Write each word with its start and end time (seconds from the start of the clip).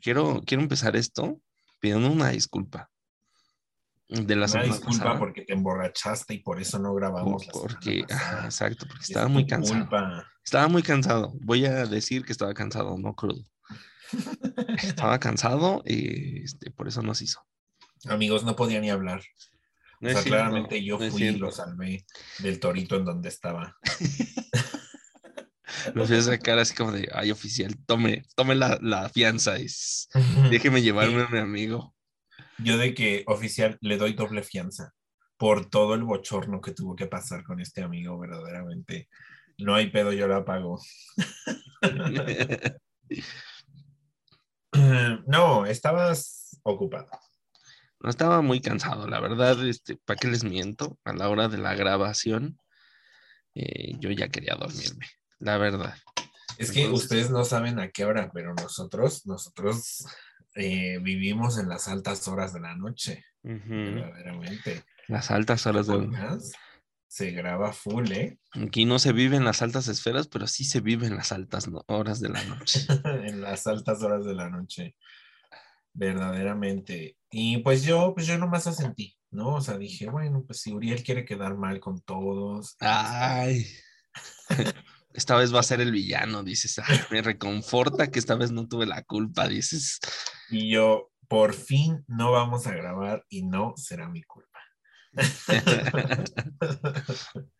quiero, 0.00 0.42
quiero 0.44 0.62
empezar 0.62 0.96
esto 0.96 1.40
pidiendo 1.80 2.10
una 2.10 2.30
disculpa. 2.30 2.90
De 4.08 4.34
la 4.34 4.46
una 4.46 4.64
disculpa 4.64 5.18
porque 5.18 5.42
te 5.42 5.52
emborrachaste 5.52 6.34
y 6.34 6.38
por 6.38 6.60
eso 6.60 6.80
no 6.80 6.92
grabamos. 6.94 7.46
Porque, 7.52 8.00
exacto, 8.00 8.86
porque 8.88 9.04
estaba 9.04 9.28
muy 9.28 9.46
cansado. 9.46 9.88
Estaba 10.44 10.66
muy 10.66 10.82
cansado. 10.82 11.32
Voy 11.42 11.64
a 11.64 11.86
decir 11.86 12.24
que 12.24 12.32
estaba 12.32 12.52
cansado, 12.52 12.98
no 12.98 13.14
crudo. 13.14 13.44
estaba 14.82 15.20
cansado 15.20 15.82
y 15.84 16.42
este, 16.42 16.72
por 16.72 16.88
eso 16.88 17.02
no 17.02 17.14
se 17.14 17.24
hizo. 17.24 17.40
Amigos, 18.08 18.42
no 18.44 18.56
podía 18.56 18.80
ni 18.80 18.90
hablar. 18.90 19.22
o 20.02 20.08
sea, 20.08 20.22
claramente 20.24 20.82
yo 20.84 20.98
fui 20.98 21.22
y 21.22 21.36
lo 21.36 21.52
salvé 21.52 22.04
del 22.40 22.58
torito 22.58 22.96
en 22.96 23.04
donde 23.04 23.28
estaba. 23.28 23.76
lo 25.94 26.06
fui 26.06 26.16
a 26.16 26.22
sacar 26.22 26.58
así 26.58 26.74
como 26.74 26.92
de, 26.92 27.08
ay, 27.12 27.30
oficial, 27.30 27.76
tome, 27.86 28.24
tome 28.34 28.54
la, 28.54 29.08
fianza 29.12 29.58
y 29.58 29.66
déjeme 30.50 30.82
llevarme 30.82 31.22
a 31.22 31.28
mi 31.28 31.38
amigo. 31.38 31.94
Yo 32.58 32.76
de 32.76 32.94
que, 32.94 33.24
oficial, 33.26 33.78
le 33.80 33.96
doy 33.96 34.12
doble 34.12 34.42
fianza 34.42 34.92
por 35.36 35.70
todo 35.70 35.94
el 35.94 36.04
bochorno 36.04 36.60
que 36.60 36.72
tuvo 36.72 36.94
que 36.94 37.06
pasar 37.06 37.42
con 37.44 37.60
este 37.60 37.82
amigo, 37.82 38.18
verdaderamente. 38.18 39.08
No 39.58 39.74
hay 39.74 39.90
pedo, 39.90 40.12
yo 40.12 40.28
la 40.28 40.44
pago. 40.44 40.80
no, 45.26 45.66
estabas 45.66 46.60
ocupado. 46.62 47.08
No 48.00 48.08
estaba 48.08 48.40
muy 48.40 48.60
cansado, 48.60 49.06
la 49.06 49.20
verdad, 49.20 49.66
este, 49.66 49.96
¿para 49.96 50.18
qué 50.18 50.28
les 50.28 50.42
miento? 50.42 50.98
A 51.04 51.12
la 51.12 51.28
hora 51.28 51.48
de 51.48 51.58
la 51.58 51.74
grabación, 51.74 52.58
eh, 53.54 53.92
yo 53.98 54.10
ya 54.10 54.28
quería 54.28 54.54
dormirme, 54.54 55.06
la 55.40 55.58
verdad. 55.58 55.94
Es 56.58 56.70
que 56.72 56.88
ustedes 56.88 57.30
no 57.30 57.44
saben 57.44 57.78
a 57.80 57.88
qué 57.88 58.04
hora, 58.04 58.30
pero 58.32 58.54
nosotros, 58.54 59.26
nosotros 59.26 60.06
eh, 60.54 60.98
vivimos 61.00 61.58
en 61.58 61.68
las 61.68 61.88
altas 61.88 62.28
horas 62.28 62.52
de 62.52 62.60
la 62.60 62.76
noche, 62.76 63.24
verdaderamente. 63.42 64.84
Las 65.08 65.30
altas 65.30 65.66
horas 65.66 65.86
de 65.86 65.98
la 65.98 66.08
noche 66.08 66.52
se 67.10 67.32
graba 67.32 67.72
full, 67.72 68.12
¿eh? 68.12 68.38
Aquí 68.52 68.84
no 68.84 69.00
se 69.00 69.12
vive 69.12 69.36
en 69.36 69.44
las 69.44 69.62
altas 69.62 69.88
esferas, 69.88 70.28
pero 70.28 70.46
sí 70.46 70.64
se 70.64 70.80
vive 70.80 71.08
en 71.08 71.16
las 71.16 71.32
altas 71.32 71.68
horas 71.88 72.20
de 72.20 72.28
la 72.28 72.44
noche. 72.44 72.86
en 73.24 73.40
las 73.40 73.66
altas 73.66 74.00
horas 74.04 74.24
de 74.24 74.34
la 74.34 74.48
noche, 74.48 74.94
verdaderamente. 75.92 77.16
Y 77.30 77.58
pues 77.58 77.82
yo, 77.82 78.14
pues 78.14 78.28
yo 78.28 78.38
nomás 78.38 78.68
asentí, 78.68 79.18
¿no? 79.32 79.56
O 79.56 79.60
sea, 79.60 79.76
dije, 79.76 80.08
bueno, 80.08 80.44
pues 80.46 80.60
si 80.60 80.72
Uriel 80.72 81.02
quiere 81.02 81.24
quedar 81.24 81.56
mal 81.56 81.80
con 81.80 82.00
todos. 82.00 82.72
Este 82.72 82.86
Ay. 82.86 83.66
esta 85.12 85.36
vez 85.36 85.54
va 85.54 85.60
a 85.60 85.64
ser 85.64 85.80
el 85.80 85.92
villano, 85.92 86.42
dices. 86.42 86.80
me 87.10 87.22
reconforta 87.22 88.10
que 88.10 88.18
esta 88.18 88.34
vez 88.34 88.52
no 88.52 88.68
tuve 88.68 88.86
la 88.86 89.02
culpa, 89.02 89.48
dices. 89.48 90.00
Y 90.50 90.70
yo, 90.70 91.10
por 91.28 91.54
fin 91.54 92.04
no 92.08 92.32
vamos 92.32 92.66
a 92.66 92.72
grabar 92.72 93.24
y 93.28 93.42
no 93.42 93.74
será 93.76 94.08
mi 94.08 94.22
culpa. 94.22 94.58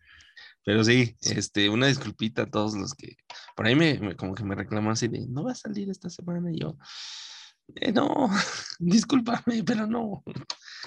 Pero 0.64 0.84
sí, 0.84 1.16
este, 1.22 1.68
una 1.68 1.86
disculpita 1.86 2.42
a 2.42 2.50
todos 2.50 2.74
los 2.74 2.94
que 2.94 3.16
por 3.56 3.66
ahí 3.66 3.74
me, 3.74 4.14
como 4.16 4.34
que 4.34 4.44
me 4.44 4.54
reclaman 4.54 4.92
así 4.92 5.08
de 5.08 5.26
no 5.26 5.44
va 5.44 5.52
a 5.52 5.56
salir 5.56 5.90
esta 5.90 6.10
semana 6.10 6.52
y 6.52 6.60
yo. 6.60 6.76
Eh, 7.76 7.92
no, 7.92 8.28
discúlpame, 8.78 9.64
pero 9.64 9.86
no. 9.86 10.22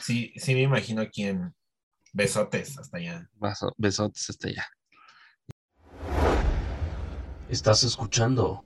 Sí, 0.02 0.34
sí 0.36 0.54
me 0.54 0.62
imagino 0.62 1.02
a 1.02 1.10
quien 1.10 1.54
besotes 2.12 2.78
hasta 2.78 2.98
allá. 2.98 3.30
besotes 3.78 4.30
hasta 4.30 4.50
allá. 4.50 4.68
Estás 7.54 7.84
escuchando. 7.84 8.66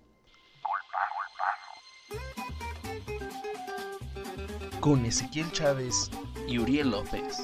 Con 4.80 5.06
Ezequiel 5.06 5.52
Chávez 5.52 6.10
y 6.48 6.58
Uriel 6.58 6.92
López 6.92 7.38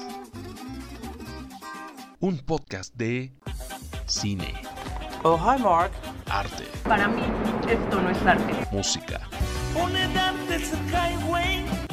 un 2.20 2.38
podcast 2.38 2.94
de 2.94 3.30
cine. 4.06 4.54
Oh, 5.22 5.36
hi 5.36 5.60
Mark. 5.60 5.92
Arte. 6.30 6.64
Para 6.84 7.08
mí, 7.08 7.20
esto 7.68 8.00
no 8.00 8.08
es 8.08 8.22
arte. 8.22 8.66
Música. 8.72 9.20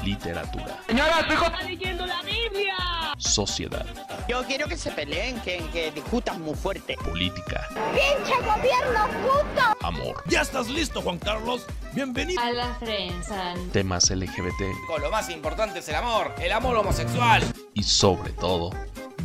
Literatura. 0.02 0.80
Señora, 0.88 1.20
estoy 1.20 1.36
está 1.36 1.62
leyendo 1.64 2.06
la 2.06 2.22
Biblia. 2.22 2.91
Sociedad. 3.22 3.86
Yo 4.28 4.44
quiero 4.44 4.68
que 4.68 4.78
se 4.78 4.92
peleen, 4.92 5.40
que, 5.42 5.64
que 5.72 5.92
discutan 5.92 6.42
muy 6.42 6.56
fuerte. 6.56 6.96
Política. 7.04 7.68
¡Pinche 7.94 8.36
gobierno 8.38 9.08
puto! 9.22 9.62
Amor. 9.82 10.24
¿Ya 10.28 10.42
estás 10.42 10.68
listo, 10.68 11.02
Juan 11.02 11.20
Carlos? 11.20 11.66
Bienvenido 11.94 12.42
a 12.42 12.52
la 12.52 12.80
prensa. 12.80 13.54
Temas 13.72 14.10
LGBT. 14.10 15.00
Lo 15.00 15.12
más 15.12 15.30
importante 15.30 15.80
es 15.80 15.90
el 15.90 15.96
amor, 15.96 16.34
el 16.42 16.52
amor 16.52 16.76
homosexual. 16.78 17.44
Y 17.74 17.84
sobre 17.84 18.32
todo, 18.34 18.72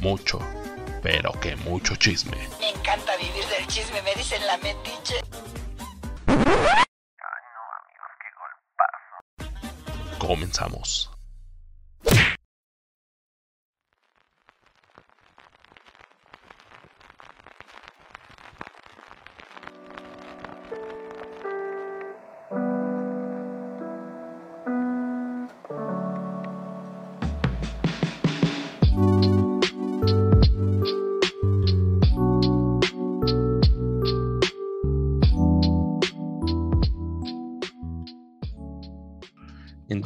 mucho 0.01 0.41
pero 1.07 1.31
que 1.41 1.55
mucho 1.55 1.95
chisme. 1.95 2.37
Me 2.59 2.71
encanta 2.71 3.17
vivir 3.17 3.45
del 3.47 3.65
chisme, 3.69 4.03
me 4.03 4.13
dicen 4.17 4.45
la 4.45 4.57
metiche. 4.57 5.15
Ay 6.27 6.35
no, 6.37 7.63
amigos, 7.79 8.13
qué 8.19 8.29
golpazo. 9.39 10.19
Comenzamos. 10.19 11.16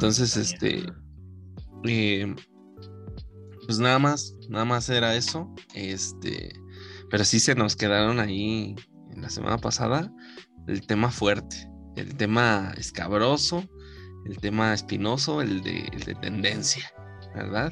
Entonces, 0.01 0.35
este, 0.35 0.83
eh, 1.83 2.35
pues 3.67 3.77
nada 3.77 3.99
más, 3.99 4.35
nada 4.49 4.65
más 4.65 4.89
era 4.89 5.13
eso. 5.13 5.53
Este, 5.75 6.51
pero 7.11 7.23
sí 7.23 7.39
se 7.39 7.53
nos 7.53 7.75
quedaron 7.75 8.19
ahí 8.19 8.75
en 9.11 9.21
la 9.21 9.29
semana 9.29 9.59
pasada 9.59 10.11
el 10.67 10.87
tema 10.87 11.11
fuerte, 11.11 11.69
el 11.97 12.15
tema 12.15 12.73
escabroso, 12.77 13.63
el 14.25 14.39
tema 14.39 14.73
espinoso, 14.73 15.39
el 15.39 15.61
de, 15.61 15.81
el 15.93 15.99
de 15.99 16.15
tendencia, 16.15 16.91
¿verdad? 17.35 17.71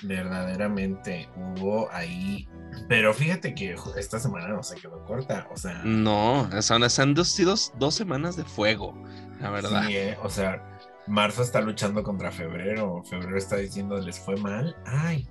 Verdaderamente 0.00 1.28
hubo 1.36 1.92
ahí. 1.92 2.48
Pero 2.88 3.12
fíjate 3.12 3.54
que 3.54 3.76
esta 3.98 4.18
semana 4.18 4.48
no 4.48 4.62
se 4.62 4.76
quedó 4.76 5.04
corta, 5.04 5.46
o 5.52 5.58
sea. 5.58 5.82
No, 5.84 6.48
son, 6.62 6.84
han 6.84 7.24
sido 7.26 7.54
dos, 7.78 7.94
semanas 7.94 8.36
de 8.36 8.44
fuego, 8.44 8.94
la 9.42 9.50
verdad. 9.50 9.84
Sí, 9.86 9.96
eh, 9.96 10.16
o 10.22 10.30
sea, 10.30 10.78
marzo 11.10 11.42
está 11.42 11.60
luchando 11.60 12.02
contra 12.02 12.30
febrero, 12.30 13.02
febrero 13.04 13.36
está 13.36 13.56
diciendo 13.56 13.98
les 13.98 14.18
fue 14.18 14.36
mal, 14.36 14.76
ay. 14.86 15.28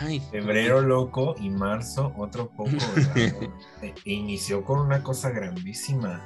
Ay. 0.00 0.20
Febrero 0.30 0.80
loco 0.80 1.34
y 1.38 1.50
marzo 1.50 2.12
otro 2.16 2.50
poco. 2.50 2.70
E, 3.82 3.94
inició 4.04 4.64
con 4.64 4.78
una 4.80 5.02
cosa 5.02 5.30
grandísima, 5.30 6.22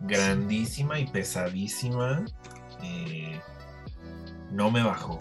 grandísima 0.00 0.98
y 0.98 1.06
pesadísima. 1.06 2.24
Eh, 2.82 3.40
no 4.50 4.70
me 4.70 4.82
bajó. 4.82 5.18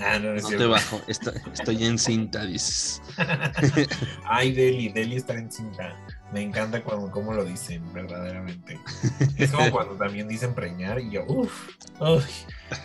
Ah, 0.00 0.18
no, 0.18 0.34
te 0.48 0.66
bajo, 0.66 1.00
estoy, 1.06 1.84
en 1.84 1.98
cinta, 1.98 2.44
dices. 2.44 3.00
Ay, 4.24 4.52
Deli, 4.52 4.88
Deli 4.88 5.16
está 5.16 5.34
en 5.34 5.50
cinta. 5.50 5.96
Me 6.32 6.40
encanta 6.40 6.82
cuando 6.82 7.10
cómo 7.10 7.34
lo 7.34 7.44
dicen, 7.44 7.92
verdaderamente. 7.92 8.80
Es 9.38 9.50
como 9.52 9.70
cuando 9.70 9.94
también 9.96 10.28
dicen 10.28 10.54
preñar 10.54 10.98
y 10.98 11.10
yo, 11.10 11.24
uff, 11.26 11.68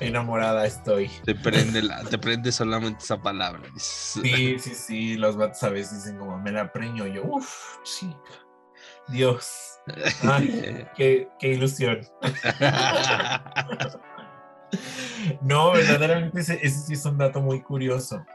enamorada 0.01 0.65
estoy. 0.65 1.09
Te 1.23 1.33
prende, 1.33 1.81
la, 1.81 2.03
te 2.03 2.17
prende 2.17 2.51
solamente 2.51 3.03
esa 3.03 3.21
palabra. 3.21 3.63
Sí, 3.77 4.59
sí, 4.59 4.75
sí, 4.75 5.15
los 5.15 5.37
vatos 5.37 5.63
a 5.63 5.69
veces 5.69 6.03
dicen 6.03 6.17
como, 6.17 6.37
me 6.39 6.51
la 6.51 6.71
preño, 6.73 7.07
yo, 7.07 7.23
uff, 7.23 7.77
chica, 7.83 8.17
Dios. 9.07 9.79
Ay, 10.23 10.85
qué, 10.95 11.29
qué 11.39 11.47
ilusión. 11.49 12.01
No, 15.41 15.71
verdaderamente 15.71 16.41
ese, 16.41 16.55
ese 16.55 16.79
sí 16.79 16.93
es 16.93 17.05
un 17.05 17.17
dato 17.17 17.41
muy 17.41 17.61
curioso. 17.61 18.25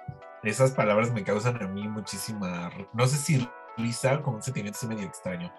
Esas 0.43 0.73
palabras 0.73 1.13
me 1.13 1.23
causan 1.23 1.63
a 1.63 1.69
mí 1.69 1.87
muchísima, 1.89 2.71
no 2.93 3.07
sé 3.07 3.17
si 3.17 3.49
Lisa 3.77 4.23
como 4.23 4.37
un 4.37 4.43
sentimiento 4.43 4.87
medio 4.87 5.07
extraño. 5.07 5.53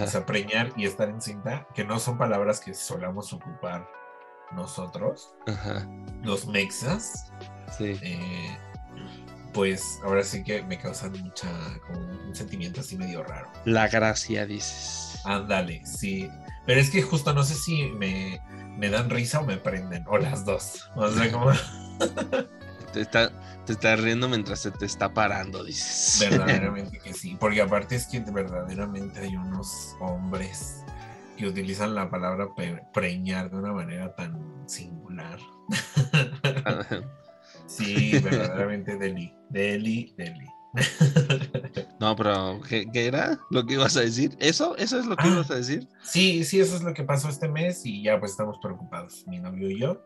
O 0.00 0.06
sea, 0.06 0.26
preñar 0.26 0.72
y 0.76 0.84
estar 0.84 1.08
en 1.08 1.20
cinta, 1.20 1.66
que 1.74 1.84
no 1.84 1.98
son 1.98 2.18
palabras 2.18 2.60
que 2.60 2.74
solamos 2.74 3.32
ocupar 3.32 3.88
nosotros, 4.52 5.34
los 6.22 6.46
mexas. 6.46 7.32
Sí. 7.76 7.98
Eh, 8.02 8.58
pues 9.52 9.98
ahora 10.04 10.22
sí 10.22 10.44
que 10.44 10.62
me 10.62 10.78
causan 10.78 11.12
mucha, 11.12 11.48
como 11.86 12.00
un 12.00 12.34
sentimiento 12.34 12.80
así 12.80 12.96
medio 12.96 13.22
raro. 13.22 13.50
La 13.64 13.88
gracia, 13.88 14.46
dices. 14.46 15.20
Ándale, 15.24 15.84
sí. 15.86 16.30
Pero 16.66 16.80
es 16.80 16.90
que 16.90 17.02
justo 17.02 17.32
no 17.32 17.42
sé 17.42 17.54
si 17.54 17.86
me, 17.92 18.40
me 18.76 18.90
dan 18.90 19.08
risa 19.08 19.40
o 19.40 19.44
me 19.44 19.56
prenden, 19.56 20.04
o 20.06 20.18
las 20.18 20.44
dos. 20.44 20.90
O 20.96 21.08
sea, 21.08 21.32
como... 21.32 21.50
te, 22.92 23.00
está, 23.00 23.30
te 23.64 23.72
estás 23.72 24.00
riendo 24.00 24.28
mientras 24.28 24.60
se 24.60 24.70
te 24.70 24.86
está 24.86 25.12
parando, 25.12 25.64
dices. 25.64 26.18
Verdaderamente 26.30 26.98
que 26.98 27.12
sí, 27.12 27.36
porque 27.38 27.60
aparte 27.60 27.96
es 27.96 28.06
que 28.06 28.20
verdaderamente 28.20 29.20
hay 29.20 29.36
unos 29.36 29.96
hombres 30.00 30.82
que 31.36 31.46
utilizan 31.46 31.94
la 31.94 32.10
palabra 32.10 32.48
preñar 32.92 33.50
de 33.50 33.56
una 33.56 33.72
manera 33.72 34.14
tan 34.14 34.40
singular. 34.66 35.38
sí, 37.66 38.18
verdaderamente 38.18 38.96
Deli, 38.96 39.32
Deli, 39.48 40.14
Deli. 40.16 40.46
No, 42.00 42.14
pero 42.14 42.60
¿qué, 42.68 42.86
era 42.94 43.38
lo 43.50 43.66
que 43.66 43.74
ibas 43.74 43.96
a 43.96 44.00
decir? 44.00 44.36
¿Eso? 44.38 44.76
¿Eso 44.76 45.00
es 45.00 45.06
lo 45.06 45.16
que 45.16 45.26
ah, 45.26 45.32
ibas 45.32 45.50
a 45.50 45.56
decir? 45.56 45.88
Sí, 46.02 46.44
sí, 46.44 46.60
eso 46.60 46.76
es 46.76 46.82
lo 46.82 46.94
que 46.94 47.02
pasó 47.02 47.28
este 47.28 47.48
mes 47.48 47.84
y 47.84 48.04
ya 48.04 48.20
pues 48.20 48.32
estamos 48.32 48.58
preocupados, 48.62 49.24
mi 49.26 49.40
novio 49.40 49.68
y 49.68 49.80
yo. 49.80 50.00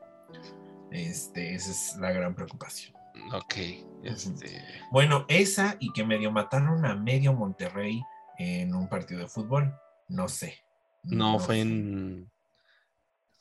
Este, 0.93 1.55
esa 1.55 1.71
es 1.71 1.97
la 1.99 2.13
gran 2.13 2.35
preocupación. 2.35 2.95
Ok. 3.33 3.55
Este... 4.03 4.63
Bueno, 4.91 5.25
esa 5.29 5.77
y 5.81 5.93
que 5.93 6.05
medio 6.05 6.31
mataron 6.31 6.85
a 6.85 6.95
medio 6.95 7.33
Monterrey 7.33 8.03
en 8.39 8.75
un 8.75 8.89
partido 8.89 9.21
de 9.21 9.29
fútbol. 9.29 9.75
No 10.09 10.29
sé. 10.29 10.59
No, 11.05 11.39
fue 11.39 11.61
en. 11.61 12.31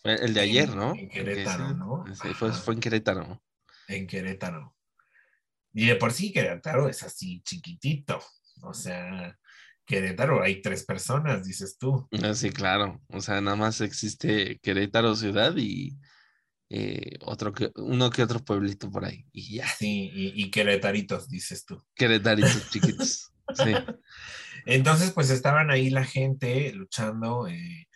Fue 0.01 0.15
el 0.15 0.33
de 0.33 0.39
ayer, 0.39 0.75
¿no? 0.75 0.95
En 0.95 1.09
Querétaro, 1.09 1.73
¿no? 1.73 2.05
Sí, 2.15 2.33
fue, 2.33 2.51
fue, 2.51 2.73
en 2.73 2.79
Querétaro. 2.79 3.41
En 3.87 4.07
Querétaro. 4.07 4.75
Y 5.73 5.87
de 5.87 5.95
por 5.95 6.11
sí 6.11 6.31
Querétaro 6.31 6.89
es 6.89 7.03
así 7.03 7.41
chiquitito. 7.43 8.19
O 8.63 8.73
sea, 8.73 9.37
Querétaro 9.85 10.41
hay 10.41 10.61
tres 10.61 10.85
personas, 10.85 11.45
dices 11.45 11.77
tú. 11.77 12.07
Ah, 12.23 12.33
sí, 12.33 12.49
claro. 12.49 13.01
O 13.09 13.21
sea, 13.21 13.41
nada 13.41 13.57
más 13.57 13.81
existe 13.81 14.59
Querétaro 14.59 15.15
ciudad 15.15 15.53
y 15.55 15.99
eh, 16.73 17.17
otro 17.25 17.51
que, 17.51 17.69
uno 17.75 18.09
que 18.09 18.23
otro 18.23 18.39
pueblito 18.39 18.89
por 18.89 19.03
ahí. 19.03 19.25
Y 19.33 19.57
ya. 19.57 19.67
Sí, 19.67 20.09
y, 20.13 20.41
y 20.41 20.49
queretaritos, 20.49 21.27
dices 21.27 21.65
tú. 21.65 21.83
Queretaritos 21.95 22.69
chiquitos. 22.69 23.33
sí. 23.55 23.73
Entonces, 24.65 25.11
pues 25.11 25.29
estaban 25.31 25.69
ahí 25.69 25.89
la 25.89 26.05
gente 26.05 26.71
luchando. 26.71 27.47
Eh, 27.47 27.89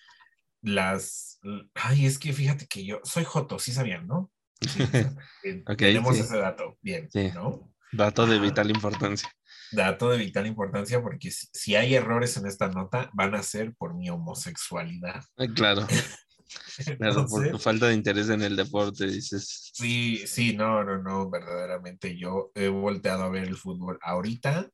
las. 0.62 1.40
Ay, 1.74 2.06
es 2.06 2.20
que 2.20 2.34
fíjate 2.34 2.68
que 2.68 2.86
yo 2.86 3.00
soy 3.06 3.24
Joto, 3.24 3.60
sí 3.60 3.72
sabían, 3.72 4.08
¿no? 4.08 4.30
tenemos 5.78 6.18
ese 6.18 6.38
dato. 6.38 6.78
Bien, 6.82 7.08
¿no? 7.34 7.72
Dato 7.94 8.26
de 8.26 8.40
vital 8.40 8.72
importancia. 8.72 9.30
Dato 9.72 10.10
de 10.10 10.18
vital 10.18 10.48
importancia 10.48 11.02
porque 11.02 11.32
si 11.32 11.76
hay 11.76 11.96
errores 11.96 12.36
en 12.36 12.46
esta 12.46 12.68
nota, 12.68 13.10
van 13.14 13.36
a 13.36 13.44
ser 13.44 13.74
por 13.74 13.96
mi 13.96 14.10
homosexualidad. 14.10 15.24
Claro. 15.56 15.88
Claro, 17.00 17.26
por 17.28 17.50
tu 17.50 17.60
falta 17.60 17.88
de 17.88 17.96
interés 17.96 18.30
en 18.30 18.42
el 18.42 18.56
deporte, 18.56 19.08
dices. 19.08 19.72
Sí, 19.74 20.26
sí, 20.28 20.56
no, 20.56 20.84
no, 20.84 21.02
no, 21.02 21.30
verdaderamente 21.30 22.18
yo 22.18 22.52
he 22.56 22.68
volteado 22.68 23.24
a 23.24 23.30
ver 23.30 23.44
el 23.46 23.56
fútbol 23.56 24.00
ahorita 24.02 24.70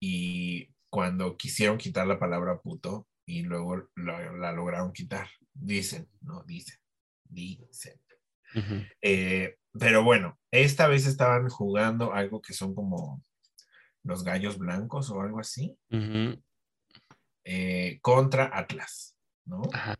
y 0.00 0.68
cuando 0.90 1.36
quisieron 1.36 1.78
quitar 1.78 2.06
la 2.06 2.18
palabra 2.18 2.60
puto 2.60 3.06
y 3.26 3.42
luego 3.42 3.88
la, 3.96 4.52
lograron 4.52 4.92
quitar, 4.92 5.28
dicen, 5.52 6.08
no, 6.20 6.42
dicen, 6.44 6.78
dicen. 7.24 8.00
Eh, 9.02 9.56
pero 9.72 10.02
bueno, 10.02 10.38
esta 10.50 10.86
vez 10.86 11.06
estaban 11.06 11.48
jugando 11.48 12.14
algo 12.14 12.40
que 12.40 12.54
son 12.54 12.74
como 12.74 13.22
los 14.02 14.24
gallos 14.24 14.56
blancos 14.56 15.10
o 15.10 15.20
algo 15.20 15.40
así, 15.40 15.76
eh, 17.44 17.98
contra 18.00 18.56
Atlas, 18.56 19.16
¿no? 19.44 19.62
Ajá. 19.72 19.96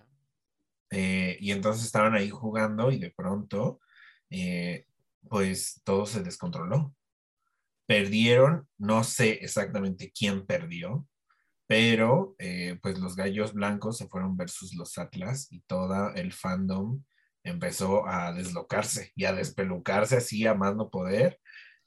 Eh, 0.91 1.37
y 1.41 1.53
entonces 1.53 1.85
estaban 1.85 2.15
ahí 2.15 2.31
jugando 2.31 2.91
y 2.91 2.99
de 2.99 3.11
pronto, 3.11 3.81
eh, 4.31 4.87
pues 5.29 5.81
todo 5.85 6.07
se 6.07 6.23
descontroló. 6.23 6.95
Perdieron, 7.87 8.69
no 8.79 9.05
sé 9.05 9.39
exactamente 9.43 10.13
quién 10.17 10.47
perdió, 10.47 11.07
pero 11.69 12.35
eh, 12.39 12.79
pues 12.83 12.99
los 12.99 13.17
gallos 13.17 13.53
blancos 13.53 13.99
se 13.99 14.09
fueron 14.09 14.37
versus 14.37 14.75
los 14.75 14.99
Atlas 14.99 15.49
y 15.51 15.61
todo 15.63 16.15
el 16.15 16.33
fandom 16.33 17.03
empezó 17.43 18.09
a 18.09 18.33
deslocarse 18.33 19.13
y 19.15 19.25
a 19.25 19.33
despelucarse 19.33 20.17
así 20.17 20.47
a 20.47 20.55
más 20.55 20.75
no 20.75 20.91
poder. 20.91 21.41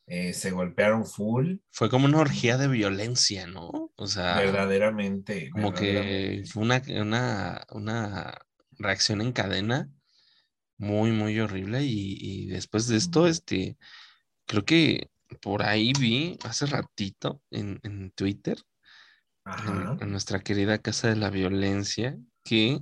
se 0.07 0.51
golpearon 0.51 1.05
full. 1.05 1.57
Fue 1.71 1.89
como 1.89 2.05
una 2.05 2.19
orgía 2.19 2.57
de 2.57 2.67
violencia, 2.69 3.45
¿no? 3.45 3.91
O 3.95 4.07
sea, 4.07 4.37
verdaderamente. 4.37 5.49
Como 5.51 5.73
que 5.73 6.43
fue 6.49 6.63
una, 6.63 6.81
una, 7.01 7.65
una 7.71 8.39
reacción 8.79 9.21
en 9.21 9.31
cadena 9.33 9.89
muy, 10.79 11.11
muy 11.11 11.39
horrible. 11.39 11.83
Y, 11.83 12.47
después 12.47 12.87
de 12.87 12.97
esto, 12.97 13.27
este, 13.27 13.77
creo 14.47 14.65
que 14.65 15.11
por 15.41 15.63
ahí 15.63 15.93
vi 15.99 16.39
hace 16.43 16.65
ratito 16.65 17.43
en, 17.51 18.11
Twitter, 18.15 18.57
en, 20.01 20.11
nuestra 20.11 20.39
querida 20.39 20.79
Casa 20.79 21.09
de 21.09 21.17
la 21.17 21.29
Violencia, 21.29 22.17
que 22.43 22.79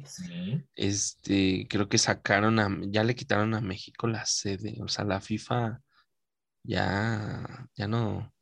este, 0.76 1.68
creo 1.70 1.90
que 1.90 1.98
sacaron 1.98 2.60
a, 2.60 2.70
ya 2.88 3.04
le 3.04 3.16
quitaron 3.16 3.54
a 3.54 3.62
México 3.62 4.08
la 4.08 4.26
sede. 4.26 4.78
O 4.82 4.88
sea, 4.88 5.04
la 5.04 5.20
FIFA 5.20 5.82
ya, 6.64 7.68
ya 7.76 7.88
no, 7.88 8.34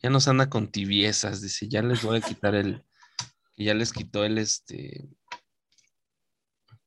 ya 0.00 0.10
nos 0.10 0.28
anda 0.28 0.48
con 0.50 0.70
tibiezas. 0.70 1.40
Dice, 1.40 1.68
ya 1.68 1.82
les 1.82 2.02
voy 2.02 2.18
a 2.18 2.20
quitar 2.20 2.54
el, 2.54 2.84
ya 3.56 3.74
les 3.74 3.92
quitó 3.92 4.24
el, 4.24 4.38
este, 4.38 5.08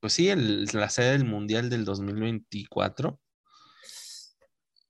pues 0.06 0.14
sí, 0.14 0.30
la 0.72 0.88
sede 0.88 1.18
del 1.18 1.24
Mundial 1.24 1.68
del 1.68 1.84
2024. 1.84 3.20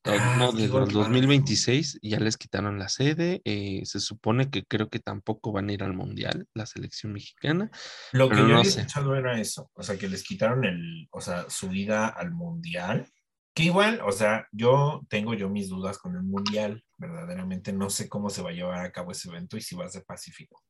Ah, 0.04 0.36
no, 0.38 0.52
desde 0.52 0.76
el 0.76 0.92
2026 0.92 2.00
ya 2.02 2.20
les 2.20 2.36
quitaron 2.36 2.78
la 2.78 2.90
sede. 2.90 3.40
Eh, 3.46 3.80
se 3.86 3.98
supone 3.98 4.50
que 4.50 4.64
creo 4.66 4.90
que 4.90 4.98
tampoco 4.98 5.52
van 5.52 5.70
a 5.70 5.72
ir 5.72 5.82
al 5.82 5.94
Mundial, 5.94 6.46
la 6.52 6.66
selección 6.66 7.14
mexicana. 7.14 7.70
Lo 8.12 8.28
que 8.28 8.36
yo 8.36 8.44
había 8.44 8.60
escuchado 8.60 9.16
era 9.16 9.40
eso, 9.40 9.70
o 9.72 9.82
sea, 9.82 9.96
que 9.96 10.06
les 10.06 10.22
quitaron 10.22 10.66
el, 10.66 11.08
o 11.10 11.22
sea, 11.22 11.48
su 11.48 11.72
ida 11.72 12.08
al 12.08 12.32
Mundial. 12.32 13.10
Que 13.54 13.62
igual, 13.62 14.02
o 14.04 14.12
sea, 14.12 14.46
yo 14.52 15.00
tengo 15.08 15.32
yo 15.32 15.48
mis 15.48 15.70
dudas 15.70 15.96
con 15.96 16.14
el 16.14 16.24
Mundial, 16.24 16.84
verdaderamente 16.98 17.72
no 17.72 17.88
sé 17.88 18.06
cómo 18.06 18.28
se 18.28 18.42
va 18.42 18.50
a 18.50 18.52
llevar 18.52 18.84
a 18.84 18.92
cabo 18.92 19.12
ese 19.12 19.30
evento 19.30 19.56
y 19.56 19.62
si 19.62 19.76
va 19.76 19.86
a 19.86 19.88
ser 19.88 20.04
pacífico. 20.04 20.62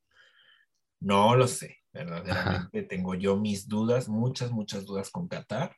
No 1.01 1.35
lo 1.35 1.47
sé, 1.47 1.79
verdaderamente 2.05 2.83
tengo 2.83 3.15
yo 3.15 3.37
mis 3.37 3.67
dudas, 3.67 4.09
muchas, 4.09 4.51
muchas 4.51 4.85
dudas 4.85 5.09
con 5.09 5.27
Qatar. 5.27 5.75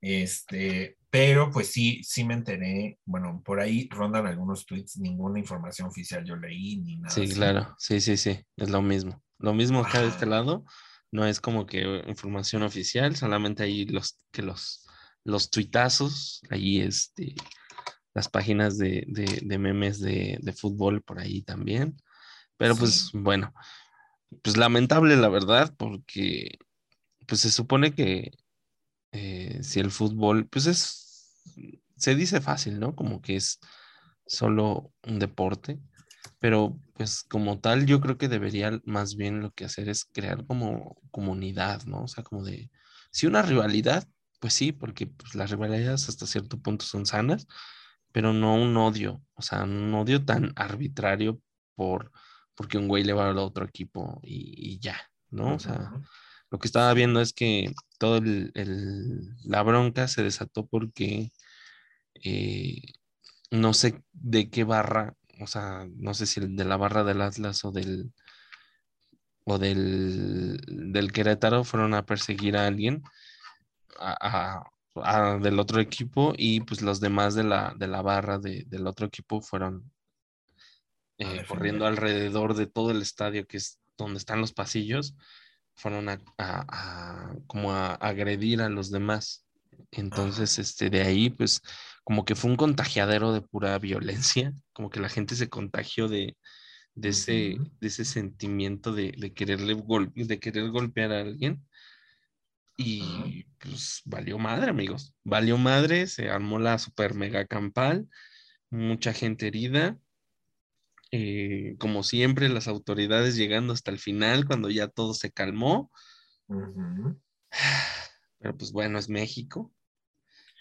Este, 0.00 0.96
pero 1.10 1.50
pues 1.50 1.68
sí, 1.72 2.02
sí 2.02 2.24
me 2.24 2.34
enteré, 2.34 2.98
bueno, 3.04 3.42
por 3.44 3.60
ahí 3.60 3.88
rondan 3.90 4.26
algunos 4.26 4.64
tweets, 4.64 4.96
ninguna 4.98 5.38
información 5.38 5.88
oficial 5.88 6.24
yo 6.24 6.36
leí 6.36 6.78
ni 6.78 6.96
nada. 6.96 7.14
Sí, 7.14 7.28
claro, 7.28 7.74
sí, 7.78 8.00
sí, 8.00 8.16
sí, 8.16 8.44
es 8.56 8.70
lo 8.70 8.80
mismo. 8.80 9.22
Lo 9.38 9.52
mismo 9.52 9.80
acá 9.80 10.00
de 10.00 10.08
este 10.08 10.26
lado, 10.26 10.64
no 11.10 11.26
es 11.26 11.40
como 11.40 11.66
que 11.66 12.02
información 12.06 12.62
oficial, 12.62 13.16
solamente 13.16 13.62
ahí 13.62 13.84
los 13.86 14.18
que 14.30 14.42
los 14.42 14.86
los 15.24 15.50
tuitazos, 15.50 16.40
ahí 16.50 16.80
este 16.80 17.34
las 18.14 18.28
páginas 18.28 18.76
de, 18.76 19.06
memes 19.58 20.00
de, 20.00 20.54
fútbol 20.56 21.02
por 21.02 21.20
ahí 21.20 21.42
también. 21.42 21.96
Pero 22.56 22.76
pues 22.76 23.10
bueno, 23.12 23.54
pues 24.42 24.56
lamentable 24.56 25.16
la 25.16 25.28
verdad, 25.28 25.74
porque 25.76 26.58
pues 27.26 27.40
se 27.42 27.50
supone 27.50 27.94
que 27.94 28.32
eh, 29.12 29.60
si 29.62 29.80
el 29.80 29.90
fútbol, 29.90 30.46
pues 30.48 30.66
es, 30.66 31.42
se 31.96 32.14
dice 32.14 32.40
fácil, 32.40 32.80
¿no? 32.80 32.94
Como 32.94 33.20
que 33.22 33.36
es 33.36 33.60
solo 34.26 34.92
un 35.06 35.18
deporte, 35.18 35.80
pero 36.38 36.78
pues 36.94 37.24
como 37.24 37.60
tal 37.60 37.86
yo 37.86 38.00
creo 38.00 38.18
que 38.18 38.28
debería 38.28 38.80
más 38.84 39.16
bien 39.16 39.40
lo 39.40 39.52
que 39.52 39.64
hacer 39.64 39.88
es 39.88 40.04
crear 40.04 40.46
como 40.46 41.00
comunidad, 41.10 41.84
¿no? 41.84 42.04
O 42.04 42.08
sea, 42.08 42.24
como 42.24 42.44
de, 42.44 42.70
si 43.10 43.26
una 43.26 43.42
rivalidad, 43.42 44.08
pues 44.40 44.54
sí, 44.54 44.72
porque 44.72 45.06
pues, 45.08 45.34
las 45.34 45.50
rivalidades 45.50 46.08
hasta 46.08 46.26
cierto 46.26 46.60
punto 46.60 46.84
son 46.84 47.06
sanas, 47.06 47.46
pero 48.12 48.32
no 48.32 48.54
un 48.54 48.76
odio, 48.76 49.22
o 49.34 49.42
sea, 49.42 49.64
un 49.64 49.94
odio 49.94 50.24
tan 50.24 50.52
arbitrario 50.56 51.40
por 51.74 52.12
porque 52.60 52.76
un 52.76 52.88
güey 52.88 53.04
le 53.04 53.14
va 53.14 53.30
al 53.30 53.38
otro 53.38 53.64
equipo 53.64 54.20
y, 54.22 54.78
ya, 54.80 55.00
¿no? 55.30 55.54
O 55.54 55.58
sea, 55.58 55.92
lo 56.50 56.58
que 56.58 56.66
estaba 56.66 56.92
viendo 56.92 57.22
es 57.22 57.32
que 57.32 57.72
todo 57.98 58.18
el, 58.18 59.34
la 59.44 59.62
bronca 59.62 60.08
se 60.08 60.22
desató 60.22 60.66
porque 60.66 61.32
eh, 62.22 62.82
no 63.50 63.72
sé 63.72 64.04
de 64.12 64.50
qué 64.50 64.64
barra, 64.64 65.14
o 65.40 65.46
sea, 65.46 65.86
no 65.96 66.12
sé 66.12 66.26
si 66.26 66.42
de 66.42 66.64
la 66.66 66.76
barra 66.76 67.02
del 67.02 67.22
Atlas 67.22 67.64
o 67.64 67.72
del 67.72 68.12
o 69.44 69.56
del, 69.56 70.60
del 70.92 71.12
Querétaro 71.12 71.64
fueron 71.64 71.94
a 71.94 72.04
perseguir 72.04 72.58
a 72.58 72.66
alguien, 72.66 73.02
a, 73.98 74.66
del 75.40 75.58
otro 75.58 75.80
equipo 75.80 76.34
y 76.36 76.60
pues 76.60 76.82
los 76.82 77.00
demás 77.00 77.34
de 77.34 77.44
la, 77.44 77.74
de 77.78 77.86
la 77.86 78.02
barra 78.02 78.38
del 78.38 78.86
otro 78.86 79.06
equipo 79.06 79.40
fueron 79.40 79.90
eh, 81.20 81.44
corriendo 81.46 81.86
alrededor 81.86 82.54
de 82.54 82.66
todo 82.66 82.90
el 82.90 83.02
estadio, 83.02 83.46
que 83.46 83.58
es 83.58 83.78
donde 83.98 84.18
están 84.18 84.40
los 84.40 84.54
pasillos, 84.54 85.14
fueron 85.74 86.08
a, 86.08 86.18
como 87.46 87.72
a 87.72 87.94
agredir 87.94 88.62
a 88.62 88.70
los 88.70 88.90
demás. 88.90 89.46
Entonces, 89.90 90.58
este, 90.58 90.88
de 90.88 91.02
ahí, 91.02 91.28
pues, 91.28 91.60
como 92.04 92.24
que 92.24 92.34
fue 92.34 92.50
un 92.50 92.56
contagiadero 92.56 93.34
de 93.34 93.42
pura 93.42 93.78
violencia, 93.78 94.54
como 94.72 94.88
que 94.88 95.00
la 95.00 95.10
gente 95.10 95.34
se 95.36 95.50
contagió 95.50 96.08
de, 96.08 96.38
de, 96.94 97.08
ese, 97.10 97.58
de 97.80 97.86
ese 97.86 98.06
sentimiento 98.06 98.94
de, 98.94 99.12
de, 99.16 99.34
quererle 99.34 99.76
de 100.14 100.40
querer 100.40 100.70
golpear 100.70 101.12
a 101.12 101.20
alguien. 101.20 101.62
Y 102.78 103.44
pues 103.58 104.00
valió 104.06 104.38
madre, 104.38 104.70
amigos. 104.70 105.14
Valió 105.22 105.58
madre, 105.58 106.06
se 106.06 106.30
armó 106.30 106.58
la 106.58 106.78
super 106.78 107.12
mega 107.12 107.46
campal, 107.46 108.08
mucha 108.70 109.12
gente 109.12 109.48
herida. 109.48 109.98
Eh, 111.12 111.76
como 111.78 112.02
siempre, 112.02 112.48
las 112.48 112.68
autoridades 112.68 113.36
llegando 113.36 113.72
hasta 113.72 113.90
el 113.90 113.98
final, 113.98 114.46
cuando 114.46 114.70
ya 114.70 114.88
todo 114.88 115.14
se 115.14 115.32
calmó. 115.32 115.90
Pero 118.38 118.56
pues 118.56 118.72
bueno, 118.72 118.98
es 118.98 119.08
México. 119.08 119.72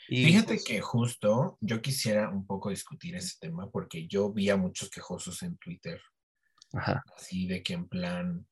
Y 0.08 0.25
Fíjate 0.25 0.56
pues 0.56 0.63
que 0.65 0.82
justo 0.82 1.58
yo 1.62 1.82
quisiera 1.82 2.29
un 2.29 2.46
poco 2.48 2.72
discutir 2.72 3.15
ese 3.15 3.38
tema 3.39 3.70
porque 3.70 4.08
yo 4.08 4.34
vi 4.34 4.50
a 4.50 4.58
muchos 4.58 4.89
quejosos 4.89 5.44
en 5.44 5.56
Twitter. 5.58 6.01
Así 7.15 7.48
de 7.48 7.62
que 7.62 7.74
en 7.74 7.88
plan, 7.88 8.48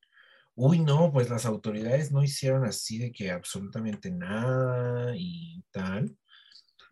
uy, 0.54 0.78
no, 0.78 1.12
pues 1.12 1.28
las 1.28 1.46
autoridades 1.46 2.12
no 2.12 2.22
hicieron 2.22 2.64
así 2.64 2.98
de 2.98 3.10
que 3.10 3.32
absolutamente 3.32 4.10
nada 4.10 5.14
y 5.16 5.64
tal. 5.72 6.16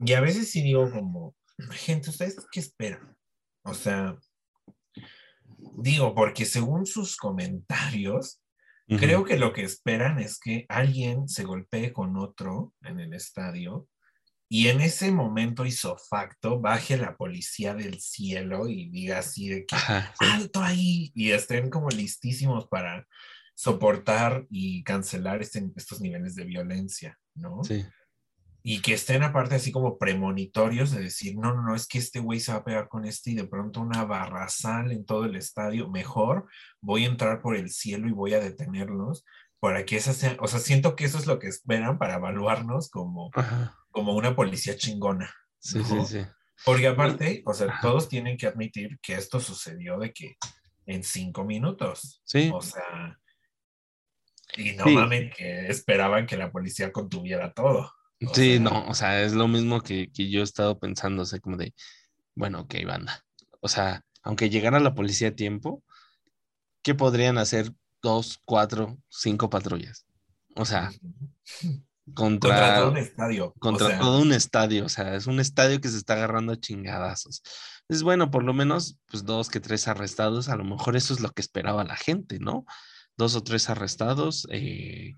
Y 0.01 0.13
a 0.13 0.21
veces 0.21 0.51
sí 0.51 0.63
digo 0.63 0.91
como, 0.91 1.37
gente, 1.71 2.11
¿ustedes 2.11 2.37
qué 2.51 2.61
esperan? 2.61 3.17
O 3.63 3.73
sea, 3.75 4.19
digo, 5.79 6.15
porque 6.15 6.45
según 6.45 6.87
sus 6.87 7.17
comentarios, 7.17 8.41
creo 8.87 9.25
que 9.25 9.37
lo 9.37 9.53
que 9.53 9.65
esperan 9.65 10.19
es 10.19 10.39
que 10.39 10.65
alguien 10.69 11.29
se 11.29 11.45
golpee 11.45 11.93
con 11.93 12.17
otro 12.17 12.73
en 12.83 13.01
el 13.01 13.15
estadio 13.15 13.89
y 14.49 14.69
en 14.69 14.81
ese 14.81 15.11
momento 15.11 15.67
hizo 15.67 15.97
facto, 15.99 16.61
baje 16.61 16.97
la 16.97 17.17
policía 17.17 17.75
del 17.75 18.01
cielo 18.01 18.69
y 18.69 18.89
diga 18.91 19.19
así 19.19 19.49
de 19.49 19.67
que 19.67 19.77
alto 20.21 20.63
ahí 20.63 21.11
y 21.15 21.33
estén 21.33 21.69
como 21.69 21.89
listísimos 21.89 22.69
para 22.69 23.07
soportar 23.57 24.47
y 24.49 24.85
cancelar 24.85 25.43
este, 25.43 25.69
estos 25.75 26.01
niveles 26.01 26.37
de 26.37 26.45
violencia, 26.45 27.19
¿no? 27.35 27.65
Sí. 27.65 27.85
Y 28.69 28.83
que 28.83 28.95
estén 28.95 29.23
aparte 29.23 29.55
así 29.55 29.71
como 29.71 29.97
premonitorios 29.97 30.91
de 30.91 31.01
decir, 31.01 31.37
no, 31.39 31.55
no, 31.55 31.63
no, 31.63 31.77
es 31.77 31.87
que 31.87 31.99
este 31.99 32.19
güey 32.19 32.41
se 32.41 32.51
va 32.51 32.59
a 32.59 32.65
pegar 32.65 32.89
con 32.89 33.05
este 33.05 33.31
y 33.31 33.37
de 33.37 33.47
pronto 33.47 33.81
una 33.81 34.05
barrazal 34.05 34.91
en 34.91 35.07
todo 35.07 35.25
el 35.25 35.37
estadio, 35.37 35.89
mejor 35.89 36.49
voy 36.81 37.05
a 37.05 37.09
entrar 37.09 37.41
por 37.41 37.55
el 37.55 37.71
cielo 37.71 38.09
y 38.09 38.11
voy 38.11 38.35
a 38.35 38.41
detenerlos 38.41 39.25
para 39.61 39.85
que 39.85 39.95
esa 39.95 40.13
sea, 40.13 40.37
o 40.41 40.49
sea, 40.49 40.59
siento 40.59 40.97
que 40.97 41.05
eso 41.05 41.17
es 41.17 41.29
lo 41.29 41.39
que 41.39 41.47
esperan 41.47 41.97
para 41.97 42.17
evaluarnos 42.17 42.91
como, 42.91 43.31
como 43.93 44.17
una 44.17 44.35
policía 44.35 44.77
chingona. 44.77 45.33
Sí, 45.61 45.85
sí, 45.85 46.05
sí. 46.05 46.27
Porque 46.65 46.89
aparte, 46.89 47.45
o 47.47 47.55
sea, 47.55 47.79
todos 47.81 48.09
tienen 48.09 48.37
que 48.37 48.49
admitir 48.49 48.99
que 49.01 49.15
esto 49.15 49.39
sucedió 49.39 49.97
de 50.01 50.13
que 50.13 50.39
en 50.87 51.05
cinco 51.05 51.45
minutos. 51.45 52.21
Sí. 52.25 52.51
O 52.53 52.61
sea, 52.61 53.17
y 54.57 54.73
no 54.73 54.87
mames 54.87 55.33
que 55.37 55.69
esperaban 55.69 56.27
que 56.27 56.37
la 56.37 56.51
policía 56.51 56.91
contuviera 56.91 57.53
todo. 57.53 57.93
Sí, 58.33 58.59
no, 58.59 58.87
o 58.87 58.95
sea, 58.95 59.23
es 59.23 59.33
lo 59.35 59.49
mismo 59.49 59.81
que, 59.81 60.11
que, 60.13 60.31
yo 60.31 60.41
he 60.41 60.45
estado 60.45 60.79
pensando, 60.79 61.23
o 61.23 61.27
sea, 61.27 61.41
como 61.41 61.57
de, 61.57 61.75
bueno, 62.35 62.61
ok, 62.61 62.75
banda. 62.87 63.25
O 63.61 63.69
sea, 63.69 64.03
aunque 64.23 64.51
llegara 64.51 64.81
la 64.81 64.95
policía 64.95 65.29
a 65.29 65.35
tiempo, 65.35 65.85
¿qué 66.83 66.95
podrían 66.95 67.39
hacer 67.39 67.73
dos, 68.03 68.41
cuatro, 68.45 68.99
cinco 69.09 69.51
patrullas? 69.51 70.07
O 70.55 70.65
sea, 70.65 70.91
contra, 72.15 72.77
todo 72.77 72.91
un 72.91 72.97
estadio. 72.97 73.55
Contra 73.59 73.99
todo 73.99 74.23
un 74.23 74.33
estadio, 74.33 74.85
o 74.85 74.89
sea, 74.89 75.15
es 75.15 75.27
un 75.27 75.41
estadio 75.41 75.81
que 75.81 75.89
se 75.89 75.99
está 75.99 76.15
agarrando 76.15 76.53
a 76.53 76.61
chingadazos. 76.61 77.43
Es 77.89 78.03
bueno, 78.03 78.31
por 78.31 78.43
lo 78.43 78.55
menos, 78.55 78.99
pues 79.07 79.25
dos 79.25 79.49
que 79.49 79.61
tres 79.61 79.89
arrestados, 79.89 80.49
a 80.49 80.57
lo 80.57 80.65
mejor 80.65 80.97
eso 80.97 81.15
es 81.15 81.21
lo 81.21 81.31
que 81.31 81.41
esperaba 81.43 81.85
la 81.85 81.97
gente, 81.97 82.39
¿no? 82.39 82.65
Dos 83.17 83.35
o 83.37 83.43
tres 83.43 83.71
arrestados, 83.71 84.47
eh, 84.51 85.15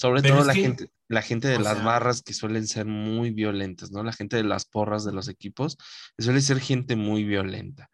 sobre 0.00 0.22
todo 0.22 0.42
la 0.44 0.54
gente, 0.54 0.90
la 1.08 1.20
gente 1.20 1.46
de 1.46 1.58
las 1.58 1.84
barras 1.84 2.22
que 2.22 2.32
suelen 2.32 2.66
ser 2.66 2.86
muy 2.86 3.32
violentas, 3.32 3.90
¿no? 3.90 4.02
La 4.02 4.14
gente 4.14 4.38
de 4.38 4.44
las 4.44 4.64
porras 4.64 5.04
de 5.04 5.12
los 5.12 5.28
equipos, 5.28 5.76
suele 6.18 6.40
ser 6.40 6.58
gente 6.58 6.96
muy 6.96 7.22
violenta. 7.22 7.90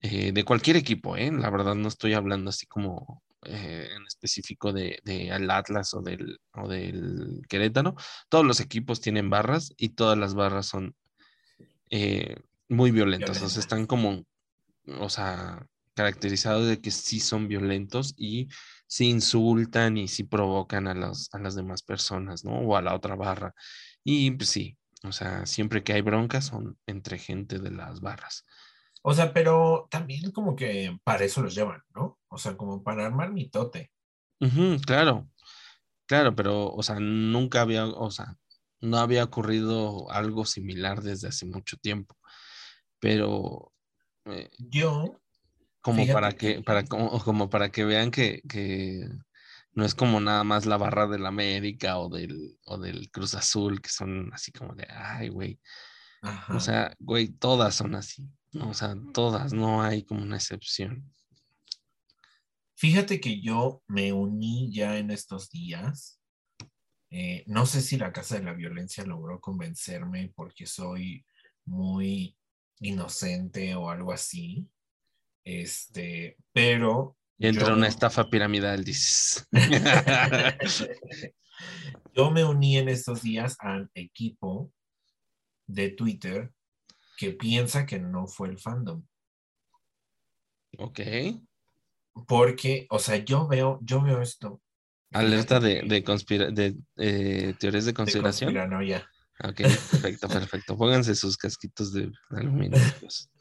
Eh, 0.00 0.32
de 0.32 0.44
cualquier 0.44 0.74
equipo, 0.74 1.16
¿eh? 1.16 1.30
La 1.30 1.48
verdad 1.50 1.76
no 1.76 1.86
estoy 1.86 2.14
hablando 2.14 2.50
así 2.50 2.66
como 2.66 3.22
eh, 3.44 3.88
en 3.96 4.04
específico 4.04 4.72
de, 4.72 5.00
al 5.32 5.48
Atlas 5.48 5.94
o 5.94 6.02
del, 6.02 6.40
o 6.54 6.66
del 6.66 7.42
Querétaro, 7.48 7.94
todos 8.28 8.44
los 8.44 8.58
equipos 8.58 9.00
tienen 9.00 9.30
barras 9.30 9.72
y 9.76 9.90
todas 9.90 10.18
las 10.18 10.34
barras 10.34 10.66
son 10.66 10.96
eh, 11.88 12.34
muy 12.68 12.90
violentas, 12.90 13.40
o 13.42 13.48
sea, 13.48 13.60
están 13.60 13.86
como, 13.86 14.24
o 14.98 15.08
sea, 15.08 15.64
caracterizados 15.98 16.68
de 16.68 16.80
que 16.80 16.92
sí 16.92 17.18
son 17.18 17.48
violentos 17.48 18.14
y 18.16 18.46
sí 18.86 19.08
insultan 19.08 19.96
y 19.96 20.06
sí 20.06 20.22
provocan 20.22 20.86
a, 20.86 20.92
a 20.92 21.38
las 21.40 21.54
demás 21.56 21.82
personas, 21.82 22.44
¿no? 22.44 22.60
O 22.60 22.76
a 22.76 22.82
la 22.82 22.94
otra 22.94 23.16
barra. 23.16 23.52
Y 24.04 24.30
pues 24.30 24.48
sí, 24.48 24.78
o 25.02 25.10
sea, 25.10 25.44
siempre 25.44 25.82
que 25.82 25.92
hay 25.92 26.02
broncas 26.02 26.46
son 26.46 26.78
entre 26.86 27.18
gente 27.18 27.58
de 27.58 27.72
las 27.72 28.00
barras. 28.00 28.46
O 29.02 29.12
sea, 29.12 29.32
pero 29.32 29.88
también 29.90 30.30
como 30.30 30.54
que 30.54 30.96
para 31.02 31.24
eso 31.24 31.42
los 31.42 31.56
llevan, 31.56 31.82
¿no? 31.96 32.20
O 32.28 32.38
sea, 32.38 32.56
como 32.56 32.84
para 32.84 33.04
armar 33.04 33.32
mitote. 33.32 33.90
claro, 34.86 35.28
claro, 36.06 36.36
pero, 36.36 36.68
o 36.70 36.82
sea, 36.84 37.00
nunca 37.00 37.62
había, 37.62 37.86
o 37.86 38.10
sea, 38.12 38.36
no 38.80 38.98
había 38.98 39.24
ocurrido 39.24 40.08
algo 40.12 40.44
similar 40.44 41.02
desde 41.02 41.26
hace 41.26 41.44
mucho 41.44 41.76
tiempo. 41.76 42.16
Pero 43.00 43.72
eh, 44.26 44.50
yo, 44.58 45.20
como 45.80 46.06
para 46.06 46.32
que, 46.32 46.62
para 46.62 46.84
como, 46.84 47.50
para 47.50 47.70
que 47.70 47.84
vean 47.84 48.10
que, 48.10 48.42
que, 48.48 49.08
no 49.72 49.84
es 49.84 49.94
como 49.94 50.20
nada 50.20 50.42
más 50.44 50.66
la 50.66 50.76
barra 50.76 51.06
de 51.06 51.18
la 51.18 51.28
América 51.28 51.98
o 51.98 52.08
del, 52.08 52.58
o 52.64 52.78
del 52.78 53.10
Cruz 53.10 53.34
Azul, 53.34 53.80
que 53.80 53.88
son 53.88 54.32
así 54.32 54.50
como 54.50 54.74
de, 54.74 54.86
ay, 54.90 55.28
güey. 55.28 55.60
O 56.48 56.58
sea, 56.58 56.96
güey, 56.98 57.28
todas 57.28 57.76
son 57.76 57.94
así. 57.94 58.28
O 58.60 58.74
sea, 58.74 58.96
todas, 59.14 59.52
no 59.52 59.82
hay 59.82 60.02
como 60.02 60.22
una 60.22 60.36
excepción. 60.36 61.12
Fíjate 62.74 63.20
que 63.20 63.40
yo 63.40 63.82
me 63.86 64.12
uní 64.12 64.72
ya 64.72 64.98
en 64.98 65.10
estos 65.10 65.50
días. 65.50 66.20
Eh, 67.10 67.44
no 67.46 67.66
sé 67.66 67.80
si 67.80 67.96
la 67.96 68.12
Casa 68.12 68.38
de 68.38 68.44
la 68.44 68.52
Violencia 68.52 69.04
logró 69.04 69.40
convencerme 69.40 70.32
porque 70.34 70.66
soy 70.66 71.24
muy 71.64 72.36
inocente 72.80 73.74
o 73.74 73.90
algo 73.90 74.12
así. 74.12 74.68
Este, 75.48 76.36
pero. 76.52 77.16
Y 77.38 77.46
entra 77.46 77.72
una 77.72 77.88
estafa 77.88 78.28
piramidal, 78.28 78.84
dices. 78.84 79.48
yo 82.14 82.30
me 82.30 82.44
uní 82.44 82.76
en 82.76 82.90
estos 82.90 83.22
días 83.22 83.56
al 83.60 83.90
equipo 83.94 84.70
de 85.66 85.88
Twitter 85.88 86.52
que 87.16 87.30
piensa 87.30 87.86
que 87.86 87.98
no 87.98 88.26
fue 88.26 88.50
el 88.50 88.58
fandom. 88.58 89.02
Ok. 90.76 91.00
Porque, 92.26 92.86
o 92.90 92.98
sea, 92.98 93.16
yo 93.16 93.48
veo, 93.48 93.78
yo 93.80 94.02
veo 94.02 94.20
esto. 94.20 94.60
Alerta 95.12 95.60
de, 95.60 95.80
de, 95.82 96.04
conspira 96.04 96.50
de 96.50 96.76
eh, 96.98 97.54
teorías 97.58 97.86
de 97.86 97.94
conspiración. 97.94 98.52
De 98.52 98.86
ya. 98.86 99.08
Ok, 99.44 99.56
perfecto, 99.62 100.28
perfecto. 100.28 100.76
Pónganse 100.76 101.14
sus 101.14 101.38
casquitos 101.38 101.94
de 101.94 102.12
aluminio. 102.30 102.78
Pues. 103.00 103.30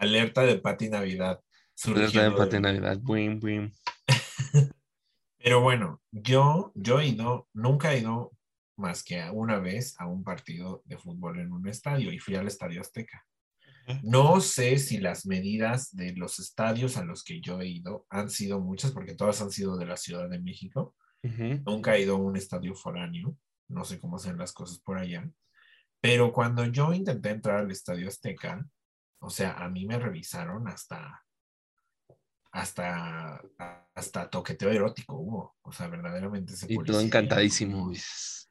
Alerta 0.00 0.42
de 0.46 0.56
Pati 0.56 0.88
Navidad. 0.88 1.40
Alerta 1.84 2.22
de 2.22 2.30
Pati 2.30 2.58
Navidad. 2.58 2.98
Buim, 3.02 3.38
buim. 3.38 3.70
Pero 5.38 5.60
bueno, 5.60 6.00
yo, 6.10 6.72
yo 6.74 7.00
he 7.00 7.08
ido, 7.08 7.48
nunca 7.52 7.92
he 7.92 7.98
ido 7.98 8.32
más 8.78 9.04
que 9.04 9.22
una 9.30 9.58
vez 9.58 9.94
a 10.00 10.06
un 10.06 10.24
partido 10.24 10.82
de 10.86 10.96
fútbol 10.96 11.38
en 11.38 11.52
un 11.52 11.68
estadio 11.68 12.10
y 12.12 12.18
fui 12.18 12.34
al 12.34 12.46
Estadio 12.46 12.80
Azteca. 12.80 13.26
No 14.02 14.40
sé 14.40 14.78
si 14.78 14.98
las 14.98 15.26
medidas 15.26 15.94
de 15.94 16.14
los 16.14 16.38
estadios 16.38 16.96
a 16.96 17.04
los 17.04 17.22
que 17.22 17.42
yo 17.42 17.60
he 17.60 17.66
ido 17.68 18.06
han 18.08 18.30
sido 18.30 18.58
muchas, 18.58 18.92
porque 18.92 19.14
todas 19.14 19.42
han 19.42 19.50
sido 19.50 19.76
de 19.76 19.84
la 19.84 19.98
Ciudad 19.98 20.30
de 20.30 20.40
México. 20.40 20.94
Nunca 21.22 21.96
he 21.96 22.02
ido 22.02 22.16
a 22.16 22.20
un 22.20 22.36
estadio 22.36 22.74
foráneo, 22.74 23.36
no 23.68 23.84
sé 23.84 23.98
cómo 23.98 24.18
sean 24.18 24.38
las 24.38 24.52
cosas 24.52 24.78
por 24.78 24.96
allá. 24.96 25.28
Pero 26.00 26.32
cuando 26.32 26.64
yo 26.64 26.94
intenté 26.94 27.30
entrar 27.30 27.58
al 27.58 27.70
Estadio 27.70 28.08
Azteca, 28.08 28.64
o 29.20 29.30
sea, 29.30 29.52
a 29.52 29.68
mí 29.68 29.86
me 29.86 29.98
revisaron 29.98 30.68
hasta 30.68 31.24
hasta 32.52 33.40
hasta 33.94 34.28
toqueteo 34.28 34.70
erótico 34.70 35.16
hubo, 35.16 35.56
o 35.62 35.72
sea, 35.72 35.86
verdaderamente 35.86 36.56
se 36.56 36.72
Y 36.72 36.76
todo 36.78 37.00
encantadísimo, 37.00 37.92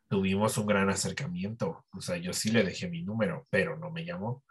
tuvimos 0.10 0.58
un 0.58 0.66
gran 0.66 0.90
acercamiento. 0.90 1.86
O 1.92 2.02
sea, 2.02 2.18
yo 2.18 2.34
sí 2.34 2.52
le 2.52 2.64
dejé 2.64 2.90
mi 2.90 3.04
número, 3.04 3.46
pero 3.50 3.78
no 3.78 3.92
me 3.92 4.04
llamó. 4.04 4.44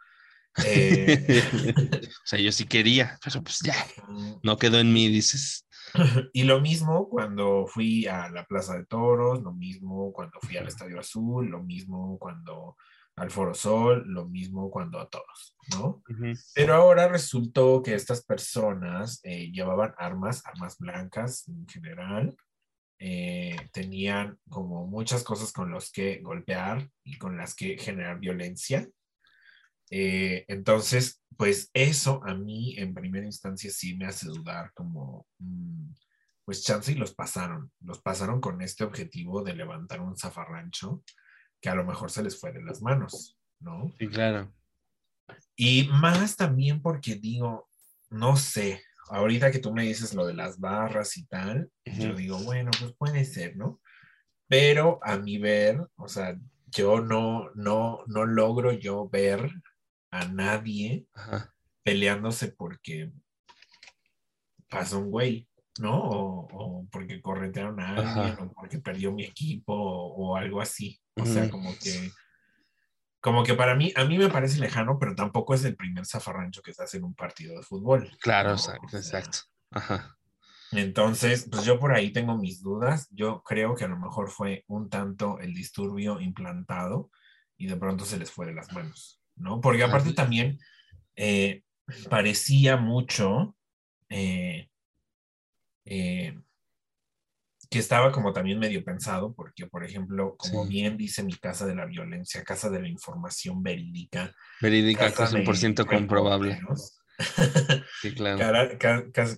Eh, 0.64 1.42
o 2.08 2.26
sea, 2.26 2.38
yo 2.38 2.52
sí 2.52 2.64
quería, 2.64 3.18
pero 3.22 3.42
pues 3.42 3.58
ya, 3.60 3.74
no 4.42 4.56
quedó 4.56 4.78
en 4.78 4.92
mí, 4.92 5.08
dices. 5.08 5.66
Y 6.34 6.44
lo 6.44 6.60
mismo 6.60 7.08
cuando 7.08 7.66
fui 7.66 8.06
a 8.06 8.28
la 8.28 8.44
Plaza 8.44 8.76
de 8.76 8.84
Toros, 8.84 9.42
lo 9.42 9.52
mismo 9.52 10.12
cuando 10.12 10.38
fui 10.40 10.56
al 10.58 10.68
Estadio 10.68 11.00
Azul, 11.00 11.48
lo 11.48 11.62
mismo 11.62 12.18
cuando 12.18 12.76
al 13.18 13.30
Foro 13.30 13.54
Sol, 13.54 14.04
lo 14.06 14.26
mismo 14.26 14.70
cuando 14.70 15.00
a 15.00 15.08
todos, 15.08 15.56
¿no? 15.70 16.02
Pero 16.54 16.74
ahora 16.74 17.08
resultó 17.08 17.82
que 17.82 17.94
estas 17.94 18.24
personas 18.24 19.20
eh, 19.24 19.50
llevaban 19.50 19.94
armas, 19.98 20.44
armas 20.46 20.78
blancas 20.78 21.48
en 21.48 21.66
general, 21.68 22.36
eh, 23.00 23.56
tenían 23.72 24.38
como 24.48 24.86
muchas 24.86 25.22
cosas 25.22 25.52
con 25.52 25.72
las 25.72 25.90
que 25.90 26.20
golpear 26.20 26.90
y 27.04 27.18
con 27.18 27.36
las 27.36 27.54
que 27.54 27.78
generar 27.78 28.18
violencia. 28.18 28.88
Eh, 29.90 30.44
entonces, 30.48 31.22
pues 31.36 31.70
eso 31.72 32.20
a 32.24 32.34
mí 32.34 32.76
en 32.78 32.94
primera 32.94 33.26
instancia 33.26 33.70
sí 33.70 33.96
me 33.96 34.06
hace 34.06 34.26
dudar 34.26 34.72
como, 34.74 35.26
mm, 35.38 35.90
pues 36.44 36.64
chance 36.64 36.92
y 36.92 36.94
los 36.94 37.14
pasaron, 37.14 37.70
los 37.80 38.00
pasaron 38.00 38.40
con 38.40 38.60
este 38.62 38.84
objetivo 38.84 39.42
de 39.42 39.54
levantar 39.54 40.00
un 40.00 40.16
zafarrancho 40.16 41.02
que 41.60 41.68
a 41.68 41.74
lo 41.74 41.84
mejor 41.84 42.10
se 42.10 42.22
les 42.22 42.38
fue 42.38 42.52
de 42.52 42.62
las 42.62 42.82
manos, 42.82 43.38
¿no? 43.60 43.92
Sí, 43.98 44.08
claro. 44.08 44.52
Y 45.56 45.88
más 45.88 46.36
también 46.36 46.80
porque 46.80 47.16
digo, 47.16 47.68
no 48.10 48.36
sé, 48.36 48.82
ahorita 49.08 49.50
que 49.50 49.58
tú 49.58 49.72
me 49.72 49.82
dices 49.82 50.14
lo 50.14 50.26
de 50.26 50.34
las 50.34 50.58
barras 50.58 51.16
y 51.16 51.26
tal, 51.26 51.70
yo 51.84 52.14
digo, 52.14 52.38
bueno, 52.44 52.70
pues 52.78 52.92
puede 52.96 53.24
ser, 53.24 53.56
¿no? 53.56 53.80
Pero 54.46 54.98
a 55.02 55.16
mi 55.18 55.38
ver, 55.38 55.86
o 55.96 56.08
sea, 56.08 56.38
yo 56.66 57.00
no, 57.00 57.50
no, 57.54 58.04
no 58.06 58.24
logro 58.24 58.72
yo 58.72 59.08
ver 59.08 59.50
a 60.10 60.26
nadie 60.26 61.06
peleándose 61.82 62.48
porque 62.52 63.12
pasó 64.68 64.98
un 64.98 65.10
güey, 65.10 65.48
¿no? 65.80 65.98
O, 66.00 66.86
porque 66.90 67.20
corretearon 67.20 67.80
a 67.80 67.96
alguien, 67.96 68.36
o 68.38 68.52
porque 68.52 68.78
perdió 68.78 69.12
mi 69.12 69.24
equipo, 69.24 69.74
o, 69.74 70.36
algo 70.36 70.60
así. 70.60 71.00
O 71.16 71.26
sea, 71.26 71.50
como 71.50 71.72
que, 71.78 72.10
como 73.20 73.42
que 73.42 73.54
para 73.54 73.74
mí, 73.74 73.92
a 73.96 74.04
mí 74.04 74.18
me 74.18 74.28
parece 74.28 74.60
lejano, 74.60 74.98
pero 74.98 75.14
tampoco 75.14 75.54
es 75.54 75.64
el 75.64 75.76
primer 75.76 76.06
zafarrancho 76.06 76.62
que 76.62 76.72
se 76.72 76.82
hace 76.82 76.98
en 76.98 77.04
un 77.04 77.14
partido 77.14 77.56
de 77.56 77.62
fútbol. 77.62 78.10
Claro, 78.20 78.52
exacto. 78.92 79.38
Ajá. 79.70 80.18
Entonces, 80.72 81.48
pues 81.50 81.64
yo 81.64 81.78
por 81.78 81.92
ahí 81.92 82.12
tengo 82.12 82.36
mis 82.36 82.62
dudas. 82.62 83.08
Yo 83.10 83.42
creo 83.42 83.74
que 83.74 83.84
a 83.84 83.88
lo 83.88 83.98
mejor 83.98 84.30
fue 84.30 84.64
un 84.66 84.90
tanto 84.90 85.38
el 85.38 85.54
disturbio 85.54 86.20
implantado 86.20 87.10
y 87.56 87.66
de 87.66 87.76
pronto 87.76 88.04
se 88.04 88.18
les 88.18 88.30
fue 88.30 88.46
de 88.46 88.54
las 88.54 88.72
manos, 88.72 89.20
¿no? 89.36 89.60
Porque 89.60 89.82
aparte 89.82 90.12
también 90.12 90.58
eh, 91.16 91.62
parecía 92.10 92.76
mucho 92.76 93.56
eh, 94.10 94.68
eh, 95.88 96.38
que 97.70 97.78
estaba 97.78 98.12
como 98.12 98.32
también 98.32 98.58
medio 98.58 98.82
pensado, 98.84 99.34
porque, 99.34 99.66
por 99.66 99.84
ejemplo, 99.84 100.36
como 100.36 100.66
bien 100.66 100.96
dice 100.96 101.22
mi 101.22 101.34
casa 101.34 101.66
de 101.66 101.74
la 101.74 101.84
violencia, 101.84 102.42
casa 102.42 102.70
de 102.70 102.80
la 102.80 102.88
información 102.88 103.62
verídica. 103.62 104.34
Verídica, 104.60 105.12
casa 105.12 105.36
100% 105.38 105.84
comprobable. 105.86 106.60
sí, 108.00 108.14
claro. 108.14 108.78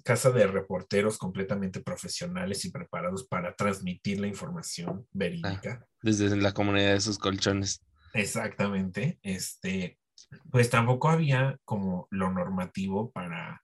casa 0.05 0.31
de 0.31 0.47
reporteros 0.47 1.19
completamente 1.19 1.81
profesionales 1.81 2.65
y 2.65 2.71
preparados 2.71 3.27
para 3.27 3.55
transmitir 3.55 4.21
la 4.21 4.27
información 4.29 5.07
verídica. 5.13 5.81
Ah, 5.83 5.87
desde 6.03 6.37
la 6.37 6.53
comunidad 6.53 6.93
de 6.93 7.01
sus 7.01 7.19
colchones. 7.19 7.83
Exactamente. 8.13 9.19
Este, 9.23 9.99
pues 10.51 10.71
tampoco 10.71 11.09
había 11.09 11.59
como 11.65 12.07
lo 12.11 12.31
normativo 12.31 13.11
para 13.11 13.63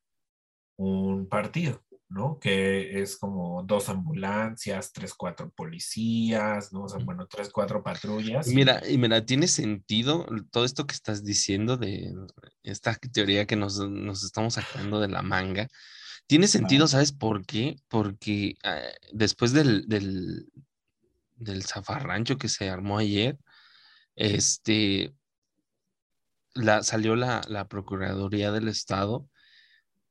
un 0.76 1.28
partido. 1.28 1.85
¿No? 2.09 2.39
Que 2.39 3.01
es 3.01 3.17
como 3.17 3.63
dos 3.65 3.89
ambulancias, 3.89 4.93
tres, 4.93 5.15
cuatro 5.15 5.51
policías, 5.51 6.73
¿no? 6.73 6.85
O 6.85 6.89
sea, 6.89 7.03
bueno, 7.05 7.27
tres, 7.27 7.51
cuatro 7.51 7.83
patrullas. 7.83 8.47
Mira, 8.49 8.81
y 8.89 8.97
mira, 8.99 9.25
tiene 9.25 9.49
sentido 9.49 10.27
todo 10.51 10.65
esto 10.65 10.87
que 10.87 10.95
estás 10.95 11.25
diciendo 11.25 11.77
de 11.77 12.15
esta 12.63 12.95
teoría 12.95 13.47
que 13.47 13.57
nos, 13.57 13.80
estamos 14.23 14.54
sacando 14.54 15.00
de 15.00 15.09
la 15.09 15.23
manga. 15.23 15.69
Tiene 16.28 16.49
sentido, 16.49 16.89
¿sabes 16.89 17.13
por 17.13 17.45
qué? 17.45 17.76
Porque 17.89 18.57
ah, 18.65 18.80
después 19.13 19.52
del, 19.52 19.87
del, 19.89 20.47
del 21.37 21.65
zafarrancho 21.65 22.39
que 22.39 22.49
se 22.49 22.69
armó 22.69 22.99
ayer, 22.99 23.39
este, 24.17 25.15
la, 26.54 26.83
salió 26.83 27.17
la, 27.17 27.43
la 27.49 27.69
Procuraduría 27.69 28.50
del 28.52 28.69
Estado 28.69 29.28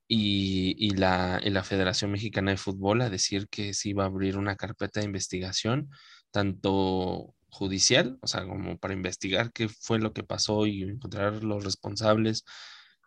y, 0.08 0.92
la, 0.92 1.40
la, 1.44 1.64
Federación 1.64 2.12
Mexicana 2.12 2.52
de 2.52 2.58
Fútbol 2.58 3.02
a 3.02 3.10
decir 3.10 3.48
que 3.50 3.74
se 3.74 3.90
iba 3.90 4.04
a 4.04 4.08
abrir 4.08 4.38
una 4.38 4.56
carpeta 4.56 5.00
de 5.00 5.08
investigación, 5.08 5.90
tanto 6.32 7.34
judicial, 7.50 8.18
o 8.22 8.28
sea, 8.28 8.46
como 8.46 8.78
para 8.78 8.94
investigar 8.94 9.52
qué 9.54 9.70
fue 9.70 10.00
lo 10.00 10.14
que 10.14 10.24
pasó 10.24 10.68
y 10.68 10.84
encontrar 10.84 11.44
los 11.44 11.64
responsables 11.64 12.46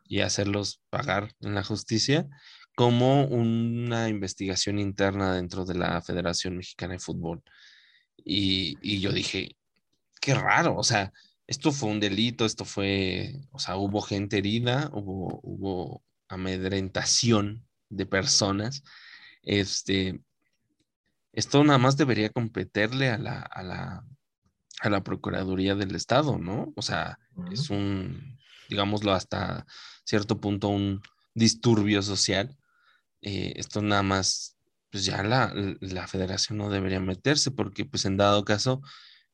y 0.09 0.21
hacerlos 0.21 0.81
pagar 0.91 1.33
en 1.41 1.55
la 1.55 1.65
justicia, 1.65 2.27
como 2.75 3.25
una 3.27 4.09
investigación 4.09 4.79
interna 4.79 5.35
dentro 5.35 5.65
de 5.65 5.75
la 5.75 6.01
Federación 6.03 6.57
Mexicana 6.57 6.95
de 6.95 7.01
Fútbol. 7.01 7.43
Y, 8.25 8.77
y 8.83 9.01
yo 9.01 9.13
dije, 9.13 9.57
qué 10.21 10.35
raro, 10.35 10.77
o 10.77 10.85
sea, 10.85 11.13
esto 11.47 11.73
fue 11.73 11.91
un 11.91 12.01
delito, 12.01 12.45
esto 12.45 12.65
fue, 12.65 13.35
o 13.53 13.59
sea, 13.59 13.77
hubo 13.77 14.01
gente 14.03 14.39
herida, 14.39 14.91
hubo, 14.93 15.41
hubo 15.43 16.03
amedrentación 16.29 17.67
de 17.89 18.07
personas, 18.07 18.83
este, 19.43 20.21
esto 21.33 21.63
nada 21.65 21.79
más 21.79 21.97
debería 21.97 22.31
competirle 22.31 23.11
a 23.11 23.19
la, 23.19 23.41
a 23.41 23.63
la, 23.63 24.05
a 24.81 24.91
la 24.91 25.03
Procuraduría 25.03 25.75
del 25.75 25.95
Estado, 25.95 26.39
¿no? 26.39 26.73
O 26.77 26.83
sea, 26.83 27.19
es 27.53 27.71
un, 27.71 28.39
digámoslo 28.69 29.13
hasta 29.13 29.67
cierto 30.05 30.41
punto, 30.41 30.69
un 30.69 31.03
disturbio 31.35 32.03
social. 32.03 32.57
Eh, 33.23 33.53
esto 33.57 33.83
nada 33.83 34.03
más, 34.03 34.57
pues 34.91 35.05
ya 35.05 35.23
la, 35.23 35.53
la, 35.81 36.07
federación 36.07 36.59
no 36.59 36.71
debería 36.71 37.01
meterse 37.01 37.51
porque 37.51 37.85
pues 37.85 38.05
en 38.05 38.17
dado 38.17 38.45
caso, 38.45 38.81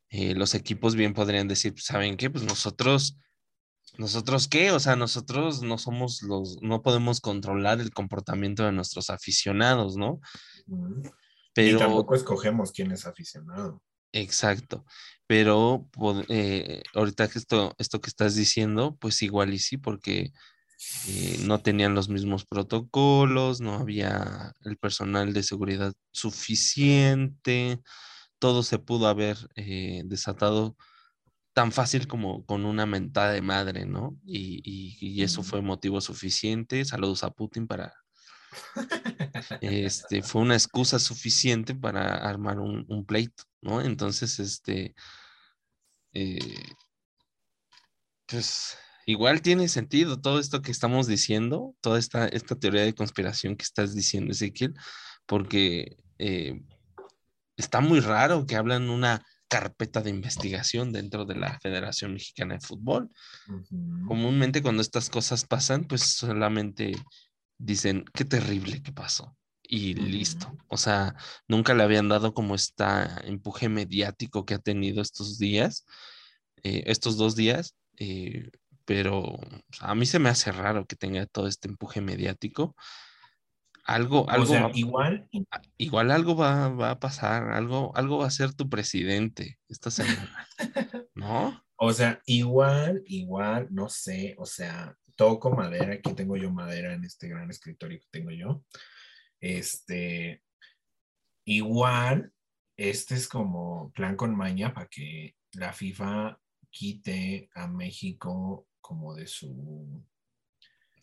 eh, 0.09 0.35
los 0.35 0.54
equipos 0.54 0.96
bien 0.96 1.14
podrían 1.14 1.48
decir, 1.48 1.72
pues, 1.72 1.85
¿saben 1.85 2.16
qué? 2.16 2.30
Pues 2.30 2.44
nosotros 2.44 3.16
¿Nosotros 3.96 4.48
qué? 4.48 4.72
O 4.72 4.80
sea, 4.80 4.96
nosotros 4.96 5.62
no 5.62 5.78
somos 5.78 6.22
los, 6.22 6.61
no 6.62 6.83
podemos 6.83 7.20
controlar 7.20 7.80
el 7.80 7.92
comportamiento 7.92 8.64
de 8.64 8.72
nuestros 8.72 9.11
aficionados, 9.11 9.96
¿no? 9.96 10.20
Pero... 11.52 11.76
Y 11.76 11.78
tampoco 11.78 12.14
escogemos 12.14 12.72
quién 12.72 12.90
es 12.90 13.07
aficionado. 13.07 13.83
Exacto. 14.12 14.85
Pero 15.26 15.88
eh, 16.28 16.83
ahorita 16.94 17.28
que 17.28 17.38
esto, 17.38 17.74
esto 17.78 18.00
que 18.00 18.11
estás 18.11 18.35
diciendo, 18.35 18.96
pues 19.00 19.22
igual 19.22 19.54
y 19.54 19.59
sí, 19.59 19.76
porque 19.76 20.33
eh, 21.09 21.38
no 21.44 21.61
tenían 21.61 21.94
los 21.94 22.09
mismos 22.09 22.44
protocolos, 22.44 23.61
no 23.61 23.74
había 23.74 24.52
el 24.64 24.76
personal 24.76 25.33
de 25.33 25.42
seguridad 25.42 25.94
suficiente, 26.12 27.80
todo 28.38 28.62
se 28.62 28.78
pudo 28.78 29.07
haber 29.09 29.38
eh, 29.57 30.02
desatado 30.04 30.76
tan 31.54 31.70
fácil 31.72 32.08
como 32.08 32.44
con 32.44 32.66
una 32.66 32.84
mentada 32.84 33.32
de 33.32 33.40
madre, 33.40 33.86
¿no? 33.86 34.18
Y, 34.26 35.22
eso 35.22 35.42
fue 35.42 35.62
motivo 35.62 36.00
suficiente. 36.00 36.84
Saludos 36.84 37.24
a 37.24 37.30
Putin 37.30 37.66
para... 37.66 37.94
Este, 39.60 40.22
fue 40.22 40.42
una 40.42 40.54
excusa 40.54 40.98
suficiente 40.98 41.74
para 41.74 42.14
armar 42.28 42.60
un, 42.60 43.04
pleito, 43.04 43.44
¿no? 43.60 43.80
Entonces, 43.80 44.38
este, 44.38 44.94
eh, 46.12 46.38
pues 48.26 48.76
igual 49.06 49.42
tiene 49.42 49.68
sentido 49.68 50.20
todo 50.20 50.38
esto 50.38 50.62
que 50.62 50.70
estamos 50.70 51.06
diciendo, 51.06 51.74
toda 51.80 51.98
esta, 51.98 52.26
esta 52.28 52.56
teoría 52.56 52.82
de 52.82 52.94
conspiración 52.94 53.56
que 53.56 53.64
estás 53.64 53.94
diciendo, 53.94 54.32
Ezequiel, 54.32 54.74
porque 55.26 55.96
eh, 56.18 56.62
está 57.56 57.80
muy 57.80 58.00
raro 58.00 58.46
que 58.46 58.56
hablan 58.56 58.88
una 58.88 59.24
carpeta 59.48 60.00
de 60.00 60.11
investigación 60.11 60.92
dentro 60.92 61.24
de 61.24 61.37
la 61.37 61.59
Federación 61.61 62.14
Mexicana 62.14 62.54
de 62.54 62.61
Fútbol. 62.61 63.11
Comúnmente 64.07 64.62
cuando 64.62 64.83
estas 64.83 65.11
cosas 65.11 65.44
pasan, 65.44 65.85
pues 65.85 66.02
solamente 66.02 66.94
dicen, 67.59 68.04
qué 68.14 68.24
terrible 68.24 68.83
que 68.83 68.92
pasó. 68.92 69.37
Y 69.62 69.94
listo. 69.94 70.54
O 70.68 70.76
sea, 70.76 71.14
nunca 71.48 71.74
le 71.74 71.83
habían 71.83 72.09
dado 72.09 72.35
como 72.35 72.54
este 72.54 72.85
empuje 73.24 73.68
mediático 73.68 74.44
que 74.44 74.54
ha 74.54 74.59
tenido 74.59 75.00
estos 75.00 75.38
días, 75.38 75.87
eh, 76.62 76.85
estos 76.87 77.16
dos 77.16 77.35
días. 77.35 77.74
Eh, 77.96 78.50
pero 78.85 79.38
a 79.80 79.94
mí 79.94 80.04
se 80.04 80.18
me 80.18 80.28
hace 80.28 80.52
raro 80.52 80.87
que 80.87 80.96
tenga 80.96 81.24
todo 81.26 81.46
este 81.46 81.68
empuje 81.68 82.00
mediático 82.00 82.76
Algo, 83.85 84.29
algo. 84.31 84.44
O 84.44 84.47
sea, 84.47 84.70
igual. 84.75 85.29
Igual 85.77 86.11
algo 86.11 86.37
va, 86.37 86.70
va, 86.70 86.90
a 86.90 87.01
pasar, 87.01 87.53
algo, 87.53 87.92
algo 87.94 88.18
va 88.18 88.27
a 88.27 88.31
ser 88.31 88.55
tu 88.55 88.68
presidente 88.70 89.59
esta 89.68 89.90
semana. 89.90 90.49
¿No? 91.14 91.62
O 91.77 91.92
sea, 91.92 92.20
igual, 92.27 93.03
igual, 93.07 93.68
no 93.70 93.88
sé, 93.88 94.35
o 94.38 94.47
sea, 94.47 94.97
toco 95.16 95.51
madera, 95.51 95.94
aquí 95.94 96.14
tengo 96.14 96.37
yo 96.37 96.51
madera 96.51 96.94
en 96.94 97.05
este 97.05 97.29
gran 97.29 97.51
escritorio 97.51 97.99
que 97.99 98.07
tengo 98.11 98.31
yo. 98.31 98.64
Este, 99.40 100.42
igual, 101.44 102.33
este 102.77 103.14
es 103.14 103.29
como 103.29 103.92
plan 103.92 104.16
con 104.16 104.35
maña 104.35 104.73
para 104.73 104.87
que 104.87 105.35
la 105.53 105.73
FIFA 105.73 106.38
quite 106.70 107.51
a 107.55 107.68
México 107.68 108.66
como 108.81 109.14
de 109.14 109.27
su... 109.27 110.05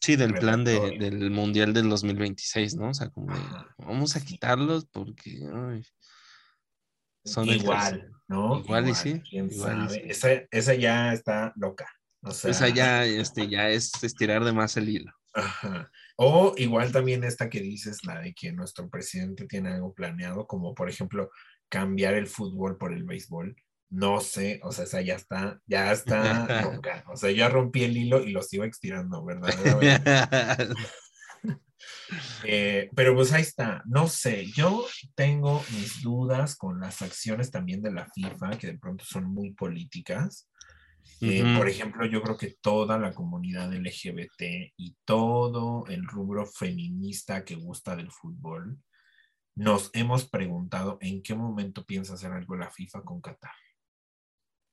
Sí, 0.02 0.16
del 0.16 0.34
plan 0.34 0.64
de, 0.64 0.98
del 0.98 1.30
Mundial 1.30 1.74
del 1.74 1.88
2026, 1.88 2.76
¿no? 2.76 2.90
O 2.90 2.94
sea, 2.94 3.10
como 3.10 3.34
de, 3.34 3.40
vamos 3.78 4.16
a 4.16 4.26
quitarlos 4.26 4.86
porque 4.86 5.40
son 7.24 7.48
igual, 7.48 8.12
¿no? 8.28 8.60
Igual, 8.62 8.90
y 8.90 8.96
sí. 8.96 9.22
Esa, 9.32 10.42
esa, 10.50 10.74
ya 10.74 11.14
está 11.14 11.54
loca. 11.56 11.88
O 12.24 12.32
sea... 12.32 12.50
Esa 12.50 12.70
ya, 12.70 13.06
este, 13.06 13.48
ya 13.48 13.70
es 13.70 13.92
estirar 14.04 14.44
de 14.44 14.54
más 14.54 14.76
el 14.76 14.90
hilo. 14.90 15.14
Ajá. 15.34 15.92
O 16.18 16.54
igual 16.58 16.92
también 16.92 17.24
esta 17.24 17.50
que 17.50 17.62
dices, 17.62 18.04
la 18.04 18.20
de 18.20 18.34
que 18.34 18.52
nuestro 18.52 18.90
presidente 18.90 19.46
tiene 19.46 19.70
algo 19.70 19.94
planeado, 19.94 20.48
como 20.48 20.74
por 20.74 20.90
ejemplo 20.90 21.30
cambiar 21.70 22.16
el 22.16 22.28
fútbol 22.28 22.78
por 22.78 22.92
el 22.92 23.04
béisbol. 23.04 23.56
No 23.92 24.22
sé, 24.22 24.62
o 24.64 24.72
sea, 24.72 24.86
esa 24.86 25.02
ya 25.02 25.16
está, 25.16 25.60
ya 25.68 25.92
está 25.92 26.62
loca. 26.64 27.04
O 27.12 27.18
sea, 27.18 27.30
ya 27.32 27.50
rompí 27.50 27.84
el 27.84 27.98
hilo 27.98 28.24
y 28.24 28.32
lo 28.32 28.42
sigo 28.42 28.64
estirando, 28.64 29.24
¿verdad? 29.24 29.50
Eh, 32.44 32.90
pero 32.96 33.16
pues 33.16 33.32
ahí 33.32 33.42
está, 33.42 33.82
no 33.86 34.08
sé, 34.08 34.46
yo 34.52 34.86
tengo 35.16 35.64
mis 35.72 36.02
dudas 36.02 36.56
con 36.56 36.80
las 36.80 37.02
acciones 37.02 37.52
también 37.52 37.82
de 37.82 37.92
la 37.92 38.06
FIFA, 38.06 38.58
que 38.58 38.68
de 38.68 38.78
pronto 38.78 39.06
son 39.06 39.26
muy 39.26 39.54
políticas. 39.54 40.50
Eh, 41.22 41.56
por 41.58 41.70
ejemplo, 41.70 42.06
yo 42.06 42.22
creo 42.22 42.38
que 42.38 42.56
toda 42.62 42.98
la 42.98 43.14
comunidad 43.14 43.74
LGBT 43.74 44.74
y 44.76 44.96
todo 45.06 45.86
el 45.88 46.06
rubro 46.06 46.46
feminista 46.46 47.46
que 47.46 47.56
gusta 47.56 47.96
del 47.96 48.12
fútbol, 48.12 48.78
nos 49.56 49.92
hemos 49.94 50.28
preguntado 50.28 50.98
en 51.02 51.22
qué 51.22 51.36
momento 51.36 51.86
piensa 51.86 52.16
hacer 52.16 52.32
algo 52.32 52.56
la 52.56 52.72
FIFA 52.72 53.04
con 53.04 53.22
Qatar. 53.22 53.52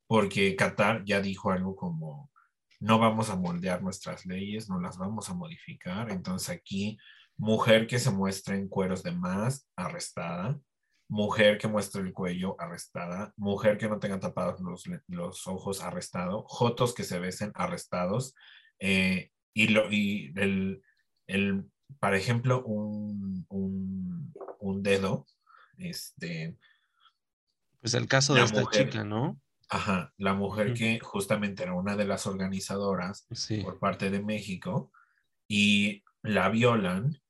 Porque 0.09 0.57
Qatar 0.57 1.05
ya 1.05 1.21
dijo 1.21 1.53
algo 1.53 1.77
como, 1.77 2.33
no 2.81 2.99
vamos 2.99 3.31
a 3.31 3.37
moldear 3.37 3.83
nuestras 3.83 4.27
leyes, 4.27 4.68
no 4.68 4.81
las 4.81 4.99
vamos 4.99 5.31
a 5.31 5.35
modificar. 5.35 6.11
Entonces 6.11 6.49
aquí 6.49 6.99
mujer 7.38 7.87
que 7.87 7.99
se 7.99 8.11
muestre 8.11 8.57
en 8.57 8.68
cueros 8.68 9.03
de 9.03 9.12
más, 9.12 9.68
arrestada, 9.77 10.59
mujer 11.09 11.57
que 11.57 11.68
muestre 11.68 12.03
el 12.03 12.12
cuello, 12.12 12.61
arrestada, 12.61 13.33
mujer 13.37 13.79
que 13.79 13.88
no 13.88 13.99
tenga 13.99 14.21
tapados 14.21 14.61
los, 14.61 15.47
ojos, 15.47 15.81
arrestado, 15.81 16.44
jotos 16.49 16.94
que 16.94 17.05
se 17.05 17.18
besen, 17.18 17.53
arrestados, 17.55 18.35
eh, 18.81 19.31
y, 19.55 19.68
lo, 19.68 19.90
y 19.90 20.33
el, 20.37 20.83
el, 21.27 21.64
por 21.99 22.14
ejemplo, 22.14 22.62
un, 22.64 23.47
un, 23.49 24.35
un, 24.59 24.83
dedo, 24.83 25.27
este... 25.79 26.57
Pues 27.81 27.94
el 27.94 28.09
caso 28.09 28.35
de 28.35 28.42
esta 28.42 28.68
chica, 28.71 29.05
¿no? 29.05 29.40
Ajá, 29.70 30.14
la 30.16 30.33
mujer 30.33 30.72
que 30.72 30.98
justamente 30.98 31.62
era 31.62 31.74
una 31.74 31.94
de 31.94 32.07
las 32.07 32.26
organizadoras 32.26 33.26
por 33.62 33.78
parte 33.78 34.11
de 34.11 34.22
México 34.22 34.90
y 35.46 36.02
la 36.22 36.48
violan 36.48 37.20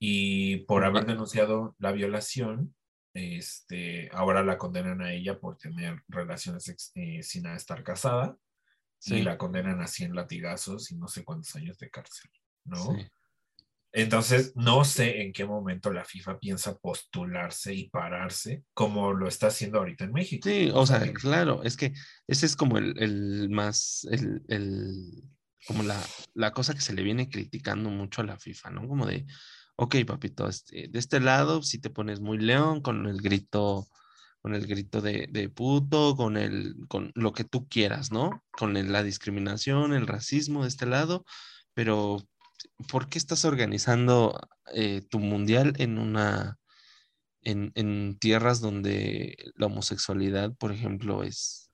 y 0.00 0.58
por 0.58 0.84
haber 0.84 1.04
denunciado 1.06 1.76
la 1.78 1.92
violación, 1.92 2.74
este, 3.14 4.08
ahora 4.12 4.42
la 4.42 4.58
condenan 4.58 5.02
a 5.02 5.12
ella 5.12 5.38
por 5.38 5.56
tener 5.56 6.02
relaciones 6.08 6.92
eh, 6.94 7.22
sin 7.22 7.46
estar 7.46 7.84
casada 7.84 8.36
y 9.06 9.22
la 9.22 9.36
condenan 9.36 9.82
a 9.82 9.86
100 9.86 10.14
latigazos 10.14 10.90
y 10.90 10.96
no 10.96 11.08
sé 11.08 11.24
cuántos 11.24 11.54
años 11.56 11.78
de 11.78 11.90
cárcel, 11.90 12.30
¿no? 12.64 12.96
Entonces, 13.96 14.52
no 14.56 14.84
sé 14.84 15.22
en 15.22 15.32
qué 15.32 15.44
momento 15.44 15.92
la 15.92 16.04
FIFA 16.04 16.40
piensa 16.40 16.76
postularse 16.76 17.72
y 17.72 17.88
pararse 17.90 18.64
como 18.74 19.12
lo 19.12 19.28
está 19.28 19.46
haciendo 19.46 19.78
ahorita 19.78 20.02
en 20.02 20.12
México. 20.12 20.48
Sí, 20.48 20.68
o 20.74 20.84
sea, 20.84 21.12
claro, 21.12 21.62
es 21.62 21.76
que 21.76 21.92
ese 22.26 22.44
es 22.44 22.56
como 22.56 22.76
el, 22.76 23.00
el 23.00 23.50
más, 23.50 24.04
el, 24.10 24.42
el, 24.48 25.22
como 25.68 25.84
la, 25.84 26.02
la 26.34 26.52
cosa 26.52 26.74
que 26.74 26.80
se 26.80 26.92
le 26.92 27.04
viene 27.04 27.28
criticando 27.28 27.88
mucho 27.88 28.20
a 28.20 28.24
la 28.24 28.36
FIFA, 28.36 28.70
¿no? 28.70 28.88
Como 28.88 29.06
de, 29.06 29.26
ok, 29.76 29.94
papito, 30.04 30.48
este, 30.48 30.88
de 30.88 30.98
este 30.98 31.20
lado, 31.20 31.62
si 31.62 31.78
te 31.78 31.88
pones 31.88 32.18
muy 32.18 32.38
león 32.38 32.80
con 32.80 33.06
el 33.06 33.22
grito, 33.22 33.86
con 34.42 34.56
el 34.56 34.66
grito 34.66 35.02
de, 35.02 35.28
de, 35.30 35.48
puto, 35.50 36.16
con 36.16 36.36
el, 36.36 36.74
con 36.88 37.12
lo 37.14 37.32
que 37.32 37.44
tú 37.44 37.68
quieras, 37.68 38.10
¿no? 38.10 38.42
Con 38.50 38.74
la 38.90 39.04
discriminación, 39.04 39.92
el 39.92 40.08
racismo 40.08 40.62
de 40.62 40.68
este 40.68 40.86
lado, 40.86 41.24
pero 41.74 42.18
¿por 42.88 43.08
qué 43.08 43.18
estás 43.18 43.44
organizando 43.44 44.38
eh, 44.72 45.02
tu 45.08 45.18
mundial 45.18 45.74
en 45.78 45.98
una, 45.98 46.58
en, 47.42 47.72
en, 47.74 48.18
tierras 48.18 48.60
donde 48.60 49.36
la 49.56 49.66
homosexualidad, 49.66 50.54
por 50.54 50.72
ejemplo, 50.72 51.22
es, 51.22 51.70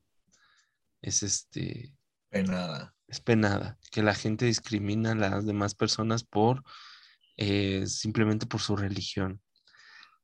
es 1.03 1.23
este... 1.23 1.95
Penada. 2.31 2.95
Es 3.09 3.21
penada, 3.21 3.79
que 3.91 4.03
la 4.03 4.15
gente 4.15 4.45
discrimina 4.45 5.13
a 5.13 5.17
las 5.17 5.45
demás 5.45 5.75
personas 5.75 6.23
por 6.23 6.63
eh, 7.43 7.87
simplemente 7.87 8.45
por 8.45 8.61
su 8.61 8.77
religión, 8.77 9.41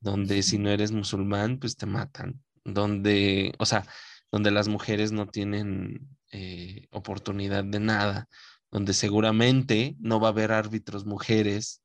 donde 0.00 0.42
si 0.42 0.59
no 0.59 0.68
eres 0.68 0.92
musulmán, 0.92 1.59
pues 1.59 1.74
te 1.74 1.87
matan, 1.87 2.44
donde, 2.62 3.55
o 3.59 3.64
sea, 3.64 3.87
donde 4.31 4.50
las 4.50 4.68
mujeres 4.68 5.12
no 5.12 5.26
tienen 5.26 6.11
eh, 6.31 6.87
oportunidad 6.90 7.64
de 7.64 7.81
nada, 7.81 8.29
donde 8.70 8.94
seguramente 8.94 9.96
no 9.98 10.20
va 10.20 10.29
a 10.29 10.31
haber 10.31 10.52
árbitros 10.52 11.05
mujeres 11.07 11.83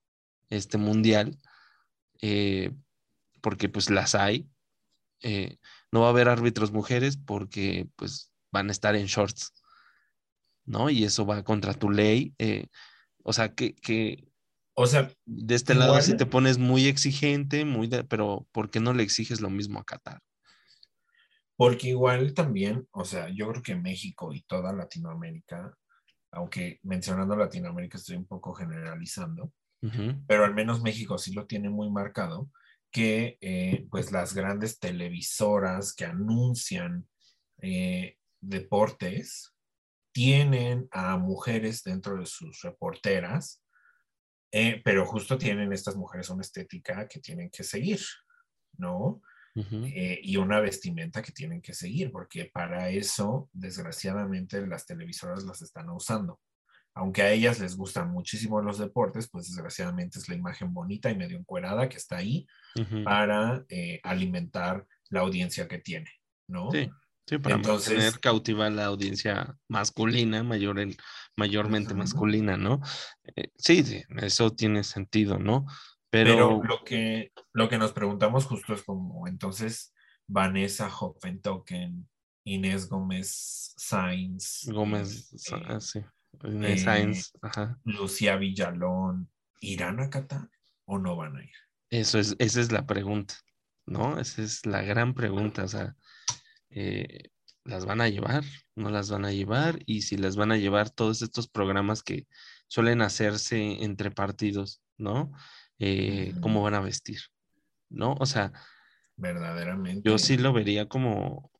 este 0.49 0.77
mundial, 0.77 1.39
eh, 2.21 2.71
porque 3.41 3.69
pues 3.69 3.89
las 3.89 4.15
hay, 4.15 4.49
no 5.91 6.01
va 6.01 6.07
a 6.07 6.09
haber 6.09 6.29
árbitros 6.29 6.71
mujeres 6.71 7.17
porque 7.17 7.87
pues 7.95 8.31
van 8.51 8.69
a 8.69 8.71
estar 8.71 8.95
en 8.95 9.05
shorts, 9.05 9.53
¿no? 10.65 10.89
Y 10.89 11.03
eso 11.03 11.25
va 11.25 11.43
contra 11.43 11.73
tu 11.73 11.89
ley. 11.89 12.35
o 13.23 13.33
sea, 13.33 13.53
que, 13.53 13.75
que, 13.75 14.31
o 14.73 14.87
sea, 14.87 15.11
de 15.25 15.55
este 15.55 15.75
lado 15.75 16.01
si 16.01 16.15
te 16.15 16.25
pones 16.25 16.57
muy 16.57 16.87
exigente, 16.87 17.65
muy 17.65 17.89
pero 18.07 18.47
¿por 18.51 18.69
qué 18.69 18.79
no 18.79 18.93
le 18.93 19.03
exiges 19.03 19.41
lo 19.41 19.49
mismo 19.49 19.79
a 19.79 19.83
Qatar? 19.83 20.21
Porque 21.55 21.89
igual 21.89 22.33
también, 22.33 22.87
o 22.91 23.05
sea, 23.05 23.29
yo 23.29 23.49
creo 23.49 23.61
que 23.61 23.75
México 23.75 24.33
y 24.33 24.41
toda 24.41 24.73
Latinoamérica, 24.73 25.77
aunque 26.31 26.79
mencionando 26.83 27.35
Latinoamérica 27.35 27.97
estoy 27.97 28.15
un 28.15 28.25
poco 28.25 28.53
generalizando, 28.53 29.53
pero 30.27 30.45
al 30.45 30.53
menos 30.53 30.83
México 30.83 31.17
sí 31.17 31.33
lo 31.33 31.47
tiene 31.47 31.69
muy 31.69 31.89
marcado, 31.89 32.51
que 32.91 33.39
eh, 33.41 33.87
pues 33.89 34.11
las 34.11 34.35
grandes 34.35 34.79
televisoras 34.79 35.93
que 35.93 36.05
anuncian 36.05 37.07
eh, 37.61 38.17
deportes 38.39 39.55
tienen 40.13 40.87
a 40.91 41.17
mujeres 41.17 41.83
dentro 41.83 42.17
de 42.17 42.25
sus 42.27 42.61
reporteras 42.61 43.61
eh, 44.51 44.81
pero 44.83 45.05
justo 45.05 45.37
tienen 45.37 45.71
estas 45.71 45.95
mujeres 45.95 46.29
una 46.29 46.41
estética 46.41 47.07
que 47.07 47.19
tienen 47.19 47.49
que 47.49 47.63
seguir, 47.63 48.01
¿no? 48.77 49.21
Eh, 49.55 50.19
y 50.23 50.37
una 50.37 50.59
vestimenta 50.61 51.21
que 51.21 51.31
tienen 51.31 51.61
que 51.61 51.73
seguir, 51.73 52.11
porque 52.11 52.45
para 52.45 52.89
eso, 52.89 53.49
desgraciadamente, 53.51 54.65
las 54.65 54.85
televisoras 54.85 55.43
las 55.43 55.61
están 55.61 55.89
usando. 55.89 56.39
Aunque 56.93 57.21
a 57.21 57.31
ellas 57.31 57.59
les 57.59 57.75
gustan 57.75 58.11
muchísimo 58.11 58.61
los 58.61 58.77
deportes, 58.77 59.29
pues 59.29 59.47
desgraciadamente 59.47 60.19
es 60.19 60.27
la 60.27 60.35
imagen 60.35 60.73
bonita 60.73 61.09
y 61.09 61.17
medio 61.17 61.37
encuerada 61.37 61.87
que 61.87 61.97
está 61.97 62.17
ahí 62.17 62.45
para 63.03 63.65
eh, 63.69 63.99
alimentar 64.03 64.85
la 65.09 65.21
audiencia 65.21 65.67
que 65.67 65.79
tiene, 65.79 66.09
¿no? 66.47 66.71
Sí. 66.71 66.89
Sí, 67.27 67.37
para 67.37 67.55
Entonces, 67.55 67.93
mantener 67.93 68.19
cautiva 68.19 68.69
la 68.69 68.85
audiencia 68.85 69.55
masculina, 69.69 70.43
mayor 70.43 70.75
mayormente 71.37 71.93
masculina, 71.93 72.57
¿no? 72.57 72.81
Eh, 73.35 73.51
sí, 73.55 74.03
eso 74.17 74.51
tiene 74.51 74.83
sentido, 74.83 75.37
¿no? 75.37 75.65
Pero... 76.11 76.61
lo, 76.61 76.83
que, 76.83 77.31
lo 77.53 77.69
que 77.69 77.77
nos 77.77 77.93
preguntamos 77.93 78.45
justo 78.45 78.73
es 78.73 78.83
como, 78.83 79.27
entonces, 79.27 79.93
Vanessa 80.27 80.87
Hoffentoken, 80.93 82.07
Inés 82.43 82.89
Gómez 82.89 83.73
Sainz. 83.77 84.67
Gómez, 84.67 85.33
este, 85.33 85.55
ah, 85.65 85.79
sí. 85.79 86.01
Inés 86.43 86.83
Sainz, 86.83 87.31
ajá. 87.41 87.79
Lucía 87.85 88.35
Villalón, 88.35 89.29
¿irán 89.61 90.01
a 90.01 90.09
Qatar 90.09 90.49
o 90.85 90.99
no 90.99 91.15
van 91.15 91.37
a 91.37 91.43
ir? 91.43 91.55
Eso 91.89 92.19
es, 92.19 92.35
esa 92.39 92.59
es 92.59 92.73
la 92.73 92.85
pregunta, 92.85 93.35
¿no? 93.85 94.19
Esa 94.19 94.41
es 94.41 94.65
la 94.65 94.81
gran 94.81 95.13
pregunta, 95.13 95.63
o 95.63 95.67
sea, 95.67 95.95
eh, 96.71 97.29
las 97.63 97.85
van 97.85 98.01
a 98.01 98.09
llevar, 98.09 98.43
no 98.75 98.89
las 98.89 99.09
van 99.09 99.23
a 99.23 99.31
llevar, 99.31 99.79
y 99.85 100.01
si 100.01 100.17
las 100.17 100.35
van 100.35 100.51
a 100.51 100.57
llevar 100.57 100.89
todos 100.89 101.21
estos 101.21 101.47
programas 101.47 102.03
que 102.03 102.27
suelen 102.67 103.01
hacerse 103.01 103.83
entre 103.83 104.11
partidos, 104.11 104.81
¿no? 104.97 105.31
Eh, 105.83 106.35
cómo 106.41 106.61
van 106.61 106.75
a 106.75 106.79
vestir, 106.79 107.19
¿no? 107.89 108.13
O 108.19 108.27
sea, 108.27 108.53
verdaderamente. 109.15 110.07
Yo 110.07 110.19
sí 110.19 110.37
lo 110.37 110.53
vería 110.53 110.87
como, 110.87 111.51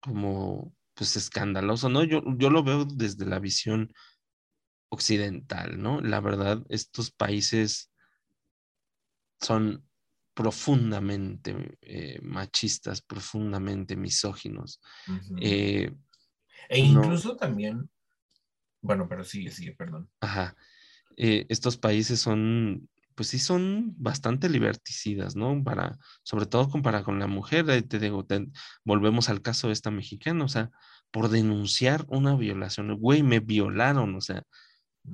como, 0.00 0.74
pues 0.94 1.16
escandaloso, 1.16 1.88
¿no? 1.88 2.04
Yo, 2.04 2.22
yo 2.36 2.50
lo 2.50 2.62
veo 2.62 2.84
desde 2.84 3.24
la 3.24 3.38
visión 3.38 3.90
occidental, 4.90 5.80
¿no? 5.80 6.02
La 6.02 6.20
verdad, 6.20 6.62
estos 6.68 7.10
países 7.10 7.90
son 9.40 9.88
profundamente 10.34 11.78
eh, 11.80 12.20
machistas, 12.22 13.00
profundamente 13.00 13.96
misóginos. 13.96 14.78
Eh, 15.40 15.90
e 16.68 16.78
incluso 16.78 17.34
también, 17.36 17.88
bueno, 18.82 19.08
pero 19.08 19.24
sigue, 19.24 19.50
sigue, 19.50 19.72
perdón. 19.72 20.10
Ajá. 20.20 20.54
Eh, 21.16 21.46
estos 21.48 21.76
países 21.76 22.20
son, 22.20 22.88
pues 23.14 23.28
sí, 23.28 23.38
son 23.38 23.94
bastante 23.96 24.48
liberticidas, 24.48 25.36
¿no? 25.36 25.62
Para, 25.62 25.98
sobre 26.22 26.46
todo 26.46 26.68
comparado 26.68 27.04
con 27.04 27.18
la 27.18 27.26
mujer, 27.26 27.66
te 27.82 27.98
digo, 27.98 28.26
volvemos 28.84 29.28
al 29.28 29.42
caso 29.42 29.68
de 29.68 29.74
esta 29.74 29.90
mexicana, 29.90 30.44
o 30.44 30.48
sea, 30.48 30.70
por 31.10 31.28
denunciar 31.28 32.06
una 32.08 32.34
violación, 32.34 32.96
güey, 32.98 33.22
me 33.22 33.40
violaron, 33.40 34.14
o 34.14 34.20
sea, 34.20 34.42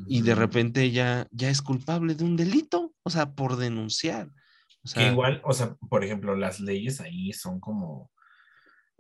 y 0.07 0.23
de 0.23 0.35
repente 0.35 0.83
ella 0.83 1.27
ya 1.31 1.51
es 1.51 1.63
culpable 1.63 2.15
de 2.15 2.25
un 2.25 2.37
delito, 2.37 2.95
o 3.03 3.11
sea, 3.11 3.33
por 3.33 3.57
denunciar. 3.57 4.31
que 4.95 5.09
igual, 5.09 5.41
o 5.45 5.53
sea, 5.53 5.75
por 5.89 6.05
ejemplo, 6.05 6.37
las 6.37 6.61
leyes 6.61 7.01
ahí 7.01 7.33
son 7.33 7.61
como... 7.61 8.11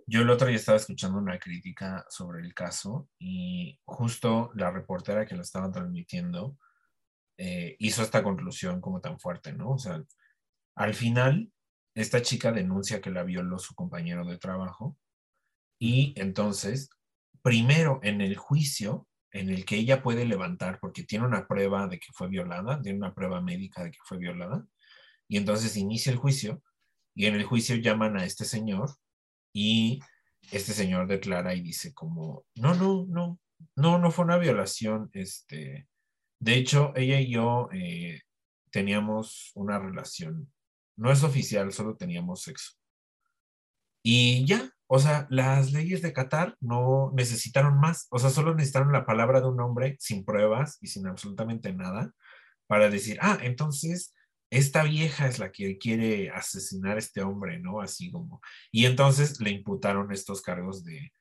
Yo 0.06 0.22
el 0.22 0.30
otro 0.30 0.48
día 0.48 0.56
estaba 0.56 0.78
escuchando 0.78 1.18
una 1.18 1.38
crítica 1.38 2.06
sobre 2.08 2.40
el 2.40 2.54
caso 2.54 3.08
y 3.18 3.78
justo 3.84 4.50
la 4.54 4.70
reportera 4.70 5.26
que 5.26 5.36
lo 5.36 5.42
estaba 5.42 5.70
transmitiendo 5.70 6.56
eh, 7.38 7.76
hizo 7.78 8.02
esta 8.02 8.22
conclusión 8.22 8.80
como 8.80 9.00
tan 9.00 9.18
fuerte, 9.18 9.52
¿no? 9.52 9.70
O 9.70 9.78
sea, 9.78 10.02
al 10.74 10.94
final, 10.94 11.52
esta 11.94 12.20
chica 12.20 12.52
denuncia 12.52 13.00
que 13.00 13.10
la 13.10 13.22
violó 13.22 13.58
su 13.58 13.74
compañero 13.74 14.24
de 14.24 14.38
trabajo 14.38 14.96
y 15.78 16.14
entonces, 16.16 16.90
primero 17.42 18.00
en 18.02 18.20
el 18.20 18.36
juicio, 18.36 19.06
en 19.32 19.50
el 19.50 19.64
que 19.64 19.76
ella 19.76 20.02
puede 20.02 20.24
levantar, 20.24 20.78
porque 20.80 21.04
tiene 21.04 21.26
una 21.26 21.46
prueba 21.46 21.86
de 21.86 21.98
que 21.98 22.08
fue 22.12 22.28
violada, 22.28 22.80
tiene 22.82 22.98
una 22.98 23.14
prueba 23.14 23.40
médica 23.40 23.84
de 23.84 23.90
que 23.90 23.98
fue 24.04 24.18
violada, 24.18 24.66
y 25.28 25.36
entonces 25.36 25.76
inicia 25.76 26.10
el 26.10 26.18
juicio, 26.18 26.62
y 27.14 27.26
en 27.26 27.34
el 27.34 27.44
juicio 27.44 27.76
llaman 27.76 28.16
a 28.16 28.24
este 28.24 28.44
señor, 28.44 28.90
y 29.52 30.00
este 30.50 30.72
señor 30.72 31.06
declara 31.06 31.54
y 31.54 31.60
dice 31.60 31.92
como, 31.94 32.46
no, 32.56 32.74
no, 32.74 33.06
no, 33.08 33.38
no, 33.76 33.98
no 33.98 34.10
fue 34.10 34.24
una 34.24 34.38
violación, 34.38 35.10
este, 35.12 35.88
de 36.40 36.54
hecho, 36.54 36.92
ella 36.96 37.20
y 37.20 37.30
yo 37.30 37.68
eh, 37.72 38.20
teníamos 38.70 39.52
una 39.54 39.78
relación, 39.78 40.52
no 40.96 41.12
es 41.12 41.22
oficial, 41.24 41.72
solo 41.72 41.96
teníamos 41.96 42.42
sexo. 42.42 42.72
Y 44.02 44.46
ya, 44.46 44.70
o 44.86 44.98
sea, 44.98 45.26
las 45.30 45.72
leyes 45.72 46.02
de 46.02 46.12
Qatar 46.12 46.56
no 46.60 47.12
necesitaron 47.14 47.78
más, 47.78 48.06
o 48.10 48.18
sea, 48.18 48.30
solo 48.30 48.54
necesitaron 48.54 48.92
la 48.92 49.04
palabra 49.04 49.40
de 49.40 49.48
un 49.48 49.60
hombre 49.60 49.96
sin 50.00 50.24
pruebas 50.24 50.78
y 50.80 50.88
sin 50.88 51.06
absolutamente 51.06 51.72
nada 51.72 52.12
para 52.66 52.90
decir, 52.90 53.18
ah, 53.20 53.38
entonces 53.42 54.14
esta 54.50 54.82
vieja 54.84 55.26
es 55.26 55.38
la 55.38 55.52
que 55.52 55.78
quiere 55.78 56.30
asesinar 56.30 56.96
a 56.96 57.00
este 57.00 57.22
hombre, 57.22 57.58
¿no? 57.58 57.80
Así 57.80 58.10
como. 58.10 58.40
Y 58.70 58.86
entonces 58.86 59.40
le 59.40 59.50
imputaron 59.50 60.12
estos 60.12 60.40
cargos 60.42 60.84
de 60.84 61.12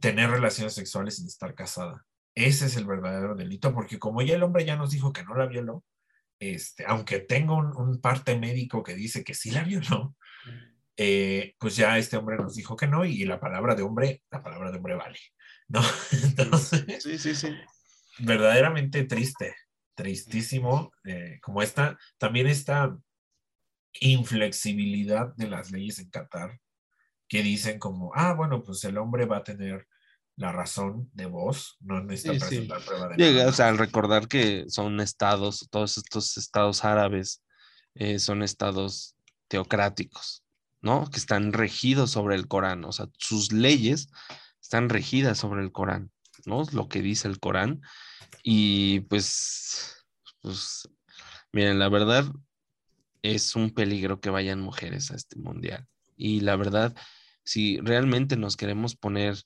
tener 0.00 0.30
relaciones 0.30 0.74
sexuales 0.74 1.16
sin 1.16 1.26
estar 1.26 1.54
casada. 1.54 2.04
Ese 2.34 2.66
es 2.66 2.76
el 2.76 2.86
verdadero 2.86 3.34
delito, 3.34 3.74
porque 3.74 3.98
como 3.98 4.22
ya 4.22 4.36
el 4.36 4.42
hombre 4.42 4.64
ya 4.64 4.76
nos 4.76 4.90
dijo 4.90 5.12
que 5.12 5.24
no 5.24 5.34
la 5.34 5.46
violó, 5.46 5.84
este, 6.38 6.84
aunque 6.86 7.18
tenga 7.18 7.54
un 7.54 8.00
parte 8.00 8.38
médico 8.38 8.82
que 8.82 8.94
dice 8.94 9.24
que 9.24 9.34
sí 9.34 9.50
la 9.50 9.64
violó, 9.64 10.14
eh, 11.00 11.54
pues 11.60 11.76
ya 11.76 11.96
este 11.96 12.16
hombre 12.16 12.36
nos 12.36 12.56
dijo 12.56 12.74
que 12.74 12.88
no 12.88 13.04
y 13.04 13.24
la 13.24 13.38
palabra 13.38 13.76
de 13.76 13.82
hombre, 13.82 14.24
la 14.32 14.42
palabra 14.42 14.72
de 14.72 14.78
hombre 14.78 14.96
vale, 14.96 15.20
¿no? 15.68 15.80
Entonces, 16.24 16.84
sí, 17.00 17.18
sí, 17.18 17.36
sí. 17.36 17.54
Verdaderamente 18.18 19.04
triste, 19.04 19.54
tristísimo, 19.94 20.90
eh, 21.04 21.38
como 21.40 21.62
esta, 21.62 21.96
también 22.18 22.48
esta 22.48 22.98
inflexibilidad 24.00 25.32
de 25.36 25.46
las 25.46 25.70
leyes 25.70 26.00
en 26.00 26.10
Qatar, 26.10 26.58
que 27.28 27.44
dicen 27.44 27.78
como, 27.78 28.12
ah, 28.16 28.32
bueno, 28.34 28.64
pues 28.64 28.82
el 28.82 28.98
hombre 28.98 29.24
va 29.24 29.36
a 29.36 29.44
tener 29.44 29.86
la 30.38 30.52
razón 30.52 31.10
de 31.14 31.26
voz, 31.26 31.76
no 31.80 32.02
necesita 32.02 32.46
presentar 32.46 32.80
prueba 32.82 33.08
de 33.08 33.16
Llega, 33.16 33.48
O 33.48 33.52
sea, 33.52 33.68
al 33.68 33.76
recordar 33.76 34.28
que 34.28 34.66
son 34.68 35.00
estados, 35.00 35.68
todos 35.70 35.98
estos 35.98 36.38
estados 36.38 36.84
árabes 36.84 37.42
eh, 37.96 38.20
son 38.20 38.44
estados 38.44 39.16
teocráticos, 39.48 40.44
¿no? 40.80 41.10
Que 41.10 41.18
están 41.18 41.52
regidos 41.52 42.12
sobre 42.12 42.36
el 42.36 42.46
Corán, 42.46 42.84
o 42.84 42.92
sea, 42.92 43.08
sus 43.18 43.52
leyes 43.52 44.10
están 44.62 44.88
regidas 44.88 45.38
sobre 45.38 45.60
el 45.60 45.72
Corán, 45.72 46.12
¿no? 46.46 46.62
Es 46.62 46.72
lo 46.72 46.88
que 46.88 47.02
dice 47.02 47.26
el 47.26 47.40
Corán. 47.40 47.80
Y 48.44 49.00
pues, 49.00 50.06
pues, 50.40 50.88
miren, 51.52 51.80
la 51.80 51.88
verdad 51.88 52.26
es 53.22 53.56
un 53.56 53.70
peligro 53.74 54.20
que 54.20 54.30
vayan 54.30 54.60
mujeres 54.60 55.10
a 55.10 55.16
este 55.16 55.36
mundial. 55.36 55.88
Y 56.16 56.40
la 56.40 56.54
verdad, 56.54 56.94
si 57.42 57.80
realmente 57.80 58.36
nos 58.36 58.56
queremos 58.56 58.94
poner 58.94 59.42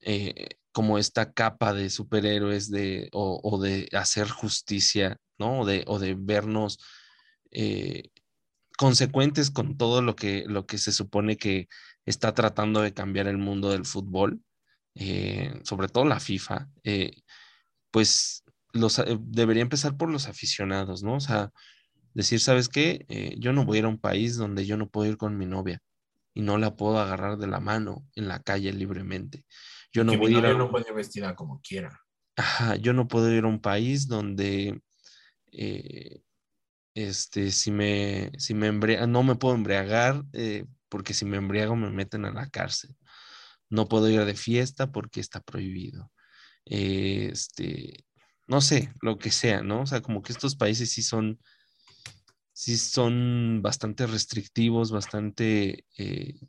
eh, 0.00 0.48
como 0.72 0.98
esta 0.98 1.32
capa 1.32 1.74
de 1.74 1.90
superhéroes 1.90 2.70
de, 2.70 3.08
o, 3.12 3.60
de 3.60 3.88
hacer 3.92 4.28
justicia, 4.28 5.16
¿no? 5.38 5.60
O 5.60 5.66
de, 5.66 5.84
o 5.86 5.98
de 5.98 6.14
vernos 6.14 6.78
eh, 7.50 8.10
consecuentes 8.76 9.50
con 9.50 9.76
todo 9.76 10.02
lo 10.02 10.14
que, 10.14 10.44
lo 10.46 10.66
que 10.66 10.78
se 10.78 10.92
supone 10.92 11.36
que 11.36 11.68
está 12.06 12.34
tratando 12.34 12.80
de 12.80 12.94
cambiar 12.94 13.26
el 13.26 13.38
mundo 13.38 13.70
del 13.70 13.84
fútbol, 13.84 14.40
eh, 14.94 15.60
sobre 15.64 15.88
todo 15.88 16.04
la 16.04 16.20
FIFA, 16.20 16.68
pues 17.90 18.44
los, 18.72 19.02
debería 19.20 19.62
empezar 19.62 19.96
por 19.96 20.10
los 20.10 20.28
aficionados, 20.28 21.02
¿no? 21.02 21.14
O 21.16 21.20
sea, 21.20 21.50
decir, 22.14 22.40
¿sabes 22.40 22.68
qué? 22.68 23.04
yo 23.38 23.52
no 23.52 23.64
voy 23.64 23.78
a 23.78 23.80
ir 23.80 23.84
a 23.86 23.88
un 23.88 23.98
país 23.98 24.36
donde 24.36 24.66
yo 24.66 24.76
no 24.76 24.88
puedo 24.88 25.10
ir 25.10 25.16
con 25.16 25.36
mi 25.36 25.46
novia 25.46 25.80
y 26.34 26.42
no 26.42 26.56
la 26.56 26.76
puedo 26.76 26.98
agarrar 27.00 27.36
de 27.38 27.48
la 27.48 27.58
mano 27.58 28.06
en 28.14 28.28
la 28.28 28.40
calle 28.40 28.72
libremente. 28.72 29.44
Yo 29.92 30.04
no 30.04 30.16
voy 30.16 30.34
a 30.34 30.38
ir 30.38 30.46
a... 30.46 30.54
no 30.54 30.70
puede 30.70 30.92
vestida 30.92 31.34
como 31.34 31.60
quiera. 31.60 32.00
Ajá, 32.36 32.76
yo 32.76 32.92
no 32.92 33.08
puedo 33.08 33.32
ir 33.32 33.44
a 33.44 33.48
un 33.48 33.60
país 33.60 34.06
donde 34.06 34.80
este, 36.94 37.50
si 37.50 37.70
me, 37.70 38.32
si 38.38 38.54
me 38.54 38.72
no 38.72 39.22
me 39.22 39.36
puedo 39.36 39.54
embriagar 39.54 40.24
eh, 40.32 40.66
porque 40.88 41.14
si 41.14 41.24
me 41.24 41.36
embriago 41.36 41.76
me 41.76 41.90
meten 41.90 42.24
a 42.24 42.32
la 42.32 42.48
cárcel. 42.48 42.96
No 43.70 43.88
puedo 43.88 44.08
ir 44.08 44.24
de 44.24 44.34
fiesta 44.34 44.90
porque 44.92 45.20
está 45.20 45.40
prohibido. 45.40 46.10
este, 46.64 48.06
no 48.46 48.60
sé, 48.60 48.92
lo 49.02 49.18
que 49.18 49.30
sea, 49.30 49.62
¿no? 49.62 49.82
O 49.82 49.86
sea, 49.86 50.00
como 50.00 50.22
que 50.22 50.32
estos 50.32 50.56
países 50.56 50.90
sí 50.90 51.02
son, 51.02 51.38
sí 52.52 52.78
son 52.78 53.60
bastante 53.62 54.06
restrictivos, 54.06 54.90
bastante, 54.90 55.84
eh, 55.98 56.40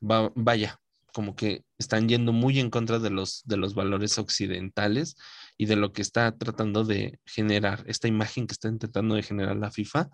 vaya, 0.00 0.80
como 1.12 1.36
que 1.36 1.64
están 1.78 2.08
yendo 2.08 2.32
muy 2.32 2.58
en 2.58 2.70
contra 2.70 2.98
de 2.98 3.10
los, 3.10 3.42
de 3.44 3.56
los 3.56 3.74
valores 3.74 4.18
occidentales 4.18 5.16
y 5.56 5.66
de 5.66 5.76
lo 5.76 5.92
que 5.92 6.02
está 6.02 6.36
tratando 6.36 6.84
de 6.84 7.20
generar, 7.26 7.84
esta 7.86 8.08
imagen 8.08 8.46
que 8.46 8.52
está 8.52 8.68
intentando 8.68 9.14
de 9.14 9.22
generar 9.22 9.56
la 9.56 9.70
FIFA. 9.70 10.08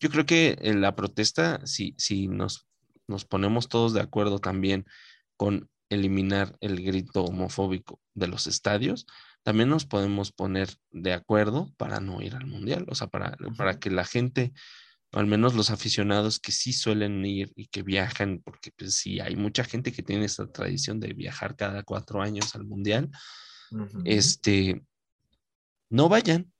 Yo 0.00 0.10
creo 0.10 0.26
que 0.26 0.56
en 0.60 0.80
la 0.80 0.94
protesta, 0.94 1.60
si, 1.66 1.94
si 1.98 2.28
nos, 2.28 2.66
nos 3.06 3.24
ponemos 3.24 3.68
todos 3.68 3.92
de 3.92 4.00
acuerdo 4.00 4.38
también 4.38 4.86
con 5.36 5.68
eliminar 5.90 6.56
el 6.60 6.82
grito 6.82 7.24
homofóbico 7.24 8.00
de 8.14 8.28
los 8.28 8.46
estadios, 8.46 9.06
también 9.42 9.68
nos 9.68 9.86
podemos 9.86 10.30
poner 10.32 10.68
de 10.90 11.14
acuerdo 11.14 11.72
para 11.76 12.00
no 12.00 12.20
ir 12.20 12.34
al 12.34 12.46
mundial, 12.46 12.86
o 12.88 12.94
sea, 12.94 13.06
para, 13.06 13.36
para 13.56 13.78
que 13.78 13.90
la 13.90 14.04
gente 14.04 14.52
al 15.12 15.26
menos 15.26 15.54
los 15.54 15.70
aficionados 15.70 16.38
que 16.38 16.52
sí 16.52 16.72
suelen 16.72 17.24
ir 17.24 17.52
y 17.56 17.68
que 17.68 17.82
viajan, 17.82 18.40
porque 18.44 18.70
pues 18.76 18.94
sí, 18.94 19.20
hay 19.20 19.36
mucha 19.36 19.64
gente 19.64 19.92
que 19.92 20.02
tiene 20.02 20.26
esta 20.26 20.50
tradición 20.50 21.00
de 21.00 21.14
viajar 21.14 21.56
cada 21.56 21.82
cuatro 21.82 22.22
años 22.22 22.54
al 22.54 22.64
mundial, 22.64 23.10
este, 24.04 24.82
no 25.90 26.08
vayan. 26.08 26.52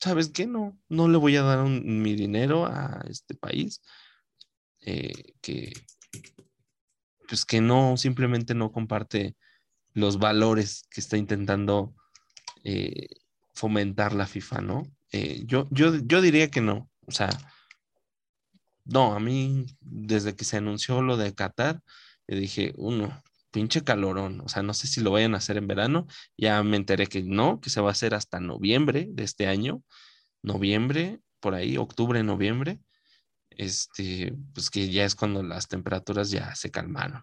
¿Sabes 0.00 0.30
qué? 0.30 0.46
No, 0.46 0.76
no 0.88 1.08
le 1.08 1.16
voy 1.16 1.36
a 1.36 1.42
dar 1.42 1.64
mi 1.64 2.16
dinero 2.16 2.66
a 2.66 3.04
este 3.08 3.36
país 3.36 3.80
eh, 4.80 5.34
que, 5.40 5.72
pues 7.28 7.44
que 7.44 7.60
no, 7.60 7.96
simplemente 7.96 8.54
no 8.54 8.72
comparte 8.72 9.36
los 9.94 10.18
valores 10.18 10.88
que 10.90 11.00
está 11.00 11.16
intentando 11.16 11.94
eh, 12.64 13.08
fomentar 13.54 14.12
la 14.12 14.26
FIFA, 14.26 14.60
¿no? 14.60 14.82
Eh, 15.12 15.42
yo, 15.46 15.68
yo, 15.70 15.94
yo 15.96 16.20
diría 16.20 16.50
que 16.50 16.60
no. 16.60 16.90
O 17.06 17.12
sea, 17.12 17.28
no, 18.84 19.14
a 19.14 19.20
mí, 19.20 19.66
desde 19.80 20.34
que 20.36 20.44
se 20.44 20.56
anunció 20.58 21.02
lo 21.02 21.16
de 21.16 21.34
Qatar, 21.34 21.80
yo 22.26 22.36
dije, 22.36 22.72
uno, 22.76 23.22
pinche 23.50 23.84
calorón, 23.84 24.40
o 24.40 24.48
sea, 24.48 24.62
no 24.62 24.74
sé 24.74 24.86
si 24.86 25.00
lo 25.00 25.10
vayan 25.12 25.34
a 25.34 25.38
hacer 25.38 25.56
en 25.56 25.68
verano, 25.68 26.06
ya 26.36 26.62
me 26.62 26.76
enteré 26.76 27.06
que 27.06 27.22
no, 27.22 27.60
que 27.60 27.70
se 27.70 27.80
va 27.80 27.88
a 27.90 27.92
hacer 27.92 28.14
hasta 28.14 28.40
noviembre 28.40 29.08
de 29.10 29.24
este 29.24 29.46
año, 29.46 29.82
noviembre, 30.42 31.20
por 31.40 31.54
ahí, 31.54 31.76
octubre, 31.76 32.22
noviembre, 32.22 32.80
este, 33.50 34.34
pues 34.54 34.70
que 34.70 34.90
ya 34.90 35.04
es 35.04 35.14
cuando 35.14 35.42
las 35.42 35.68
temperaturas 35.68 36.30
ya 36.30 36.54
se 36.54 36.70
calmaron. 36.70 37.22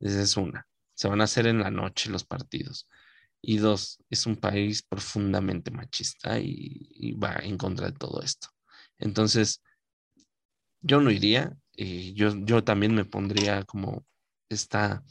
Esa 0.00 0.22
es 0.22 0.36
una. 0.36 0.66
Se 0.94 1.08
van 1.08 1.20
a 1.20 1.24
hacer 1.24 1.46
en 1.46 1.60
la 1.60 1.70
noche 1.70 2.10
los 2.10 2.24
partidos. 2.24 2.88
Y 3.40 3.58
dos, 3.58 4.00
es 4.10 4.26
un 4.26 4.36
país 4.36 4.82
profundamente 4.82 5.70
machista 5.70 6.38
y, 6.40 7.12
va 7.22 7.36
en 7.42 7.58
contra 7.58 7.90
de 7.90 7.96
todo 7.96 8.22
esto. 8.22 8.48
Entonces, 8.98 9.62
yo 10.84 11.00
no 11.00 11.10
iría. 11.10 11.56
y 11.76 12.14
yo, 12.14 12.32
yo 12.44 12.62
también 12.62 12.94
me 12.94 13.04
pondría 13.04 13.64
como 13.64 14.04
esta 14.48 15.02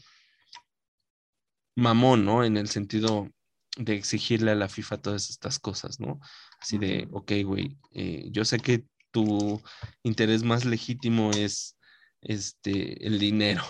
mamón, 1.76 2.26
¿no? 2.26 2.44
En 2.44 2.58
el 2.58 2.70
sentido 2.70 3.30
de 3.78 3.96
exigirle 3.96 4.52
a 4.52 4.56
la 4.56 4.70
FIFA 4.70 4.98
todas 5.02 5.30
estas 5.30 5.60
cosas, 5.60 6.00
¿no? 6.00 6.20
Así 6.62 6.78
de, 6.78 7.08
ok, 7.12 7.32
güey, 7.44 7.78
eh, 7.92 8.28
yo 8.32 8.46
sé 8.46 8.60
que 8.60 8.86
tu 9.12 9.62
interés 10.04 10.44
más 10.44 10.66
legítimo 10.66 11.32
es 11.32 11.78
este, 12.22 13.06
el 13.06 13.20
dinero, 13.20 13.64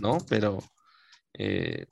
¿no? 0.00 0.18
Pero 0.28 0.62
eh, 1.34 1.86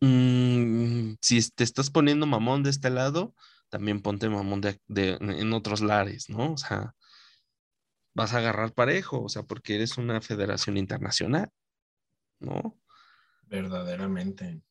mm, 0.00 1.14
si 1.20 1.50
te 1.50 1.64
estás 1.64 1.90
poniendo 1.90 2.26
mamón 2.26 2.62
de 2.62 2.70
este 2.70 2.90
lado, 2.90 3.34
también 3.68 4.02
ponte 4.02 4.28
mamón 4.28 4.60
de, 4.60 4.80
en 4.88 5.52
otros 5.52 5.80
lares, 5.80 6.28
¿no? 6.28 6.52
O 6.52 6.56
sea, 6.56 6.94
vas 8.16 8.32
a 8.32 8.38
agarrar 8.38 8.72
parejo, 8.72 9.22
o 9.22 9.28
sea, 9.28 9.42
porque 9.42 9.74
eres 9.74 9.98
una 9.98 10.22
federación 10.22 10.78
internacional, 10.78 11.50
¿no? 12.40 12.80
Verdaderamente. 13.42 14.62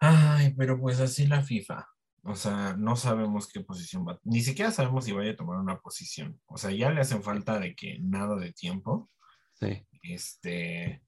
Ay, 0.00 0.54
pero 0.58 0.78
pues 0.80 0.98
así 0.98 1.28
la 1.28 1.42
FIFA. 1.42 1.88
O 2.24 2.34
sea, 2.34 2.74
no 2.76 2.96
sabemos 2.96 3.46
qué 3.46 3.60
posición 3.60 4.04
va. 4.06 4.18
Ni 4.24 4.40
siquiera 4.40 4.72
sabemos 4.72 5.04
si 5.04 5.12
vaya 5.12 5.30
a 5.30 5.36
tomar 5.36 5.58
una 5.58 5.78
posición. 5.78 6.40
O 6.46 6.58
sea, 6.58 6.72
ya 6.72 6.90
le 6.90 7.00
hacen 7.00 7.22
falta 7.22 7.60
de 7.60 7.76
que 7.76 8.00
nada 8.00 8.34
de 8.36 8.52
tiempo. 8.52 9.08
Sí. 9.54 9.86
Este, 10.02 11.00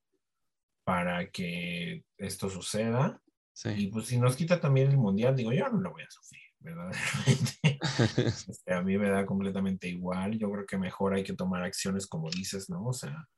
para 0.84 1.30
que 1.32 2.04
esto 2.16 2.48
suceda. 2.48 3.20
Sí. 3.52 3.70
Y 3.76 3.86
pues 3.88 4.06
si 4.06 4.20
nos 4.20 4.36
quita 4.36 4.60
también 4.60 4.88
el 4.88 4.98
mundial, 4.98 5.34
digo, 5.34 5.52
yo 5.52 5.68
no 5.68 5.80
lo 5.80 5.90
voy 5.90 6.04
a 6.04 6.10
sufrir, 6.10 6.44
verdaderamente. 6.60 7.78
Este, 8.16 8.72
a 8.72 8.82
mí 8.82 8.96
me 8.96 9.10
da 9.10 9.26
completamente 9.26 9.88
igual. 9.88 10.38
Yo 10.38 10.50
creo 10.50 10.66
que 10.66 10.78
mejor 10.78 11.14
hay 11.14 11.22
que 11.22 11.34
tomar 11.34 11.62
acciones 11.62 12.06
como 12.06 12.30
dices, 12.30 12.70
¿no? 12.70 12.86
O 12.86 12.92
sea, 12.92 13.28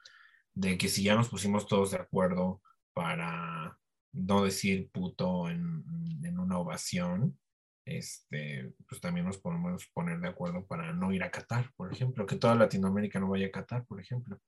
de 0.55 0.77
que 0.79 0.89
si 0.89 1.03
ya 1.05 1.15
nos 1.15 1.29
pusimos 1.29 1.67
todos 1.67 1.93
de 1.93 1.99
acuerdo 1.99 2.61
para 2.93 3.77
no 4.13 4.45
decir 4.45 4.91
puto 4.93 5.49
en, 5.49 5.85
en 6.23 6.39
una 6.39 6.59
ovación, 6.59 7.39
este, 7.85 8.73
pues 8.89 9.01
también 9.01 9.27
nos 9.27 9.39
podemos 9.39 9.87
poner 9.93 10.21
de 10.21 10.29
acuerdo 10.29 10.67
para 10.67 10.93
no 10.93 11.13
ir 11.13 11.23
a 11.23 11.31
Qatar, 11.31 11.73
por 11.77 11.93
ejemplo, 11.93 12.27
que 12.27 12.37
toda 12.37 12.55
Latinoamérica 12.55 13.19
no 13.19 13.29
vaya 13.29 13.47
a 13.47 13.51
Qatar, 13.51 13.85
por 13.87 14.01
ejemplo. 14.01 14.39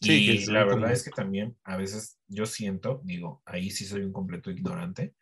Sí, 0.00 0.30
y 0.30 0.46
la 0.46 0.64
verdad 0.64 0.90
es 0.90 1.04
que 1.04 1.12
también 1.12 1.56
a 1.62 1.76
veces 1.76 2.18
yo 2.26 2.44
siento, 2.44 3.00
digo, 3.04 3.40
ahí 3.46 3.70
sí 3.70 3.84
soy 3.84 4.02
un 4.02 4.12
completo 4.12 4.50
ignorante, 4.50 5.14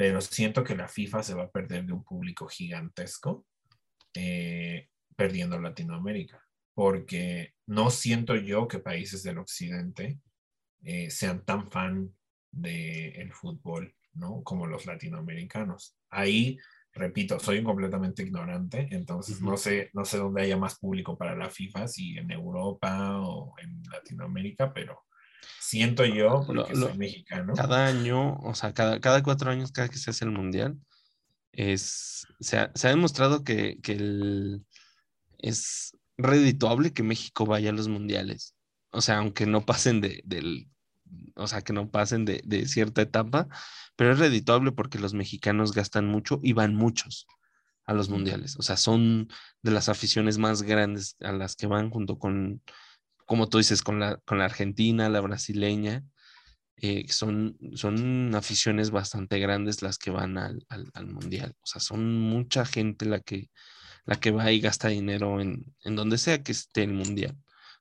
pero 0.00 0.22
siento 0.22 0.64
que 0.64 0.74
la 0.74 0.88
FIFA 0.88 1.22
se 1.22 1.34
va 1.34 1.42
a 1.42 1.50
perder 1.50 1.84
de 1.84 1.92
un 1.92 2.02
público 2.02 2.48
gigantesco 2.48 3.44
eh, 4.14 4.88
perdiendo 5.14 5.60
Latinoamérica, 5.60 6.42
porque 6.72 7.52
no 7.66 7.90
siento 7.90 8.34
yo 8.34 8.66
que 8.66 8.78
países 8.78 9.22
del 9.22 9.36
occidente 9.36 10.18
eh, 10.84 11.10
sean 11.10 11.44
tan 11.44 11.70
fan 11.70 12.16
del 12.50 13.30
fútbol, 13.34 13.94
¿no? 14.14 14.42
Como 14.42 14.66
los 14.66 14.86
latinoamericanos. 14.86 15.98
Ahí, 16.08 16.56
repito, 16.94 17.38
soy 17.38 17.62
completamente 17.62 18.22
ignorante, 18.22 18.88
entonces 18.92 19.42
no 19.42 19.58
sé, 19.58 19.90
no 19.92 20.06
sé 20.06 20.16
dónde 20.16 20.40
haya 20.40 20.56
más 20.56 20.78
público 20.78 21.18
para 21.18 21.36
la 21.36 21.50
FIFA, 21.50 21.86
si 21.88 22.16
en 22.16 22.30
Europa 22.30 23.20
o 23.20 23.52
en 23.58 23.82
Latinoamérica, 23.82 24.72
pero 24.72 25.02
siento 25.58 26.04
yo, 26.04 26.42
porque 26.46 26.74
soy 26.74 26.96
mexicano. 26.96 27.54
Cada 27.54 27.86
año, 27.86 28.36
o 28.38 28.54
sea, 28.54 28.72
cada, 28.72 29.00
cada 29.00 29.22
cuatro 29.22 29.50
años, 29.50 29.72
cada 29.72 29.88
que 29.88 29.98
se 29.98 30.10
hace 30.10 30.24
el 30.24 30.32
mundial, 30.32 30.78
es, 31.52 32.26
se, 32.40 32.58
ha, 32.58 32.70
demostrado 32.82 33.44
que, 33.44 33.78
que 33.82 34.60
es 35.38 35.96
redituable 36.16 36.92
que 36.92 37.02
México 37.02 37.46
vaya 37.46 37.70
a 37.70 37.74
los 37.74 37.88
mundiales. 37.88 38.54
O 38.90 39.00
sea, 39.00 39.18
aunque 39.18 39.46
no 39.46 39.64
pasen 39.64 40.00
de, 40.00 40.20
del 40.24 40.68
o 41.36 41.46
sea, 41.46 41.62
que 41.62 41.72
no 41.72 41.90
pasen 41.90 42.24
de, 42.24 42.66
cierta 42.66 43.02
etapa, 43.02 43.48
pero 43.96 44.12
es 44.12 44.18
redituable 44.18 44.72
porque 44.72 44.98
los 44.98 45.14
mexicanos 45.14 45.72
gastan 45.72 46.06
mucho 46.06 46.40
y 46.42 46.52
van 46.52 46.74
muchos 46.74 47.26
a 47.86 47.94
los 47.94 48.08
mundiales. 48.08 48.56
O 48.58 48.62
sea, 48.62 48.76
son 48.76 49.28
de 49.62 49.70
las 49.70 49.88
aficiones 49.88 50.38
más 50.38 50.62
grandes 50.62 51.16
a 51.20 51.32
las 51.32 51.56
que 51.56 51.66
van 51.66 51.90
junto 51.90 52.18
con, 52.18 52.62
como 53.30 53.48
tú 53.48 53.58
dices, 53.58 53.82
con 53.82 54.00
la, 54.00 54.16
con 54.26 54.38
la 54.38 54.46
argentina, 54.46 55.08
la 55.08 55.20
brasileña. 55.20 56.02
Eh, 56.78 57.06
son, 57.12 57.56
son 57.74 58.34
aficiones 58.34 58.90
bastante 58.90 59.38
grandes 59.38 59.82
las 59.82 59.98
que 59.98 60.10
van 60.10 60.36
al, 60.36 60.66
mundial. 61.06 61.54
O 61.60 61.66
sea, 61.66 61.80
son 61.80 62.18
mucha 62.18 62.64
gente 62.66 63.06
la 63.06 63.20
que, 63.20 63.48
la 64.04 64.16
que 64.18 64.32
va 64.32 64.50
y 64.50 64.58
gasta 64.58 64.88
dinero 64.88 65.40
en, 65.40 65.64
en 65.84 65.94
donde 65.94 66.18
sea 66.18 66.42
que 66.42 66.50
esté 66.50 66.82
el 66.82 66.92
mundial. 66.92 67.36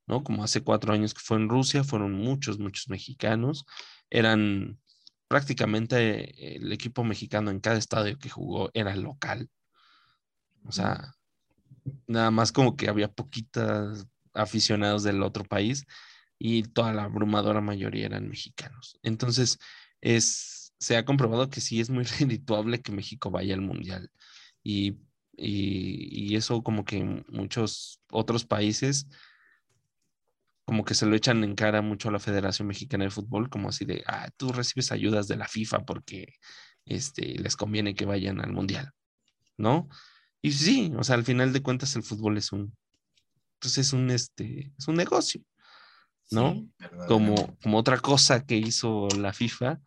¿no? 0.06 0.24
Como 0.24 0.44
hace 0.44 0.62
cuatro 0.62 0.94
años 0.94 1.16
que 1.16 1.22
fue 1.22 1.38
en 1.38 1.50
Rusia, 1.50 1.84
fueron 1.84 2.14
muchos, 2.14 2.60
muchos 2.60 2.88
mexicanos. 2.88 3.66
Eran 4.12 4.80
prácticamente 5.28 6.58
el 6.58 6.72
equipo 6.72 7.04
mexicano 7.04 7.50
en 7.50 7.60
cada 7.60 7.80
estadio 7.80 8.20
que 8.20 8.30
jugó 8.30 8.70
era 8.76 8.96
local. 8.96 9.50
O 10.64 10.72
sea, 10.72 11.16
nada 12.06 12.30
más 12.30 12.52
como 12.52 12.76
que 12.76 12.88
había 12.88 13.12
poquitas 13.12 14.06
aficionados 14.42 15.04
del 15.04 15.24
otro 15.24 15.44
país 15.44 15.86
y 16.38 16.64
toda 16.64 16.94
la 16.94 17.04
abrumadora 17.04 17.62
mayoría 17.62 18.06
eran 18.06 18.30
mexicanos. 18.30 18.98
Entonces, 19.04 19.60
es, 20.02 20.74
se 20.80 20.98
ha 20.98 21.06
comprobado 21.06 21.50
que 21.50 21.62
sí 21.62 21.80
es 21.80 21.90
muy 21.90 22.04
redituable 22.20 22.82
que 22.82 22.92
México 22.92 23.32
vaya 23.32 23.54
al 23.56 23.62
mundial. 23.62 24.10
Y, 24.64 25.00
y, 25.36 26.32
y 26.32 26.36
eso 26.36 26.64
como 26.64 26.86
que 26.86 27.04
muchos 27.30 28.02
otros 28.12 28.46
países 28.46 29.08
como 30.70 30.86
que 30.86 30.94
se 30.94 31.08
lo 31.08 31.16
echan 31.16 31.44
en 31.44 31.56
cara 31.56 31.82
mucho 31.82 32.10
a 32.10 32.12
la 32.12 32.20
Federación 32.20 32.68
Mexicana 32.68 33.04
de 33.04 33.10
Fútbol, 33.10 33.50
como 33.50 33.70
así 33.70 33.86
de, 33.86 34.04
ah, 34.06 34.30
tú 34.38 34.52
recibes 34.52 34.92
ayudas 34.92 35.28
de 35.28 35.36
la 35.36 35.48
FIFA 35.48 35.84
porque 35.84 36.36
este, 36.86 37.40
les 37.40 37.56
conviene 37.56 37.96
que 37.96 38.06
vayan 38.06 38.40
al 38.40 38.54
Mundial, 38.54 38.92
¿no? 39.58 39.90
Y 40.44 40.52
sí, 40.52 40.94
o 40.96 41.04
sea, 41.04 41.16
al 41.16 41.24
final 41.24 41.54
de 41.54 41.64
cuentas 41.64 41.96
el 41.96 42.04
fútbol 42.04 42.38
es 42.38 42.52
un, 42.52 42.78
pues 43.60 43.78
es 43.78 43.94
un, 43.94 44.10
este, 44.12 44.74
es 44.78 44.88
un 44.88 44.96
negocio, 44.96 45.42
¿no? 46.32 46.68
como, 47.08 47.58
como 47.62 47.78
otra 47.78 48.00
cosa 48.00 48.46
que 48.46 48.56
hizo 48.56 49.08
la 49.18 49.34
FIFA 49.34 49.80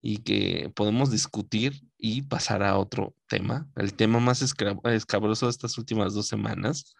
y 0.00 0.18
que 0.18 0.70
podemos 0.74 1.10
discutir 1.10 1.80
y 1.96 2.22
pasar 2.22 2.62
a 2.62 2.78
otro 2.78 3.14
tema, 3.28 3.68
el 3.76 3.94
tema 3.94 4.18
más 4.18 4.42
escabroso 4.42 5.46
de 5.46 5.50
estas 5.50 5.78
últimas 5.78 6.14
dos 6.14 6.26
semanas, 6.26 6.94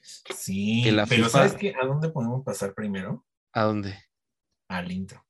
Sí, 0.00 0.84
pero 1.08 1.28
¿sabes 1.28 1.54
qué? 1.54 1.74
¿A 1.80 1.86
dónde 1.86 2.10
podemos 2.10 2.44
pasar 2.44 2.74
primero? 2.74 3.26
¿A 3.52 3.64
dónde? 3.64 3.98
Al 4.68 4.90
intro. 4.92 5.24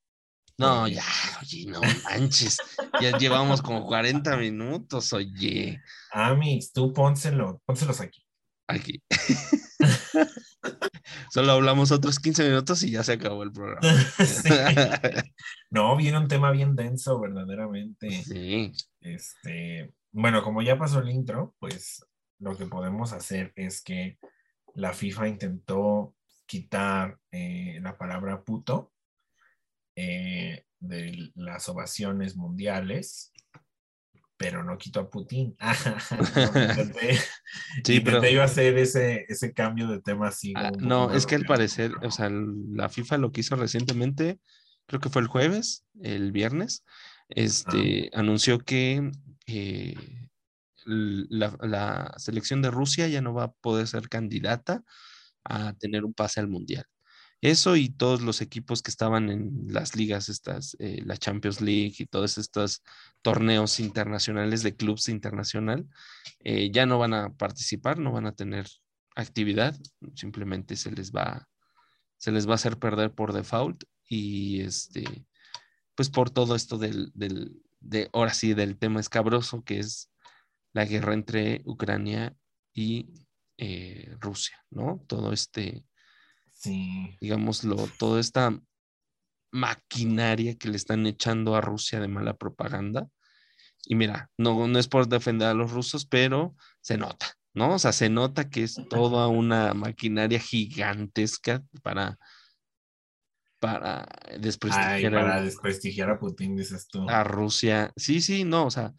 No, 0.57 0.88
ya, 0.88 1.05
oye, 1.41 1.67
no 1.67 1.81
manches. 2.05 2.59
ya 3.01 3.17
llevamos 3.17 3.62
como 3.62 3.87
40 3.87 4.37
minutos, 4.37 5.12
oye. 5.12 5.81
Amix, 6.11 6.73
tú 6.73 6.93
pónselo, 6.93 7.62
pónselos 7.64 8.01
aquí. 8.01 8.27
Aquí. 8.69 9.03
Solo 11.31 11.53
hablamos 11.53 11.91
otros 11.91 12.19
15 12.19 12.49
minutos 12.49 12.83
y 12.83 12.91
ya 12.91 13.03
se 13.03 13.13
acabó 13.13 13.43
el 13.43 13.53
programa. 13.53 13.81
No, 15.71 15.97
viene 15.97 16.19
un 16.19 16.29
tema 16.29 16.51
bien 16.51 16.75
denso, 16.75 17.21
verdaderamente. 17.21 18.11
Sí. 18.23 18.73
Este, 19.01 19.93
bueno, 20.13 20.43
como 20.43 20.63
ya 20.63 20.79
pasó 20.79 21.01
el 21.01 21.11
intro, 21.11 21.55
pues 21.59 22.07
lo 22.39 22.57
que 22.57 22.65
podemos 22.65 23.13
hacer 23.13 23.53
es 23.55 23.83
que 23.83 24.19
la 24.75 24.95
FIFA 24.95 25.29
intentó 25.29 26.15
quitar 26.47 27.19
eh, 27.31 27.79
la 27.83 27.99
palabra 27.99 28.43
puto 28.43 28.95
eh, 29.95 30.65
de 30.81 31.33
las 31.35 31.69
ovaciones 31.69 32.37
mundiales, 32.37 33.31
pero 34.38 34.64
no 34.64 34.79
quitó 34.79 35.01
a 35.01 35.11
Putin. 35.11 35.57
intenté, 36.47 37.18
sí, 37.84 38.01
pero... 38.01 38.26
iba 38.26 38.43
a 38.43 38.47
hacer 38.47 38.78
ese, 38.78 39.26
ese 39.28 39.53
cambio 39.53 39.89
de 39.89 40.01
tema 40.01 40.28
así. 40.28 40.55
Ah, 40.57 40.70
no, 40.78 41.12
es 41.12 41.26
que 41.26 41.34
al 41.34 41.45
parecer, 41.45 41.93
o 42.03 42.11
sea, 42.11 42.30
la 42.30 42.89
FIFA 42.89 43.18
lo 43.18 43.32
que 43.32 43.41
hizo 43.41 43.57
recientemente, 43.57 44.39
creo 44.86 45.01
que 45.01 45.11
fue 45.11 45.20
el 45.20 45.28
jueves, 45.28 45.84
el 46.01 46.32
viernes, 46.32 46.84
este, 47.28 48.11
anunció 48.14 48.59
que 48.61 49.11
eh, 49.47 49.97
la, 50.86 52.14
selección 52.16 52.62
de 52.62 52.70
Rusia 52.70 53.09
ya 53.09 53.20
no 53.20 53.34
va 53.34 53.45
a 53.45 53.53
poder 53.53 53.86
ser 53.86 54.09
candidata 54.09 54.82
a 55.45 55.74
tener 55.74 56.05
un 56.05 56.14
pase 56.14 56.41
al 56.41 56.49
mundial. 56.49 56.86
Eso 57.41 57.76
y 57.76 57.89
todos 57.89 58.20
los 58.20 58.41
equipos 58.41 58.82
que 58.82 58.91
estaban 58.91 59.30
en 59.30 59.66
las 59.68 59.95
ligas, 59.95 60.28
estas, 60.28 60.76
eh, 60.80 61.03
la 61.05 61.16
Champions 61.16 61.61
League 61.61 61.95
y 61.99 62.07
todos 62.07 62.36
estos 62.36 62.82
torneos 63.22 63.78
internacionales 63.78 64.62
de 64.62 64.74
clubes 64.74 65.09
internacional, 65.09 65.86
eh, 66.41 66.70
ya 66.72 66.84
no 66.84 66.99
van 66.99 67.14
a 67.14 67.32
participar, 67.34 67.99
no 67.99 68.11
van 68.11 68.26
a 68.26 68.34
tener 68.34 68.66
actividad, 69.14 69.76
simplemente 70.14 70.74
se 70.76 70.91
les 70.91 71.12
va, 71.12 71.49
se 72.16 72.32
les 72.32 72.47
va 72.49 72.53
a 72.53 72.55
hacer 72.57 72.78
perder 72.78 73.12
por 73.12 73.32
default 73.32 73.84
y 74.09 74.61
este, 74.62 75.26
pues 75.95 76.11
por 76.11 76.30
todo 76.30 76.57
esto 76.57 76.76
del, 76.76 77.12
del 77.14 77.62
de, 77.80 78.11
ahora 78.12 78.34
sí, 78.34 78.55
del 78.55 78.78
tema 78.78 79.01
escabroso 79.01 79.62
que 79.62 79.78
es 79.78 80.11
la 80.72 80.84
guerra 80.84 81.14
entre 81.14 81.62
Ucrania 81.64 82.36
y 82.72 83.12
eh, 83.57 84.14
Rusia, 84.20 84.64
¿no? 84.70 85.05
Todo 85.09 85.32
este, 85.32 85.84
sí. 86.59 87.17
digámoslo, 87.21 87.89
toda 87.99 88.21
esta 88.21 88.59
maquinaria 89.51 90.57
que 90.57 90.69
le 90.69 90.77
están 90.77 91.07
echando 91.07 91.55
a 91.55 91.61
Rusia 91.61 92.01
de 92.01 92.09
mala 92.09 92.37
propaganda. 92.37 93.09
Y 93.87 93.95
mira, 93.95 94.31
no, 94.37 94.67
no 94.67 94.79
es 94.79 94.89
por 94.89 95.09
defender 95.09 95.49
a 95.49 95.55
los 95.55 95.71
rusos, 95.71 96.05
pero 96.05 96.55
se 96.81 96.99
nota, 96.99 97.27
¿no? 97.55 97.75
O 97.75 97.79
sea, 97.79 97.93
se 97.93 98.11
nota 98.11 98.51
que 98.51 98.65
es 98.65 98.77
toda 98.91 99.29
una 99.29 99.73
maquinaria 99.73 100.41
gigantesca 100.41 101.63
para, 101.83 102.19
para 103.61 104.07
desprestigiar, 104.39 105.13
para 105.13 105.37
a, 105.37 105.43
desprestigiar 105.43 106.11
a 106.11 106.19
Putin, 106.19 106.57
dices 106.57 106.89
tú. 106.89 107.09
A 107.09 107.25
Rusia. 107.25 107.93
Sí, 107.97 108.21
sí, 108.21 108.45
no, 108.45 108.67
o 108.67 108.71
sea, 108.71 108.93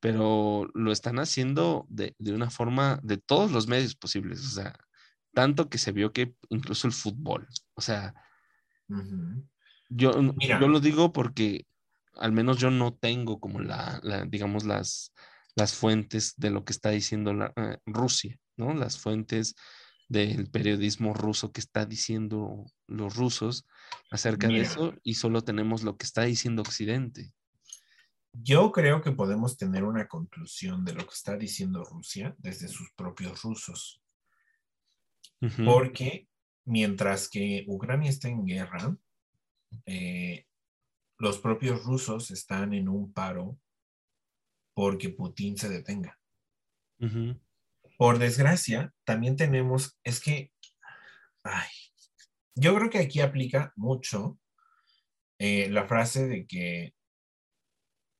pero 0.00 0.70
lo 0.72 0.92
están 0.92 1.18
haciendo 1.18 1.86
de, 1.90 2.14
de, 2.18 2.32
una 2.32 2.50
forma 2.50 2.98
de 3.02 3.18
todos 3.18 3.50
los 3.50 3.66
medios 3.66 3.94
posibles, 3.94 4.40
o 4.40 4.50
sea, 4.50 4.74
tanto 5.32 5.68
que 5.68 5.78
se 5.78 5.92
vio 5.92 6.12
que 6.12 6.34
incluso 6.48 6.86
el 6.86 6.92
fútbol, 6.92 7.46
o 7.74 7.80
sea, 7.80 8.14
uh 8.88 8.96
-huh. 8.96 9.48
yo, 9.88 10.12
yo 10.38 10.68
lo 10.68 10.80
digo 10.80 11.12
porque 11.12 11.66
al 12.16 12.32
menos 12.32 12.58
yo 12.58 12.70
no 12.70 12.94
tengo 12.94 13.40
como 13.40 13.60
la, 13.60 14.00
la 14.02 14.24
digamos, 14.24 14.64
las, 14.64 15.12
las 15.54 15.74
fuentes 15.74 16.34
de 16.36 16.50
lo 16.50 16.64
que 16.64 16.72
está 16.72 16.90
diciendo 16.90 17.32
la, 17.32 17.52
uh, 17.56 17.90
Rusia, 17.90 18.38
¿no? 18.56 18.74
Las 18.74 18.98
fuentes 18.98 19.54
del 20.08 20.50
periodismo 20.50 21.14
ruso 21.14 21.52
que 21.52 21.60
está 21.60 21.86
diciendo 21.86 22.66
los 22.88 23.14
rusos 23.14 23.66
acerca 24.10 24.48
Mira. 24.48 24.60
de 24.60 24.66
eso 24.66 24.94
y 25.02 25.14
solo 25.14 25.42
tenemos 25.42 25.82
lo 25.82 25.96
que 25.96 26.04
está 26.04 26.22
diciendo 26.22 26.62
Occidente. 26.62 27.32
Yo 28.32 28.70
creo 28.70 29.02
que 29.02 29.12
podemos 29.12 29.56
tener 29.56 29.84
una 29.84 30.06
conclusión 30.08 30.84
de 30.84 30.94
lo 30.94 31.04
que 31.04 31.14
está 31.14 31.36
diciendo 31.36 31.84
Rusia 31.84 32.34
desde 32.38 32.68
sus 32.68 32.90
propios 32.96 33.42
rusos. 33.42 34.02
Uh 35.40 35.46
-huh. 35.46 35.64
Porque 35.64 36.28
mientras 36.66 37.28
que 37.28 37.64
Ucrania 37.66 38.10
está 38.10 38.28
en 38.28 38.44
guerra, 38.44 38.96
eh, 39.86 40.46
los 41.18 41.38
propios 41.38 41.84
rusos 41.84 42.30
están 42.30 42.72
en 42.74 42.88
un 42.88 43.12
paro 43.12 43.58
porque 44.74 45.10
Putin 45.10 45.56
se 45.56 45.68
detenga. 45.68 46.18
Uh 47.00 47.06
-huh. 47.06 47.40
Por 47.98 48.18
desgracia, 48.18 48.94
también 49.04 49.36
tenemos, 49.36 49.98
es 50.04 50.20
que, 50.20 50.52
ay, 51.44 51.68
yo 52.54 52.74
creo 52.74 52.90
que 52.90 52.98
aquí 52.98 53.20
aplica 53.20 53.72
mucho 53.76 54.38
eh, 55.38 55.68
la 55.70 55.86
frase 55.86 56.26
de 56.26 56.46
que 56.46 56.94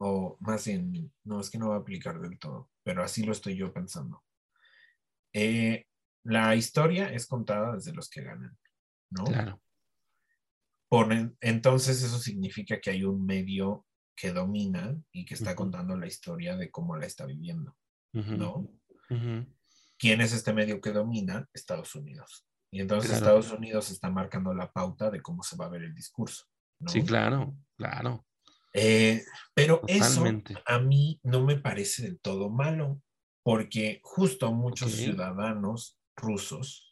o 0.03 0.39
más 0.41 0.65
bien, 0.65 1.13
no, 1.25 1.41
es 1.41 1.51
que 1.51 1.59
no 1.59 1.69
va 1.69 1.77
a 1.77 1.81
aplicar 1.81 2.19
del 2.21 2.39
todo, 2.39 2.71
pero 2.83 3.03
así 3.03 3.23
lo 3.23 3.33
estoy 3.33 3.55
yo 3.55 3.73
pensando. 3.73 4.25
Eh, 5.35 5.87
la 6.25 6.55
historia 6.55 7.13
es 7.13 7.27
contada 7.27 7.75
desde 7.75 7.93
los 7.93 8.09
que 8.09 8.23
ganan, 8.23 8.57
¿no? 9.11 9.25
Claro. 9.25 9.61
Por, 10.89 11.13
entonces 11.41 12.03
eso 12.03 12.19
significa 12.19 12.81
que 12.81 12.91
hay 12.91 13.05
un 13.05 13.25
medio 13.25 13.87
que 14.17 14.33
domina 14.33 14.97
y 15.13 15.25
que 15.25 15.35
está 15.35 15.51
uh 15.51 15.53
-huh. 15.53 15.57
contando 15.57 15.97
la 15.97 16.07
historia 16.07 16.57
de 16.57 16.71
cómo 16.71 16.97
la 16.97 17.07
está 17.07 17.25
viviendo, 17.27 17.77
uh 18.13 18.21
-huh. 18.21 18.37
¿no? 18.37 18.55
Uh 18.57 19.17
-huh. 19.17 19.47
¿Quién 19.99 20.21
es 20.21 20.33
este 20.33 20.53
medio 20.53 20.81
que 20.81 20.93
domina? 20.93 21.49
Estados 21.53 21.95
Unidos. 21.95 22.47
Y 22.73 22.81
entonces 22.81 23.11
claro. 23.11 23.25
Estados 23.25 23.53
Unidos 23.53 23.91
está 23.91 24.11
marcando 24.11 24.55
la 24.55 24.71
pauta 24.73 25.11
de 25.11 25.21
cómo 25.21 25.43
se 25.43 25.57
va 25.57 25.67
a 25.67 25.71
ver 25.71 25.83
el 25.83 25.95
discurso. 25.95 26.47
¿no? 26.81 26.89
Sí, 26.89 27.03
claro, 27.03 27.55
claro. 27.77 28.27
Eh, 28.73 29.25
pero 29.55 29.81
Totalmente. 29.81 30.53
eso 30.53 30.63
a 30.67 30.79
mí 30.79 31.21
no 31.23 31.45
me 31.45 31.57
parece 31.59 32.03
del 32.03 32.21
todo 32.21 32.49
malo, 32.51 33.03
porque 33.43 34.01
justo 34.03 34.53
muchos 34.53 34.93
okay. 34.93 35.07
ciudadanos 35.07 36.00
rusos 36.21 36.91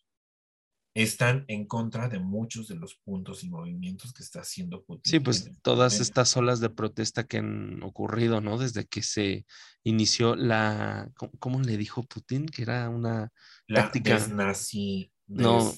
están 0.95 1.45
en 1.47 1.67
contra 1.67 2.09
de 2.09 2.19
muchos 2.19 2.67
de 2.67 2.75
los 2.75 2.97
puntos 2.97 3.45
y 3.45 3.51
movimientos 3.51 4.13
que 4.13 4.23
está 4.23 4.41
haciendo 4.41 4.83
Putin. 4.83 5.11
Sí, 5.11 5.21
pues 5.21 5.51
todas 5.63 6.01
estas 6.01 6.37
olas 6.37 6.61
de 6.61 6.71
protesta 6.71 7.25
que 7.25 7.39
han 7.39 7.83
ocurrido, 7.83 8.41
¿no? 8.41 8.59
Desde 8.59 8.85
que 8.87 9.03
se 9.03 9.47
inició 9.85 10.35
la, 10.35 11.09
¿cómo 11.39 11.61
le 11.61 11.77
dijo 11.77 12.03
Putin? 12.03 12.47
Que 12.47 12.63
era 12.63 12.89
una 12.89 13.33
la 13.69 13.83
táctica 13.83 14.19
nazi. 14.29 15.13
Des... 15.27 15.43
No, 15.43 15.73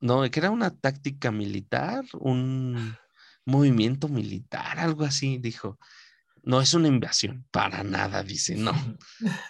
no, 0.00 0.30
que 0.30 0.40
era 0.40 0.50
una 0.50 0.70
táctica 0.70 1.30
militar, 1.30 2.04
un 2.18 2.96
movimiento 3.46 4.08
militar, 4.08 4.78
algo 4.78 5.04
así, 5.04 5.38
dijo. 5.38 5.78
No 6.42 6.60
es 6.60 6.74
una 6.74 6.88
invasión, 6.88 7.46
para 7.50 7.82
nada, 7.82 8.22
dice, 8.22 8.54
no. 8.54 8.72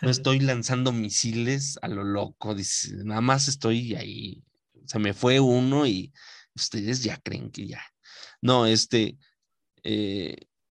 No 0.02 0.10
estoy 0.10 0.40
lanzando 0.40 0.92
misiles 0.92 1.78
a 1.82 1.88
lo 1.88 2.04
loco, 2.04 2.54
dice, 2.54 2.96
nada 3.04 3.20
más 3.20 3.48
estoy 3.48 3.94
ahí. 3.94 4.44
Se 4.86 4.98
me 4.98 5.14
fue 5.14 5.40
uno 5.40 5.86
y 5.86 6.12
ustedes 6.54 7.02
ya 7.02 7.18
creen 7.18 7.50
que 7.50 7.66
ya. 7.66 7.82
No, 8.42 8.66
este, 8.66 9.18
eh, 9.82 10.36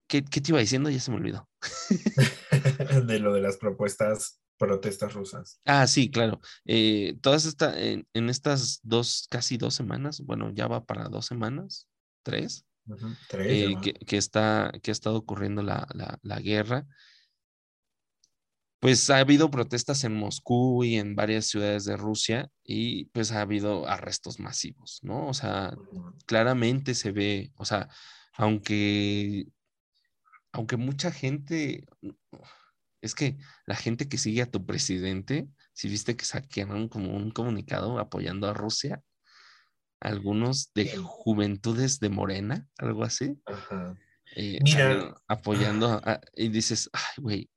¿qué, 0.07 0.23
¿qué, 0.23 0.41
te 0.41 0.51
iba 0.51 0.59
diciendo? 0.59 0.89
Ya 0.89 0.99
se 0.99 1.11
me 1.11 1.17
olvidó. 1.17 1.49
de 3.05 3.19
lo 3.19 3.33
de 3.33 3.41
las 3.41 3.57
propuestas, 3.57 4.41
protestas 4.57 5.13
rusas. 5.13 5.61
Ah, 5.65 5.87
sí, 5.87 6.11
claro. 6.11 6.41
Eh, 6.65 7.17
todas 7.21 7.45
estas, 7.45 7.77
en, 7.77 8.07
en 8.13 8.29
estas 8.29 8.79
dos, 8.83 9.27
casi 9.29 9.57
dos 9.57 9.75
semanas, 9.75 10.21
bueno, 10.21 10.51
ya 10.53 10.67
va 10.67 10.85
para 10.85 11.09
dos 11.09 11.25
semanas, 11.25 11.87
tres, 12.23 12.65
Uh 12.91 12.97
-huh. 12.97 13.17
Eh, 13.39 13.75
que, 13.81 13.93
que, 13.93 14.17
está, 14.17 14.71
que 14.81 14.91
ha 14.91 14.93
estado 14.93 15.17
ocurriendo 15.17 15.61
la, 15.61 15.87
la, 15.93 16.19
la, 16.23 16.39
guerra. 16.39 16.85
Pues 18.79 19.09
ha 19.09 19.19
habido 19.19 19.51
protestas 19.51 20.03
en 20.03 20.15
Moscú 20.15 20.83
y 20.83 20.95
en 20.95 21.15
varias 21.15 21.45
ciudades 21.45 21.85
de 21.85 21.95
Rusia 21.97 22.49
y 22.63 23.05
pues 23.05 23.31
ha 23.31 23.41
habido 23.41 23.87
arrestos 23.87 24.39
masivos, 24.39 24.99
¿no? 25.03 25.27
O 25.27 25.33
sea, 25.35 25.75
claramente 26.25 26.95
se 26.95 27.11
ve, 27.11 27.51
o 27.55 27.63
sea, 27.63 27.89
aunque, 28.33 29.45
aunque 30.51 30.77
mucha 30.77 31.11
gente, 31.11 31.85
es 33.01 33.13
que 33.13 33.37
la 33.67 33.75
gente 33.75 34.09
que 34.09 34.17
sigue 34.17 34.41
a 34.41 34.49
tu 34.49 34.65
presidente, 34.65 35.47
si 35.73 35.87
viste 35.87 36.15
que 36.15 36.25
saquearon 36.25 36.89
como 36.89 37.15
un 37.15 37.29
comunicado 37.29 37.99
apoyando 37.99 38.47
a 38.47 38.53
Rusia, 38.53 39.03
algunos 40.01 40.73
de 40.73 40.97
juventudes 40.97 41.99
de 41.99 42.09
Morena, 42.09 42.67
algo 42.77 43.03
así. 43.03 43.39
Ajá. 43.45 43.95
Eh, 44.35 44.59
Mira. 44.63 45.15
Apoyando 45.27 45.87
a, 45.87 46.01
a, 46.03 46.21
y 46.35 46.49
dices, 46.49 46.89
ay, 46.91 47.23
güey. 47.23 47.49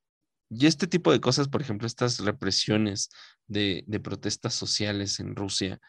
Y 0.50 0.66
este 0.66 0.86
tipo 0.86 1.10
de 1.10 1.20
cosas, 1.20 1.48
por 1.48 1.62
ejemplo, 1.62 1.86
estas 1.86 2.20
represiones 2.20 3.10
de, 3.46 3.82
de, 3.86 4.00
protestas 4.00 4.54
sociales 4.54 5.18
en 5.18 5.34
Rusia, 5.34 5.80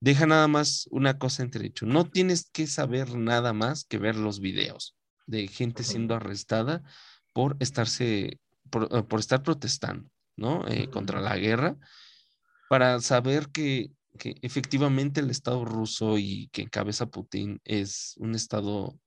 deja 0.00 0.26
nada 0.26 0.46
más 0.46 0.86
una 0.90 1.18
cosa 1.18 1.42
entre 1.42 1.66
hecho. 1.66 1.86
No 1.86 2.04
tienes 2.04 2.50
que 2.50 2.66
saber 2.66 3.16
nada 3.16 3.52
más 3.52 3.84
que 3.84 3.98
ver 3.98 4.16
los 4.16 4.40
videos 4.40 4.96
de 5.26 5.48
gente 5.48 5.84
siendo 5.84 6.14
arrestada 6.14 6.82
por 7.32 7.56
estarse, 7.60 8.40
por, 8.70 8.88
eh, 8.92 9.02
por 9.04 9.20
estar 9.20 9.42
protestando, 9.42 10.08
¿no? 10.36 10.66
Eh, 10.68 10.90
contra 10.90 11.20
la 11.20 11.36
guerra, 11.38 11.76
para 12.68 13.00
saber 13.00 13.48
que 13.48 13.92
que 14.18 14.36
efectivamente 14.42 15.20
el 15.20 15.30
Estado 15.30 15.64
ruso 15.64 16.18
y 16.18 16.48
que 16.52 16.62
encabeza 16.62 17.06
Putin 17.06 17.60
es 17.64 18.14
un 18.18 18.34
Estado 18.34 18.98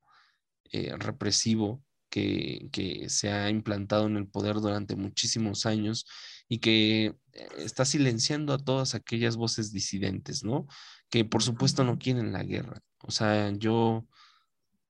eh, 0.72 0.96
represivo 0.98 1.84
que, 2.10 2.70
que, 2.72 3.10
se 3.10 3.32
ha 3.32 3.50
implantado 3.50 4.08
en 4.08 4.18
el 4.18 4.28
poder 4.28 4.56
durante 4.56 4.96
muchísimos 4.96 5.66
años 5.66 6.06
y 6.48 6.60
que 6.60 7.06
eh, 7.34 7.48
está 7.58 7.86
silenciando 7.86 8.54
a 8.54 8.58
todas 8.58 8.96
aquellas 8.96 9.36
voces 9.36 9.72
disidentes, 9.72 10.44
¿no? 10.44 10.68
Que 11.10 11.26
por 11.26 11.44
supuesto 11.44 11.84
no 11.84 11.98
quieren 12.00 12.32
la 12.32 12.44
guerra. 12.44 12.80
O 13.00 13.12
sea, 13.12 13.52
yo 13.52 14.08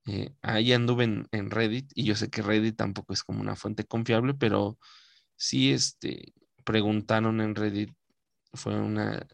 eh, 0.08 0.36
ahí 0.42 0.72
anduve 0.74 1.06
en, 1.06 1.28
en, 1.32 1.50
Reddit 1.50 1.92
y 1.96 2.04
yo 2.04 2.16
sé 2.16 2.30
que 2.30 2.42
Reddit 2.42 2.76
tampoco 2.78 3.14
es 3.14 3.24
como 3.24 3.42
una 3.42 3.56
fuente 3.56 3.86
confiable, 3.86 4.34
pero 4.36 4.78
sí 5.36 5.72
este, 5.72 6.34
preguntaron 6.64 7.42
en 7.42 7.56
Reddit 7.56 7.92
fue 8.56 8.76
una 8.80 9.26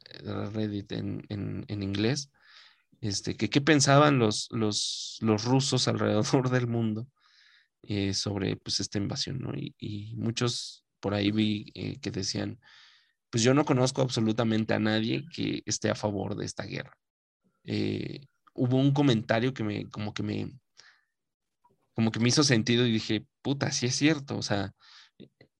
Reddit 0.54 0.92
en, 0.92 1.26
en, 1.30 1.66
en 1.68 1.84
inglés, 1.84 2.32
este, 3.02 3.36
que 3.36 3.50
qué 3.50 3.62
pensaban 3.62 4.20
los, 4.20 4.48
los, 4.52 5.18
los, 5.22 5.46
rusos 5.46 5.88
alrededor 5.88 6.50
del 6.52 6.68
mundo 6.68 7.08
eh, 7.84 8.14
sobre 8.14 8.58
pues, 8.58 8.80
esta 8.80 8.98
invasión, 8.98 9.40
¿no? 9.40 9.54
Y, 9.56 9.76
y 9.80 10.16
muchos 10.16 10.86
por 11.00 11.14
ahí 11.14 11.32
vi 11.32 11.72
eh, 11.74 12.00
que 12.00 12.12
decían, 12.12 12.60
pues 13.30 13.44
yo 13.44 13.54
no 13.54 13.66
conozco 13.66 14.02
absolutamente 14.02 14.74
a 14.74 14.80
nadie 14.80 15.26
que 15.34 15.64
esté 15.66 15.90
a 15.90 15.96
favor 15.96 16.36
de 16.36 16.46
esta 16.46 16.64
guerra. 16.64 16.96
Eh, 17.64 18.28
hubo 18.54 18.78
un 18.78 18.94
comentario 18.94 19.54
que 19.54 19.64
me, 19.64 19.90
como 19.90 20.14
que 20.14 20.24
me, 20.24 20.52
como 21.94 22.12
que 22.12 22.20
me 22.20 22.30
hizo 22.30 22.44
sentido 22.44 22.86
y 22.86 22.92
dije, 22.92 23.26
puta, 23.42 23.72
sí 23.72 23.88
es 23.88 23.96
cierto, 23.96 24.38
o 24.38 24.42
sea, 24.42 24.74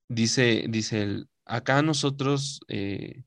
dice, 0.08 0.66
dice 0.70 1.02
el, 1.02 1.30
acá 1.46 1.82
nosotros, 1.82 2.62
eh, 2.68 3.24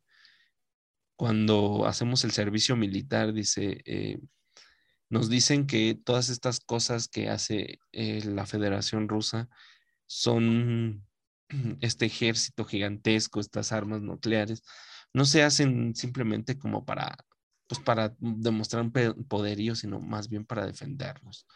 cuando 1.16 1.86
hacemos 1.86 2.24
el 2.24 2.32
servicio 2.32 2.76
militar, 2.76 3.32
dice, 3.32 3.82
eh, 3.84 4.18
nos 5.10 5.28
dicen 5.28 5.66
que 5.66 5.94
todas 5.94 6.28
estas 6.28 6.60
cosas 6.60 7.08
que 7.08 7.28
hace 7.28 7.78
eh, 7.92 8.22
la 8.24 8.46
Federación 8.46 9.08
Rusa 9.08 9.48
son 10.06 11.06
este 11.80 12.06
ejército 12.06 12.64
gigantesco, 12.64 13.40
estas 13.40 13.72
armas 13.72 14.02
nucleares, 14.02 14.62
no 15.12 15.24
se 15.24 15.42
hacen 15.42 15.94
simplemente 15.94 16.58
como 16.58 16.84
para, 16.84 17.16
pues 17.68 17.80
para 17.80 18.14
demostrar 18.18 18.82
un 18.82 18.92
poderío, 19.28 19.76
sino 19.76 20.00
más 20.00 20.28
bien 20.28 20.44
para 20.44 20.66
defendernos, 20.66 21.46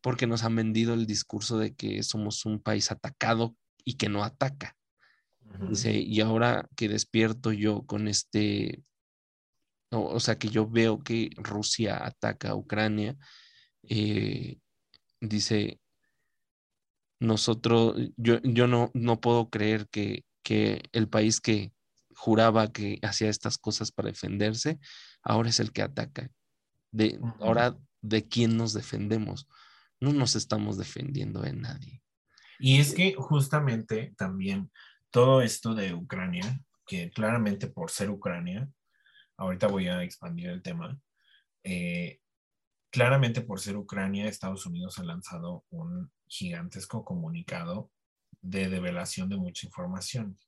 porque 0.00 0.26
nos 0.26 0.42
han 0.42 0.56
vendido 0.56 0.94
el 0.94 1.06
discurso 1.06 1.58
de 1.58 1.74
que 1.74 2.02
somos 2.02 2.44
un 2.44 2.60
país 2.60 2.90
atacado 2.90 3.56
y 3.84 3.94
que 3.94 4.08
no 4.08 4.24
ataca. 4.24 4.76
Dice, 5.70 5.92
y 5.92 6.20
ahora 6.20 6.68
que 6.76 6.88
despierto 6.88 7.52
yo 7.52 7.86
con 7.86 8.08
este, 8.08 8.82
o, 10.02 10.20
sea, 10.20 10.38
que 10.38 10.48
yo 10.48 10.68
veo 10.68 11.02
que 11.02 11.30
Rusia 11.36 12.04
ataca 12.04 12.50
a 12.50 12.54
Ucrania, 12.54 13.16
eh, 13.82 14.58
dice, 15.20 15.80
nosotros, 17.20 17.96
yo, 18.16 18.40
yo 18.42 18.66
no, 18.66 18.90
no 18.94 19.20
puedo 19.20 19.50
creer 19.50 19.88
que, 19.88 20.24
que 20.42 20.82
el 20.92 21.08
país 21.08 21.40
que 21.40 21.72
juraba 22.14 22.72
que 22.72 22.98
hacía 23.02 23.28
estas 23.28 23.58
cosas 23.58 23.92
para 23.92 24.08
defenderse, 24.08 24.78
ahora 25.22 25.50
es 25.50 25.60
el 25.60 25.72
que 25.72 25.82
ataca. 25.82 26.30
De, 26.90 27.20
Ahora, 27.40 27.76
¿de 28.00 28.26
quién 28.26 28.56
nos 28.56 28.72
defendemos? 28.72 29.46
No 30.00 30.12
nos 30.12 30.34
estamos 30.34 30.78
defendiendo 30.78 31.42
de 31.42 31.52
nadie. 31.52 32.02
Y 32.58 32.80
es 32.80 32.94
que 32.94 33.14
justamente 33.14 34.14
también 34.16 34.70
todo 35.10 35.42
esto 35.42 35.74
de 35.74 35.94
Ucrania, 35.94 36.60
que 36.86 37.10
claramente 37.10 37.66
por 37.66 37.90
ser 37.90 38.10
Ucrania, 38.10 38.68
ahorita 39.36 39.66
voy 39.68 39.88
a 39.88 40.02
expandir 40.02 40.48
el 40.48 40.62
tema, 40.62 40.98
eh, 41.62 42.20
claramente 42.90 43.40
por 43.40 43.60
ser 43.60 43.76
Ucrania, 43.76 44.28
Estados 44.28 44.66
Unidos 44.66 44.98
ha 44.98 45.04
lanzado 45.04 45.64
un 45.70 46.10
gigantesco 46.26 47.04
comunicado 47.04 47.90
de 48.40 48.68
develación 48.68 49.28
de 49.28 49.36
mucha 49.36 49.66
información. 49.66 50.38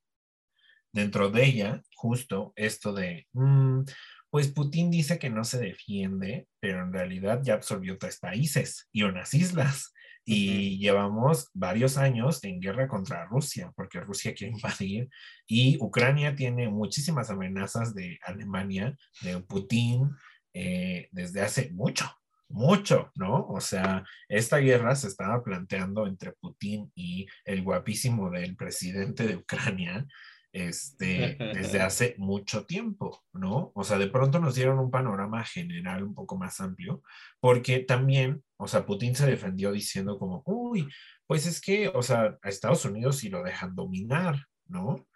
Dentro 0.92 1.30
de 1.30 1.44
ella, 1.44 1.82
justo 1.94 2.52
esto 2.56 2.92
de, 2.92 3.28
mm, 3.32 3.82
pues 4.30 4.48
Putin 4.48 4.90
dice 4.90 5.18
que 5.18 5.30
no 5.30 5.44
se 5.44 5.58
defiende, 5.58 6.48
pero 6.60 6.82
en 6.82 6.92
realidad 6.92 7.40
ya 7.42 7.54
absorbió 7.54 7.98
tres 7.98 8.18
países 8.18 8.88
y 8.92 9.02
unas 9.02 9.34
islas. 9.34 9.92
Y 10.30 10.76
llevamos 10.76 11.48
varios 11.54 11.96
años 11.96 12.44
en 12.44 12.60
guerra 12.60 12.86
contra 12.86 13.24
Rusia, 13.24 13.72
porque 13.74 13.98
Rusia 14.00 14.34
quiere 14.34 14.52
invadir 14.52 15.08
y 15.46 15.78
Ucrania 15.80 16.36
tiene 16.36 16.68
muchísimas 16.68 17.30
amenazas 17.30 17.94
de 17.94 18.18
Alemania, 18.22 18.94
de 19.22 19.40
Putin, 19.40 20.10
eh, 20.52 21.08
desde 21.12 21.40
hace 21.40 21.70
mucho, 21.72 22.12
mucho, 22.50 23.10
¿no? 23.14 23.46
O 23.46 23.58
sea, 23.62 24.04
esta 24.28 24.58
guerra 24.58 24.94
se 24.96 25.08
estaba 25.08 25.42
planteando 25.42 26.06
entre 26.06 26.32
Putin 26.32 26.92
y 26.94 27.26
el 27.46 27.62
guapísimo 27.62 28.28
del 28.30 28.54
presidente 28.54 29.26
de 29.26 29.36
Ucrania, 29.36 30.06
este, 30.52 31.36
desde 31.54 31.80
hace 31.80 32.14
mucho 32.18 32.64
tiempo, 32.66 33.24
¿no? 33.32 33.72
O 33.74 33.84
sea, 33.84 33.98
de 33.98 34.08
pronto 34.08 34.38
nos 34.38 34.54
dieron 34.54 34.78
un 34.78 34.90
panorama 34.90 35.44
general 35.44 36.02
un 36.02 36.14
poco 36.14 36.36
más 36.36 36.60
amplio, 36.60 37.02
porque 37.40 37.80
también, 37.80 38.42
o 38.56 38.68
sea, 38.68 38.86
Putin 38.86 39.14
se 39.14 39.26
defendió 39.26 39.72
diciendo 39.72 40.18
como, 40.18 40.42
uy, 40.46 40.88
pues 41.26 41.46
es 41.46 41.60
que, 41.60 41.88
o 41.88 42.02
sea, 42.02 42.38
a 42.42 42.48
Estados 42.48 42.84
Unidos 42.84 43.18
sí 43.18 43.28
lo 43.28 43.42
dejan 43.42 43.74
dominar, 43.74 44.46
¿no? 44.66 45.06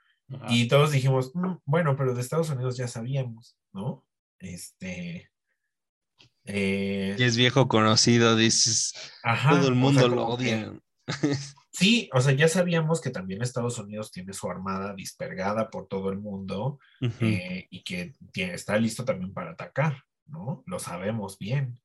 Y 0.48 0.66
todos 0.68 0.92
dijimos, 0.92 1.32
mm, 1.34 1.56
bueno, 1.66 1.94
pero 1.94 2.14
de 2.14 2.20
Estados 2.22 2.48
Unidos 2.48 2.76
ya 2.76 2.88
sabíamos, 2.88 3.58
¿no? 3.72 4.06
Este, 4.38 5.30
eh, 6.44 7.14
y 7.18 7.22
es 7.22 7.36
viejo 7.36 7.68
conocido, 7.68 8.36
dices. 8.36 8.94
todo 9.48 9.68
el 9.68 9.74
mundo 9.74 10.08
lo 10.08 10.26
odia. 10.26 10.72
sí, 11.72 12.08
o 12.12 12.20
sea, 12.20 12.32
ya 12.32 12.48
sabíamos 12.48 13.00
que 13.00 13.10
también 13.10 13.42
Estados 13.42 13.78
Unidos 13.78 14.12
tiene 14.12 14.32
su 14.32 14.50
armada 14.50 14.94
dispergada 14.94 15.70
por 15.70 15.88
todo 15.88 16.10
el 16.10 16.18
mundo 16.18 16.78
eh, 17.20 17.66
y 17.70 17.82
que 17.82 18.12
está 18.34 18.76
listo 18.78 19.04
también 19.04 19.32
para 19.32 19.52
atacar, 19.52 20.02
¿no? 20.26 20.62
Lo 20.66 20.78
sabemos 20.78 21.38
bien. 21.38 21.80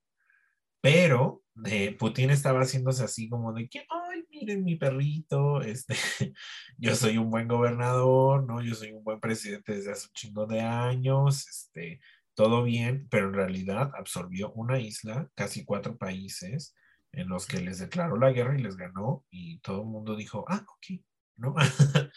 Pero 0.82 1.44
eh, 1.66 1.96
Putin 1.98 2.30
estaba 2.30 2.62
haciéndose 2.62 3.04
así 3.04 3.30
como 3.30 3.52
de 3.54 3.68
que, 3.68 3.80
ay, 3.90 4.24
miren 4.30 4.64
mi 4.64 4.76
perrito, 4.76 5.62
este, 5.62 5.96
yo 6.78 6.96
soy 6.96 7.18
un 7.18 7.32
buen 7.32 7.48
gobernador, 7.48 8.46
¿no? 8.46 8.62
Yo 8.62 8.76
soy 8.76 8.92
un 8.92 9.04
buen 9.04 9.20
presidente 9.20 9.76
desde 9.76 9.92
hace 9.92 10.08
un 10.08 10.14
chingo 10.14 10.46
de 10.46 10.62
años, 10.62 11.48
este, 11.48 12.00
todo 12.36 12.64
bien, 12.64 13.08
pero 13.10 13.28
en 13.28 13.34
realidad 13.34 13.92
absorbió 13.96 14.52
una 14.54 14.80
isla, 14.80 15.30
casi 15.34 15.66
cuatro 15.66 15.98
países, 15.98 16.76
en 17.18 17.30
los 17.30 17.48
que 17.48 17.60
les 17.60 17.80
declaró 17.80 18.18
la 18.18 18.32
guerra 18.32 18.58
y 18.58 18.62
les 18.62 18.78
ganó, 18.78 19.26
y 19.32 19.60
todo 19.60 19.82
el 19.82 19.88
mundo 19.88 20.16
dijo, 20.16 20.46
ah, 20.48 20.64
ok, 20.68 21.02
¿no? 21.38 21.56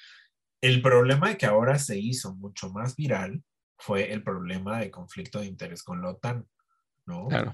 el 0.62 0.82
problema 0.82 1.34
que 1.36 1.46
ahora 1.46 1.78
se 1.78 1.98
hizo 1.98 2.34
mucho 2.34 2.70
más 2.70 2.96
viral 2.96 3.42
fue 3.78 4.12
el 4.12 4.22
problema 4.22 4.80
de 4.80 4.90
conflicto 4.90 5.40
de 5.40 5.46
interés 5.46 5.82
con 5.82 6.02
la 6.02 6.10
OTAN, 6.10 6.46
¿no? 7.06 7.28
Claro. 7.28 7.52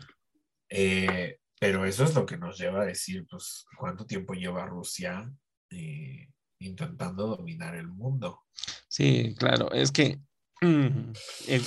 Eh, 0.68 1.38
pero 1.60 1.84
eso 1.84 2.04
es 2.04 2.14
lo 2.14 2.26
que 2.26 2.36
nos 2.36 2.58
lleva 2.58 2.82
a 2.82 2.86
decir, 2.86 3.24
pues, 3.30 3.64
¿cuánto 3.78 4.04
tiempo 4.04 4.34
lleva 4.34 4.66
Rusia 4.66 5.32
eh, 5.70 6.28
intentando 6.58 7.28
dominar 7.28 7.76
el 7.76 7.86
mundo? 7.86 8.42
Sí, 8.88 9.36
claro, 9.38 9.70
es 9.70 9.92
que 9.92 10.20
Mm, 10.62 11.12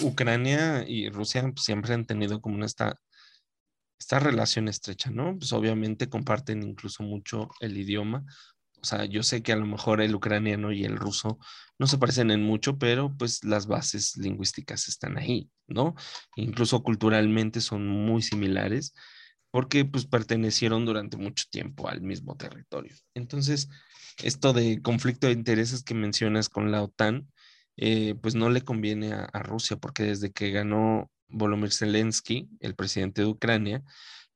Ucrania 0.02 0.84
y 0.88 1.10
Rusia 1.10 1.44
pues, 1.44 1.64
siempre 1.64 1.94
han 1.94 2.06
tenido 2.06 2.42
como 2.42 2.66
esta, 2.66 3.00
esta 4.00 4.20
relación 4.20 4.68
estrecha, 4.68 5.12
¿no? 5.12 5.38
Pues 5.38 5.52
obviamente 5.54 6.10
comparten 6.10 6.64
incluso 6.64 7.04
mucho 7.04 7.50
el 7.60 7.78
idioma. 7.78 8.26
O 8.82 8.86
sea, 8.86 9.06
yo 9.06 9.24
sé 9.24 9.44
que 9.44 9.52
a 9.52 9.58
lo 9.58 9.66
mejor 9.66 10.02
el 10.02 10.16
ucraniano 10.16 10.72
y 10.72 10.86
el 10.86 10.96
ruso 10.96 11.38
no 11.78 11.86
se 11.88 11.98
parecen 11.98 12.32
en 12.32 12.42
mucho, 12.42 12.78
pero 12.78 13.16
pues 13.18 13.44
las 13.44 13.68
bases 13.68 14.16
lingüísticas 14.18 14.88
están 14.88 15.18
ahí, 15.18 15.50
¿no? 15.68 15.96
Incluso 16.38 16.82
culturalmente 16.82 17.60
son 17.62 17.88
muy 17.88 18.22
similares 18.22 18.94
porque 19.52 19.86
pues 19.86 20.06
pertenecieron 20.06 20.86
durante 20.86 21.18
mucho 21.18 21.46
tiempo 21.50 21.90
al 21.90 22.02
mismo 22.02 22.38
territorio. 22.38 22.96
Entonces, 23.16 23.70
esto 24.24 24.54
de 24.54 24.82
conflicto 24.82 25.28
de 25.28 25.34
intereses 25.34 25.84
que 25.84 25.94
mencionas 25.94 26.50
con 26.50 26.72
la 26.72 26.84
OTAN, 26.84 27.28
eh, 27.78 28.16
pues 28.22 28.36
no 28.36 28.50
le 28.50 28.62
conviene 28.62 29.14
a, 29.14 29.44
Rusia, 29.44 29.78
porque 29.78 30.04
desde 30.04 30.32
que 30.32 30.52
ganó 30.52 31.10
Volodymyr 31.30 31.72
Zelensky, 31.72 32.50
el 32.60 32.76
presidente 32.76 33.22
de 33.22 33.28
Ucrania, 33.28 33.84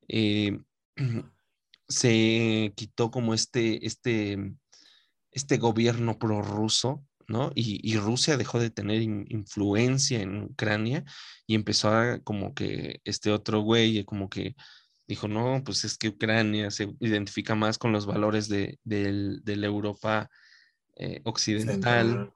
eh, 0.08 0.58
se 1.88 2.72
quitó 2.76 3.10
como 3.10 3.34
este, 3.34 3.86
este, 3.86 4.54
este 5.30 5.58
gobierno 5.58 6.18
prorruso, 6.18 7.04
¿no? 7.26 7.52
Y, 7.54 7.96
Rusia 7.96 8.36
dejó 8.36 8.58
de 8.58 8.70
tener 8.70 9.02
influencia 9.02 10.20
en 10.20 10.44
Ucrania 10.44 11.04
y 11.46 11.54
empezó 11.54 11.88
a 11.88 12.18
como 12.20 12.54
que 12.54 13.00
este 13.04 13.30
otro 13.32 13.60
güey, 13.60 14.04
como 14.04 14.28
que 14.28 14.54
dijo, 15.06 15.28
no, 15.28 15.62
pues 15.64 15.84
es 15.84 15.96
que 15.96 16.08
Ucrania 16.08 16.70
se 16.70 16.94
identifica 17.00 17.54
más 17.54 17.78
con 17.78 17.92
los 17.92 18.06
valores 18.06 18.48
de, 18.48 18.78
la 18.84 19.66
Europa 19.66 20.28
eh, 20.96 21.20
occidental 21.24 22.32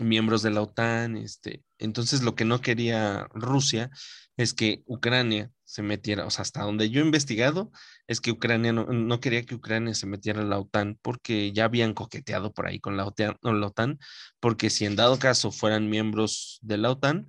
miembros 0.00 0.42
de 0.42 0.50
la 0.50 0.62
OTAN. 0.62 1.16
Este, 1.16 1.62
entonces, 1.78 2.22
lo 2.22 2.34
que 2.34 2.44
no 2.44 2.60
quería 2.60 3.28
Rusia 3.34 3.90
es 4.36 4.54
que 4.54 4.82
Ucrania 4.86 5.50
se 5.64 5.82
metiera, 5.82 6.26
o 6.26 6.30
sea, 6.30 6.42
hasta 6.42 6.62
donde 6.62 6.90
yo 6.90 7.00
he 7.00 7.04
investigado, 7.04 7.70
es 8.06 8.20
que 8.20 8.30
Ucrania 8.30 8.72
no, 8.72 9.20
quería 9.20 9.44
que 9.44 9.54
Ucrania 9.56 9.94
se 9.94 10.06
metiera 10.06 10.40
en 10.40 10.50
la 10.50 10.58
OTAN 10.60 10.98
porque 11.02 11.52
ya 11.52 11.64
habían 11.64 11.92
coqueteado 11.94 12.52
por 12.52 12.66
ahí 12.66 12.78
con 12.80 12.96
la 12.96 13.04
OTAN, 13.06 13.36
la 13.42 13.66
OTAN 13.66 13.98
porque 14.40 14.70
si 14.70 14.84
en 14.86 14.96
dado 14.96 15.18
caso 15.18 15.50
fueran 15.50 15.90
miembros 15.90 16.58
de 16.62 16.78
la 16.78 16.90
OTAN, 16.92 17.28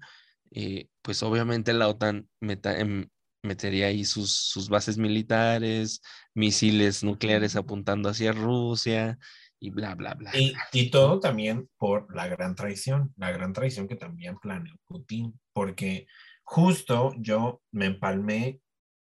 eh, 0.51 0.88
pues 1.01 1.24
obviamente 1.24 1.74
la 1.74 1.88
OTAN 1.88 2.30
em, 2.41 3.07
metería 3.43 3.88
ahí 3.88 4.05
sus, 4.05 4.32
sus 4.34 4.70
bases 4.70 4.97
militares, 4.97 6.01
misiles 6.34 7.03
nucleares 7.03 7.55
apuntando 7.55 8.09
hacia 8.09 8.34
Rusia, 8.34 9.18
y 9.60 9.70
bla, 9.72 9.95
bla, 9.95 10.14
bla. 10.14 10.32
Y, 10.72 10.89
todo 10.89 11.20
también 11.20 11.70
por 11.78 12.14
la 12.16 12.28
gran 12.28 12.55
traición, 12.55 13.14
la 13.18 13.32
gran 13.32 13.53
traición 13.53 13.88
que 13.88 13.95
también 13.95 14.38
planeó 14.39 14.76
Putin, 14.86 15.39
porque 15.53 16.08
justo 16.43 17.14
yo 17.18 17.62
me 17.72 17.88
empalmé 17.88 18.62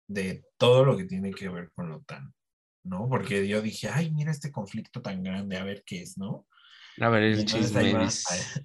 de 0.08 0.44
todo 0.58 0.84
lo 0.84 0.96
que 0.96 1.04
tiene 1.04 1.32
que 1.32 1.48
ver 1.48 1.70
con 1.72 1.88
la 1.88 1.96
OTAN, 1.96 2.34
¿no? 2.84 3.08
Porque 3.08 3.48
yo 3.48 3.62
dije, 3.62 3.88
ay, 3.88 4.10
mira 4.12 4.30
este 4.30 4.52
conflicto 4.52 5.00
tan 5.00 5.22
grande, 5.22 5.56
a 5.56 5.64
ver 5.64 5.82
qué 5.86 6.02
es, 6.02 6.18
¿no? 6.18 6.46
A 7.00 7.08
ver, 7.08 7.22
el 7.22 7.46
chisme. 7.46 7.80
ahí 7.80 7.92
va, 7.92 8.08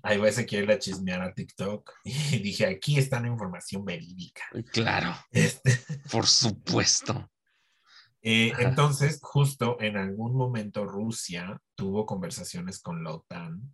ahí- 0.04 0.18
va 0.18 0.28
ese 0.28 0.46
quiere 0.46 0.74
a 0.74 0.80
chismear 0.80 1.22
a 1.22 1.34
TikTok. 1.34 1.94
Y 2.04 2.40
dije, 2.40 2.66
aquí 2.66 2.98
está 2.98 3.22
la 3.22 3.28
información 3.28 3.86
verídica. 3.86 4.44
Claro, 4.72 5.16
Este, 5.32 5.80
por 6.12 6.28
supuesto. 6.28 7.30
Eh, 8.30 8.52
entonces, 8.60 9.20
justo 9.22 9.78
en 9.80 9.96
algún 9.96 10.36
momento 10.36 10.84
Rusia 10.84 11.62
tuvo 11.76 12.06
conversaciones 12.06 12.82
con 12.82 13.02
la 13.02 13.14
OTAN, 13.14 13.74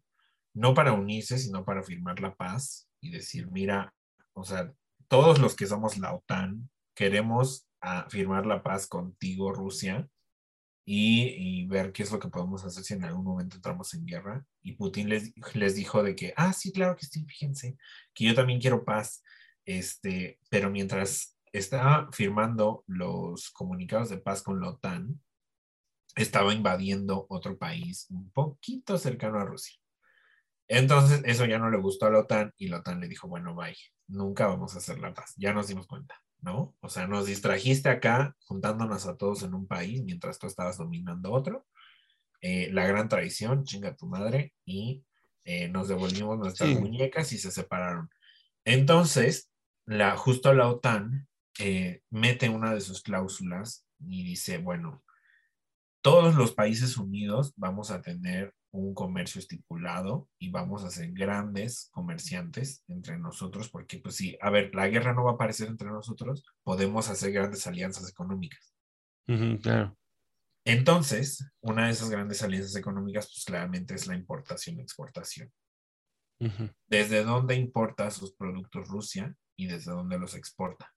no 0.53 0.75
para 0.75 0.93
unirse, 0.93 1.39
sino 1.39 1.65
para 1.65 1.81
firmar 1.81 2.19
la 2.19 2.35
paz 2.35 2.87
y 3.01 3.09
decir, 3.09 3.49
mira, 3.49 3.95
o 4.33 4.43
sea, 4.43 4.71
todos 5.07 5.39
los 5.39 5.55
que 5.55 5.65
somos 5.65 5.97
la 5.97 6.13
OTAN 6.13 6.69
queremos 6.93 7.67
ah, 7.81 8.05
firmar 8.09 8.45
la 8.45 8.61
paz 8.61 8.85
contigo, 8.85 9.51
Rusia, 9.51 10.07
y, 10.85 11.29
y 11.35 11.65
ver 11.65 11.91
qué 11.91 12.03
es 12.03 12.11
lo 12.11 12.19
que 12.19 12.27
podemos 12.27 12.63
hacer 12.63 12.83
si 12.83 12.93
en 12.93 13.05
algún 13.05 13.25
momento 13.25 13.55
entramos 13.55 13.91
en 13.95 14.05
guerra. 14.05 14.45
Y 14.61 14.73
Putin 14.73 15.09
les, 15.09 15.33
les 15.55 15.73
dijo 15.73 16.03
de 16.03 16.15
que, 16.15 16.31
ah, 16.37 16.53
sí, 16.53 16.71
claro 16.71 16.95
que 16.95 17.07
sí, 17.07 17.25
fíjense, 17.25 17.75
que 18.13 18.25
yo 18.25 18.35
también 18.35 18.61
quiero 18.61 18.85
paz, 18.85 19.23
este, 19.65 20.39
pero 20.51 20.69
mientras 20.69 21.32
estaba 21.53 22.09
firmando 22.11 22.83
los 22.87 23.49
comunicados 23.51 24.09
de 24.09 24.17
paz 24.17 24.41
con 24.41 24.59
la 24.59 24.69
OTAN, 24.69 25.21
estaba 26.15 26.53
invadiendo 26.53 27.25
otro 27.29 27.57
país 27.57 28.07
un 28.09 28.29
poquito 28.31 28.97
cercano 28.97 29.39
a 29.39 29.45
Rusia. 29.45 29.79
Entonces, 30.67 31.21
eso 31.25 31.45
ya 31.45 31.59
no 31.59 31.69
le 31.69 31.77
gustó 31.77 32.07
a 32.07 32.11
la 32.11 32.19
OTAN 32.19 32.53
y 32.57 32.67
la 32.67 32.79
OTAN 32.79 32.99
le 32.99 33.07
dijo, 33.07 33.27
bueno, 33.27 33.53
bye, 33.55 33.77
nunca 34.07 34.47
vamos 34.47 34.73
a 34.75 34.79
hacer 34.79 34.99
la 34.99 35.13
paz. 35.13 35.33
Ya 35.37 35.53
nos 35.53 35.67
dimos 35.67 35.87
cuenta, 35.87 36.15
¿no? 36.41 36.75
O 36.81 36.89
sea, 36.89 37.07
nos 37.07 37.27
distrajiste 37.27 37.89
acá 37.89 38.35
juntándonos 38.45 39.05
a 39.05 39.15
todos 39.17 39.43
en 39.43 39.53
un 39.53 39.67
país 39.67 40.03
mientras 40.03 40.39
tú 40.39 40.47
estabas 40.47 40.77
dominando 40.77 41.31
otro. 41.31 41.67
Eh, 42.41 42.69
la 42.71 42.85
gran 42.87 43.09
traición, 43.09 43.63
chinga 43.63 43.95
tu 43.95 44.07
madre, 44.07 44.53
y 44.65 45.03
eh, 45.45 45.67
nos 45.69 45.87
devolvimos 45.87 46.37
nuestras 46.39 46.69
Sí. 46.69 46.75
muñecas 46.75 47.31
y 47.33 47.37
se 47.37 47.51
separaron. 47.51 48.09
Entonces, 48.65 49.51
la, 49.85 50.15
justo 50.17 50.53
la 50.53 50.69
OTAN 50.69 51.27
eh, 51.59 52.01
mete 52.09 52.49
una 52.49 52.73
de 52.73 52.81
sus 52.81 53.01
cláusulas 53.01 53.85
y 53.99 54.23
dice, 54.23 54.57
bueno, 54.57 55.03
todos 56.01 56.35
los 56.35 56.53
países 56.53 56.97
unidos 56.97 57.53
vamos 57.55 57.89
a 57.89 58.01
tener 58.01 58.53
un 58.71 58.93
comercio 58.95 59.39
estipulado 59.39 60.27
y 60.39 60.49
vamos 60.49 60.83
a 60.83 60.89
ser 60.89 61.11
grandes 61.11 61.89
comerciantes 61.91 62.83
entre 62.87 63.17
nosotros, 63.17 63.69
porque 63.69 63.99
pues 63.99 64.15
sí, 64.15 64.37
a 64.41 64.49
ver, 64.49 64.73
la 64.73 64.89
guerra 64.89 65.13
no 65.13 65.23
va 65.23 65.31
a 65.31 65.33
aparecer 65.35 65.67
entre 65.69 65.89
nosotros, 65.89 66.43
podemos 66.63 67.07
hacer 67.09 67.31
grandes 67.31 67.67
alianzas 67.67 68.09
económicas. 68.09 68.73
Claro. 69.61 69.95
Entonces, 70.65 71.47
una 71.61 71.85
de 71.85 71.91
esas 71.91 72.09
grandes 72.09 72.41
alianzas 72.41 72.75
económicas, 72.75 73.27
pues 73.27 73.45
claramente 73.45 73.93
es 73.93 74.07
la 74.07 74.15
importación 74.15 74.77
y 74.77 74.81
exportación. 74.81 75.51
Ujú, 76.39 76.69
¿Desde 76.87 77.23
dónde 77.23 77.55
importa 77.55 78.09
sus 78.11 78.33
productos 78.33 78.87
Rusia 78.87 79.35
y 79.55 79.67
desde 79.67 79.91
dónde 79.91 80.17
los 80.17 80.35
exporta? 80.35 80.93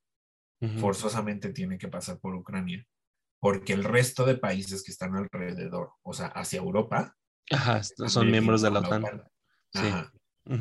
Forzosamente 0.78 1.52
tiene 1.52 1.78
que 1.78 1.88
pasar 1.88 2.18
por 2.18 2.34
Ucrania, 2.34 2.84
porque 3.40 3.72
el 3.72 3.84
resto 3.84 4.24
de 4.24 4.36
países 4.36 4.82
que 4.82 4.92
están 4.92 5.14
alrededor, 5.14 5.92
o 6.02 6.12
sea, 6.12 6.28
hacia 6.28 6.58
Europa, 6.58 7.14
Ajá, 7.50 7.82
son 7.82 8.30
miembros 8.30 8.62
de 8.62 8.70
la 8.70 8.80
OTAN. 8.80 9.22
Sí. 9.72 9.92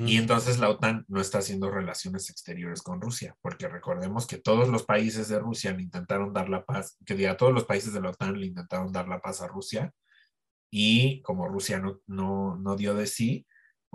Y 0.07 0.17
entonces 0.17 0.57
la 0.57 0.69
OTAN 0.69 1.05
no 1.07 1.21
está 1.21 1.37
haciendo 1.37 1.69
relaciones 1.69 2.29
exteriores 2.31 2.81
con 2.81 2.99
Rusia, 2.99 3.35
porque 3.41 3.67
recordemos 3.67 4.25
que 4.25 4.39
todos 4.39 4.67
los 4.67 4.83
países 4.83 5.27
de 5.27 5.39
Rusia 5.39 5.73
le 5.73 5.83
intentaron 5.83 6.33
dar 6.33 6.49
la 6.49 6.65
paz, 6.65 6.97
que 7.05 7.13
diga, 7.13 7.37
todos 7.37 7.53
los 7.53 7.65
países 7.65 7.93
de 7.93 8.01
la 8.01 8.09
OTAN 8.09 8.39
le 8.39 8.47
intentaron 8.47 8.91
dar 8.91 9.07
la 9.07 9.19
paz 9.19 9.41
a 9.41 9.47
Rusia, 9.47 9.93
y 10.71 11.21
como 11.21 11.47
Rusia 11.47 11.79
no, 11.79 12.01
no, 12.07 12.55
no 12.57 12.75
dio 12.75 12.95
de 12.95 13.05
sí, 13.05 13.45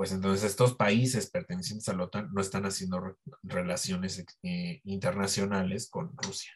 pues 0.00 0.12
entonces 0.12 0.44
estos 0.50 0.76
países 0.76 1.28
pertenecientes 1.30 1.86
a 1.90 1.92
la 1.94 2.04
OTAN 2.04 2.30
no 2.32 2.40
están 2.40 2.64
haciendo 2.64 3.00
re- 3.00 3.16
relaciones 3.42 4.24
eh, 4.42 4.80
internacionales 4.84 5.90
con 5.90 6.16
Rusia. 6.16 6.52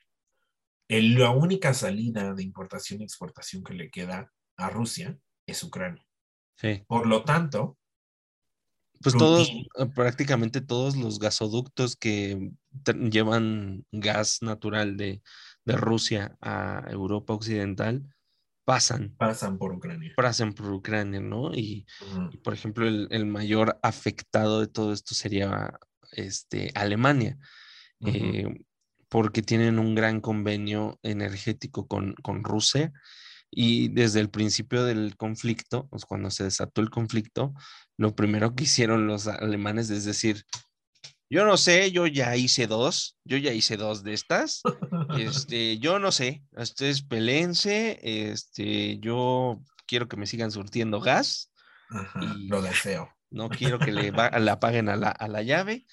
El- 0.89 1.19
la 1.19 1.29
única 1.29 1.75
salida 1.75 2.33
de 2.33 2.43
importación 2.43 3.03
y 3.03 3.05
exportación 3.05 3.63
que 3.63 3.75
le 3.75 3.91
queda 3.91 4.33
a 4.57 4.71
Rusia 4.71 5.19
es 5.47 5.63
Ucrania. 5.63 6.07
Sí. 6.57 6.85
Por 6.87 7.07
lo 7.07 7.23
tanto, 7.23 7.77
Pues 9.03 9.15
todos, 9.15 9.49
Putin. 9.51 9.67
eh, 9.79 9.87
prácticamente 9.95 10.63
todos 10.63 10.97
los 10.97 11.19
gasoductos 11.19 11.97
que 11.97 12.51
llevan 13.11 13.85
gas 13.93 14.39
natural 14.41 14.97
de, 14.97 15.21
de 15.67 15.77
Rusia 15.77 16.35
a 16.41 16.87
Europa 16.89 17.35
Occidental 17.35 18.14
pasan, 18.65 19.15
pasan 19.17 19.59
por 19.59 19.73
Ucrania. 19.73 20.13
pasan 20.17 20.53
por 20.53 20.71
Ucrania, 20.71 21.21
¿no? 21.21 21.55
Y, 21.55 21.87
por 22.43 22.55
ejemplo, 22.55 22.87
el, 22.87 23.09
el 23.11 23.27
mayor 23.27 23.79
afectado 23.83 24.61
de 24.61 24.67
todo 24.67 24.93
esto 24.93 25.15
sería 25.15 25.79
este, 26.13 26.71
Alemania, 26.75 27.39
eh, 28.07 28.47
porque 29.09 29.43
tienen 29.43 29.79
un 29.79 29.95
gran 29.95 30.21
convenio 30.21 30.99
energético 31.03 31.87
con, 31.87 32.15
con 32.23 32.45
Rusia. 32.45 32.93
Y 33.51 33.89
desde 33.89 34.19
el 34.19 34.31
principio 34.31 34.85
del 34.85 35.17
conflicto, 35.17 35.87
pues, 35.89 36.05
cuando 36.05 36.31
se 36.31 36.45
desató 36.45 36.81
el 36.81 36.91
conflicto, 36.91 37.55
lo 37.97 38.17
primero 38.17 38.55
que 38.55 38.65
hicieron 38.65 39.07
los 39.07 39.29
alemanes 39.29 39.91
es 39.91 40.05
decir, 40.05 40.45
yo 41.31 41.45
no 41.45 41.57
sé, 41.57 41.91
yo 41.91 42.07
ya 42.07 42.37
hice 42.37 42.67
dos, 42.67 43.17
yo 43.25 43.37
ya 43.37 43.53
hice 43.53 43.77
dos 43.77 44.03
de 44.05 44.15
estas, 44.15 44.63
este, 45.19 45.79
yo 45.79 45.99
no 45.99 46.13
sé, 46.13 46.45
ustedes 46.53 47.03
pelense, 47.03 47.99
este, 48.03 48.99
yo 48.99 49.63
quiero 49.87 50.09
que 50.09 50.17
me 50.17 50.27
sigan 50.27 50.51
surtiendo 50.51 51.01
gas, 51.01 51.51
Ajá, 51.91 52.21
y 52.37 52.49
lo 52.49 52.63
deseo. 52.63 53.11
no 53.31 53.51
quiero 53.51 53.79
que 53.81 53.93
le, 53.93 54.11
va- 54.11 54.31
le 54.39 54.51
apaguen 54.51 54.89
a 54.89 54.97
la, 54.97 55.09
a 55.11 55.29
la 55.29 55.43
llave, 55.43 55.87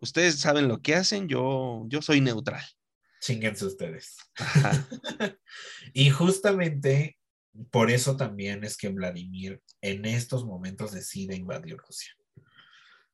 ustedes 0.00 0.38
saben 0.38 0.68
lo 0.68 0.80
que 0.82 0.94
hacen, 0.94 1.28
yo, 1.28 1.84
yo 1.88 2.02
soy 2.02 2.20
neutral. 2.20 2.64
Chinguense 3.20 3.64
ustedes. 3.66 4.16
Ajá, 4.36 4.86
Y 5.92 6.10
justamente 6.10 7.18
por 7.70 7.90
eso 7.90 8.16
también 8.16 8.62
es 8.62 8.76
que 8.76 8.88
Vladimir 8.90 9.60
en 9.80 10.04
estos 10.04 10.44
momentos 10.44 10.92
decide 10.92 11.34
invadir 11.34 11.76
Rusia. 11.76 12.12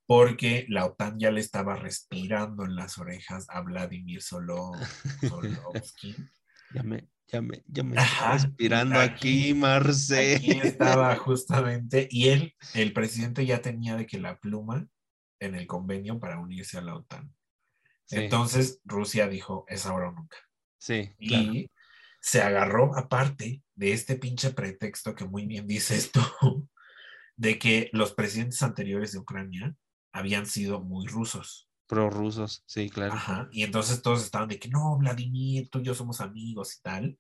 Porque 0.07 0.67
la 0.69 0.85
OTAN 0.87 1.19
ya 1.19 1.31
le 1.31 1.41
estaba 1.41 1.77
respirando 1.77 2.65
en 2.65 2.77
las 2.77 2.99
orejas 2.99 3.47
a 3.49 3.61
Vladimir 3.63 4.21
Solo, 4.23 4.73
Solovsky. 5.21 6.15
ya 6.75 6.83
me, 6.83 7.09
ya 7.27 7.41
me, 7.41 7.63
ya 7.67 7.83
me 7.83 7.97
está 7.97 8.33
respirando 8.35 9.01
aquí- 9.01 9.13
aquí, 9.51 9.55
Marce. 9.55 10.37
Aquí 10.37 10.51
estaba 10.63 11.17
justamente, 11.17 12.07
y 12.11 12.29
él, 12.29 12.55
el 12.75 12.93
presidente 12.93 13.47
ya 13.47 13.63
tenía 13.63 13.97
de 13.97 14.07
que 14.07 14.19
la 14.19 14.39
pluma 14.39 14.87
en 15.41 15.55
el 15.55 15.67
convenio 15.67 16.19
para 16.21 16.39
unirse 16.39 16.79
a 16.79 16.83
la 16.83 16.97
OTAN. 16.97 17.35
Sí, 18.07 18.17
Entonces 18.17 18.81
Rusia 18.85 19.29
dijo, 19.29 19.65
es 19.69 19.87
ahora 19.87 20.09
o 20.11 20.13
nunca. 20.13 20.37
sí, 20.79 21.15
claro. 21.27 21.45
Y 21.55 21.71
se 22.21 22.43
agarró 22.43 22.97
aparte 22.97 23.63
de 23.75 23.93
este 23.93 24.17
pinche 24.17 24.51
pretexto 24.51 25.15
que 25.15 25.25
muy 25.27 25.47
bien 25.47 25.67
dices 25.67 26.11
tú, 26.13 26.21
de 27.37 27.59
que 27.59 27.89
los 27.93 28.13
presidentes 28.15 28.63
anteriores 28.63 29.13
de 29.13 29.19
Ucrania 29.19 29.75
habían 30.15 30.47
sido 30.47 30.81
muy 30.81 31.07
rusos. 31.07 31.69
Prorrusos, 31.87 32.63
sí, 32.67 32.89
claro. 32.89 33.13
Ajá. 33.13 33.49
Y 33.53 33.65
entonces 33.65 34.01
todos 34.01 34.23
estaban 34.23 34.49
de 34.49 34.59
que 34.59 34.69
no, 34.69 34.97
Vladimir, 34.97 35.69
tú 35.69 35.81
y 35.81 35.83
yo 35.83 35.95
somos 35.95 36.21
amigos 36.21 36.77
y 36.77 36.81
tal. 36.83 37.19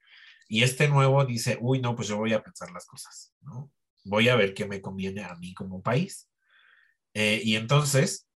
Y 0.48 0.62
este 0.62 0.88
nuevo 0.88 1.24
dice, 1.24 1.58
uy, 1.60 1.80
no, 1.80 1.96
pues 1.96 2.08
yo 2.08 2.16
voy 2.16 2.32
a 2.32 2.42
pensar 2.42 2.70
las 2.70 2.86
cosas, 2.86 3.34
¿no? 3.40 3.70
Voy 4.04 4.28
a 4.28 4.36
ver 4.36 4.54
qué 4.54 4.66
me 4.66 4.80
conviene 4.80 5.24
a 5.24 5.34
mí 5.34 5.52
como 5.54 5.82
país. 5.82 6.30
Eh, 7.14 7.40
y 7.44 7.56
entonces 7.56 8.28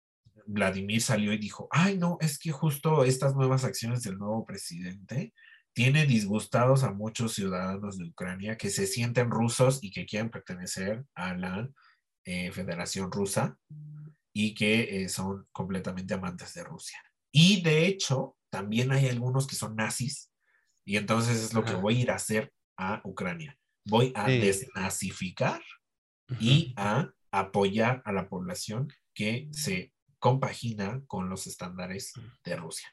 Vladimir 0.46 1.00
salió 1.02 1.32
y 1.32 1.38
dijo, 1.38 1.68
ay, 1.70 1.96
no, 1.96 2.18
es 2.20 2.38
que 2.38 2.50
justo 2.50 3.04
estas 3.04 3.36
nuevas 3.36 3.64
acciones 3.64 4.02
del 4.02 4.18
nuevo 4.18 4.44
presidente 4.44 5.32
tiene 5.72 6.04
disgustados 6.04 6.82
a 6.82 6.92
muchos 6.92 7.34
ciudadanos 7.34 7.96
de 7.96 8.06
Ucrania 8.06 8.56
que 8.56 8.70
se 8.70 8.88
sienten 8.88 9.30
rusos 9.30 9.78
y 9.82 9.92
que 9.92 10.04
quieren 10.04 10.30
pertenecer 10.30 11.04
a 11.14 11.34
la 11.34 11.70
eh, 12.24 12.50
Federación 12.50 13.12
Rusa 13.12 13.56
y 14.40 14.54
que 14.54 15.02
eh, 15.02 15.08
son 15.08 15.48
completamente 15.50 16.14
amantes 16.14 16.54
de 16.54 16.62
Rusia. 16.62 16.96
Y 17.32 17.60
de 17.60 17.86
hecho, 17.86 18.36
también 18.50 18.92
hay 18.92 19.08
algunos 19.08 19.48
que 19.48 19.56
son 19.56 19.74
nazis 19.74 20.30
y 20.84 20.96
entonces 20.96 21.38
es 21.38 21.54
lo 21.54 21.64
que 21.64 21.72
Ajá. 21.72 21.80
voy 21.80 21.96
a 21.96 22.00
ir 22.02 22.10
a 22.12 22.14
hacer 22.14 22.52
a 22.76 23.00
Ucrania. 23.02 23.58
Voy 23.84 24.12
a 24.14 24.26
Sí. 24.28 24.38
desnazificar 24.38 25.60
Ujú. 26.30 26.38
y 26.40 26.72
a 26.76 27.10
apoyar 27.32 28.00
a 28.04 28.12
la 28.12 28.28
población 28.28 28.86
que 29.12 29.48
se 29.50 29.92
compagina 30.20 31.02
con 31.08 31.28
los 31.28 31.48
estándares 31.48 32.12
de 32.44 32.54
Rusia. 32.54 32.88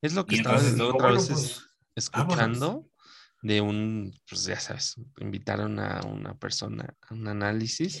Es 0.00 0.12
lo 0.14 0.26
que 0.26 0.36
Y 0.36 0.38
estaba 0.38 0.62
digo, 0.62 0.90
otra 0.94 1.08
bueno, 1.08 1.20
vez 1.20 1.24
es- 1.24 1.38
pues, 1.38 1.62
escuchando 1.96 2.88
de 3.42 3.60
un, 3.60 4.14
pues 4.28 4.44
ya 4.44 4.60
sabes, 4.60 4.94
invitaron 5.18 5.80
a 5.80 6.02
una 6.06 6.38
persona 6.38 6.96
a 7.00 7.14
un 7.14 7.26
análisis 7.26 8.00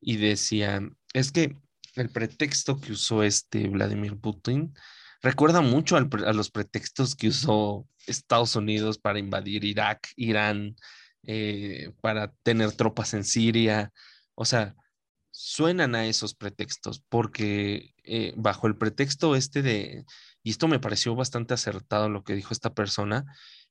y 0.00 0.18
decían, 0.18 0.96
es 1.12 1.32
que 1.32 1.56
el 2.02 2.10
pretexto 2.10 2.80
que 2.80 2.92
usó 2.92 3.22
este 3.22 3.68
Vladimir 3.68 4.18
Putin 4.18 4.74
recuerda 5.22 5.60
mucho 5.60 5.96
a 5.96 6.32
los 6.32 6.50
pretextos 6.50 7.16
que 7.16 7.28
usó 7.28 7.88
Estados 8.06 8.56
Unidos 8.56 8.98
para 8.98 9.18
invadir 9.18 9.64
Irak, 9.64 10.08
Irán, 10.16 10.76
eh, 11.24 11.90
para 12.00 12.32
tener 12.42 12.72
tropas 12.72 13.14
en 13.14 13.24
Siria, 13.24 13.92
O 14.34 14.44
sea, 14.44 14.76
suenan 15.32 15.94
a 15.94 16.06
esos 16.06 16.34
pretextos, 16.34 17.02
porque 17.08 17.94
eh, 18.04 18.32
bajo 18.36 18.66
el 18.66 18.76
pretexto 18.76 19.36
este 19.36 19.62
de, 19.62 20.04
y 20.42 20.50
esto 20.50 20.68
me 20.68 20.78
pareció 20.78 21.14
bastante 21.14 21.54
acertado 21.54 22.08
lo 22.08 22.22
que 22.24 22.34
dijo 22.34 22.54
esta 22.54 22.74
persona, 22.74 23.24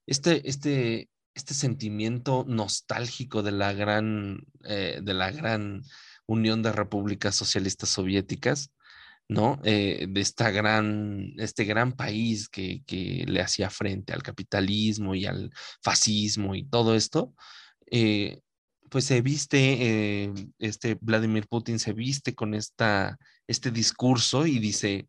este, 0.05 0.47
este, 0.49 1.09
este 1.33 1.53
sentimiento 1.53 2.45
nostálgico 2.47 3.43
de 3.43 3.51
la 3.51 3.73
gran, 3.73 4.45
eh, 4.63 4.99
de 5.01 5.13
la 5.13 5.31
gran 5.31 5.83
Unión 6.27 6.61
de 6.63 6.71
Repúblicas 6.71 7.35
Socialistas 7.35 7.89
Soviéticas, 7.89 8.71
¿no? 9.27 9.59
Eh, 9.63 10.07
de 10.09 10.21
esta 10.21 10.51
gran, 10.51 11.33
este 11.37 11.65
gran 11.65 11.93
país 11.93 12.49
que, 12.49 12.83
que, 12.85 13.25
le 13.27 13.41
hacía 13.41 13.69
frente 13.69 14.13
al 14.13 14.23
capitalismo 14.23 15.15
y 15.15 15.25
al 15.25 15.51
fascismo 15.81 16.55
y 16.55 16.63
todo 16.65 16.95
esto, 16.95 17.33
eh, 17.91 18.39
pues 18.89 19.05
se 19.05 19.21
viste, 19.21 20.31
este 20.59 20.97
Vladimir 21.01 21.47
Putin 21.47 21.79
se 21.79 21.93
viste 21.93 22.35
con 22.35 22.53
esta, 22.53 23.17
este 23.47 23.71
discurso 23.71 24.45
y 24.45 24.59
dice, 24.59 25.07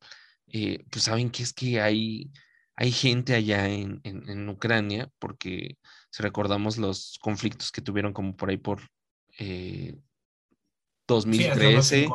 pues 0.90 1.04
saben 1.04 1.30
que 1.30 1.42
es 1.42 1.52
que 1.52 1.80
hay, 1.80 2.30
hay 2.74 2.90
gente 2.90 3.34
allá 3.34 3.68
en, 3.68 4.00
en, 4.04 4.48
Ucrania, 4.48 5.10
porque 5.18 5.78
si 6.10 6.22
recordamos 6.22 6.78
los 6.78 7.18
conflictos 7.20 7.70
que 7.70 7.82
tuvieron 7.82 8.12
como 8.12 8.34
por 8.34 8.50
ahí 8.50 8.56
por 8.56 8.80
2013, 11.06 12.08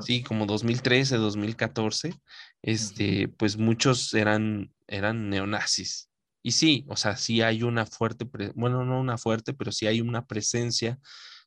sí, 0.00 0.22
como 0.22 0.46
2013, 0.46 1.16
2014, 1.16 2.14
este, 2.62 3.28
pues 3.28 3.56
muchos 3.56 4.14
eran, 4.14 4.72
eran 4.86 5.28
neonazis. 5.28 6.08
Y 6.42 6.52
sí, 6.52 6.84
o 6.88 6.96
sea, 6.96 7.16
sí 7.16 7.42
hay 7.42 7.62
una 7.62 7.86
fuerte, 7.86 8.26
bueno, 8.54 8.84
no 8.84 9.00
una 9.00 9.18
fuerte, 9.18 9.54
pero 9.54 9.72
sí 9.72 9.86
hay 9.86 10.00
una 10.00 10.26
presencia 10.26 10.98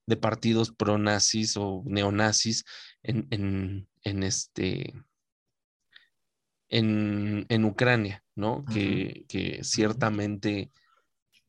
de 0.06 0.18
partidos 0.18 0.72
pronazis 0.72 1.58
o 1.58 1.84
neonazis 1.86 2.64
en, 3.04 3.28
en, 3.32 3.88
en 4.04 4.24
este, 4.24 4.94
en, 6.70 7.46
en, 7.50 7.66
Ucrania, 7.66 8.24
¿no? 8.36 8.64
que, 8.66 9.26
que, 9.28 9.64
ciertamente 9.64 10.72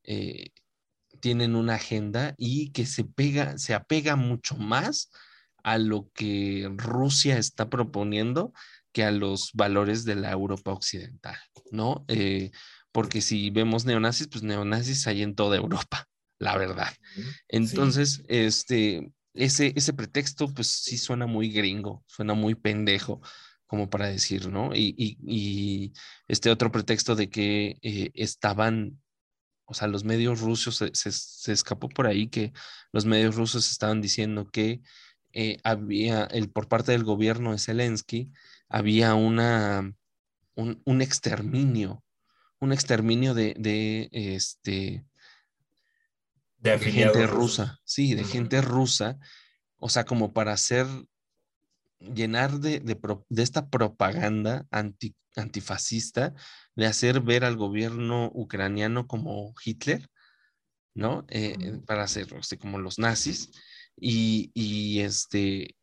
eh, 0.05 0.51
tienen 1.27 1.57
una 1.57 1.75
agenda 1.75 2.37
y 2.39 2.71
que 2.71 2.87
se 2.87 3.03
pega, 3.03 3.59
se 3.59 3.75
apega 3.75 4.15
mucho 4.15 4.55
más 4.57 5.11
a 5.65 5.77
lo 5.77 6.09
que 6.15 6.71
Rusia 6.77 7.37
está 7.37 7.69
proponiendo 7.69 8.53
que 8.93 9.03
a 9.03 9.11
los 9.11 9.51
valores 9.53 10.05
de 10.05 10.15
la 10.15 10.31
Europa 10.31 10.71
occidental, 10.71 11.37
¿no? 11.73 12.05
Eh, 12.07 12.53
porque 12.93 13.23
si 13.23 13.51
vemos 13.51 13.85
neonazis, 13.85 14.29
pues 14.29 14.45
neonazis 14.45 15.05
hay 15.09 15.23
en 15.23 15.35
toda 15.35 15.57
Europa, 15.57 16.07
la 16.39 16.57
verdad. 16.57 16.95
Entonces, 17.49 18.23
este, 18.29 19.11
ese, 19.35 19.73
ese 19.75 19.95
pretexto, 19.95 20.55
pues 20.55 20.69
sí 20.69 20.97
suena 20.97 21.27
muy 21.27 21.51
gringo, 21.51 22.05
suena 22.07 22.35
muy 22.35 22.55
pendejo, 22.55 23.21
como 23.67 23.91
para 23.91 24.07
decir, 24.07 24.49
¿no? 24.49 24.71
Y, 24.77 25.93
este 26.29 26.51
otro 26.51 26.71
pretexto 26.71 27.17
de 27.17 27.29
que 27.29 27.79
eh, 27.83 28.13
estaban 28.15 29.01
o 29.67 29.75
sea, 29.75 29.89
los 29.89 30.05
medios 30.05 30.41
rusos, 30.41 30.77
se, 30.93 31.53
escapó 31.53 31.89
por 31.89 32.07
ahí 32.07 32.29
que 32.29 32.53
los 32.93 33.05
medios 33.05 33.35
rusos 33.35 33.71
estaban 33.71 34.01
diciendo 34.01 34.49
que 34.51 34.81
eh, 35.33 35.59
había, 35.65 36.25
el, 36.25 36.49
por 36.51 36.69
parte 36.69 36.93
del 36.93 37.05
gobierno 37.05 37.53
de 37.53 37.59
Zelensky, 37.59 38.33
había 38.69 39.15
una, 39.15 39.93
un, 40.55 41.03
exterminio, 41.03 42.03
un 42.59 42.73
exterminio 42.73 43.35
de, 43.35 43.55
de 43.59 44.09
este, 44.13 45.05
de, 46.59 46.79
gente 46.79 47.27
rusa, 47.27 47.81
sí, 47.85 48.15
de 48.15 48.25
gente 48.25 48.61
rusa, 48.63 49.19
o 49.77 49.89
sea, 49.89 50.05
como 50.05 50.33
para 50.33 50.53
hacer, 50.53 50.87
llenar 51.99 52.61
de, 52.61 52.81
de 52.81 53.43
esta 53.43 53.69
propaganda 53.69 54.67
anti, 54.71 55.15
antifascista 55.37 56.35
de 56.75 56.87
hacer 56.87 57.21
ver 57.21 57.45
al 57.45 57.57
gobierno 57.57 58.31
ucraniano 58.35 59.07
como 59.07 59.55
Hitler, 59.65 60.09
¿no? 60.95 61.25
Eh, 61.29 61.57
eh, 61.61 61.81
para 61.87 62.05
hacer 62.05 62.35
este, 62.35 62.59
como 62.59 62.79
los 62.79 62.99
nazis 62.99 63.51
y, 63.97 65.01
este 65.01 65.77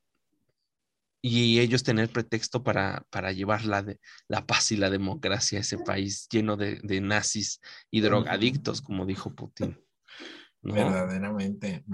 y 1.25 1.59
ellos 1.59 1.83
tener 1.83 2.09
pretexto 2.09 2.63
para, 2.63 3.05
para 3.09 3.31
llevar 3.31 3.63
la, 3.63 3.81
de, 3.81 3.99
la 4.27 4.45
paz 4.45 4.71
y 4.73 4.75
la 4.75 4.89
democracia 4.89 5.57
a 5.57 5.61
ese 5.61 5.77
país 5.77 6.27
lleno 6.29 6.57
de, 6.57 6.81
nazis 7.01 7.61
y 7.89 8.01
drogadictos, 8.01 8.81
como 8.81 9.05
dijo 9.05 9.33
Putin. 9.33 9.79
Verdaderamente. 10.61 11.85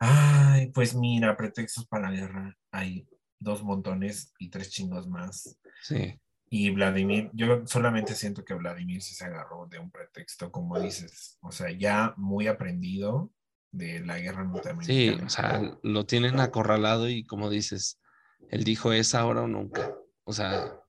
Ay, 0.00 0.70
pues 0.72 0.94
mira, 0.94 1.36
pretextos 1.36 1.86
para 1.86 2.10
la 2.10 2.16
guerra 2.16 2.58
hay 2.72 3.06
dos 3.38 3.62
montones 3.62 4.32
y 4.38 4.48
tres 4.48 4.70
chingos 4.70 5.06
más. 5.06 5.58
Sí. 5.82 6.18
Y 6.48 6.70
Vladimir, 6.70 7.30
yo 7.32 7.64
solamente 7.66 8.14
siento 8.14 8.44
que 8.44 8.54
Vladimir 8.54 9.02
se 9.02 9.24
agarró 9.24 9.66
de 9.66 9.78
un 9.78 9.90
pretexto, 9.90 10.50
como 10.50 10.80
dices, 10.80 11.38
o 11.42 11.52
sea, 11.52 11.70
ya 11.70 12.12
muy 12.16 12.48
aprendido 12.48 13.30
de 13.70 14.00
la 14.00 14.18
guerra 14.18 14.44
norteamericana. 14.44 15.18
Sí, 15.18 15.24
o 15.24 15.28
sea, 15.28 15.78
lo 15.82 16.06
tienen 16.06 16.40
acorralado 16.40 17.08
y 17.08 17.24
como 17.24 17.50
dices, 17.50 18.00
él 18.48 18.64
dijo 18.64 18.92
es 18.92 19.14
ahora 19.14 19.42
o 19.42 19.48
nunca. 19.48 19.94
O 20.24 20.32
sea, 20.32 20.80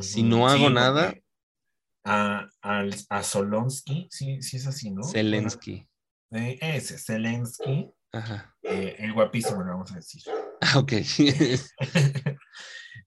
si 0.00 0.22
no 0.22 0.48
hago 0.48 0.68
nada. 0.68 1.14
A, 2.04 2.48
a, 2.62 3.22
Solonsky, 3.22 4.08
sí, 4.10 4.42
sí 4.42 4.56
es 4.56 4.66
así, 4.66 4.90
¿no? 4.90 5.02
Zelensky. 5.02 5.86
Eh, 6.30 6.58
ese, 6.60 6.98
Zelensky. 6.98 7.90
Ajá. 8.12 8.54
Eh, 8.62 8.96
el 8.98 9.12
guapísimo, 9.12 9.62
lo 9.62 9.72
vamos 9.72 9.92
a 9.92 9.96
decir. 9.96 10.22
Ah, 10.60 10.78
ok. 10.78 10.92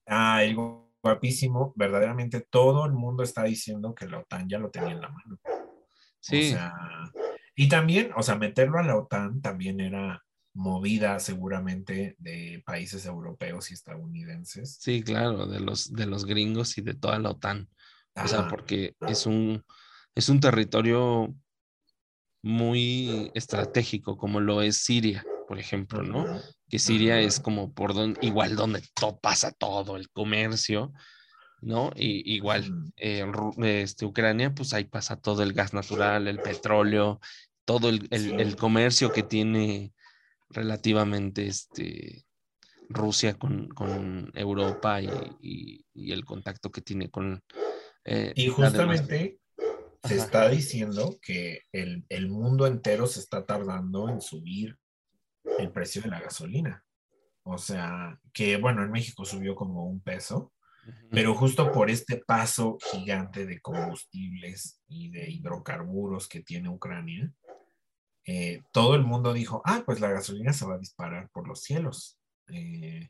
ah, 0.06 0.42
el 0.42 0.56
guapísimo, 1.02 1.72
verdaderamente 1.76 2.46
todo 2.48 2.86
el 2.86 2.92
mundo 2.92 3.22
está 3.22 3.44
diciendo 3.44 3.94
que 3.94 4.06
la 4.06 4.18
OTAN 4.18 4.48
ya 4.48 4.58
lo 4.58 4.70
tenía 4.70 4.92
en 4.92 5.00
la 5.00 5.10
mano. 5.10 5.38
Sí. 6.20 6.48
O 6.48 6.52
sea, 6.52 6.72
y 7.54 7.68
también, 7.68 8.10
o 8.16 8.22
sea, 8.22 8.36
meterlo 8.36 8.78
a 8.78 8.82
la 8.82 8.96
OTAN 8.96 9.40
también 9.40 9.80
era 9.80 10.22
movida 10.54 11.18
seguramente 11.18 12.16
de 12.18 12.62
países 12.64 13.04
europeos 13.06 13.70
y 13.70 13.74
estadounidenses. 13.74 14.78
Sí, 14.80 15.02
claro, 15.02 15.46
de 15.46 15.60
los, 15.60 15.92
de 15.92 16.06
los 16.06 16.24
gringos 16.24 16.78
y 16.78 16.82
de 16.82 16.94
toda 16.94 17.18
la 17.18 17.30
OTAN. 17.30 17.68
O 18.16 18.28
sea, 18.28 18.48
porque 18.48 18.94
es 19.08 19.26
un, 19.26 19.64
es 20.14 20.28
un 20.28 20.38
territorio 20.38 21.34
muy 22.44 23.30
estratégico, 23.32 24.18
como 24.18 24.38
lo 24.38 24.60
es 24.60 24.76
Siria, 24.76 25.24
por 25.48 25.58
ejemplo, 25.58 26.02
¿no? 26.02 26.26
que 26.68 26.78
Siria 26.78 27.20
es 27.20 27.40
como 27.40 27.72
por 27.72 27.94
donde, 27.94 28.18
igual 28.20 28.54
donde 28.54 28.82
todo 28.94 29.18
pasa 29.18 29.50
todo, 29.52 29.96
el 29.96 30.10
comercio, 30.10 30.92
¿no? 31.62 31.90
Y 31.96 32.34
igual, 32.34 32.92
eh, 32.96 33.24
este, 33.62 34.04
Ucrania, 34.04 34.54
pues 34.54 34.74
ahí 34.74 34.84
pasa 34.84 35.16
todo 35.16 35.42
el 35.42 35.54
gas 35.54 35.72
natural, 35.72 36.28
el 36.28 36.38
petróleo, 36.38 37.20
todo 37.64 37.88
el, 37.88 38.56
comercio 38.56 39.10
que 39.10 39.22
tiene 39.22 39.94
relativamente 40.50 41.46
este, 41.46 42.26
Rusia 42.90 43.38
con, 43.38 44.32
Europa 44.34 45.00
y, 45.00 45.86
el 45.94 46.24
contacto 46.26 46.70
que 46.70 46.82
tiene 46.82 47.08
con... 47.08 47.42
Eh, 48.04 48.32
y 48.36 48.48
justamente 48.48 49.38
se 50.04 50.16
está 50.16 50.48
diciendo 50.48 51.18
que 51.22 51.62
el, 51.72 52.04
el, 52.08 52.28
mundo 52.28 52.66
entero 52.66 53.06
se 53.06 53.20
está 53.20 53.46
tardando 53.46 54.08
en 54.08 54.20
subir 54.20 54.76
el 55.58 55.70
precio 55.70 56.02
de 56.02 56.08
la 56.08 56.20
gasolina. 56.20 56.84
O 57.42 57.58
sea, 57.58 58.18
que 58.32 58.56
bueno, 58.56 58.82
en 58.82 58.90
México 58.90 59.24
subió 59.24 59.54
como 59.54 59.86
un 59.86 60.00
peso, 60.00 60.52
pero 61.10 61.34
justo 61.34 61.72
por 61.72 61.90
este 61.90 62.18
paso 62.18 62.78
gigante 62.90 63.46
de 63.46 63.60
combustibles 63.60 64.80
y 64.86 65.10
de 65.10 65.30
hidrocarburos 65.30 66.28
que 66.28 66.40
tiene 66.40 66.68
Ucrania, 66.68 67.32
eh, 68.26 68.62
todo 68.72 68.94
el 68.94 69.02
mundo 69.02 69.32
dijo, 69.32 69.62
ah, 69.64 69.82
pues 69.84 70.00
la 70.00 70.10
gasolina 70.10 70.52
se 70.52 70.66
va 70.66 70.74
a 70.74 70.78
disparar 70.78 71.28
por 71.30 71.46
los 71.46 71.62
cielos. 71.62 72.18
Eh, 72.48 73.08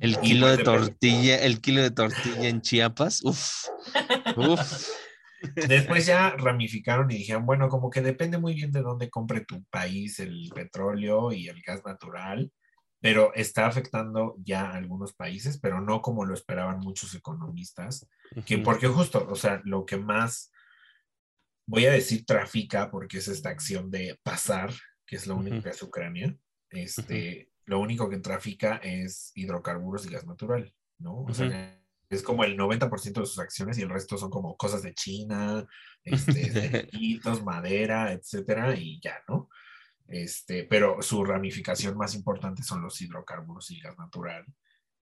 el 0.00 0.18
kilo 0.20 0.46
pues 0.46 0.58
de 0.58 0.64
tortilla, 0.64 1.36
el 1.42 1.60
kilo 1.60 1.82
de 1.82 1.90
tortilla 1.90 2.48
en 2.48 2.60
Chiapas, 2.60 3.22
uff, 3.24 3.66
uff. 4.36 4.88
Después 5.54 6.06
ya 6.06 6.30
ramificaron 6.30 7.10
y 7.10 7.18
dijeron, 7.18 7.46
bueno, 7.46 7.68
como 7.68 7.90
que 7.90 8.00
depende 8.00 8.38
muy 8.38 8.54
bien 8.54 8.72
de 8.72 8.82
dónde 8.82 9.10
compre 9.10 9.44
tu 9.44 9.62
país 9.64 10.18
el 10.20 10.50
petróleo 10.54 11.32
y 11.32 11.48
el 11.48 11.60
gas 11.62 11.84
natural, 11.84 12.50
pero 13.00 13.32
está 13.34 13.66
afectando 13.66 14.34
ya 14.38 14.70
a 14.70 14.76
algunos 14.76 15.14
países, 15.14 15.58
pero 15.58 15.80
no 15.80 16.02
como 16.02 16.24
lo 16.24 16.34
esperaban 16.34 16.80
muchos 16.80 17.14
economistas, 17.14 18.08
que 18.44 18.58
porque 18.58 18.88
justo, 18.88 19.26
o 19.30 19.36
sea, 19.36 19.60
lo 19.64 19.86
que 19.86 19.96
más, 19.96 20.50
voy 21.66 21.86
a 21.86 21.92
decir 21.92 22.24
trafica, 22.26 22.90
porque 22.90 23.18
es 23.18 23.28
esta 23.28 23.50
acción 23.50 23.90
de 23.90 24.18
pasar, 24.22 24.72
que 25.06 25.16
es 25.16 25.26
lo 25.26 25.36
único 25.36 25.62
que 25.62 25.68
hace 25.68 25.84
Ucrania, 25.84 26.36
este, 26.70 27.50
lo 27.64 27.80
único 27.80 28.10
que 28.10 28.18
trafica 28.18 28.76
es 28.76 29.30
hidrocarburos 29.34 30.06
y 30.06 30.10
gas 30.10 30.26
natural, 30.26 30.74
¿no? 30.98 31.22
O 31.22 31.32
sea, 31.32 31.77
es 32.10 32.22
como 32.22 32.44
el 32.44 32.56
90% 32.56 33.20
de 33.20 33.26
sus 33.26 33.38
acciones 33.38 33.78
y 33.78 33.82
el 33.82 33.90
resto 33.90 34.16
son 34.16 34.30
como 34.30 34.56
cosas 34.56 34.82
de 34.82 34.94
China, 34.94 35.66
este, 36.02 36.88
madera, 37.44 38.12
etcétera, 38.12 38.74
y 38.74 39.00
ya, 39.00 39.22
¿no? 39.28 39.48
Este, 40.06 40.64
pero 40.64 41.02
su 41.02 41.22
ramificación 41.22 41.96
más 41.96 42.14
importante 42.14 42.62
son 42.62 42.82
los 42.82 43.00
hidrocarburos 43.00 43.70
y 43.70 43.80
gas 43.80 43.98
natural. 43.98 44.44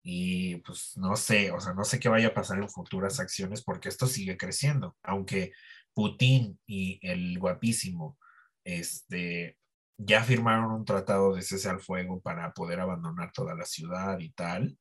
Y 0.04 0.58
pues 0.58 0.98
no 0.98 1.16
sé, 1.16 1.52
o 1.52 1.60
sea, 1.60 1.74
no 1.74 1.84
sé 1.84 2.00
qué 2.00 2.10
vaya 2.10 2.30
a 2.30 2.34
pasar 2.34 2.58
en 2.60 2.70
futuras 2.70 3.20
acciones 3.20 3.64
porque 3.64 3.90
esto 3.90 4.08
sigue 4.08 4.38
creciendo. 4.38 4.98
Aunque 5.04 5.54
Putin 5.94 6.60
y 6.68 7.00
el 7.02 7.40
guapísimo 7.40 8.18
este, 8.66 9.58
ya 9.98 10.24
firmaron 10.24 10.72
un 10.72 10.86
tratado 10.86 11.36
de 11.36 11.42
cese 11.42 11.70
al 11.70 11.80
fuego 11.80 12.22
para 12.22 12.54
poder 12.54 12.80
abandonar 12.80 13.32
toda 13.32 13.56
la 13.56 13.66
ciudad 13.66 14.20
y 14.20 14.32
tal, 14.32 14.78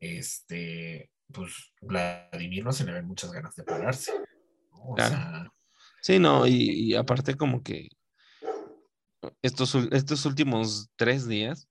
este, 0.00 1.10
pues 1.32 1.72
Vladimir 1.80 2.64
no 2.64 2.72
se 2.72 2.84
le 2.84 2.92
ven 2.92 3.06
muchas 3.06 3.32
ganas 3.32 3.54
de 3.56 3.64
pararse. 3.64 4.12
sí, 6.00 6.18
no, 6.18 6.46
y, 6.46 6.94
aparte 6.94 7.36
como 7.36 7.62
que 7.62 7.88
estos, 9.42 9.74
estos 9.90 10.24
últimos 10.26 10.90
tres 10.96 11.26
días 11.26 11.68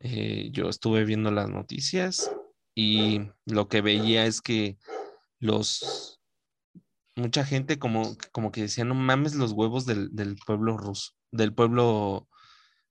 eh, 0.00 0.50
yo 0.52 0.68
estuve 0.68 1.04
viendo 1.04 1.30
las 1.30 1.48
noticias 1.48 2.30
y 2.74 3.30
lo 3.46 3.68
que 3.68 3.80
veía 3.80 4.26
es 4.26 4.42
que 4.42 4.76
los 5.38 6.16
mucha 7.16 7.44
gente 7.44 7.78
como, 7.78 8.16
como 8.30 8.52
que 8.52 8.62
decía, 8.62 8.84
no 8.84 8.94
mames 8.94 9.34
los 9.34 9.52
huevos 9.52 9.86
del, 9.86 10.14
del 10.14 10.36
pueblo 10.36 10.76
ruso, 10.76 11.12
del 11.32 11.52
pueblo, 11.54 12.28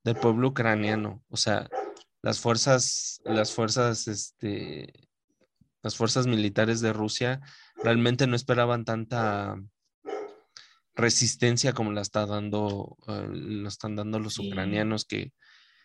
del 0.04 0.16
pueblo 0.16 0.50
ucraniano. 0.50 1.24
O 1.30 1.38
sea, 1.38 1.70
las 2.22 2.40
fuerzas, 2.40 3.22
las 3.24 3.54
fuerzas, 3.54 4.08
este, 4.08 5.05
las 5.86 5.96
fuerzas 5.96 6.26
militares 6.26 6.82
de 6.82 6.94
Rusia 6.94 7.42
realmente 7.76 8.26
no 8.26 8.36
esperaban 8.36 8.86
tanta 8.86 9.56
resistencia 10.96 11.74
como 11.74 11.92
la 11.92 12.02
está 12.02 12.26
dando, 12.26 12.98
eh, 13.08 13.28
lo 13.30 13.68
están 13.68 13.96
dando 13.96 14.18
los 14.18 14.40
ucranianos 14.40 15.06
que, 15.06 15.32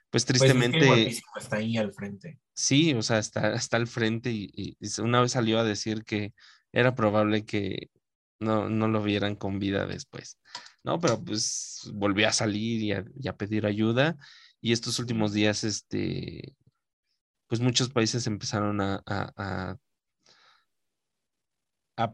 pues, 0.08 0.24
pues 0.24 0.24
tristemente. 0.24 1.06
está 1.06 1.56
ahí 1.56 1.76
al 1.76 1.92
frente. 1.92 2.38
Sí, 2.54 2.94
o 2.94 3.02
sea, 3.02 3.18
está, 3.18 3.52
está 3.52 3.76
al 3.76 3.86
frente 3.86 4.30
y, 4.32 4.78
una 5.02 5.20
vez 5.20 5.32
salió 5.32 5.58
a 5.58 5.64
decir 5.64 6.04
que 6.04 6.32
era 6.72 6.94
probable 6.94 7.44
que 7.44 7.90
no, 8.38 8.70
no 8.70 8.88
lo 8.88 9.02
vieran 9.02 9.36
con 9.36 9.58
vida 9.58 9.84
después, 9.84 10.38
¿no? 10.82 10.98
Pero 10.98 11.22
pues 11.22 11.90
volvió 11.92 12.26
a 12.26 12.32
salir 12.32 13.04
y 13.20 13.28
a, 13.28 13.36
pedir 13.36 13.66
ayuda 13.66 14.16
y 14.62 14.72
estos 14.72 14.98
últimos 14.98 15.34
días, 15.34 15.62
este, 15.62 16.54
pues 17.48 17.60
muchos 17.60 17.90
países 17.90 18.26
empezaron 18.26 18.80
a, 18.80 19.02
a, 19.04 19.30
a, 19.36 19.76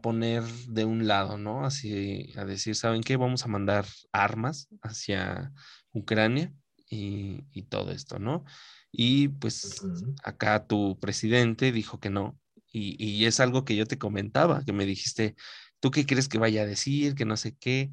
poner 0.01 0.43
de 0.43 0.85
un 0.85 1.07
lado, 1.07 1.37
¿no? 1.37 1.65
Así, 1.65 2.31
a 2.37 2.45
decir, 2.45 2.75
¿saben 2.75 3.01
qué? 3.01 3.17
Vamos 3.17 3.43
a 3.43 3.47
mandar 3.47 3.85
armas 4.11 4.67
hacia 4.81 5.51
Ucrania 5.91 6.53
y, 6.89 7.43
y 7.51 7.63
todo 7.63 7.91
esto, 7.91 8.19
¿no? 8.19 8.45
Y 8.91 9.29
pues 9.29 9.81
acá 10.23 10.65
tu 10.67 10.97
presidente 10.99 11.71
dijo 11.71 11.99
que 11.99 12.09
no. 12.09 12.39
Y, 12.71 12.95
y, 13.03 13.25
es 13.25 13.39
algo 13.39 13.65
que 13.65 13.75
yo 13.75 13.85
te 13.85 13.97
comentaba, 13.97 14.63
que 14.63 14.73
me 14.73 14.85
dijiste, 14.85 15.35
¿tú 15.79 15.91
qué 15.91 16.05
crees 16.05 16.27
que 16.27 16.37
vaya 16.37 16.63
a 16.63 16.65
decir? 16.65 17.15
Que 17.15 17.25
no 17.25 17.37
sé 17.37 17.55
qué. 17.55 17.91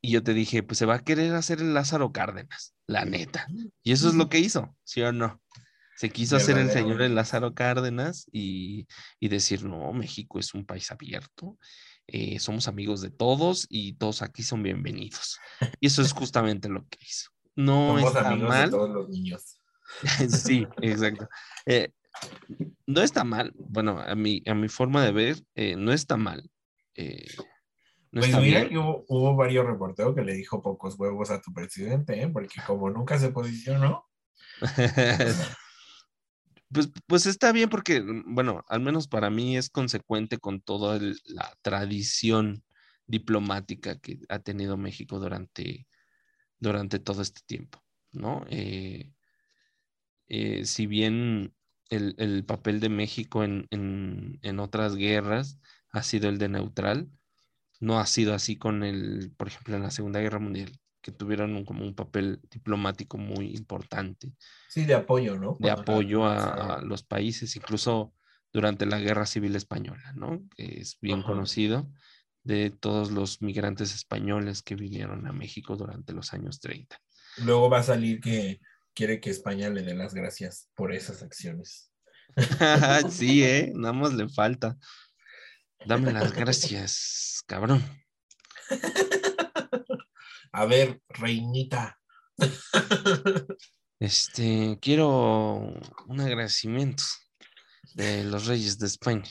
Y 0.00 0.12
yo 0.12 0.22
te 0.22 0.32
dije, 0.32 0.62
pues 0.62 0.78
se 0.78 0.86
va 0.86 0.96
a 0.96 1.04
querer 1.04 1.34
hacer 1.34 1.60
el 1.60 1.74
Lázaro 1.74 2.12
Cárdenas, 2.12 2.74
la 2.86 3.04
neta. 3.04 3.46
Y 3.82 3.92
eso 3.92 4.08
es 4.08 4.14
lo 4.14 4.28
que 4.28 4.38
hizo, 4.38 4.76
¿sí 4.84 5.02
o 5.02 5.12
no? 5.12 5.40
Se 5.98 6.10
quiso 6.10 6.36
hacer 6.36 6.58
el 6.58 6.70
señor 6.70 7.02
el 7.02 7.16
Lázaro 7.16 7.54
Cárdenas 7.54 8.28
y, 8.30 8.86
decir, 9.20 9.64
no, 9.64 9.92
México 9.92 10.38
es 10.38 10.54
un 10.54 10.64
país 10.64 10.92
abierto, 10.92 11.58
eh, 12.06 12.38
somos 12.38 12.68
amigos 12.68 13.00
de 13.00 13.10
todos 13.10 13.66
y 13.68 13.94
todos 13.94 14.22
aquí 14.22 14.44
son 14.44 14.62
bienvenidos. 14.62 15.40
Y 15.80 15.88
eso 15.88 16.02
es 16.02 16.12
justamente 16.14 16.68
lo 16.68 16.86
que 16.86 16.98
hizo. 17.00 17.30
No 17.56 17.98
está 17.98 18.36
mal. 18.36 18.70
todos 18.70 18.90
los 18.90 19.08
niños. 19.08 19.60
sí, 20.28 20.66
exacto. 20.80 21.28
Eh, 21.66 21.90
no 22.86 23.00
está 23.00 23.24
mal, 23.24 23.52
bueno, 23.56 23.98
a 23.98 24.14
mi, 24.14 24.42
a 24.46 24.54
mi 24.54 24.68
forma 24.68 25.04
de 25.04 25.10
ver, 25.10 25.44
eh, 25.56 25.74
no 25.76 25.92
está 25.92 26.16
mal 26.16 26.48
eh, 26.94 27.26
pues 28.10 28.36
mira 28.38 28.68
que 28.68 28.78
hubo, 28.78 29.36
varios 29.36 29.66
reporteros 29.66 30.14
que 30.14 30.22
le 30.22 30.32
dijo 30.34 30.62
pocos 30.62 30.98
huevos 30.98 31.30
a 31.30 31.40
tu 31.40 31.52
presidente, 31.52 32.20
¿eh? 32.20 32.28
porque 32.28 32.60
como 32.66 32.90
nunca 32.90 33.18
se 33.18 33.30
posicionó. 33.30 34.06
pues, 36.72 36.90
pues 37.06 37.26
está 37.26 37.52
bien 37.52 37.68
porque, 37.68 38.02
bueno, 38.26 38.64
al 38.68 38.80
menos 38.80 39.08
para 39.08 39.30
mí 39.30 39.56
es 39.56 39.70
consecuente 39.70 40.38
con 40.38 40.60
toda 40.60 41.00
la 41.24 41.52
tradición 41.62 42.64
diplomática 43.06 43.98
que 43.98 44.20
ha 44.28 44.38
tenido 44.40 44.76
México 44.76 45.18
durante, 45.18 45.86
durante 46.58 46.98
todo 46.98 47.22
este 47.22 47.40
tiempo, 47.46 47.82
¿no? 48.12 48.44
Eh, 48.50 49.12
si 50.64 50.86
bien 50.86 51.54
el, 51.88 52.44
papel 52.44 52.80
de 52.80 52.90
México 52.90 53.44
en, 53.44 53.66
en 53.70 54.60
otras 54.60 54.94
guerras 54.96 55.58
ha 55.90 56.02
sido 56.02 56.28
el 56.28 56.38
de 56.38 56.48
neutral. 56.48 57.08
No 57.80 57.98
ha 57.98 58.06
sido 58.06 58.34
así 58.34 58.56
con 58.56 58.82
el, 58.82 59.32
por 59.36 59.48
ejemplo, 59.48 59.76
en 59.76 59.82
la 59.82 59.90
Segunda 59.90 60.20
Guerra 60.20 60.38
Mundial, 60.40 60.72
que 61.00 61.12
tuvieron 61.12 61.64
como 61.64 61.84
un 61.84 61.94
papel 61.94 62.40
diplomático 62.50 63.18
muy 63.18 63.54
importante. 63.54 64.32
Sí, 64.68 64.84
de 64.84 64.94
apoyo, 64.94 65.38
¿no? 65.38 65.56
De 65.60 65.70
apoyo 65.70 66.26
a, 66.26 66.80
los 66.82 67.02
países, 67.02 67.54
incluso 67.56 68.12
durante 68.52 68.86
la 68.86 68.98
Guerra 68.98 69.26
Civil 69.26 69.54
Española, 69.56 70.12
¿no? 70.14 70.42
Que 70.56 70.80
es 70.80 70.98
bien 71.00 71.22
conocido 71.22 71.90
de 72.42 72.70
todos 72.70 73.10
los 73.10 73.42
migrantes 73.42 73.94
españoles 73.94 74.62
que 74.62 74.74
vinieron 74.74 75.26
a 75.26 75.32
México 75.32 75.76
durante 75.76 76.12
los 76.12 76.32
años 76.32 76.60
30. 76.60 76.98
Luego 77.44 77.68
va 77.68 77.80
a 77.80 77.82
salir 77.82 78.20
que 78.20 78.60
quiere 78.94 79.20
que 79.20 79.30
España 79.30 79.68
le 79.68 79.82
dé 79.82 79.94
las 79.94 80.14
gracias 80.14 80.68
por 80.74 80.92
esas 80.92 81.22
acciones. 81.22 81.92
sí, 83.10 83.44
¿eh? 83.44 83.72
Nada 83.74 83.92
más 83.92 84.14
le 84.14 84.28
falta. 84.28 84.76
Dame 85.86 86.12
las 86.12 86.32
gracias, 86.32 87.42
cabrón. 87.46 87.82
A 90.52 90.66
ver, 90.66 91.00
reinita. 91.08 91.98
Este, 94.00 94.78
quiero 94.80 95.74
un 96.06 96.20
agradecimiento 96.20 97.02
de 97.94 98.22
los 98.22 98.46
reyes 98.46 98.78
de 98.78 98.86
España 98.86 99.28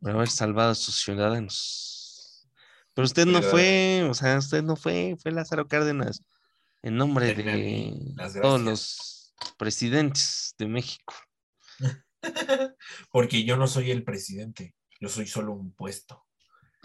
por 0.00 0.12
haber 0.12 0.30
salvado 0.30 0.70
a 0.70 0.74
sus 0.74 1.02
ciudadanos. 1.02 2.48
Pero 2.94 3.04
usted 3.04 3.26
no 3.26 3.42
fue, 3.42 4.06
o 4.08 4.14
sea, 4.14 4.38
usted 4.38 4.62
no 4.62 4.74
fue, 4.74 5.16
fue 5.22 5.32
Lázaro 5.32 5.68
Cárdenas 5.68 6.22
en 6.82 6.96
nombre 6.96 7.34
de 7.34 8.14
todos 8.40 8.60
los 8.60 9.34
presidentes 9.58 10.54
de 10.56 10.68
México. 10.68 11.14
Porque 13.10 13.44
yo 13.44 13.56
no 13.56 13.66
soy 13.66 13.90
el 13.90 14.02
presidente. 14.02 14.74
Yo 14.98 15.10
soy 15.10 15.26
solo 15.26 15.52
un 15.52 15.72
puesto. 15.72 16.25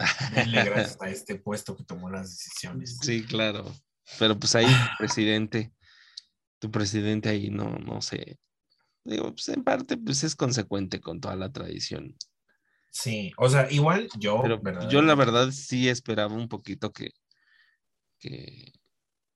Denle 0.34 0.64
gracias 0.64 1.00
a 1.00 1.08
este 1.08 1.36
puesto 1.36 1.76
que 1.76 1.84
tomó 1.84 2.10
las 2.10 2.30
decisiones. 2.30 2.98
Sí, 3.02 3.24
claro. 3.24 3.64
Pero 4.18 4.38
pues 4.38 4.54
ahí, 4.54 4.66
presidente, 4.98 5.72
tu 6.58 6.70
presidente 6.70 7.28
ahí 7.28 7.50
no, 7.50 7.78
no 7.78 8.02
sé. 8.02 8.38
Digo, 9.04 9.32
pues 9.32 9.48
en 9.48 9.64
parte, 9.64 9.96
pues 9.96 10.22
es 10.24 10.36
consecuente 10.36 11.00
con 11.00 11.20
toda 11.20 11.36
la 11.36 11.52
tradición. 11.52 12.16
Sí, 12.90 13.32
o 13.38 13.48
sea, 13.48 13.70
igual 13.70 14.08
yo. 14.18 14.42
yo 14.90 15.02
la 15.02 15.14
verdad 15.14 15.50
sí 15.50 15.88
esperaba 15.88 16.34
un 16.34 16.48
poquito 16.48 16.92
que, 16.92 17.10
que 18.18 18.72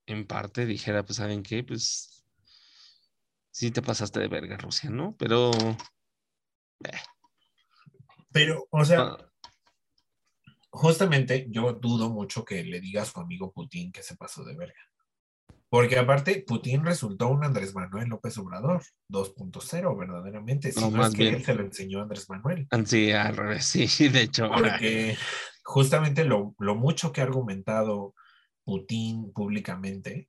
en 0.06 0.26
parte 0.26 0.66
dijera, 0.66 1.04
pues, 1.04 1.16
¿saben 1.16 1.42
qué? 1.42 1.64
Pues 1.64 2.24
sí 3.50 3.70
te 3.70 3.82
pasaste 3.82 4.20
de 4.20 4.28
verga, 4.28 4.56
Rusia, 4.58 4.90
¿no? 4.90 5.16
Pero. 5.18 5.50
Eh, 6.84 6.90
pero, 8.30 8.68
o 8.70 8.84
sea, 8.84 9.00
ah. 9.00 9.32
Justamente 10.76 11.46
yo 11.50 11.72
dudo 11.72 12.10
mucho 12.10 12.44
que 12.44 12.62
le 12.62 12.80
digas 12.80 13.08
a 13.08 13.12
su 13.12 13.20
amigo 13.20 13.52
Putin 13.52 13.90
que 13.90 14.02
se 14.02 14.16
pasó 14.16 14.44
de 14.44 14.54
verga. 14.54 14.80
Porque 15.68 15.98
aparte, 15.98 16.44
Putin 16.46 16.84
resultó 16.84 17.28
un 17.28 17.44
Andrés 17.44 17.74
Manuel 17.74 18.08
López 18.08 18.38
Obrador 18.38 18.82
2.0, 19.10 19.98
verdaderamente. 19.98 20.70
Si 20.70 20.88
no, 20.88 21.04
es 21.04 21.14
que 21.14 21.28
él 21.28 21.44
se 21.44 21.54
lo 21.54 21.62
enseñó 21.62 21.98
a 21.98 22.02
Andrés 22.02 22.30
Manuel. 22.30 22.68
Sí, 22.84 23.10
al 23.10 23.36
revés, 23.36 23.64
sí, 23.64 23.86
de 24.08 24.22
hecho. 24.22 24.48
Porque 24.48 25.16
justamente 25.64 26.24
lo, 26.24 26.54
mucho 26.58 27.12
que 27.12 27.20
ha 27.20 27.24
argumentado 27.24 28.14
Putin 28.64 29.32
públicamente 29.32 30.28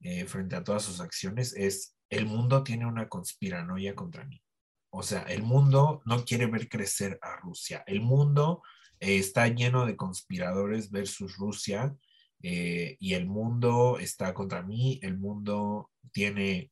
eh, 0.00 0.26
frente 0.26 0.56
a 0.56 0.64
todas 0.64 0.82
sus 0.82 1.00
acciones 1.00 1.54
es, 1.56 1.96
el 2.10 2.26
mundo 2.26 2.62
tiene 2.62 2.86
una 2.86 3.08
conspiranoia 3.08 3.94
contra 3.94 4.26
mí. 4.26 4.42
O 4.90 5.02
sea, 5.02 5.22
el 5.22 5.42
mundo 5.42 6.02
no 6.04 6.24
quiere 6.24 6.46
ver 6.46 6.68
crecer 6.68 7.18
a 7.22 7.36
Rusia. 7.36 7.82
El 7.86 8.02
mundo 8.02 8.62
eh, 9.00 9.18
está 9.18 9.48
lleno 9.48 9.86
de 9.86 9.96
conspiradores 9.96 10.90
versus 10.90 11.36
Rusia 11.36 11.94
eh, 12.42 12.96
y 13.00 13.14
el 13.14 13.26
mundo 13.26 13.98
está 13.98 14.34
contra 14.34 14.62
mí. 14.62 14.98
El 15.02 15.18
mundo 15.18 15.90
tiene 16.12 16.70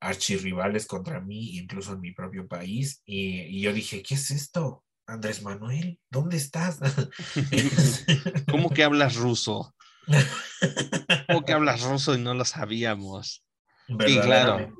archirrivales 0.00 0.86
contra 0.86 1.20
mí, 1.20 1.56
incluso 1.56 1.94
en 1.94 2.00
mi 2.00 2.12
propio 2.12 2.46
país. 2.46 3.02
Y, 3.06 3.60
yo 3.60 3.72
dije, 3.72 4.02
¿qué 4.02 4.14
es 4.14 4.30
esto? 4.30 4.84
Andrés 5.06 5.42
Manuel, 5.42 5.98
¿dónde 6.10 6.36
estás? 6.36 6.78
¿Cómo 8.50 8.70
que 8.70 8.84
hablas 8.84 9.16
ruso? 9.16 9.74
¿Cómo 11.28 11.44
que 11.44 11.52
hablas 11.52 11.82
ruso 11.82 12.14
y 12.14 12.20
no 12.20 12.34
lo 12.34 12.44
sabíamos. 12.44 13.44
Sí, 13.86 14.18
claro. 14.20 14.74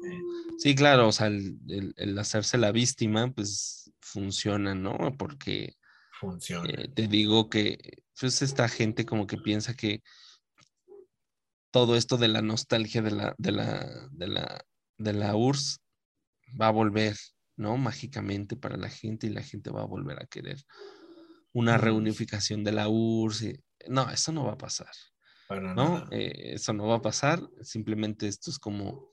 Sí, 0.58 0.74
claro, 0.74 1.08
o 1.08 1.12
sea, 1.12 1.26
el, 1.26 2.18
hacerse 2.18 2.58
la 2.58 2.72
víctima, 2.72 3.30
pues 3.32 3.92
funciona, 4.00 4.74
¿no? 4.74 5.14
Porque 5.18 5.76
funciona. 6.18 6.70
Eh, 6.70 6.88
te 6.88 7.08
digo 7.08 7.48
que 7.48 8.02
pues 8.18 8.42
esta 8.42 8.68
gente 8.68 9.04
como 9.04 9.26
que 9.26 9.36
piensa 9.36 9.74
que 9.74 10.02
todo 11.70 11.96
esto 11.96 12.16
de 12.16 12.28
la 12.28 12.42
nostalgia 12.42 13.02
de 13.02 13.10
la, 13.10 13.34
de 13.36 13.52
la, 13.52 14.08
de 14.12 14.28
la, 14.28 14.64
de 14.96 15.12
la 15.12 15.34
URSS 15.34 15.80
va 16.60 16.68
a 16.68 16.72
volver, 16.72 17.16
¿no? 17.56 17.76
Mágicamente 17.76 18.56
para 18.56 18.76
la 18.76 18.88
gente 18.88 19.26
y 19.26 19.30
la 19.30 19.42
gente 19.42 19.70
va 19.70 19.82
a 19.82 19.86
volver 19.86 20.22
a 20.22 20.26
querer 20.26 20.62
una 21.52 21.78
reunificación 21.78 22.64
de 22.64 22.72
la 22.72 22.88
URSS. 22.88 23.60
No, 23.88 24.10
eso 24.10 24.32
no 24.32 24.44
va 24.44 24.52
a 24.52 24.58
pasar. 24.58 24.90
¿no? 25.48 26.06
Eh, 26.10 26.54
eso 26.54 26.72
no 26.72 26.86
va 26.86 26.96
a 26.96 27.02
pasar. 27.02 27.40
Simplemente 27.62 28.28
esto 28.28 28.50
es 28.50 28.58
como 28.58 29.12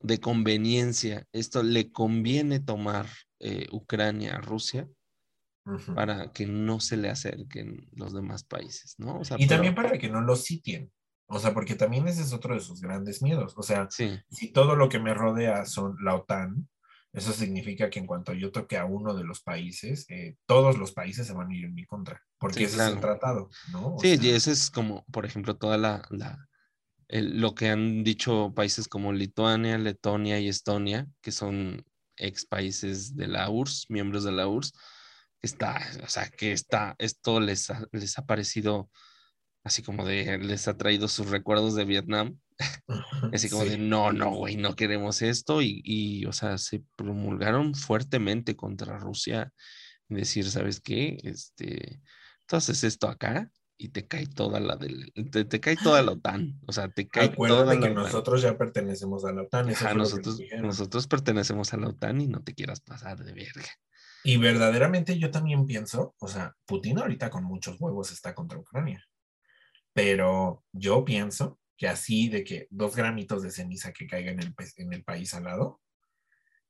de 0.00 0.18
conveniencia. 0.18 1.26
Esto 1.32 1.62
le 1.62 1.90
conviene 1.90 2.60
tomar 2.60 3.06
eh, 3.38 3.66
Ucrania 3.72 4.36
a 4.36 4.40
Rusia 4.40 4.88
para 5.94 6.32
que 6.32 6.46
no 6.46 6.80
se 6.80 6.96
le 6.96 7.10
acerquen 7.10 7.88
los 7.92 8.12
demás 8.12 8.44
países, 8.44 8.94
¿no? 8.98 9.20
y 9.36 9.46
también 9.46 9.74
para 9.74 9.98
que 9.98 10.08
no 10.08 10.20
lo 10.20 10.36
sitien. 10.36 10.90
O 11.26 11.38
sea, 11.38 11.54
porque 11.54 11.76
también 11.76 12.08
ese 12.08 12.22
es 12.22 12.32
otro 12.32 12.54
de 12.54 12.60
sus 12.60 12.80
grandes 12.80 13.22
miedos. 13.22 13.54
O 13.56 13.62
sea, 13.62 13.88
si 13.90 14.52
todo 14.52 14.74
lo 14.74 14.88
que 14.88 14.98
me 14.98 15.14
rodea 15.14 15.64
son 15.64 15.96
la 16.02 16.16
OTAN, 16.16 16.68
eso 17.12 17.32
significa 17.32 17.90
que 17.90 17.98
en 17.98 18.06
cuanto 18.06 18.32
yo 18.32 18.52
toque 18.52 18.76
a 18.76 18.84
uno 18.84 19.14
de 19.14 19.24
los 19.24 19.40
países, 19.40 20.06
eh, 20.10 20.36
todos 20.46 20.78
los 20.78 20.92
países 20.92 21.26
se 21.26 21.32
van 21.32 21.50
a 21.50 21.54
ir 21.54 21.64
en 21.64 21.74
mi 21.74 21.84
contra, 21.84 22.22
porque 22.38 22.64
ese 22.64 22.76
es 22.76 22.92
el 22.92 23.00
tratado, 23.00 23.50
¿no? 23.72 23.96
sí, 24.00 24.16
y 24.20 24.28
ese 24.30 24.52
es 24.52 24.70
como, 24.70 25.04
por 25.10 25.26
ejemplo, 25.26 25.56
toda 25.56 25.76
la, 25.76 26.06
lo 27.08 27.54
que 27.54 27.68
han 27.68 28.04
dicho 28.04 28.52
países 28.54 28.86
como 28.86 29.12
Lituania, 29.12 29.76
Letonia 29.76 30.38
y 30.38 30.48
Estonia, 30.48 31.08
que 31.20 31.32
son 31.32 31.84
ex 32.16 32.46
países 32.46 33.16
de 33.16 33.26
la 33.26 33.50
URSS, 33.50 33.86
miembros 33.88 34.22
de 34.22 34.32
la 34.32 34.46
URSS, 34.46 34.72
está, 35.42 35.80
o 36.02 36.08
sea, 36.08 36.28
que 36.28 36.52
está, 36.52 36.94
esto 36.98 37.40
les 37.40 37.72
les 37.92 38.18
ha 38.18 38.26
parecido 38.26 38.90
así 39.64 39.82
como 39.82 40.04
de, 40.04 40.38
les 40.38 40.68
ha 40.68 40.76
traído 40.76 41.08
sus 41.08 41.30
recuerdos 41.30 41.74
de 41.74 41.84
Vietnam, 41.84 42.38
así 43.32 43.48
como 43.48 43.64
de, 43.64 43.78
no, 43.78 44.12
no, 44.12 44.34
güey, 44.34 44.56
no 44.56 44.74
queremos 44.74 45.22
esto, 45.22 45.62
y, 45.62 45.82
y, 45.84 46.24
o 46.26 46.32
sea, 46.32 46.58
se 46.58 46.82
promulgaron 46.96 47.74
fuertemente 47.74 48.56
contra 48.56 48.98
Rusia, 48.98 49.52
decir, 50.08 50.50
¿sabes 50.50 50.80
qué? 50.80 51.18
Este, 51.22 52.00
entonces 52.40 52.84
esto 52.84 53.08
acá, 53.08 53.50
y 53.76 53.88
te 53.88 54.06
cae 54.06 54.26
toda 54.26 54.60
la 54.60 54.76
del, 54.76 55.12
te, 55.30 55.60
cae 55.60 55.76
toda 55.76 56.02
la 56.02 56.12
OTAN, 56.12 56.58
o 56.66 56.72
sea, 56.72 56.88
te 56.90 57.08
cae 57.08 57.30
toda 57.30 57.78
que 57.78 57.90
nosotros 57.90 58.42
ya 58.42 58.56
pertenecemos 58.58 59.24
a 59.24 59.32
la 59.32 59.42
OTAN. 59.42 59.68
nosotros, 59.96 60.38
nosotros 60.60 61.06
pertenecemos 61.06 61.72
a 61.72 61.78
la 61.78 61.88
OTAN 61.88 62.20
y 62.20 62.26
no 62.26 62.42
te 62.42 62.54
quieras 62.54 62.80
pasar 62.80 63.24
de 63.24 63.32
verga. 63.32 63.70
Y 64.24 64.36
verdaderamente 64.36 65.18
yo 65.18 65.30
también 65.30 65.66
pienso, 65.66 66.14
o 66.18 66.28
sea, 66.28 66.54
Putin 66.66 66.98
ahorita 66.98 67.30
con 67.30 67.44
muchos 67.44 67.80
huevos 67.80 68.12
está 68.12 68.34
contra 68.34 68.58
Ucrania. 68.58 69.04
Pero 69.92 70.64
yo 70.72 71.04
pienso 71.04 71.58
que 71.76 71.88
así 71.88 72.28
de 72.28 72.44
que 72.44 72.66
dos 72.70 72.94
gramitos 72.94 73.42
de 73.42 73.50
ceniza 73.50 73.92
que 73.92 74.06
caigan 74.06 74.40
en 74.40 74.48
el, 74.48 74.54
en 74.76 74.92
el 74.92 75.02
país 75.02 75.32
al 75.32 75.44
lado, 75.44 75.80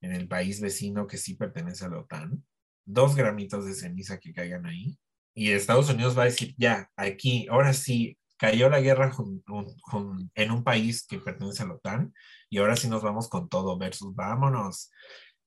en 0.00 0.12
el 0.12 0.28
país 0.28 0.60
vecino 0.60 1.06
que 1.06 1.18
sí 1.18 1.34
pertenece 1.34 1.84
a 1.84 1.88
la 1.88 1.98
OTAN, 1.98 2.44
dos 2.84 3.16
gramitos 3.16 3.66
de 3.66 3.74
ceniza 3.74 4.18
que 4.18 4.32
caigan 4.32 4.66
ahí, 4.66 4.98
y 5.34 5.50
Estados 5.50 5.90
Unidos 5.90 6.16
va 6.16 6.22
a 6.22 6.26
decir, 6.26 6.54
ya, 6.56 6.90
aquí, 6.96 7.46
ahora 7.50 7.72
sí, 7.72 8.16
cayó 8.36 8.70
la 8.70 8.80
guerra 8.80 9.12
en 10.34 10.50
un 10.50 10.64
país 10.64 11.06
que 11.06 11.18
pertenece 11.18 11.62
a 11.62 11.66
la 11.66 11.74
OTAN, 11.74 12.14
y 12.48 12.58
ahora 12.58 12.76
sí 12.76 12.88
nos 12.88 13.02
vamos 13.02 13.28
con 13.28 13.48
todo 13.48 13.76
versus 13.78 14.14
vámonos. 14.14 14.90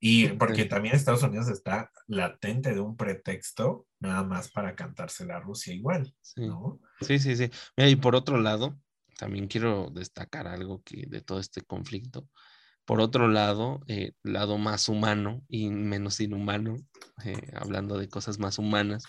Y 0.06 0.28
porque 0.28 0.66
también 0.66 0.96
Estados 0.96 1.24
Unidos 1.24 1.48
está 1.48 1.90
latente 2.08 2.74
de 2.74 2.82
un 2.82 2.98
pretexto 2.98 3.88
nada 4.02 4.22
más 4.26 4.52
para 4.52 4.76
cantársela 4.76 5.38
a 5.38 5.40
Rusia 5.40 5.74
igual, 5.74 6.14
¿no? 6.36 6.82
Sí, 7.00 7.20
sí, 7.20 7.38
sí. 7.38 7.50
y 7.78 7.96
por 7.96 8.14
otro 8.14 8.38
lado, 8.38 8.78
también 9.18 9.48
quiero 9.48 9.90
destacar 9.94 10.46
algo 10.46 10.84
que 10.84 11.06
de 11.08 11.22
todo 11.22 11.40
este 11.40 11.62
conflicto. 11.62 12.28
Por 12.84 13.00
otro 13.00 13.30
lado, 13.30 13.80
eh, 13.88 14.12
lado 14.24 14.58
más 14.58 14.90
humano 14.90 15.42
y 15.48 15.70
menos 15.70 16.20
inhumano, 16.20 16.76
eh, 17.24 17.54
hablando 17.56 17.98
de 17.98 18.10
cosas 18.10 18.40
más 18.40 18.60
humanas, 18.60 19.06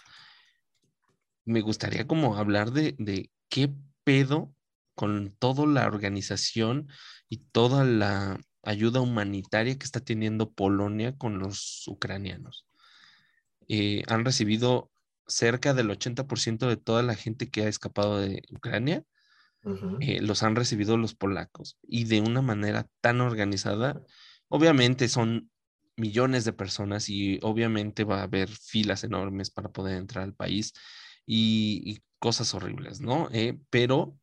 me 1.44 1.60
gustaría 1.60 2.06
como 2.06 2.36
hablar 2.36 2.70
de, 2.70 2.94
de 3.00 3.32
qué 3.48 3.74
pedo 4.04 4.54
con 4.94 5.34
toda 5.40 5.66
la 5.66 5.88
organización 5.88 6.86
y 7.28 7.38
toda 7.46 7.82
la 7.82 8.38
ayuda 8.64 9.00
humanitaria 9.00 9.76
que 9.78 9.84
está 9.84 10.00
teniendo 10.00 10.52
Polonia 10.52 11.16
con 11.16 11.38
los 11.38 11.86
ucranianos. 11.88 12.66
Eh, 13.68 14.02
han 14.08 14.24
recibido 14.24 14.90
cerca 15.26 15.74
del 15.74 15.90
80% 15.90 16.68
de 16.68 16.76
toda 16.76 17.02
la 17.02 17.14
gente 17.14 17.50
que 17.50 17.62
ha 17.62 17.68
escapado 17.68 18.18
de 18.18 18.42
Ucrania, 18.50 19.04
eh, 20.00 20.20
los 20.20 20.42
han 20.42 20.56
recibido 20.56 20.98
los 20.98 21.14
polacos 21.14 21.78
y 21.80 22.04
de 22.04 22.20
una 22.20 22.42
manera 22.42 22.86
tan 23.00 23.22
organizada. 23.22 24.02
Obviamente 24.48 25.08
son 25.08 25.50
millones 25.96 26.44
de 26.44 26.52
personas 26.52 27.08
y 27.08 27.38
obviamente 27.42 28.04
va 28.04 28.20
a 28.20 28.24
haber 28.24 28.50
filas 28.50 29.04
enormes 29.04 29.50
para 29.50 29.70
poder 29.70 29.96
entrar 29.96 30.24
al 30.24 30.34
país 30.34 30.74
y, 31.24 32.02
cosas 32.18 32.54
horribles, 32.54 33.02
¿no? 33.02 33.28
Eh, 33.32 33.58
pero... 33.68 34.18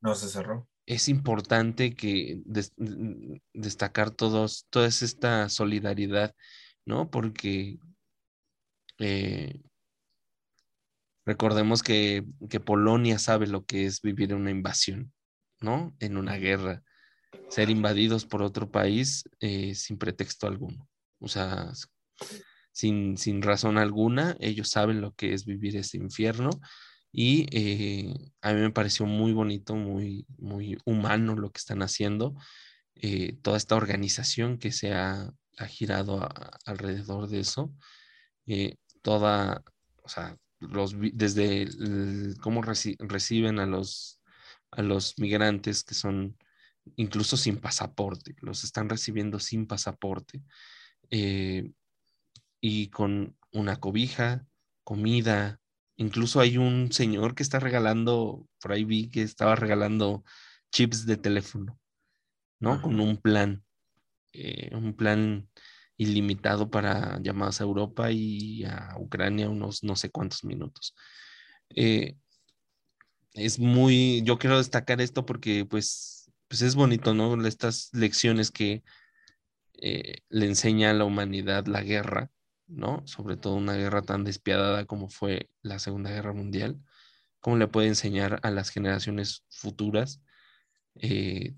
no 0.00 0.14
se 0.14 0.28
cerró 0.28 0.68
es 0.86 1.08
importante 1.08 1.94
que 1.94 2.40
destacar 3.52 4.12
todos, 4.12 4.66
toda 4.70 4.86
esta 4.86 5.48
solidaridad, 5.48 6.34
¿no? 6.84 7.10
Porque 7.10 7.78
eh, 8.98 9.60
recordemos 11.24 11.82
que, 11.82 12.24
Polonia 12.64 13.18
sabe 13.18 13.48
lo 13.48 13.64
que 13.64 13.86
es 13.86 14.00
vivir 14.00 14.30
en 14.30 14.38
una 14.38 14.50
invasión, 14.52 15.12
¿no? 15.60 15.94
En 15.98 16.16
una 16.16 16.36
guerra, 16.36 16.82
ser 17.48 17.68
invadidos 17.68 18.24
por 18.24 18.42
otro 18.42 18.70
país 18.70 19.24
eh, 19.40 19.74
sin 19.74 19.98
pretexto 19.98 20.46
alguno, 20.46 20.88
o 21.18 21.26
sea, 21.26 21.72
sin, 22.70 23.16
sin 23.16 23.42
razón 23.42 23.76
alguna, 23.76 24.36
ellos 24.38 24.70
saben 24.70 25.00
lo 25.00 25.12
que 25.14 25.34
es 25.34 25.44
vivir 25.46 25.76
ese 25.76 25.96
infierno 25.96 26.50
y 27.18 27.46
eh, 27.50 28.14
a 28.42 28.52
mí 28.52 28.60
me 28.60 28.70
pareció 28.70 29.06
muy 29.06 29.32
bonito, 29.32 29.74
muy, 29.74 30.26
muy 30.36 30.76
humano 30.84 31.34
lo 31.34 31.50
que 31.50 31.56
están 31.56 31.80
haciendo. 31.80 32.34
Eh, 32.94 33.38
toda 33.40 33.56
esta 33.56 33.74
organización 33.74 34.58
que 34.58 34.70
se 34.70 34.92
ha, 34.92 35.32
girado 35.66 36.28
alrededor 36.66 37.28
de 37.28 37.40
eso. 37.40 37.72
Eh, 38.44 38.76
toda, 39.00 39.64
o 40.02 40.08
sea, 40.10 40.36
los, 40.60 40.94
desde 41.14 41.66
cómo 42.42 42.60
reciben 42.60 43.60
a 43.60 43.64
los, 43.64 44.20
a 44.70 44.82
los 44.82 45.18
migrantes 45.18 45.84
que 45.84 45.94
son 45.94 46.36
incluso 46.96 47.38
sin 47.38 47.56
pasaporte, 47.56 48.36
los 48.42 48.62
están 48.62 48.90
recibiendo 48.90 49.40
sin 49.40 49.66
pasaporte 49.66 50.42
y 52.60 52.88
con 52.88 53.38
una 53.52 53.80
cobija, 53.80 54.46
comida, 54.84 55.60
Incluso 55.96 56.40
hay 56.40 56.58
un 56.58 56.92
señor 56.92 57.34
que 57.34 57.42
está 57.42 57.58
regalando, 57.58 58.46
por 58.60 58.72
ahí 58.72 58.84
vi 58.84 59.08
que 59.08 59.22
estaba 59.22 59.56
regalando 59.56 60.24
chips 60.70 61.06
de 61.06 61.16
teléfono, 61.16 61.78
¿no? 62.60 62.82
Con 62.82 63.00
un 63.00 63.16
plan, 63.16 63.64
eh, 64.32 64.70
un 64.74 64.94
plan 64.94 65.48
ilimitado 65.96 66.70
para 66.70 67.18
llamadas 67.22 67.60
a 67.60 67.64
Europa 67.64 68.10
y 68.10 68.64
a 68.64 68.94
Ucrania 68.98 69.48
unos 69.48 69.82
no 69.82 69.96
sé 69.96 70.10
cuántos 70.10 70.44
minutos. 70.44 70.94
Eh, 71.70 72.16
es 73.32 73.58
muy, 73.58 74.22
yo 74.22 74.38
quiero 74.38 74.58
destacar 74.58 75.00
esto 75.00 75.24
porque 75.26 75.64
pues, 75.64 76.30
pues 76.48 76.62
es 76.62 76.74
bonito, 76.74 77.14
¿no? 77.14 77.46
Estas 77.46 77.90
lecciones 77.92 78.50
que 78.50 78.82
eh, 79.74 80.18
le 80.28 80.46
enseña 80.46 80.90
a 80.90 80.94
la 80.94 81.04
humanidad 81.04 81.66
la 81.66 81.82
guerra 81.82 82.30
¿no? 82.66 83.02
Sobre 83.06 83.36
todo 83.36 83.54
una 83.54 83.74
guerra 83.74 84.02
tan 84.02 84.24
despiadada 84.24 84.84
como 84.86 85.08
fue 85.08 85.50
la 85.62 85.78
Segunda 85.78 86.10
Guerra 86.10 86.32
Mundial, 86.32 86.80
¿cómo 87.40 87.56
le 87.56 87.68
puede 87.68 87.88
enseñar 87.88 88.40
a 88.42 88.50
las 88.50 88.70
generaciones 88.70 89.44
futuras 89.48 90.20
eh, 90.96 91.54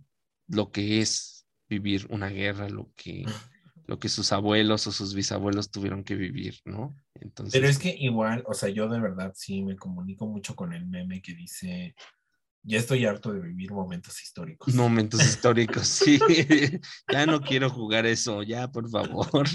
lo 0.48 0.70
que 0.70 1.00
es 1.00 1.46
vivir 1.68 2.06
una 2.10 2.28
guerra, 2.28 2.68
lo 2.68 2.90
que, 2.96 3.24
lo 3.86 3.98
que 3.98 4.08
sus 4.08 4.32
abuelos 4.32 4.86
o 4.86 4.92
sus 4.92 5.14
bisabuelos 5.14 5.70
tuvieron 5.70 6.04
que 6.04 6.14
vivir, 6.14 6.60
¿no? 6.64 6.96
Entonces... 7.14 7.52
Pero 7.52 7.68
es 7.68 7.78
que 7.78 7.94
igual, 7.98 8.42
o 8.46 8.54
sea, 8.54 8.68
yo 8.68 8.88
de 8.88 9.00
verdad 9.00 9.32
sí 9.34 9.62
me 9.62 9.76
comunico 9.76 10.26
mucho 10.26 10.54
con 10.54 10.72
el 10.72 10.86
meme 10.86 11.22
que 11.22 11.34
dice, 11.34 11.94
ya 12.62 12.78
estoy 12.78 13.06
harto 13.06 13.32
de 13.32 13.40
vivir 13.40 13.72
momentos 13.72 14.22
históricos. 14.22 14.74
Momentos 14.74 15.22
históricos, 15.24 15.86
sí. 15.86 16.18
ya 17.12 17.26
no 17.26 17.40
quiero 17.40 17.70
jugar 17.70 18.06
eso, 18.06 18.42
ya, 18.42 18.70
por 18.70 18.88
favor. 18.90 19.46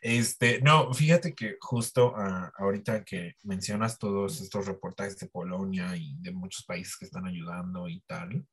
Este, 0.00 0.60
no, 0.60 0.92
fíjate 0.92 1.34
que 1.34 1.56
justo 1.60 2.14
ah, 2.16 2.52
ahorita 2.56 3.04
que 3.04 3.34
mencionas 3.42 3.98
todos 3.98 4.40
estos 4.40 4.66
reportajes 4.66 5.18
de 5.18 5.28
Polonia 5.28 5.96
y 5.96 6.16
de 6.20 6.32
muchos 6.32 6.64
países 6.64 6.96
que 6.96 7.04
están 7.04 7.26
ayudando 7.26 7.88
y 7.88 8.00
tal, 8.00 8.46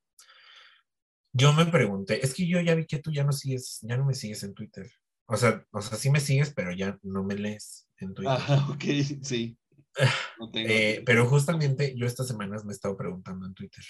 yo 1.34 1.54
me 1.54 1.66
pregunté, 1.66 2.24
es 2.24 2.34
que 2.34 2.48
yo 2.48 2.60
ya 2.60 2.76
vi 2.76 2.86
que 2.86 3.00
tú 3.00 3.12
ya 3.12 3.24
no 3.24 3.32
sigues, 3.32 3.80
ya 3.82 3.98
no 3.98 4.06
me 4.06 4.14
sigues 4.14 4.44
en 4.44 4.54
Twitter. 4.54 4.92
O 5.28 5.38
sea, 5.38 5.66
o 5.72 5.82
sea, 5.82 5.98
sí 5.98 6.10
me 6.10 6.20
sigues, 6.20 6.54
pero 6.54 6.74
ya 6.74 7.00
no 7.04 7.24
me 7.24 7.36
lees 7.36 7.88
en 7.98 8.14
Twitter. 8.14 8.36
Ah, 8.38 8.68
ok, 8.72 8.84
sí. 9.22 9.58
Eh, 10.54 11.04
pero 11.06 11.28
justamente 11.28 11.94
yo 11.98 12.08
estas 12.08 12.28
semanas 12.28 12.64
me 12.64 12.72
he 12.72 12.76
estado 12.76 12.96
preguntando 12.96 13.46
en 13.46 13.54
Twitter, 13.54 13.84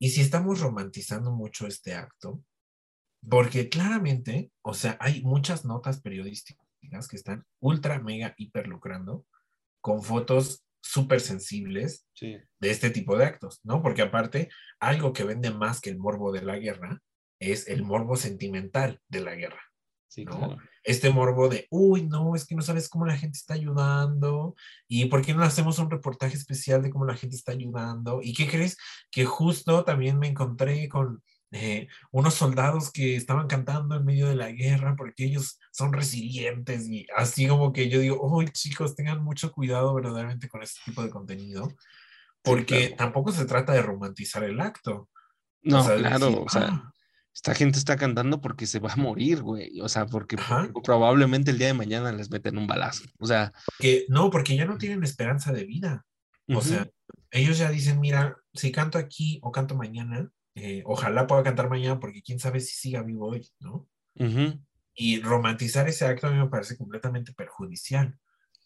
¿y 0.00 0.08
si 0.08 0.22
estamos 0.22 0.60
romantizando 0.60 1.30
mucho 1.32 1.66
este 1.66 1.94
acto? 1.94 2.42
Porque 3.28 3.68
claramente, 3.68 4.52
o 4.62 4.74
sea, 4.74 4.96
hay 5.00 5.22
muchas 5.22 5.64
notas 5.64 6.00
periodísticas 6.00 6.66
que 7.08 7.16
están 7.16 7.44
ultra, 7.60 8.00
mega, 8.00 8.34
hiper 8.38 8.68
lucrando 8.68 9.26
con 9.80 10.02
fotos 10.02 10.64
súper 10.80 11.20
sensibles 11.20 12.06
de 12.20 12.70
este 12.70 12.90
tipo 12.90 13.16
de 13.16 13.24
actos, 13.24 13.60
¿no? 13.64 13.82
Porque 13.82 14.02
aparte, 14.02 14.48
algo 14.78 15.12
que 15.12 15.24
vende 15.24 15.50
más 15.50 15.80
que 15.80 15.90
el 15.90 15.98
morbo 15.98 16.30
de 16.32 16.42
la 16.42 16.58
guerra 16.58 17.02
es 17.40 17.66
el 17.68 17.82
morbo 17.82 18.16
sentimental 18.16 19.00
de 19.08 19.20
la 19.20 19.34
guerra. 19.34 19.60
Sí, 20.08 20.24
¿no? 20.24 20.56
Este 20.84 21.10
morbo 21.10 21.48
de, 21.48 21.66
uy, 21.70 22.06
no, 22.06 22.36
es 22.36 22.46
que 22.46 22.54
no 22.54 22.62
sabes 22.62 22.88
cómo 22.88 23.04
la 23.04 23.16
gente 23.16 23.36
está 23.36 23.54
ayudando 23.54 24.54
y 24.88 25.06
por 25.06 25.20
qué 25.22 25.34
no 25.34 25.42
hacemos 25.42 25.78
un 25.80 25.90
reportaje 25.90 26.36
especial 26.36 26.80
de 26.82 26.90
cómo 26.90 27.04
la 27.04 27.16
gente 27.16 27.34
está 27.34 27.52
ayudando. 27.52 28.20
¿Y 28.22 28.32
qué 28.32 28.48
crees? 28.48 28.78
Que 29.10 29.24
justo 29.24 29.84
también 29.84 30.18
me 30.18 30.28
encontré 30.28 30.88
con 30.88 31.22
eh, 31.52 31.88
unos 32.10 32.34
soldados 32.34 32.90
que 32.90 33.16
estaban 33.16 33.46
cantando 33.46 33.96
en 33.96 34.04
medio 34.04 34.28
de 34.28 34.36
la 34.36 34.50
guerra 34.50 34.94
porque 34.96 35.24
ellos 35.24 35.58
son 35.70 35.92
resilientes 35.92 36.88
y 36.88 37.06
así 37.16 37.46
como 37.46 37.72
que 37.72 37.88
yo 37.88 38.00
digo, 38.00 38.20
uy, 38.20 38.48
chicos, 38.50 38.96
tengan 38.96 39.22
mucho 39.22 39.52
cuidado 39.52 39.94
verdaderamente 39.94 40.48
con 40.48 40.62
este 40.62 40.80
tipo 40.84 41.02
de 41.02 41.10
contenido 41.10 41.72
porque 42.42 42.94
tampoco 42.96 43.32
se 43.32 43.44
trata 43.44 43.72
de 43.72 43.82
romantizar 43.82 44.44
el 44.44 44.60
acto. 44.60 45.08
No, 45.62 45.84
claro, 45.84 46.44
o 46.44 46.48
sea, 46.48 46.68
ah, 46.68 46.92
esta 47.34 47.54
gente 47.54 47.78
está 47.78 47.96
cantando 47.96 48.40
porque 48.40 48.66
se 48.66 48.78
va 48.78 48.92
a 48.92 48.96
morir, 48.96 49.42
güey. 49.42 49.80
O 49.80 49.88
sea, 49.88 50.06
porque, 50.06 50.38
probablemente 50.84 51.50
el 51.50 51.58
día 51.58 51.66
de 51.66 51.74
mañana 51.74 52.12
les 52.12 52.30
meten 52.30 52.56
un 52.56 52.66
balazo. 52.66 53.04
O 53.18 53.26
sea. 53.26 53.52
Que 53.78 54.06
no, 54.08 54.30
porque 54.30 54.56
ya 54.56 54.64
no 54.64 54.78
tienen 54.78 55.02
esperanza 55.02 55.52
de 55.52 55.64
vida. 55.64 56.06
O 56.48 56.60
sea, 56.60 56.88
ellos 57.32 57.58
ya 57.58 57.70
dicen, 57.70 58.00
mira, 58.00 58.36
si 58.54 58.70
canto 58.70 58.96
aquí 58.96 59.40
o 59.42 59.50
canto 59.50 59.74
mañana, 59.74 60.30
eh, 60.56 60.82
ojalá 60.86 61.26
pueda 61.26 61.42
cantar 61.42 61.68
mañana 61.68 62.00
porque 62.00 62.22
quién 62.22 62.40
sabe 62.40 62.60
si 62.60 62.74
siga 62.74 63.02
vivo 63.02 63.28
hoy, 63.28 63.46
¿no? 63.60 63.86
Y 64.94 65.20
romantizar 65.20 65.86
ese 65.86 66.06
acto 66.06 66.26
a 66.26 66.30
mí 66.30 66.38
me 66.38 66.48
parece 66.48 66.78
completamente 66.78 67.34
perjudicial. 67.34 68.18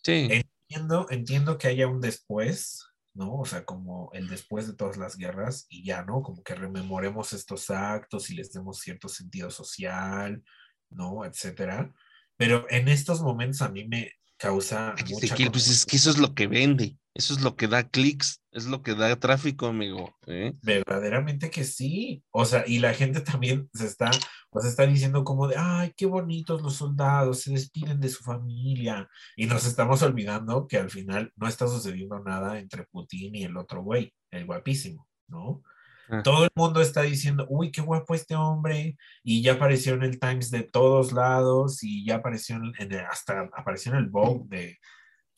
Sí. 0.04 0.28
Entiendo, 0.68 1.08
entiendo 1.10 1.58
que 1.58 1.66
haya 1.66 1.88
un 1.88 2.00
después, 2.00 2.86
¿no? 3.12 3.34
O 3.34 3.44
sea, 3.44 3.64
como 3.64 4.10
el 4.12 4.28
después 4.28 4.68
de 4.68 4.74
todas 4.74 4.98
las 4.98 5.16
guerras 5.16 5.66
y 5.68 5.84
ya, 5.84 6.04
¿no? 6.04 6.22
Como 6.22 6.44
que 6.44 6.54
rememoremos 6.54 7.32
estos 7.32 7.68
actos 7.70 8.30
y 8.30 8.36
les 8.36 8.52
demos 8.52 8.78
cierto 8.78 9.08
sentido 9.08 9.50
social, 9.50 10.44
¿no? 10.90 11.24
Etcétera. 11.24 11.92
Pero 12.36 12.66
en 12.70 12.86
estos 12.86 13.20
momentos 13.20 13.62
a 13.62 13.68
mí 13.68 13.88
me 13.88 14.12
causa 14.36 14.94
mucha 15.08 15.34
pues 15.50 15.68
es 15.68 15.84
que 15.84 15.96
eso 15.96 16.10
es 16.10 16.18
lo 16.18 16.34
que 16.34 16.46
vende, 16.46 16.96
eso 17.14 17.34
es 17.34 17.42
lo 17.42 17.56
que 17.56 17.66
da 17.66 17.88
clics, 17.88 18.42
es 18.52 18.66
lo 18.66 18.82
que 18.82 18.94
da 18.94 19.14
tráfico, 19.16 19.66
amigo. 19.66 20.16
¿eh? 20.26 20.54
Verdaderamente 20.62 21.50
que 21.50 21.64
sí. 21.64 22.22
O 22.30 22.44
sea, 22.44 22.64
y 22.66 22.78
la 22.78 22.94
gente 22.94 23.20
también 23.20 23.68
se 23.74 23.86
está, 23.86 24.10
pues 24.50 24.64
está 24.64 24.86
diciendo 24.86 25.24
como 25.24 25.48
de, 25.48 25.56
ay, 25.58 25.92
qué 25.96 26.06
bonitos 26.06 26.62
los 26.62 26.76
soldados, 26.76 27.42
se 27.42 27.52
despiden 27.52 28.00
de 28.00 28.08
su 28.08 28.22
familia. 28.22 29.08
Y 29.36 29.46
nos 29.46 29.66
estamos 29.66 30.02
olvidando 30.02 30.66
que 30.68 30.78
al 30.78 30.90
final 30.90 31.32
no 31.36 31.48
está 31.48 31.66
sucediendo 31.66 32.20
nada 32.20 32.58
entre 32.58 32.84
Putin 32.84 33.34
y 33.34 33.44
el 33.44 33.56
otro 33.56 33.82
güey, 33.82 34.14
el 34.30 34.46
guapísimo, 34.46 35.08
¿no? 35.26 35.62
Ah. 36.08 36.22
Todo 36.22 36.44
el 36.44 36.50
mundo 36.54 36.80
está 36.80 37.02
diciendo, 37.02 37.46
uy, 37.48 37.70
qué 37.70 37.80
guapo 37.80 38.14
este 38.14 38.34
hombre, 38.34 38.96
y 39.22 39.42
ya 39.42 39.54
apareció 39.54 39.94
en 39.94 40.02
el 40.02 40.18
Times 40.18 40.50
de 40.50 40.62
todos 40.62 41.12
lados, 41.12 41.82
y 41.82 42.04
ya 42.04 42.16
apareció 42.16 42.56
en, 42.56 42.94
hasta 43.10 43.48
apareció 43.56 43.92
en 43.92 43.98
el 43.98 44.08
Vogue 44.08 44.44
de 44.48 44.78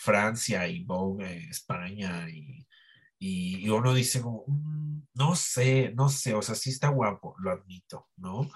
Francia 0.03 0.67
y 0.67 0.85
Vogue 0.85 1.49
España, 1.49 2.29
y, 2.29 2.67
y, 3.19 3.69
uno 3.69 3.95
dice 3.95 4.21
como, 4.21 4.45
mm, 4.49 5.03
no 5.15 5.37
sé, 5.37 5.93
no 5.95 6.09
sé, 6.09 6.35
o 6.35 6.43
sea, 6.43 6.57
sí 6.57 6.71
está 6.71 6.89
guapo, 6.89 7.37
lo 7.39 7.53
admito, 7.53 8.09
¿no? 8.17 8.51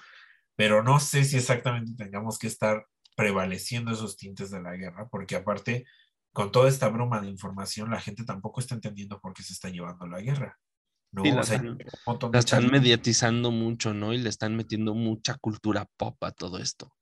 Pero 0.57 0.83
no 0.83 0.99
sé 0.99 1.25
si 1.25 1.37
exactamente 1.37 1.93
tengamos 1.97 2.39
que 2.39 2.49
estar 2.49 2.87
prevaleciendo 3.17 3.93
esos 3.93 4.17
tintes 4.17 4.51
de 4.51 4.61
la 4.61 4.75
guerra, 4.75 5.09
porque 5.09 5.37
aparte, 5.37 5.85
con 6.33 6.51
toda 6.51 6.69
esta 6.69 6.89
broma 6.89 7.21
de 7.21 7.29
información, 7.29 7.91
la 7.91 8.01
gente 8.01 8.25
tampoco 8.25 8.61
está 8.61 8.75
entendiendo 8.75 9.21
por 9.21 9.33
qué 9.33 9.43
se 9.43 9.53
está 9.53 9.69
llevando 9.69 10.07
la 10.07 10.21
guerra. 10.21 10.59
¿no? 11.13 11.23
la, 11.23 11.41
están, 12.39 12.71
mediatizando 12.71 13.53
mucho, 13.53 13.95
¿no? 13.95 14.13
Y 14.13 14.19
le 14.19 14.29
están 14.29 14.57
metiendo 14.57 14.95
mucha 14.95 15.35
cultura 15.35 15.89
pop 15.97 16.23
a 16.25 16.33
todo 16.33 16.59
esto. 16.59 16.93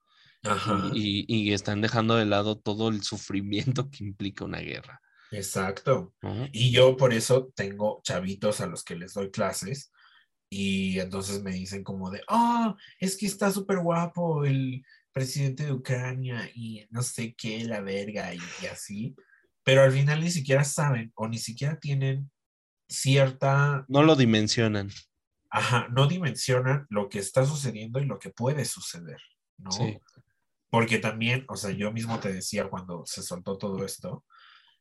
Y, 0.92 1.53
están 1.53 1.80
dejando 1.80 2.16
de 2.16 2.26
lado 2.26 2.59
todo 2.59 2.88
el 2.88 3.03
sufrimiento 3.03 3.90
que 3.90 4.05
implica 4.05 4.45
una 4.45 4.61
guerra. 4.61 5.01
Exacto. 5.30 6.14
Y 6.53 6.70
yo 6.70 6.97
por 6.97 7.12
eso 7.12 7.51
tengo 7.55 8.01
chavitos 8.05 8.61
a 8.61 8.66
los 8.66 8.84
que 8.84 8.97
les 8.97 9.14
doy 9.14 9.30
clases 9.30 9.90
y 10.51 11.01
entonces 11.01 11.42
me 11.42 11.53
dicen 11.53 11.82
como 11.82 12.11
de, 12.11 12.22
oh, 12.28 12.76
es 13.01 13.16
que 13.16 13.26
está 13.26 13.51
súper 13.51 13.78
guapo 13.78 14.45
el 14.45 14.84
presidente 15.12 15.64
de 15.64 15.72
Ucrania 15.72 16.51
y 16.55 16.86
no 16.90 17.03
sé 17.03 17.34
qué, 17.34 17.64
la 17.64 17.80
verga 17.80 18.32
y 18.34 18.66
así. 18.66 19.16
Pero 19.64 19.82
al 19.82 19.92
final 19.92 20.20
ni 20.20 20.30
siquiera 20.30 20.62
saben 20.62 21.11
o 21.14 21.26
ni 21.26 21.38
siquiera 21.38 21.78
tienen 21.80 22.30
cierta... 22.88 23.84
No 23.88 24.03
lo 24.03 24.14
dimensionan. 24.14 24.90
Ajá, 25.51 25.88
no 25.90 26.07
dimensionan 26.07 26.86
lo 26.90 27.09
que 27.09 27.18
está 27.18 27.47
sucediendo 27.47 28.01
y 28.01 28.07
lo 28.07 28.18
que 28.18 28.30
puede 28.30 28.64
suceder, 28.64 29.20
¿no? 29.57 29.70
Sí. 29.70 29.99
Porque 30.75 30.99
también, 30.99 31.45
o 31.49 31.55
sea, 31.55 31.70
yo 31.70 31.93
mismo 31.93 32.18
te 32.18 32.33
decía 32.33 32.68
cuando 32.68 33.07
se 33.07 33.22
soltó 33.22 33.57
todo 33.59 33.85
esto, 33.85 34.25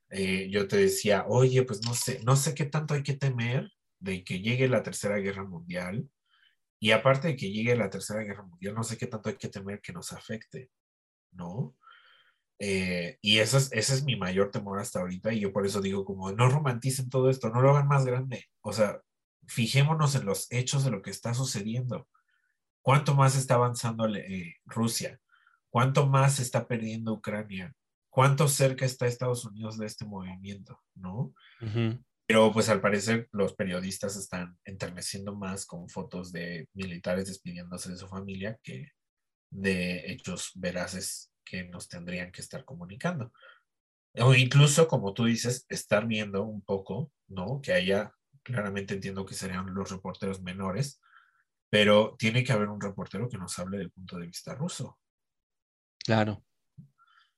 eh, 0.10 0.50
yo 0.50 0.68
te 0.68 0.78
decía, 0.78 1.26
oye, 1.28 1.62
pues 1.62 1.86
no 1.86 1.94
sé, 1.94 2.20
no 2.26 2.36
sé 2.36 2.56
qué 2.56 2.66
tanto 2.66 2.96
hay 2.96 3.04
que 3.04 3.14
temer 3.14 3.72
de 4.00 4.24
que 4.24 4.40
llegue 4.40 4.68
la 4.68 4.82
Tercera 4.82 5.18
Guerra 5.18 5.44
Mundial. 5.44 6.10
Y 6.80 6.94
aparte 6.94 7.28
de 7.28 7.36
que 7.36 7.52
llegue 7.52 7.76
la 7.76 7.92
Tercera 7.92 8.24
Guerra 8.24 8.42
Mundial, 8.42 8.74
no 8.74 8.84
sé 8.84 8.98
qué 8.98 9.06
tanto 9.06 9.30
hay 9.30 9.36
que 9.36 9.50
temer 9.50 9.82
que 9.82 9.94
nos 9.94 10.12
afecte, 10.14 10.72
¿no? 11.32 11.76
Eh, 12.58 13.20
y 13.22 13.38
ese 13.38 13.58
es, 13.58 13.72
ese 13.72 13.94
es 13.94 14.04
mi 14.04 14.16
mayor 14.16 14.50
temor 14.50 14.80
hasta 14.80 15.00
ahorita 15.00 15.32
y 15.32 15.42
yo 15.42 15.54
por 15.54 15.64
eso 15.64 15.80
digo 15.80 16.06
como 16.06 16.32
no 16.32 16.50
romanticen 16.50 17.12
todo 17.12 17.30
esto, 17.30 17.52
no 17.52 17.62
lo 17.62 17.70
hagan 17.70 17.88
más 17.88 18.04
grande. 18.04 18.48
O 18.62 18.74
sea, 18.74 19.00
fijémonos 19.46 20.16
en 20.16 20.26
los 20.26 20.52
hechos 20.52 20.86
de 20.86 20.90
lo 20.90 21.04
que 21.04 21.12
está 21.12 21.36
sucediendo. 21.36 22.08
¿Cuánto 22.82 23.14
más 23.14 23.36
está 23.36 23.54
avanzando 23.54 24.08
eh, 24.08 24.56
Rusia? 24.66 25.20
¿Cuánto 25.74 26.06
más 26.06 26.40
está 26.40 26.68
perdiendo 26.68 27.14
Ucrania? 27.14 27.74
¿Cuánto 28.12 28.48
cerca 28.48 28.86
está 28.86 29.08
Estados 29.08 29.44
Unidos 29.44 29.80
de 29.80 29.88
este 29.88 30.06
movimiento? 30.06 30.80
¿No? 30.94 31.34
Pero 32.28 32.54
pues 32.54 32.70
al 32.70 32.80
parecer 32.80 33.28
los 33.32 33.56
periodistas 33.56 34.16
están 34.16 34.56
enterneciendo 34.66 35.36
más 35.36 35.66
con 35.66 35.90
fotos 35.90 36.32
de 36.32 36.70
militares 36.76 37.26
despidiéndose 37.26 37.90
de 37.90 37.98
su 37.98 38.08
familia 38.08 38.60
que 38.62 38.92
de 39.50 40.12
hechos 40.12 40.52
veraces 40.54 41.32
que 41.44 41.64
nos 41.64 41.90
tendrían 41.90 42.32
que 42.32 42.42
estar 42.42 42.64
comunicando. 42.66 43.34
O 44.20 44.36
incluso, 44.36 44.88
como 44.88 45.16
tú 45.16 45.26
dices, 45.26 45.66
estar 45.70 46.06
viendo 46.06 46.44
un 46.44 46.62
poco, 46.62 47.12
¿no? 47.28 47.62
Que 47.64 47.74
haya, 47.74 48.14
claramente 48.44 48.94
entiendo 48.94 49.26
que 49.26 49.34
serían 49.34 49.74
los 49.74 49.90
reporteros 49.90 50.40
menores, 50.40 51.02
pero 51.72 52.16
tiene 52.20 52.44
que 52.44 52.54
haber 52.54 52.70
un 52.70 52.80
reportero 52.80 53.28
que 53.28 53.40
nos 53.40 53.58
hable 53.58 53.80
del 53.80 53.90
punto 53.90 54.20
de 54.20 54.28
vista 54.28 54.54
ruso. 54.54 55.00
Claro. 56.04 56.44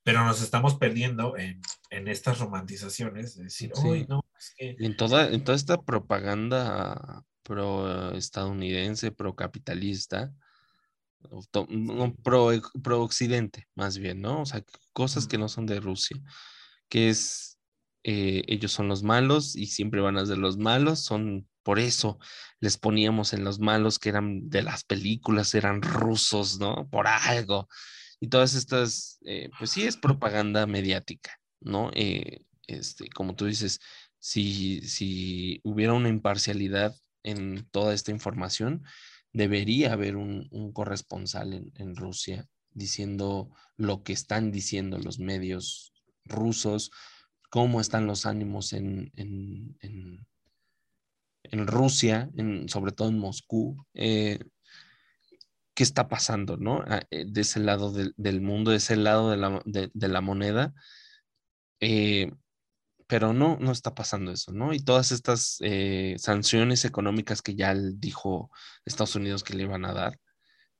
Pero 0.03 0.23
nos 0.23 0.41
estamos 0.41 0.75
perdiendo 0.75 1.35
en, 1.35 1.61
en 1.89 2.07
estas 2.07 2.39
romantizaciones, 2.39 3.35
de 3.35 3.45
decir, 3.45 3.71
uy, 3.83 4.05
no, 4.07 4.23
es 4.37 4.53
que... 4.55 4.75
En 4.79 4.95
toda, 4.95 5.29
en 5.29 5.43
toda 5.43 5.55
esta 5.55 5.81
propaganda 5.81 7.23
pro 7.41 8.11
estadounidense, 8.13 9.11
pro 9.11 9.35
capitalista, 9.35 10.33
pro, 12.23 12.61
pro, 12.83 13.01
occidente, 13.01 13.67
más 13.75 13.97
bien, 13.97 14.21
¿no? 14.21 14.41
O 14.41 14.45
sea, 14.45 14.63
cosas 14.93 15.27
que 15.27 15.37
no 15.37 15.47
son 15.47 15.65
de 15.65 15.79
Rusia, 15.79 16.17
que 16.89 17.09
es, 17.09 17.57
eh, 18.03 18.43
ellos 18.47 18.71
son 18.71 18.87
los 18.87 19.03
malos 19.03 19.55
y 19.55 19.67
siempre 19.67 20.01
van 20.01 20.17
a 20.17 20.25
ser 20.25 20.37
los 20.37 20.57
malos, 20.57 21.03
son, 21.03 21.47
por 21.63 21.79
eso 21.79 22.19
les 22.59 22.77
poníamos 22.77 23.33
en 23.33 23.43
los 23.43 23.59
malos 23.59 23.99
que 23.99 24.09
eran 24.09 24.49
de 24.49 24.63
las 24.63 24.83
películas, 24.83 25.55
eran 25.55 25.81
rusos, 25.81 26.59
¿no? 26.59 26.87
Por 26.89 27.07
algo. 27.07 27.67
Y 28.19 28.27
todas 28.27 28.55
estas, 28.55 29.19
eh, 29.25 29.49
pues 29.57 29.71
sí, 29.71 29.83
es 29.83 29.97
propaganda 29.97 30.65
mediática, 30.65 31.39
¿no? 31.59 31.91
Eh, 31.93 32.45
este, 32.67 33.09
como 33.09 33.35
tú 33.35 33.45
dices, 33.45 33.79
si, 34.19 34.81
si 34.81 35.59
hubiera 35.63 35.93
una 35.93 36.09
imparcialidad 36.09 36.95
en 37.23 37.67
toda 37.71 37.93
esta 37.93 38.11
información, 38.11 38.83
debería 39.33 39.93
haber 39.93 40.15
un, 40.15 40.71
corresponsal 40.73 41.71
en, 41.75 41.95
Rusia 41.95 42.47
diciendo 42.71 43.51
lo 43.75 44.03
que 44.03 44.13
están 44.13 44.51
diciendo 44.51 44.97
los 44.97 45.19
medios 45.19 45.93
rusos, 46.23 46.91
cómo 47.49 47.81
están 47.81 48.07
los 48.07 48.25
ánimos 48.25 48.73
en, 48.73 49.11
en, 49.15 49.77
en, 51.43 51.67
Rusia, 51.67 52.29
en, 52.35 52.69
sobre 52.69 52.91
todo 52.91 53.09
en 53.09 53.19
Moscú, 53.19 53.85
eh, 53.93 54.39
qué 55.75 55.83
está 55.83 56.07
pasando, 56.07 56.57
¿no? 56.57 56.83
Ah, 56.87 57.03
eh, 57.11 57.25
de 57.27 57.41
ese 57.41 57.59
lado 57.59 57.91
del, 57.91 58.41
mundo, 58.41 58.71
de 58.71 58.77
ese 58.77 58.95
lado 58.95 59.29
de 59.29 59.37
la, 59.37 59.61
de, 59.65 60.07
la 60.07 60.21
moneda. 60.21 60.73
Eh, 61.79 62.31
pero 63.07 63.33
no, 63.33 63.57
no 63.59 63.71
está 63.71 63.93
pasando 63.93 64.31
eso, 64.31 64.51
¿no? 64.51 64.73
Y 64.73 64.79
todas 64.79 65.11
estas 65.11 65.59
sanciones 66.17 66.85
económicas 66.85 67.43
que 67.43 67.55
ya 67.55 67.75
dijo 67.75 68.49
Estados 68.83 69.15
Unidos 69.15 69.43
que 69.43 69.53
le 69.53 69.63
iban 69.63 69.85
a 69.85 69.93
dar, 69.93 70.19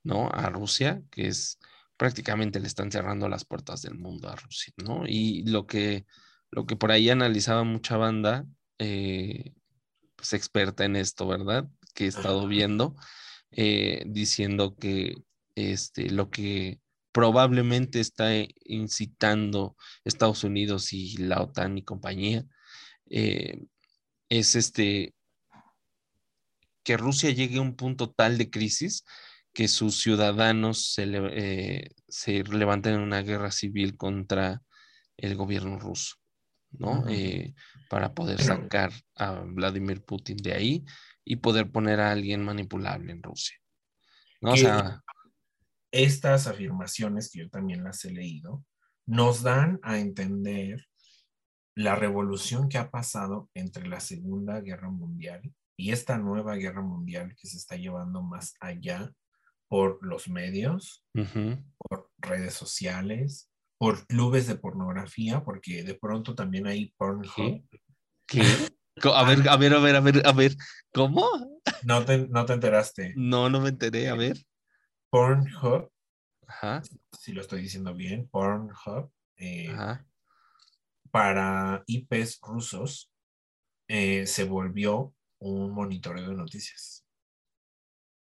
¿no? 0.02 0.28
A 0.30 0.50
Rusia, 0.50 1.02
que 1.12 1.28
es 1.28 1.58
prácticamente 1.96 2.60
le 2.60 2.66
están 2.66 2.92
cerrando 2.92 3.28
las 3.28 3.44
puertas 3.44 3.82
del 3.82 3.94
mundo 3.98 4.28
a 4.28 4.36
Rusia, 4.36 4.72
¿no? 4.76 5.04
Y 5.06 5.44
lo 5.46 5.66
que, 5.66 6.06
lo 6.50 6.66
que 6.66 6.76
por 6.76 6.92
ahí 6.92 7.10
analizaba 7.10 7.64
mucha 7.64 7.96
banda, 7.96 8.44
eh, 8.78 9.54
pues 10.14 10.32
experta 10.32 10.84
en 10.84 10.96
esto, 10.96 11.26
¿verdad? 11.26 11.68
Que 11.94 12.04
he 12.04 12.08
estado 12.08 12.46
viendo, 12.46 12.94
eh, 13.50 14.02
diciendo 14.06 14.76
que 14.76 15.16
este, 15.54 16.10
lo 16.10 16.30
que 16.30 16.80
probablemente 17.12 18.00
está 18.00 18.30
incitando 18.64 19.76
Estados 20.04 20.44
Unidos 20.44 20.92
y 20.92 21.16
la 21.16 21.40
OTAN 21.40 21.78
y 21.78 21.82
compañía 21.82 22.44
eh, 23.08 23.64
es 24.28 24.54
este 24.54 25.14
que 26.82 26.96
Rusia 26.96 27.30
llegue 27.30 27.58
a 27.58 27.62
un 27.62 27.74
punto 27.74 28.10
tal 28.10 28.38
de 28.38 28.48
crisis 28.48 29.04
que 29.52 29.66
sus 29.66 30.00
ciudadanos 30.00 30.92
se, 30.92 31.04
eh, 31.06 31.90
se 32.06 32.44
levanten 32.44 32.94
en 32.94 33.00
una 33.00 33.22
guerra 33.22 33.50
civil 33.50 33.96
contra 33.96 34.62
el 35.16 35.34
gobierno 35.34 35.78
ruso, 35.78 36.16
¿no? 36.70 37.08
Eh, 37.08 37.54
para 37.88 38.14
poder 38.14 38.40
sacar 38.42 38.92
a 39.16 39.32
Vladimir 39.46 40.04
Putin 40.04 40.36
de 40.36 40.52
ahí 40.52 40.84
y 41.26 41.36
poder 41.36 41.70
poner 41.70 42.00
a 42.00 42.12
alguien 42.12 42.42
manipulable 42.44 43.12
en 43.12 43.22
Rusia. 43.22 43.56
¿no? 44.40 44.52
O 44.52 44.56
sea, 44.56 45.02
estas 45.90 46.46
afirmaciones, 46.46 47.30
que 47.30 47.40
yo 47.40 47.50
también 47.50 47.82
las 47.84 48.04
he 48.04 48.12
leído, 48.12 48.64
nos 49.06 49.42
dan 49.42 49.80
a 49.82 49.98
entender 49.98 50.86
la 51.74 51.96
revolución 51.96 52.68
que 52.68 52.78
ha 52.78 52.90
pasado 52.90 53.50
entre 53.54 53.86
la 53.88 54.00
Segunda 54.00 54.60
Guerra 54.60 54.88
Mundial 54.88 55.52
y 55.76 55.90
esta 55.90 56.16
nueva 56.16 56.54
guerra 56.54 56.80
mundial 56.80 57.34
que 57.36 57.48
se 57.48 57.58
está 57.58 57.76
llevando 57.76 58.22
más 58.22 58.54
allá 58.60 59.12
por 59.68 59.98
los 60.00 60.28
medios, 60.28 61.04
por 61.76 62.10
redes 62.18 62.54
sociales, 62.54 63.50
por 63.78 64.06
clubes 64.06 64.46
de 64.46 64.56
pornografía, 64.56 65.44
porque 65.44 65.82
de 65.82 65.94
pronto 65.94 66.34
también 66.34 66.66
hay 66.66 66.94
Pornhub. 66.96 67.62
¿Qué? 68.26 68.46
A 69.02 69.24
ver, 69.24 69.48
a 69.48 69.56
ver, 69.56 69.74
a 69.74 69.78
ver, 69.78 69.96
a 69.96 70.00
ver, 70.00 70.22
a 70.26 70.32
ver, 70.32 70.56
¿cómo? 70.92 71.28
No 71.82 72.04
te, 72.04 72.26
no 72.28 72.46
te 72.46 72.54
enteraste. 72.54 73.12
No, 73.14 73.50
no 73.50 73.60
me 73.60 73.68
enteré, 73.68 74.08
a 74.08 74.14
ver. 74.14 74.38
Pornhub. 75.10 75.90
Ajá. 76.46 76.82
Si 77.18 77.32
lo 77.32 77.42
estoy 77.42 77.62
diciendo 77.62 77.94
bien, 77.94 78.28
Pornhub. 78.28 79.10
Eh, 79.36 79.76
para 81.10 81.82
IPs 81.86 82.40
rusos 82.40 83.12
eh, 83.88 84.26
se 84.26 84.44
volvió 84.44 85.14
un 85.38 85.72
monitoreo 85.72 86.30
de 86.30 86.36
noticias. 86.36 87.04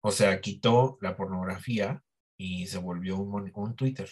O 0.02 0.12
sea, 0.12 0.40
quitó 0.40 0.98
la 1.02 1.18
pornografía 1.18 2.04
y 2.38 2.68
se 2.68 2.78
volvió 2.78 3.18
un, 3.18 3.76
Twitter, 3.76 4.10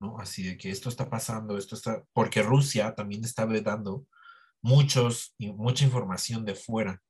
¿no? 0.00 0.18
Así 0.18 0.42
de 0.44 0.56
que 0.56 0.70
esto 0.70 0.88
está 0.88 1.10
pasando, 1.10 1.58
esto 1.58 1.74
está, 1.74 2.02
porque 2.12 2.42
Rusia 2.42 2.94
también 2.94 3.24
está 3.24 3.44
vedando 3.44 4.06
muchos, 4.62 5.34
mucha 5.38 5.84
información 5.84 6.44
de 6.44 6.54
fuera, 6.54 7.02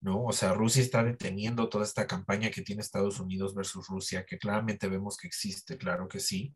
¿no? 0.00 0.24
O 0.24 0.32
sea, 0.32 0.54
Rusia 0.54 0.82
está 0.82 1.02
deteniendo 1.04 1.68
toda 1.68 1.84
esta 1.84 2.06
campaña 2.06 2.50
que 2.50 2.62
tiene 2.62 2.82
Estados 2.82 3.20
Unidos 3.20 3.54
versus 3.54 3.88
Rusia, 3.88 4.24
que 4.24 4.38
claramente 4.38 4.88
vemos 4.88 5.16
que 5.16 5.26
existe, 5.26 5.76
claro 5.76 6.08
que 6.08 6.20
sí, 6.20 6.54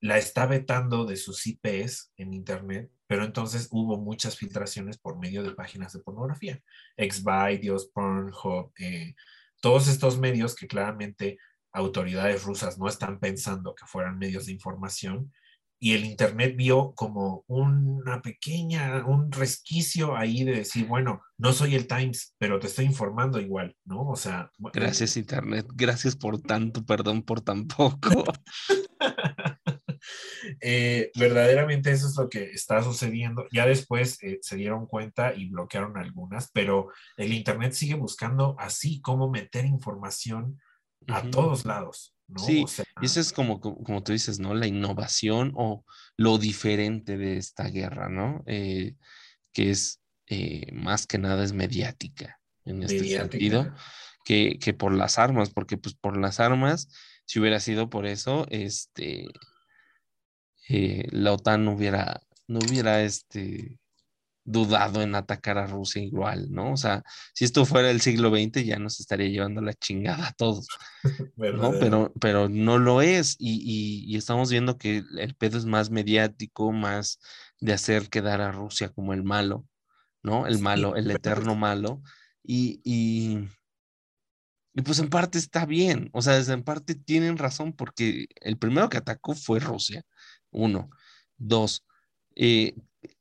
la 0.00 0.18
está 0.18 0.46
vetando 0.46 1.04
de 1.04 1.16
sus 1.16 1.46
IPs 1.46 2.12
en 2.16 2.32
Internet, 2.32 2.90
pero 3.06 3.24
entonces 3.24 3.68
hubo 3.70 3.98
muchas 3.98 4.36
filtraciones 4.36 4.98
por 4.98 5.18
medio 5.18 5.42
de 5.42 5.52
páginas 5.52 5.92
de 5.92 6.00
pornografía, 6.00 6.60
Xvideos, 6.96 7.90
Pornhub, 7.92 8.72
eh, 8.78 9.14
todos 9.60 9.88
estos 9.88 10.18
medios 10.18 10.54
que 10.54 10.66
claramente 10.66 11.38
autoridades 11.72 12.42
rusas 12.44 12.78
no 12.78 12.88
están 12.88 13.20
pensando 13.20 13.74
que 13.74 13.86
fueran 13.86 14.18
medios 14.18 14.46
de 14.46 14.52
información 14.52 15.32
y 15.82 15.94
el 15.94 16.04
Internet 16.04 16.54
vio 16.56 16.92
como 16.94 17.42
una 17.48 18.20
pequeña, 18.20 19.02
un 19.06 19.32
resquicio 19.32 20.14
ahí 20.14 20.44
de 20.44 20.56
decir, 20.56 20.86
bueno, 20.86 21.22
no 21.38 21.54
soy 21.54 21.74
el 21.74 21.86
Times, 21.86 22.36
pero 22.36 22.60
te 22.60 22.66
estoy 22.66 22.84
informando 22.84 23.40
igual, 23.40 23.74
¿no? 23.86 24.06
O 24.06 24.14
sea... 24.14 24.50
Gracias 24.74 25.16
Internet, 25.16 25.66
gracias 25.74 26.16
por 26.16 26.38
tanto, 26.38 26.84
perdón 26.84 27.22
por 27.22 27.40
tan 27.40 27.66
poco. 27.66 28.24
Eh, 30.62 31.10
verdaderamente 31.14 31.90
eso 31.92 32.08
es 32.08 32.16
lo 32.16 32.30
que 32.30 32.44
está 32.44 32.82
sucediendo. 32.82 33.46
Ya 33.52 33.66
después 33.66 34.20
eh, 34.22 34.38
se 34.40 34.56
dieron 34.56 34.86
cuenta 34.86 35.34
y 35.34 35.50
bloquearon 35.50 35.98
algunas, 35.98 36.50
pero 36.52 36.90
el 37.18 37.34
Internet 37.34 37.74
sigue 37.74 37.94
buscando 37.94 38.56
así 38.58 39.02
cómo 39.02 39.30
meter 39.30 39.66
información 39.66 40.58
a 41.06 41.22
todos 41.30 41.66
lados. 41.66 42.14
¿No? 42.30 42.40
Sí, 42.40 42.64
y 43.00 43.04
eso 43.06 43.20
es 43.20 43.32
como, 43.32 43.60
como 43.60 44.02
tú 44.02 44.12
dices, 44.12 44.38
¿no? 44.38 44.54
La 44.54 44.66
innovación 44.66 45.52
o 45.56 45.84
lo 46.16 46.38
diferente 46.38 47.16
de 47.16 47.36
esta 47.36 47.64
guerra, 47.68 48.08
¿no? 48.08 48.42
Eh, 48.46 48.94
que 49.52 49.70
es 49.70 50.00
más 50.72 51.08
que 51.08 51.18
nada 51.18 51.42
es 51.42 51.52
mediática 51.52 52.40
en 52.64 52.84
este 52.84 53.04
sentido, 53.08 53.74
que, 54.24 54.58
que 54.60 54.74
por 54.74 54.94
las 54.94 55.18
armas, 55.18 55.50
porque 55.50 55.76
pues 55.76 55.94
por 55.94 56.16
las 56.16 56.38
armas, 56.38 56.88
si 57.24 57.40
hubiera 57.40 57.58
sido 57.58 57.90
por 57.90 58.06
eso, 58.06 58.46
este, 58.50 59.26
eh, 60.68 61.08
la 61.10 61.32
OTAN 61.32 61.64
no 61.64 61.72
hubiera, 61.72 62.22
no 62.46 62.60
hubiera 62.60 63.02
este, 63.02 63.79
dudado 64.50 65.02
en 65.02 65.14
atacar 65.14 65.58
a 65.58 65.66
Rusia 65.66 66.02
igual, 66.02 66.50
¿no? 66.50 66.72
O 66.72 66.76
sea, 66.76 67.02
si 67.34 67.44
esto 67.44 67.64
fuera 67.64 67.90
el 67.90 68.00
siglo 68.00 68.30
XX 68.30 68.64
ya 68.64 68.78
nos 68.78 69.00
estaría 69.00 69.28
llevando 69.28 69.60
la 69.60 69.74
chingada 69.74 70.28
a 70.28 70.32
todos, 70.32 70.66
¿no? 71.36 71.72
Pero, 71.78 72.12
pero 72.20 72.48
no 72.48 72.78
lo 72.78 73.02
es 73.02 73.36
y, 73.38 74.16
estamos 74.16 74.50
viendo 74.50 74.78
que 74.78 75.02
el 75.18 75.34
pedo 75.34 75.58
es 75.58 75.64
más 75.64 75.90
mediático, 75.90 76.72
más 76.72 77.18
de 77.60 77.72
hacer 77.72 78.08
quedar 78.08 78.40
a 78.40 78.52
Rusia 78.52 78.90
como 78.90 79.12
el 79.12 79.22
malo, 79.22 79.66
¿no? 80.22 80.46
El 80.46 80.58
malo, 80.58 80.96
el 80.96 81.10
eterno 81.10 81.54
malo. 81.54 82.02
Y, 82.42 82.80
y, 82.84 83.48
y 84.74 84.82
pues 84.82 84.98
en 84.98 85.08
parte 85.08 85.38
está 85.38 85.66
bien, 85.66 86.10
o 86.12 86.22
sea, 86.22 86.38
en 86.38 86.62
parte 86.62 86.94
tienen 86.94 87.36
razón 87.38 87.72
porque 87.72 88.26
el 88.40 88.56
primero 88.58 88.88
que 88.88 88.96
atacó 88.98 89.34
fue 89.34 89.60
Rusia 89.60 90.04
uno. 90.50 90.90
Dos, 91.36 91.84
eh, 92.36 92.74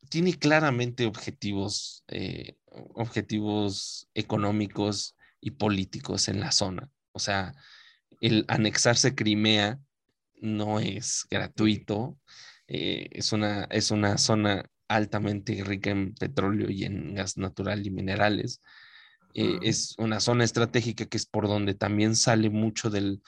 tiene 0.09 0.33
claramente 0.37 1.05
objetivos, 1.05 2.03
eh, 2.07 2.57
objetivos 2.95 4.09
económicos 4.13 5.15
y 5.39 5.51
políticos 5.51 6.27
en 6.27 6.39
la 6.39 6.51
zona. 6.51 6.89
O 7.11 7.19
sea, 7.19 7.53
el 8.21 8.45
anexarse 8.47 9.15
Crimea 9.15 9.79
no 10.41 10.79
es 10.79 11.25
gratuito. 11.29 12.17
Eh, 12.67 13.09
es, 13.11 13.31
una, 13.31 13.63
es 13.65 13.91
una 13.91 14.17
zona 14.17 14.65
altamente 14.87 15.63
rica 15.63 15.91
en 15.91 16.13
petróleo 16.15 16.69
y 16.69 16.83
en 16.83 17.15
gas 17.15 17.37
natural 17.37 17.85
y 17.85 17.91
minerales. 17.91 18.61
Eh, 19.35 19.59
es 19.61 19.93
una 19.99 20.19
zona 20.19 20.43
estratégica 20.43 21.05
que 21.05 21.17
es 21.17 21.27
por 21.27 21.47
donde 21.47 21.75
también 21.75 22.15
sale 22.15 22.49
mucho 22.49 22.89
del, 22.89 23.21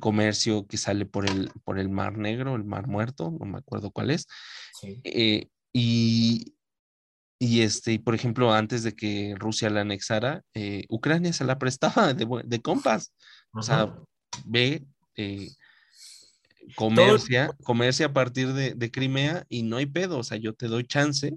comercio 0.00 0.66
que 0.66 0.78
sale 0.78 1.04
por 1.04 1.28
el, 1.28 1.50
por 1.64 1.78
el 1.78 1.90
Mar 1.90 2.16
Negro, 2.16 2.56
el 2.56 2.64
Mar 2.64 2.86
Muerto, 2.86 3.30
no 3.38 3.44
me 3.44 3.58
acuerdo 3.58 3.90
cuál 3.90 4.10
es. 4.10 4.26
Eh, 5.04 5.48
y, 5.72 6.54
y, 7.38 7.62
este, 7.62 7.98
por 7.98 8.14
ejemplo, 8.14 8.52
antes 8.52 8.82
de 8.82 8.94
que 8.94 9.34
Rusia 9.38 9.70
la 9.70 9.80
anexara, 9.80 10.42
eh, 10.54 10.84
Ucrania 10.88 11.32
se 11.32 11.44
la 11.44 11.58
prestaba 11.58 12.14
de, 12.14 12.26
de 12.44 12.62
compas. 12.62 13.14
O 13.52 13.62
sea, 13.62 13.94
ve, 14.44 14.84
comercia, 16.76 17.50
comercia 17.62 18.06
a 18.06 18.12
partir 18.12 18.52
de, 18.52 18.74
de, 18.74 18.90
Crimea 18.90 19.44
y 19.48 19.62
no 19.62 19.76
hay 19.76 19.86
pedo. 19.86 20.18
O 20.18 20.24
sea, 20.24 20.38
yo 20.38 20.54
te 20.54 20.68
doy 20.68 20.84
chance, 20.84 21.36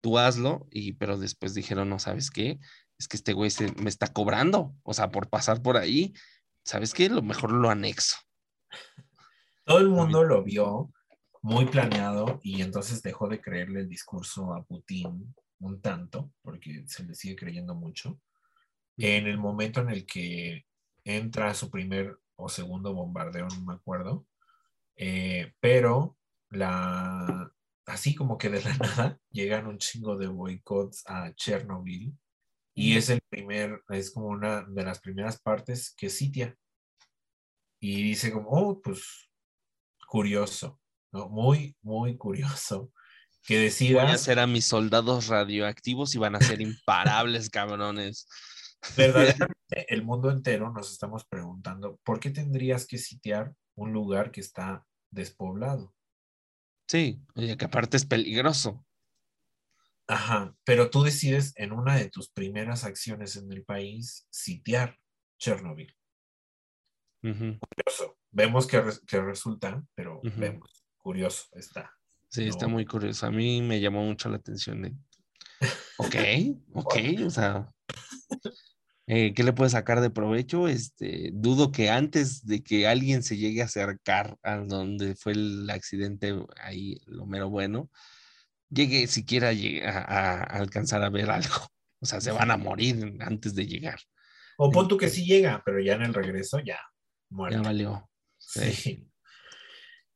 tú 0.00 0.18
hazlo, 0.18 0.66
y, 0.70 0.92
pero 0.92 1.18
después 1.18 1.54
dijeron, 1.54 1.88
no 1.88 1.98
sabes 1.98 2.30
qué, 2.30 2.58
es 2.98 3.08
que 3.08 3.16
este 3.16 3.32
güey 3.32 3.50
se, 3.50 3.72
me 3.76 3.88
está 3.88 4.08
cobrando, 4.08 4.74
o 4.82 4.92
sea, 4.92 5.10
por 5.10 5.28
pasar 5.28 5.62
por 5.62 5.76
ahí, 5.76 6.12
¿sabes 6.64 6.92
qué? 6.92 7.08
Lo 7.08 7.22
mejor 7.22 7.52
lo 7.52 7.70
anexo. 7.70 8.16
Todo 9.64 9.78
el 9.78 9.88
mundo 9.88 10.24
lo 10.24 10.42
vio 10.42 10.90
muy 11.42 11.66
planeado 11.66 12.40
y 12.42 12.62
entonces 12.62 13.02
dejó 13.02 13.28
de 13.28 13.40
creerle 13.40 13.80
el 13.80 13.88
discurso 13.88 14.52
a 14.54 14.62
Putin 14.64 15.34
un 15.60 15.80
tanto, 15.80 16.32
porque 16.42 16.84
se 16.86 17.04
le 17.04 17.14
sigue 17.14 17.36
creyendo 17.36 17.74
mucho. 17.74 18.20
En 18.96 19.26
el 19.26 19.38
momento 19.38 19.80
en 19.80 19.90
el 19.90 20.06
que 20.06 20.66
entra 21.04 21.54
su 21.54 21.70
primer 21.70 22.18
o 22.36 22.48
segundo 22.48 22.94
bombardeo, 22.94 23.48
no 23.48 23.60
me 23.62 23.74
acuerdo, 23.74 24.26
Eh, 24.96 25.54
pero 25.60 26.18
la, 26.50 27.50
así 27.86 28.14
como 28.14 28.36
que 28.36 28.50
de 28.50 28.62
la 28.62 28.76
nada 28.78 29.20
llegan 29.30 29.66
un 29.66 29.78
chingo 29.78 30.16
de 30.18 30.26
boicots 30.28 31.04
a 31.06 31.32
Chernobyl 31.34 32.12
y 32.74 32.96
es 32.96 33.10
el 33.10 33.20
primer, 33.28 33.82
es 33.88 34.10
como 34.12 34.28
una 34.28 34.62
de 34.62 34.84
las 34.84 35.00
primeras 35.00 35.40
partes 35.40 35.94
que 35.96 36.10
sitia. 36.10 36.56
Y 37.80 38.02
dice 38.02 38.32
como, 38.32 38.50
oh, 38.50 38.80
pues 38.80 39.30
curioso, 40.06 40.79
¿no? 41.12 41.28
Muy, 41.28 41.76
muy 41.82 42.16
curioso 42.16 42.92
que 43.42 43.58
decidas... 43.58 44.04
Voy 44.04 44.12
a 44.12 44.14
hacer 44.14 44.38
a 44.38 44.46
mis 44.46 44.66
soldados 44.66 45.28
radioactivos 45.28 46.14
y 46.14 46.18
van 46.18 46.36
a 46.36 46.40
ser 46.40 46.60
imparables, 46.60 47.50
cabrones. 47.50 48.28
Verdaderamente, 48.96 49.86
el 49.88 50.04
mundo 50.04 50.30
entero 50.30 50.72
nos 50.72 50.90
estamos 50.92 51.24
preguntando, 51.26 51.98
¿por 52.02 52.20
qué 52.20 52.30
tendrías 52.30 52.86
que 52.86 52.98
sitiar 52.98 53.54
un 53.74 53.92
lugar 53.92 54.30
que 54.30 54.40
está 54.40 54.86
despoblado? 55.10 55.94
Sí, 56.88 57.22
oye, 57.34 57.56
que 57.56 57.64
aparte 57.66 57.96
es 57.96 58.04
peligroso. 58.04 58.84
Ajá, 60.08 60.56
pero 60.64 60.90
tú 60.90 61.02
decides 61.02 61.52
en 61.56 61.72
una 61.72 61.94
de 61.96 62.10
tus 62.10 62.30
primeras 62.30 62.84
acciones 62.84 63.36
en 63.36 63.52
el 63.52 63.64
país 63.64 64.26
sitiar 64.30 64.98
Chernobyl. 65.38 65.94
Curioso. 67.22 68.18
Vemos 68.32 68.66
que, 68.66 68.80
resulta, 69.20 69.84
pero 69.94 70.20
vemos. 70.36 70.79
Curioso 71.02 71.46
está. 71.52 71.92
Sí, 72.28 72.46
está 72.46 72.68
muy 72.68 72.84
curioso. 72.84 73.26
A 73.26 73.30
mí 73.30 73.60
me 73.62 73.80
llamó 73.80 74.04
mucho 74.04 74.28
la 74.28 74.36
atención. 74.36 74.84
¿eh? 74.84 74.94
Ok, 75.98 76.14
ok, 76.74 76.96
o 77.26 77.30
sea, 77.30 77.72
eh, 79.06 79.34
¿qué 79.34 79.42
le 79.42 79.52
puede 79.52 79.70
sacar 79.70 80.00
de 80.00 80.10
provecho? 80.10 80.68
Este, 80.68 81.30
dudo 81.32 81.72
que 81.72 81.90
antes 81.90 82.46
de 82.46 82.62
que 82.62 82.86
alguien 82.86 83.22
se 83.22 83.36
llegue 83.36 83.62
a 83.62 83.64
acercar 83.64 84.36
a 84.42 84.58
donde 84.58 85.16
fue 85.16 85.32
el 85.32 85.68
accidente, 85.68 86.34
ahí 86.62 87.00
lo 87.06 87.26
mero 87.26 87.50
bueno, 87.50 87.90
llegue 88.68 89.08
siquiera 89.08 89.50
a, 89.84 90.42
alcanzar 90.42 91.02
a 91.02 91.10
ver 91.10 91.30
algo. 91.30 91.66
O 92.00 92.06
sea, 92.06 92.20
se 92.20 92.30
van 92.30 92.50
a 92.50 92.56
morir 92.56 93.18
antes 93.20 93.54
de 93.54 93.66
llegar. 93.66 93.98
O 94.56 94.70
pon 94.70 94.88
tú 94.88 94.96
que 94.96 95.08
sí 95.08 95.26
llega, 95.26 95.60
pero 95.64 95.80
ya 95.80 95.94
en 95.94 96.02
el 96.02 96.14
regreso 96.14 96.60
ya 96.60 96.78
muere. 97.30 97.56
Ya 97.56 97.62
valió. 97.62 98.10
Sí. 98.38 99.09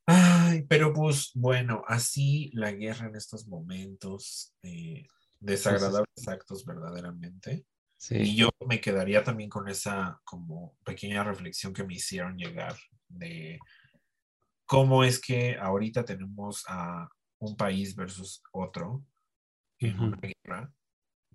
Ay, 0.07 0.63
pero 0.69 0.93
pues 0.93 1.31
bueno, 1.33 1.83
así 1.87 2.51
la 2.53 2.71
guerra 2.71 3.07
en 3.07 3.15
estos 3.15 3.47
momentos, 3.47 4.53
eh, 4.61 5.07
desagradables 5.39 6.27
actos 6.27 6.65
verdaderamente. 6.65 7.65
Y 8.09 8.35
yo 8.35 8.49
me 8.67 8.79
quedaría 8.81 9.23
también 9.23 9.49
con 9.49 9.67
esa 9.67 10.21
como 10.23 10.77
pequeña 10.83 11.23
reflexión 11.23 11.73
que 11.73 11.83
me 11.83 11.95
hicieron 11.95 12.37
llegar 12.37 12.75
de 13.07 13.59
cómo 14.65 15.03
es 15.03 15.19
que 15.19 15.57
ahorita 15.57 16.05
tenemos 16.05 16.63
a 16.67 17.09
un 17.39 17.55
país 17.55 17.95
versus 17.95 18.43
otro 18.51 19.03
en 19.79 19.99
una 19.99 20.17
guerra 20.17 20.71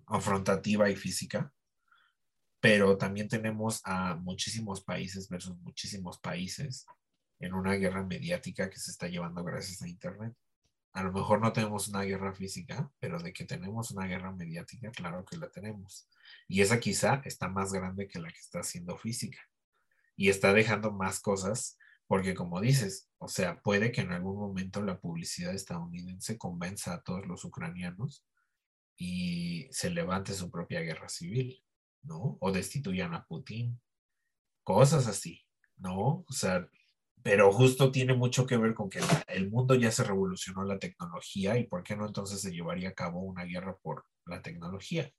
afrontativa 0.05 0.89
y 0.89 0.95
física, 0.95 1.53
pero 2.61 2.97
también 2.97 3.27
tenemos 3.27 3.81
a 3.83 4.15
muchísimos 4.15 4.81
países 4.81 5.27
versus 5.27 5.57
muchísimos 5.57 6.19
países 6.19 6.85
en 7.41 7.53
una 7.53 7.73
guerra 7.73 8.03
mediática 8.03 8.69
que 8.69 8.77
se 8.77 8.91
está 8.91 9.07
llevando 9.07 9.43
gracias 9.43 9.81
a 9.81 9.89
Internet. 9.89 10.33
A 10.93 11.03
lo 11.03 11.11
mejor 11.11 11.41
no 11.41 11.51
tenemos 11.51 11.87
una 11.87 12.03
guerra 12.03 12.33
física, 12.33 12.91
pero 12.99 13.19
de 13.19 13.33
que 13.33 13.45
tenemos 13.45 13.91
una 13.91 14.05
guerra 14.05 14.31
mediática, 14.31 14.91
claro 14.91 15.25
que 15.25 15.37
la 15.37 15.49
tenemos. 15.49 16.07
Y 16.47 16.61
esa 16.61 16.79
quizá 16.79 17.21
está 17.25 17.49
más 17.49 17.73
grande 17.73 18.07
que 18.07 18.19
la 18.19 18.29
que 18.29 18.39
está 18.39 18.59
haciendo 18.59 18.95
física. 18.97 19.39
Y 20.15 20.29
está 20.29 20.53
dejando 20.53 20.91
más 20.91 21.19
cosas, 21.19 21.79
porque 22.05 22.35
como 22.35 22.61
dices, 22.61 23.09
o 23.17 23.27
sea, 23.27 23.59
puede 23.61 23.91
que 23.91 24.01
en 24.01 24.11
algún 24.11 24.37
momento 24.37 24.83
la 24.83 24.99
publicidad 24.99 25.55
estadounidense 25.55 26.37
convenza 26.37 26.93
a 26.93 27.01
todos 27.01 27.25
los 27.25 27.43
ucranianos 27.43 28.23
y 28.97 29.67
se 29.71 29.89
levante 29.89 30.33
su 30.33 30.51
propia 30.51 30.81
guerra 30.81 31.09
civil, 31.09 31.63
¿no? 32.03 32.37
O 32.39 32.51
destituyan 32.51 33.15
a 33.15 33.25
Putin. 33.25 33.81
Cosas 34.63 35.07
así, 35.07 35.43
¿no? 35.77 36.23
O 36.27 36.33
sea, 36.33 36.69
pero 37.23 37.51
justo 37.51 37.91
tiene 37.91 38.13
mucho 38.13 38.45
que 38.45 38.57
ver 38.57 38.73
con 38.73 38.89
que 38.89 38.99
el 39.27 39.49
mundo 39.49 39.75
ya 39.75 39.91
se 39.91 40.03
revolucionó 40.03 40.63
la 40.63 40.79
tecnología 40.79 41.57
y 41.57 41.67
por 41.67 41.83
qué 41.83 41.95
no 41.95 42.05
entonces 42.05 42.41
se 42.41 42.51
llevaría 42.51 42.89
a 42.89 42.93
cabo 42.93 43.19
una 43.21 43.43
guerra 43.43 43.77
por 43.77 44.05
la 44.25 44.41
tecnología. 44.41 45.11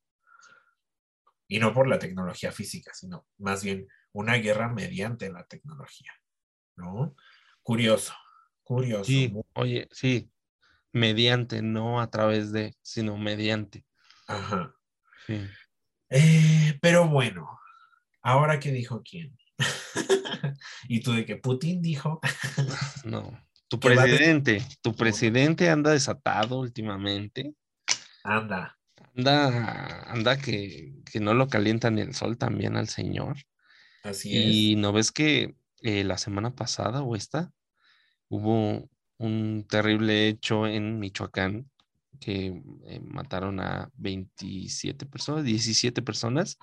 Y 1.49 1.59
no 1.59 1.75
por 1.75 1.87
la 1.87 1.99
tecnología 1.99 2.51
física, 2.51 2.93
sino 2.95 3.27
más 3.39 3.63
bien 3.63 3.87
una 4.13 4.35
guerra 4.35 4.69
mediante 4.69 5.31
la 5.31 5.45
tecnología. 5.45 6.13
¿No? 6.77 7.15
Curioso, 7.63 8.15
curioso. 8.63 9.05
Sí, 9.05 9.33
oye, 9.55 9.89
sí, 9.93 10.31
mediante, 10.93 11.63
no 11.63 12.01
a 12.01 12.11
través 12.11 12.53
de, 12.53 12.75
sino 12.83 13.17
mediante. 13.19 13.85
Ajá. 14.27 14.75
Sí. 15.27 15.47
Eh, 16.09 16.79
pero 16.81 17.07
bueno, 17.09 17.59
ahora 18.23 18.59
que 18.59 18.73
dijo 18.73 19.03
quién. 19.03 19.37
y 20.89 21.01
tú 21.01 21.13
de 21.13 21.25
que 21.25 21.37
Putin 21.37 21.83
dijo. 21.83 22.21
no, 23.05 23.39
tu 23.69 23.81
presidente, 23.81 24.65
tu 24.83 24.95
presidente 24.95 25.71
anda 25.71 25.93
desatado 25.93 26.59
últimamente. 26.59 27.55
Anda. 28.25 28.79
Anda, 29.17 30.03
anda 30.11 30.39
que, 30.39 30.93
no 31.21 31.35
lo 31.35 31.49
calienta 31.49 31.91
ni 31.91 32.01
el 32.01 32.15
sol 32.15 32.39
también 32.39 32.77
al 32.77 32.89
señor. 32.89 33.37
Así 34.03 34.37
es. 34.37 34.45
Y 34.47 34.77
no 34.77 34.93
ves 34.93 35.13
que 35.13 35.55
eh, 35.83 36.05
la 36.05 36.19
semana 36.19 36.55
pasada 36.55 37.03
o 37.03 37.17
esta 37.17 37.53
hubo 38.29 38.89
un 39.19 39.67
terrible 39.69 40.29
hecho 40.29 40.67
en 40.67 40.99
Michoacán 40.99 41.71
que 42.21 42.63
eh, 42.87 43.01
mataron 43.01 43.61
a 43.61 43.91
27 43.95 45.07
personas, 45.07 45.45
17 45.45 46.03
personas 46.03 46.59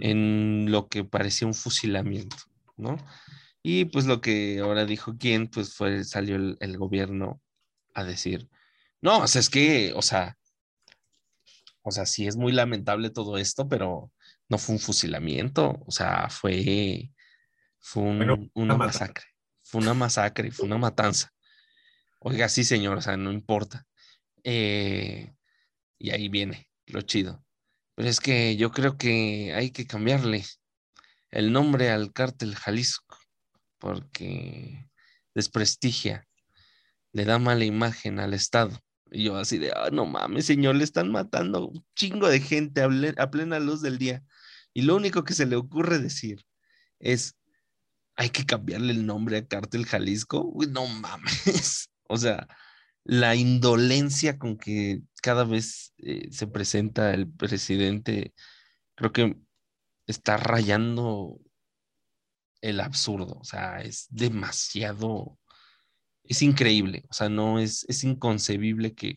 en 0.00 0.70
lo 0.70 0.88
que 0.88 1.04
parecía 1.04 1.46
un 1.46 1.54
fusilamiento, 1.54 2.36
¿no? 2.76 2.96
Y 3.62 3.86
pues 3.86 4.06
lo 4.06 4.20
que 4.20 4.60
ahora 4.60 4.84
dijo 4.84 5.16
quién, 5.18 5.48
pues 5.48 5.74
fue, 5.74 6.04
salió 6.04 6.36
el, 6.36 6.78
gobierno 6.78 7.40
a 7.94 8.04
decir, 8.04 8.48
no, 9.00 9.18
o 9.20 9.26
sea, 9.26 9.40
es 9.40 9.50
que, 9.50 9.92
o 9.94 10.02
sea, 10.02 10.36
o 11.82 11.90
sea, 11.90 12.06
sí 12.06 12.26
es 12.26 12.36
muy 12.36 12.52
lamentable 12.52 13.10
todo 13.10 13.38
esto, 13.38 13.68
pero 13.68 14.12
no 14.48 14.58
fue 14.58 14.74
un 14.74 14.80
fusilamiento, 14.80 15.82
o 15.86 15.90
sea, 15.90 16.28
fue, 16.28 17.12
fue 17.78 18.02
una 18.54 18.76
masacre, 18.76 19.26
fue 19.62 19.80
una 19.80 19.94
masacre, 19.94 20.50
fue 20.50 20.66
una 20.66 20.78
matanza. 20.78 21.30
Oiga, 22.20 22.48
sí, 22.48 22.64
señor, 22.64 22.98
o 22.98 23.02
sea, 23.02 23.16
no 23.16 23.32
importa. 23.32 23.86
Eh, 24.44 25.34
y 25.98 26.10
ahí 26.10 26.28
viene 26.28 26.68
lo 26.86 27.02
chido. 27.02 27.44
Pero 27.94 28.08
es 28.08 28.20
que 28.20 28.56
yo 28.56 28.70
creo 28.70 28.96
que 28.96 29.52
hay 29.54 29.70
que 29.70 29.86
cambiarle 29.86 30.44
el 31.30 31.52
nombre 31.52 31.90
al 31.90 32.12
cártel 32.12 32.54
Jalisco, 32.54 33.16
porque 33.78 34.88
desprestigia, 35.34 36.26
le 37.12 37.24
da 37.24 37.38
mala 37.38 37.64
imagen 37.64 38.20
al 38.20 38.34
Estado. 38.34 38.78
Y 39.10 39.24
yo 39.24 39.36
así 39.36 39.58
de, 39.58 39.72
ah, 39.72 39.90
no 39.92 40.06
mames, 40.06 40.46
señor, 40.46 40.76
le 40.76 40.84
están 40.84 41.10
matando 41.10 41.68
un 41.68 41.84
chingo 41.94 42.28
de 42.28 42.40
gente 42.40 42.82
a, 42.82 43.30
plena 43.30 43.58
luz 43.58 43.82
del 43.82 43.98
día. 43.98 44.22
Y 44.72 44.82
lo 44.82 44.96
único 44.96 45.24
que 45.24 45.34
se 45.34 45.46
le 45.46 45.56
ocurre 45.56 45.98
decir 45.98 46.44
es, 46.98 47.36
hay 48.16 48.30
que 48.30 48.46
cambiarle 48.46 48.92
el 48.92 49.04
nombre 49.04 49.36
al 49.38 49.48
cártel 49.48 49.86
Jalisco. 49.86 50.42
Uy, 50.44 50.66
no 50.66 50.86
mames. 50.86 51.88
O 52.08 52.18
sea, 52.18 52.46
la 53.04 53.34
indolencia 53.34 54.38
con 54.38 54.56
que 54.56 55.02
cada 55.22 55.44
vez 55.44 55.92
eh, 55.98 56.28
se 56.30 56.46
presenta 56.46 57.14
el 57.14 57.30
presidente, 57.30 58.34
creo 58.94 59.12
que 59.12 59.36
está 60.06 60.36
rayando 60.36 61.40
el 62.60 62.80
absurdo, 62.80 63.38
o 63.40 63.44
sea, 63.44 63.80
es 63.82 64.06
demasiado, 64.10 65.38
es 66.24 66.42
increíble, 66.42 67.04
o 67.10 67.12
sea, 67.12 67.28
no 67.28 67.58
es, 67.58 67.84
es 67.88 68.04
inconcebible 68.04 68.94
que 68.94 69.16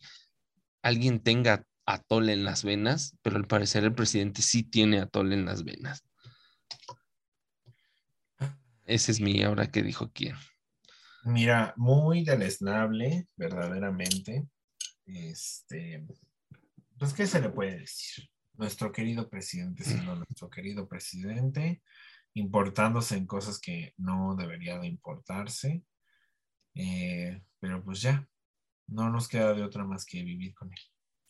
alguien 0.81 1.19
tenga 1.21 1.65
atole 1.85 2.33
en 2.33 2.43
las 2.43 2.63
venas, 2.63 3.15
pero 3.21 3.37
al 3.37 3.47
parecer 3.47 3.83
el 3.83 3.93
presidente 3.93 4.41
sí 4.41 4.63
tiene 4.63 4.99
atole 4.99 5.35
en 5.35 5.45
las 5.45 5.63
venas. 5.63 6.03
Ese 8.85 9.11
es 9.11 9.19
mi 9.19 9.41
ahora 9.43 9.71
que 9.71 9.83
dijo 9.83 10.11
quién. 10.13 10.35
Mira, 11.25 11.73
muy 11.75 12.23
deleznable, 12.23 13.27
verdaderamente. 13.35 14.47
Este, 15.07 16.05
pues, 16.99 17.13
¿qué 17.13 17.25
se 17.25 17.41
le 17.41 17.49
puede 17.49 17.79
decir? 17.79 18.29
Nuestro 18.53 18.91
querido 18.91 19.27
presidente 19.27 19.83
siendo 19.83 20.15
nuestro 20.15 20.51
querido 20.51 20.87
presidente, 20.87 21.81
importándose 22.35 23.17
en 23.17 23.25
cosas 23.25 23.59
que 23.59 23.95
no 23.97 24.35
debería 24.35 24.77
de 24.77 24.85
importarse. 24.85 25.83
Eh, 26.75 27.41
pero 27.59 27.83
pues 27.83 28.01
ya, 28.01 28.29
no 28.87 29.09
nos 29.09 29.27
queda 29.27 29.55
de 29.55 29.63
otra 29.63 29.83
más 29.83 30.05
que 30.05 30.23
vivir 30.23 30.53
con 30.53 30.71
él. 30.71 30.79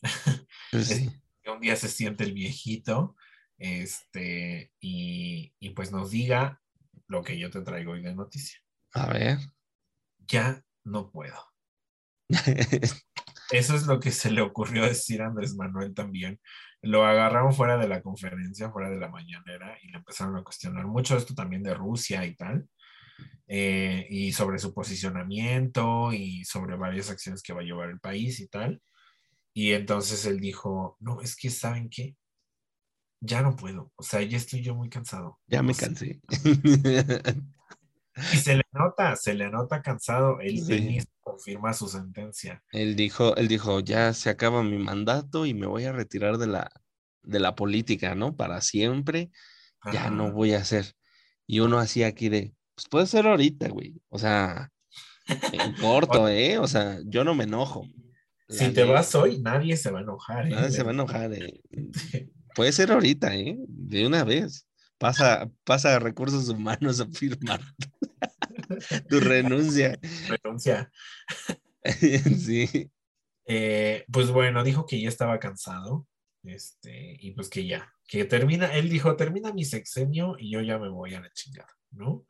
Pues 0.72 1.08
un 1.46 1.60
día 1.60 1.76
se 1.76 1.88
siente 1.88 2.24
el 2.24 2.34
viejito, 2.34 3.16
este, 3.56 4.72
y, 4.80 5.54
y 5.58 5.70
pues 5.70 5.90
nos 5.90 6.10
diga 6.10 6.60
lo 7.06 7.22
que 7.22 7.38
yo 7.38 7.50
te 7.50 7.62
traigo 7.62 7.92
hoy 7.92 8.02
de 8.02 8.14
noticia. 8.14 8.58
A 8.92 9.06
ver 9.06 9.38
ya 10.26 10.62
no 10.84 11.10
puedo. 11.10 11.36
Eso 13.50 13.76
es 13.76 13.86
lo 13.86 14.00
que 14.00 14.10
se 14.10 14.30
le 14.30 14.40
ocurrió 14.40 14.84
decir 14.84 15.22
a 15.22 15.26
Andrés 15.26 15.54
Manuel 15.54 15.94
también. 15.94 16.40
Lo 16.82 17.04
agarraron 17.04 17.54
fuera 17.54 17.76
de 17.76 17.88
la 17.88 18.02
conferencia, 18.02 18.70
fuera 18.70 18.90
de 18.90 18.98
la 18.98 19.08
mañanera, 19.08 19.78
y 19.82 19.88
le 19.88 19.98
empezaron 19.98 20.36
a 20.36 20.42
cuestionar 20.42 20.86
mucho 20.86 21.16
esto 21.16 21.34
también 21.34 21.62
de 21.62 21.74
Rusia 21.74 22.24
y 22.26 22.34
tal, 22.34 22.68
eh, 23.46 24.06
y 24.10 24.32
sobre 24.32 24.58
su 24.58 24.74
posicionamiento 24.74 26.12
y 26.12 26.44
sobre 26.44 26.76
varias 26.76 27.10
acciones 27.10 27.42
que 27.42 27.52
va 27.52 27.60
a 27.60 27.64
llevar 27.64 27.90
el 27.90 28.00
país 28.00 28.40
y 28.40 28.48
tal. 28.48 28.82
Y 29.54 29.72
entonces 29.72 30.26
él 30.26 30.40
dijo, 30.40 30.96
no, 31.00 31.20
es 31.20 31.36
que, 31.36 31.50
¿saben 31.50 31.88
qué? 31.88 32.16
Ya 33.20 33.42
no 33.42 33.56
puedo, 33.56 33.92
o 33.96 34.02
sea, 34.02 34.22
ya 34.22 34.36
estoy 34.36 34.62
yo 34.62 34.74
muy 34.74 34.90
cansado. 34.90 35.38
Ya 35.46 35.62
me 35.62 35.74
cansé. 35.74 36.20
Y 38.32 38.36
se 38.36 38.56
le 38.56 38.62
nota, 38.72 39.14
se 39.16 39.34
le 39.34 39.50
nota 39.50 39.82
cansado. 39.82 40.40
Él 40.40 40.62
confirma 41.20 41.72
su 41.74 41.88
sentencia. 41.88 42.62
Él 42.72 42.96
dijo, 42.96 43.36
él 43.36 43.48
dijo, 43.48 43.80
ya 43.80 44.12
se 44.14 44.30
acaba 44.30 44.62
mi 44.62 44.78
mandato 44.78 45.44
y 45.44 45.54
me 45.54 45.66
voy 45.66 45.84
a 45.84 45.92
retirar 45.92 46.38
de 46.38 46.46
la, 46.46 46.70
de 47.22 47.40
la 47.40 47.54
política, 47.54 48.14
¿no? 48.14 48.36
Para 48.36 48.60
siempre. 48.60 49.30
Ya 49.92 50.10
no 50.10 50.32
voy 50.32 50.54
a 50.54 50.58
hacer. 50.58 50.94
Y 51.46 51.60
uno 51.60 51.78
así 51.78 52.02
aquí 52.02 52.28
de, 52.28 52.54
pues 52.74 52.88
puede 52.88 53.06
ser 53.06 53.26
ahorita, 53.26 53.68
güey. 53.68 54.00
O 54.08 54.18
sea, 54.18 54.72
en 55.52 55.74
corto, 55.74 56.28
¿eh? 56.28 56.58
O 56.58 56.66
sea, 56.66 56.98
yo 57.04 57.22
no 57.22 57.34
me 57.34 57.44
enojo. 57.44 57.86
si 58.48 58.72
te 58.72 58.84
vas 58.84 59.14
hoy, 59.14 59.40
nadie 59.40 59.76
se 59.76 59.90
va 59.90 60.00
a 60.00 60.02
enojar. 60.02 60.46
¿eh? 60.46 60.50
Nadie 60.50 60.70
se 60.70 60.82
va 60.82 60.90
a 60.90 60.94
enojar. 60.94 61.32
¿eh? 61.34 61.62
puede 62.54 62.72
ser 62.72 62.90
ahorita, 62.90 63.34
¿eh? 63.36 63.56
De 63.68 64.06
una 64.06 64.24
vez. 64.24 64.66
Pasa, 64.98 65.50
pasa 65.64 65.94
a 65.94 65.98
recursos 65.98 66.48
humanos 66.48 67.00
a 67.00 67.06
firmar 67.06 67.60
tu 69.08 69.20
renuncia. 69.20 69.98
Renuncia. 70.28 70.90
sí. 72.38 72.90
Eh, 73.46 74.04
pues 74.10 74.30
bueno, 74.30 74.64
dijo 74.64 74.86
que 74.86 75.00
ya 75.00 75.08
estaba 75.08 75.38
cansado. 75.38 76.06
Este, 76.42 77.16
y 77.20 77.32
pues 77.32 77.48
que 77.48 77.66
ya, 77.66 77.92
que 78.06 78.24
termina, 78.24 78.66
él 78.74 78.88
dijo, 78.88 79.16
termina 79.16 79.52
mi 79.52 79.64
sexenio 79.64 80.36
y 80.38 80.52
yo 80.52 80.60
ya 80.60 80.78
me 80.78 80.88
voy 80.88 81.14
a 81.14 81.20
la 81.20 81.30
chingada, 81.32 81.72
¿no? 81.90 82.24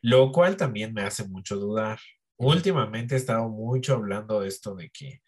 Lo 0.00 0.32
cual 0.32 0.56
también 0.56 0.94
me 0.94 1.02
hace 1.02 1.28
mucho 1.28 1.56
dudar. 1.56 1.98
Últimamente 2.36 3.14
he 3.14 3.18
estado 3.18 3.48
mucho 3.48 3.94
hablando 3.94 4.40
de 4.40 4.48
esto 4.48 4.74
de 4.74 4.90
que 4.90 5.22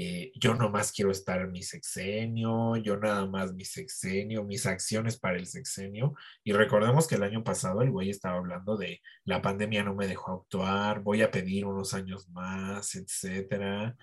eh, 0.00 0.30
yo 0.36 0.54
nomás 0.54 0.92
quiero 0.92 1.10
estar 1.10 1.40
en 1.40 1.50
mi 1.50 1.64
sexenio, 1.64 2.76
yo 2.76 2.96
nada 2.98 3.26
más 3.26 3.52
mi 3.52 3.64
sexenio, 3.64 4.44
mis 4.44 4.64
acciones 4.64 5.18
para 5.18 5.38
el 5.38 5.46
sexenio. 5.46 6.14
Y 6.44 6.52
recordemos 6.52 7.08
que 7.08 7.16
el 7.16 7.24
año 7.24 7.42
pasado 7.42 7.82
el 7.82 7.90
güey 7.90 8.08
estaba 8.08 8.38
hablando 8.38 8.76
de 8.76 9.02
la 9.24 9.42
pandemia 9.42 9.82
no 9.82 9.96
me 9.96 10.06
dejó 10.06 10.34
actuar, 10.34 11.00
voy 11.00 11.22
a 11.22 11.32
pedir 11.32 11.66
unos 11.66 11.94
años 11.94 12.28
más, 12.28 12.94
etcétera. 12.94 13.96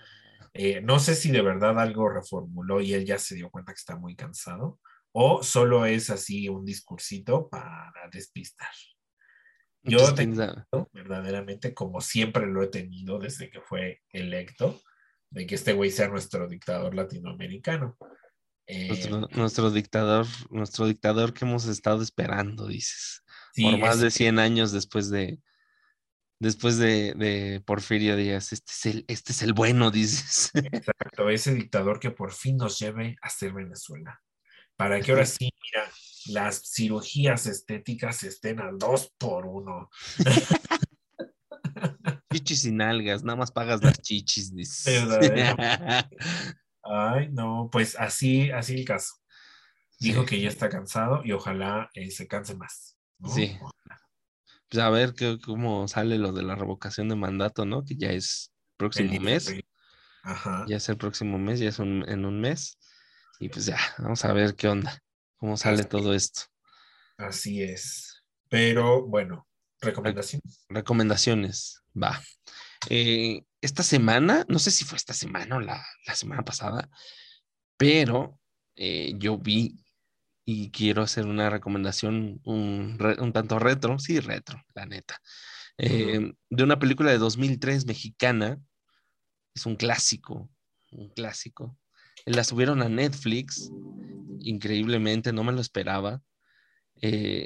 Eh, 0.53 0.81
no 0.81 0.99
sé 0.99 1.15
si 1.15 1.31
de 1.31 1.41
verdad 1.41 1.79
algo 1.79 2.09
reformuló 2.09 2.81
y 2.81 2.93
él 2.93 3.05
ya 3.05 3.17
se 3.17 3.35
dio 3.35 3.49
cuenta 3.49 3.71
que 3.71 3.79
está 3.79 3.95
muy 3.95 4.17
cansado 4.17 4.81
o 5.13 5.43
solo 5.43 5.85
es 5.85 6.09
así 6.09 6.49
un 6.49 6.65
discursito 6.65 7.47
para 7.47 8.09
despistar. 8.11 8.67
Yo 9.81 10.13
tengo, 10.13 10.43
verdaderamente, 10.91 11.73
como 11.73 12.01
siempre 12.01 12.47
lo 12.47 12.63
he 12.63 12.67
tenido 12.67 13.17
desde 13.17 13.49
que 13.49 13.61
fue 13.61 14.01
electo, 14.09 14.81
de 15.35 15.45
que 15.45 15.55
este 15.55 15.73
güey 15.73 15.91
sea 15.91 16.07
nuestro 16.07 16.47
dictador 16.47 16.95
latinoamericano. 16.95 17.97
nuestro, 19.35 19.67
eh, 19.67 19.71
dictador, 19.73 20.25
nuestro 20.49 20.87
dictador 20.87 21.33
que 21.33 21.43
hemos 21.43 21.67
estado 21.67 22.01
esperando, 22.01 22.67
dices. 22.67 23.21
por 23.61 23.77
más 23.77 23.99
de 23.99 24.11
100 24.11 24.39
años 24.39 24.71
después 24.71 25.09
de, 25.09 25.39
después 26.39 26.77
de, 26.77 27.61
Porfirio 27.65 28.15
Díaz, 28.15 28.53
este 28.53 28.71
es, 28.71 28.85
el, 28.85 29.05
este 29.09 29.33
es 29.33 29.41
el 29.41 29.51
bueno, 29.51 29.91
dices. 29.91 30.51
Exacto, 30.71 31.29
ese 31.29 31.53
dictador 31.53 31.99
que 31.99 32.11
por 32.11 32.31
fin 32.31 32.55
nos 32.55 32.79
lleve 32.79 33.17
a 33.21 33.29
ser 33.29 33.51
Venezuela. 33.51 34.21
Para 34.77 35.01
que 35.01 35.11
ahora 35.11 35.25
sí, 35.25 35.51
mira, 35.63 35.91
las 36.27 36.71
cirugías 36.73 37.45
estéticas 37.45 38.23
estén 38.23 38.61
al 38.61 38.77
dos 38.77 39.13
por 39.17 39.45
uno. 39.45 39.89
chichis 42.45 42.65
y 42.65 42.71
nalgas, 42.71 43.23
nada 43.23 43.37
más 43.37 43.51
pagas 43.51 43.83
las 43.83 43.99
chichis. 44.01 44.53
Ay, 46.83 47.29
no, 47.31 47.69
pues 47.71 47.95
así, 47.97 48.51
así 48.51 48.75
el 48.75 48.85
caso. 48.85 49.15
Dijo 49.99 50.25
que 50.25 50.39
ya 50.39 50.49
está 50.49 50.69
cansado 50.69 51.21
y 51.23 51.31
ojalá 51.31 51.89
eh, 51.95 52.11
se 52.11 52.27
canse 52.27 52.55
más. 52.55 52.97
Sí. 53.33 53.57
Pues 54.69 54.83
a 54.83 54.89
ver 54.89 55.13
cómo 55.43 55.87
sale 55.87 56.17
lo 56.17 56.31
de 56.31 56.43
la 56.43 56.55
revocación 56.55 57.09
de 57.09 57.15
mandato, 57.15 57.65
¿no? 57.65 57.83
Que 57.83 57.95
ya 57.95 58.11
es 58.11 58.51
próximo 58.77 59.19
mes. 59.19 59.53
Ajá. 60.21 60.65
Ya 60.67 60.77
es 60.77 60.87
el 60.89 60.97
próximo 60.97 61.39
mes, 61.39 61.59
ya 61.59 61.69
es 61.69 61.79
en 61.79 62.25
un 62.25 62.39
mes. 62.39 62.77
Y 63.39 63.49
pues 63.49 63.65
ya, 63.65 63.79
vamos 63.97 64.23
a 64.23 64.33
ver 64.33 64.55
qué 64.55 64.67
onda, 64.67 65.01
cómo 65.37 65.57
sale 65.57 65.83
todo 65.83 66.13
esto. 66.13 66.43
Así 67.17 67.63
es. 67.63 68.23
Pero 68.49 69.05
bueno, 69.05 69.47
recomendaciones. 69.81 70.65
Recomendaciones. 70.69 71.84
Va. 72.01 72.21
Eh, 72.89 73.43
esta 73.61 73.83
semana, 73.83 74.45
no 74.47 74.59
sé 74.59 74.71
si 74.71 74.83
fue 74.83 74.97
esta 74.97 75.13
semana 75.13 75.57
o 75.57 75.59
la, 75.59 75.83
semana 76.13 76.43
pasada, 76.43 76.89
pero 77.77 78.39
eh, 78.75 79.13
yo 79.17 79.37
vi 79.37 79.83
y 80.45 80.69
quiero 80.69 81.01
hacer 81.01 81.25
una 81.25 81.49
recomendación 81.49 82.41
un, 82.43 82.97
tanto 83.33 83.57
retro, 83.57 83.97
sí, 83.97 84.19
retro, 84.19 84.61
la 84.75 84.85
neta, 84.85 85.19
eh, 85.77 86.33
de 86.49 86.63
una 86.63 86.77
película 86.77 87.11
de 87.11 87.17
2003 87.17 87.85
mexicana. 87.85 88.59
Es 89.55 89.65
un 89.65 89.77
clásico, 89.77 90.49
un 90.91 91.09
clásico. 91.09 91.77
La 92.25 92.43
subieron 92.43 92.81
a 92.81 92.89
Netflix, 92.89 93.71
increíblemente, 94.41 95.31
no 95.31 95.43
me 95.43 95.53
lo 95.53 95.61
esperaba. 95.61 96.21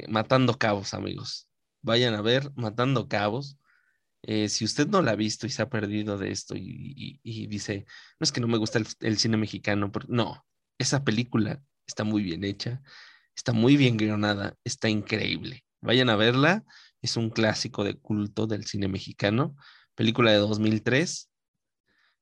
Matando 0.07 0.57
Cabos, 0.57 0.93
amigos. 0.93 1.47
Vayan 1.81 2.15
a 2.15 2.21
ver 2.21 2.51
Matando 2.55 3.07
Cabos. 3.07 3.58
Eh, 4.23 4.49
si 4.49 4.65
usted 4.65 4.87
no 4.87 5.01
la 5.01 5.11
ha 5.11 5.15
visto 5.15 5.47
y 5.47 5.49
se 5.49 5.61
ha 5.61 5.69
perdido 5.69 6.17
de 6.17 6.31
esto 6.31 6.55
y, 6.55 7.19
dice, 7.23 7.85
no 8.19 8.23
es 8.23 8.31
que 8.31 8.41
no 8.41 8.47
me 8.47 8.57
gusta 8.57 8.79
el, 8.99 9.17
cine 9.17 9.37
mexicano, 9.37 9.91
no, 10.07 10.45
esa 10.77 11.03
película 11.03 11.61
está 11.87 12.03
muy 12.03 12.21
bien 12.23 12.43
hecha, 12.43 12.81
está 13.35 13.53
muy 13.53 13.77
bien 13.77 13.97
guionada, 13.97 14.55
está 14.63 14.89
increíble. 14.89 15.63
Vayan 15.81 16.09
a 16.09 16.17
verla, 16.17 16.65
es 17.01 17.15
un 17.15 17.29
clásico 17.29 17.83
de 17.83 17.95
culto 17.95 18.45
del 18.47 18.65
cine 18.65 18.87
mexicano, 18.89 19.55
película 19.95 20.31
de 20.31 20.37
2003 20.37 21.29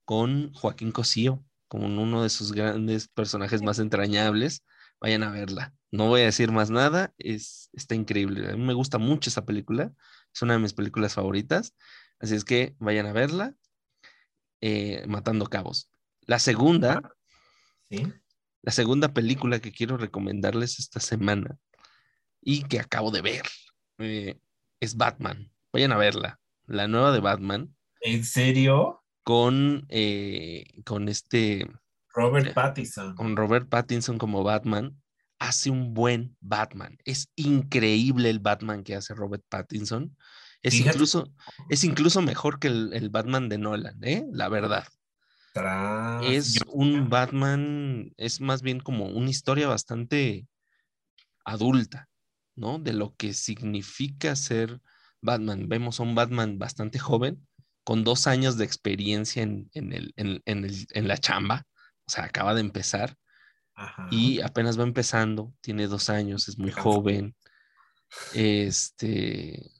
con 0.05 0.53
Joaquín 0.53 0.91
Cosío 0.91 1.43
como 1.67 1.87
uno 1.87 2.23
de 2.23 2.29
sus 2.29 2.53
grandes 2.53 3.07
personajes 3.07 3.61
más 3.61 3.79
entrañables. 3.79 4.63
Vayan 4.99 5.23
a 5.23 5.31
verla. 5.31 5.73
No 5.91 6.07
voy 6.07 6.21
a 6.21 6.25
decir 6.25 6.51
más 6.51 6.69
nada, 6.69 7.13
es, 7.17 7.69
está 7.73 7.95
increíble. 7.95 8.49
A 8.49 8.55
mí 8.55 8.63
me 8.63 8.73
gusta 8.73 8.97
mucho 8.97 9.29
esa 9.29 9.45
película 9.45 9.91
es 10.37 10.41
una 10.43 10.53
de 10.53 10.59
mis 10.59 10.73
películas 10.73 11.15
favoritas. 11.15 11.73
Así 12.19 12.35
es 12.35 12.45
que 12.45 12.75
vayan 12.77 13.07
a 13.07 13.11
verla. 13.11 13.55
Eh, 14.61 15.03
Matando 15.07 15.47
Cabos. 15.47 15.91
La 16.21 16.37
segunda, 16.37 17.01
la 17.89 18.71
segunda 18.71 19.13
película 19.13 19.59
que 19.59 19.71
quiero 19.71 19.97
recomendarles 19.97 20.77
esta 20.77 20.99
semana 20.99 21.57
y 22.41 22.63
que 22.63 22.79
acabo 22.79 23.09
de 23.09 23.21
ver 23.21 23.43
eh, 23.97 24.39
es 24.79 24.95
Batman. 24.95 25.51
Vayan 25.73 25.91
a 25.91 25.97
verla. 25.97 26.39
La 26.67 26.87
nueva 26.87 27.11
de 27.11 27.19
Batman. 27.19 27.75
¿En 28.01 28.23
serio? 28.23 29.03
Con, 29.23 29.87
eh, 29.89 30.83
con 30.85 31.09
este. 31.09 31.67
Robert 32.09 32.53
Pattinson. 32.53 33.15
Con 33.15 33.35
Robert 33.35 33.69
Pattinson 33.69 34.19
como 34.19 34.43
Batman 34.43 35.01
hace 35.39 35.69
un 35.69 35.93
buen 35.93 36.35
Batman. 36.39 36.97
Es 37.05 37.29
increíble 37.35 38.29
el 38.29 38.39
Batman 38.39 38.83
que 38.83 38.95
hace 38.95 39.13
Robert 39.13 39.43
Pattinson. 39.49 40.15
Es, 40.61 40.75
incluso, 40.75 41.31
es 41.69 41.83
incluso 41.83 42.21
mejor 42.21 42.59
que 42.59 42.67
el, 42.67 43.09
Batman 43.09 43.47
de 43.47 43.57
Nolan, 43.57 44.03
¿eh? 44.03 44.25
La 44.31 44.49
verdad. 44.49 44.87
Es 46.23 46.59
un 46.67 47.09
Batman, 47.09 48.13
es 48.17 48.41
más 48.41 48.61
bien 48.61 48.79
como 48.79 49.05
una 49.05 49.29
historia 49.29 49.67
bastante 49.67 50.47
adulta, 51.45 52.09
¿no? 52.55 52.79
De 52.79 52.93
lo 52.93 53.15
que 53.15 53.33
significa 53.33 54.35
ser 54.35 54.81
Batman. 55.21 55.67
Vemos 55.67 55.99
a 55.99 56.03
un 56.03 56.15
Batman 56.15 56.59
bastante 56.59 56.99
joven, 56.99 57.47
con 57.83 58.03
dos 58.03 58.27
años 58.27 58.57
de 58.57 58.65
experiencia 58.65 59.41
en, 59.41 59.69
el, 59.73 60.13
en 60.45 61.07
la 61.07 61.17
chamba, 61.17 61.65
o 62.05 62.11
sea, 62.11 62.25
acaba 62.25 62.53
de 62.53 62.61
empezar 62.61 63.17
y 64.09 64.41
apenas 64.41 64.79
va 64.79 64.83
empezando, 64.83 65.53
tiene 65.61 65.87
dos 65.87 66.09
años, 66.09 66.47
es 66.47 66.57
muy 66.57 66.71
joven. 66.71 67.35
Este, 68.33 69.71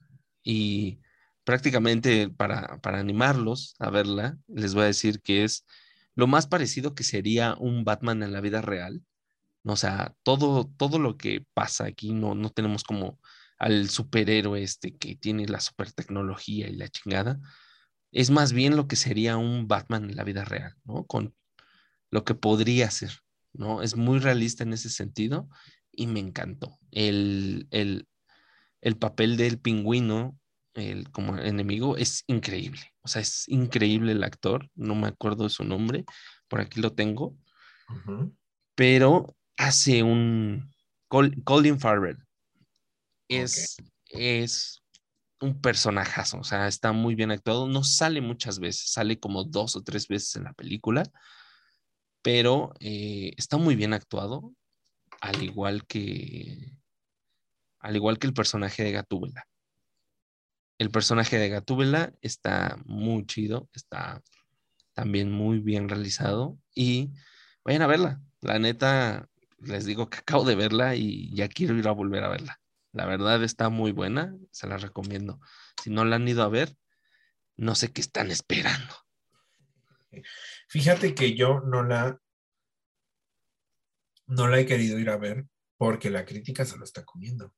y 0.44 1.00
prácticamente 1.44 2.30
para, 2.30 2.80
para 2.82 3.00
animarlos 3.00 3.76
a 3.80 3.90
verla, 3.90 4.38
les 4.48 4.74
voy 4.74 4.84
a 4.84 4.88
decir 4.88 5.22
que 5.22 5.44
es 5.44 5.66
lo 6.16 6.28
más 6.28 6.48
parecido 6.48 6.96
que 6.96 7.04
sería 7.04 7.56
un 7.56 7.84
Batman 7.84 8.24
en 8.24 8.34
la 8.34 8.42
vida 8.42 8.62
real. 8.62 9.02
O 9.64 9.76
sea, 9.76 10.16
todo, 10.24 10.72
todo 10.78 11.00
lo 11.00 11.18
que 11.18 11.46
pasa 11.54 11.86
aquí, 11.86 12.14
no, 12.14 12.36
no 12.36 12.50
tenemos 12.50 12.84
como 12.84 13.20
al 13.58 13.90
superhéroe 13.90 14.62
este 14.62 14.96
que 14.96 15.16
tiene 15.16 15.48
la 15.48 15.60
super 15.60 15.92
tecnología 15.92 16.68
y 16.68 16.76
la 16.76 16.90
chingada, 16.90 17.40
es 18.12 18.30
más 18.30 18.54
bien 18.54 18.76
lo 18.76 18.88
que 18.88 18.96
sería 18.96 19.38
un 19.38 19.68
Batman 19.68 20.10
en 20.10 20.16
la 20.16 20.24
vida 20.24 20.46
real, 20.46 20.76
¿no? 20.86 21.06
Con 21.06 21.36
lo 22.10 22.24
que 22.24 22.36
podría 22.36 22.90
ser, 22.92 23.12
¿no? 23.54 23.82
Es 23.82 23.96
muy 23.96 24.20
realista 24.20 24.64
en 24.64 24.74
ese 24.74 24.90
sentido 24.90 25.50
y 25.92 26.08
me 26.08 26.20
encantó. 26.20 26.80
El, 26.92 27.68
el, 27.72 28.08
el 28.82 28.98
papel 28.98 29.38
del 29.38 29.60
pingüino 29.60 30.38
el, 30.78 31.10
como 31.12 31.38
enemigo 31.38 31.98
es 31.98 32.24
increíble. 32.28 32.82
O 33.02 33.08
sea, 33.08 33.22
es 33.22 33.48
increíble 33.48 34.12
el 34.12 34.24
actor. 34.24 34.70
No 34.76 34.96
me 34.96 35.08
acuerdo 35.08 35.46
de 35.46 35.50
su 35.50 35.64
nombre. 35.64 36.06
Por 36.48 36.62
aquí 36.62 36.80
lo 36.80 36.94
tengo. 36.94 37.36
Pero 38.76 39.36
hace 39.58 40.04
un 40.04 40.72
Colin 41.08 41.80
Farrell. 41.80 42.18
Es, 43.28 43.78
es 44.10 44.84
un 45.42 45.60
personajazo. 45.60 46.40
O 46.40 46.44
sea, 46.44 46.68
está 46.68 46.92
muy 46.92 47.16
bien 47.16 47.32
actuado. 47.32 47.68
No 47.68 47.84
sale 47.84 48.22
muchas 48.22 48.60
veces. 48.60 48.92
Sale 48.92 49.20
como 49.20 49.44
dos 49.44 49.76
o 49.76 49.84
tres 49.84 50.08
veces 50.08 50.36
en 50.36 50.44
la 50.44 50.54
película. 50.54 51.04
Pero 52.22 52.74
eh, 52.80 53.34
está 53.38 53.58
muy 53.58 53.76
bien 53.76 53.94
actuado. 53.94 54.54
Al 55.22 55.42
igual 55.44 55.86
que. 55.86 56.78
Al 57.80 57.96
igual 57.96 58.20
que 58.20 58.28
el 58.28 58.34
personaje 58.34 58.84
de 58.84 58.92
Gatúbela 58.92 59.48
el 60.78 60.92
personaje 60.92 61.38
de 61.38 61.50
Gatúbela 61.50 62.14
está 62.22 62.78
muy 62.86 63.26
chido, 63.26 63.70
está 63.74 64.22
también 64.94 65.32
muy 65.32 65.60
bien 65.60 65.90
realizado 65.90 66.58
y 66.74 67.12
vayan 67.64 67.82
a 67.82 67.88
verla. 67.88 68.22
La 68.42 68.60
neta, 68.60 69.28
les 69.60 69.86
digo 69.86 70.10
que 70.10 70.20
acabo 70.20 70.44
de 70.46 70.56
verla 70.56 70.96
y 70.96 71.34
ya 71.36 71.48
quiero 71.48 71.76
ir 71.76 71.88
a 71.88 71.92
volver 71.92 72.24
a 72.24 72.30
verla. 72.30 72.60
La 72.94 73.06
verdad 73.06 73.44
está 73.44 73.70
muy 73.70 73.92
buena, 73.92 74.36
se 74.52 74.68
la 74.68 74.78
recomiendo. 74.78 75.40
Si 75.84 75.90
no 75.90 76.06
la 76.06 76.18
han 76.18 76.28
ido 76.28 76.44
a 76.44 76.50
ver, 76.50 76.76
no 77.56 77.76
sé 77.76 77.92
qué 77.92 78.02
están 78.02 78.32
esperando. 78.32 78.94
Fíjate 80.68 81.14
que 81.16 81.36
yo 81.36 81.62
no 81.62 81.84
la 81.84 82.20
no 84.28 84.48
la 84.48 84.60
he 84.60 84.66
querido 84.66 85.00
ir 85.00 85.10
a 85.10 85.18
ver 85.18 85.48
porque 85.78 86.10
la 86.10 86.26
crítica 86.26 86.66
se 86.66 86.78
lo 86.78 86.84
está 86.84 87.04
comiendo. 87.06 87.54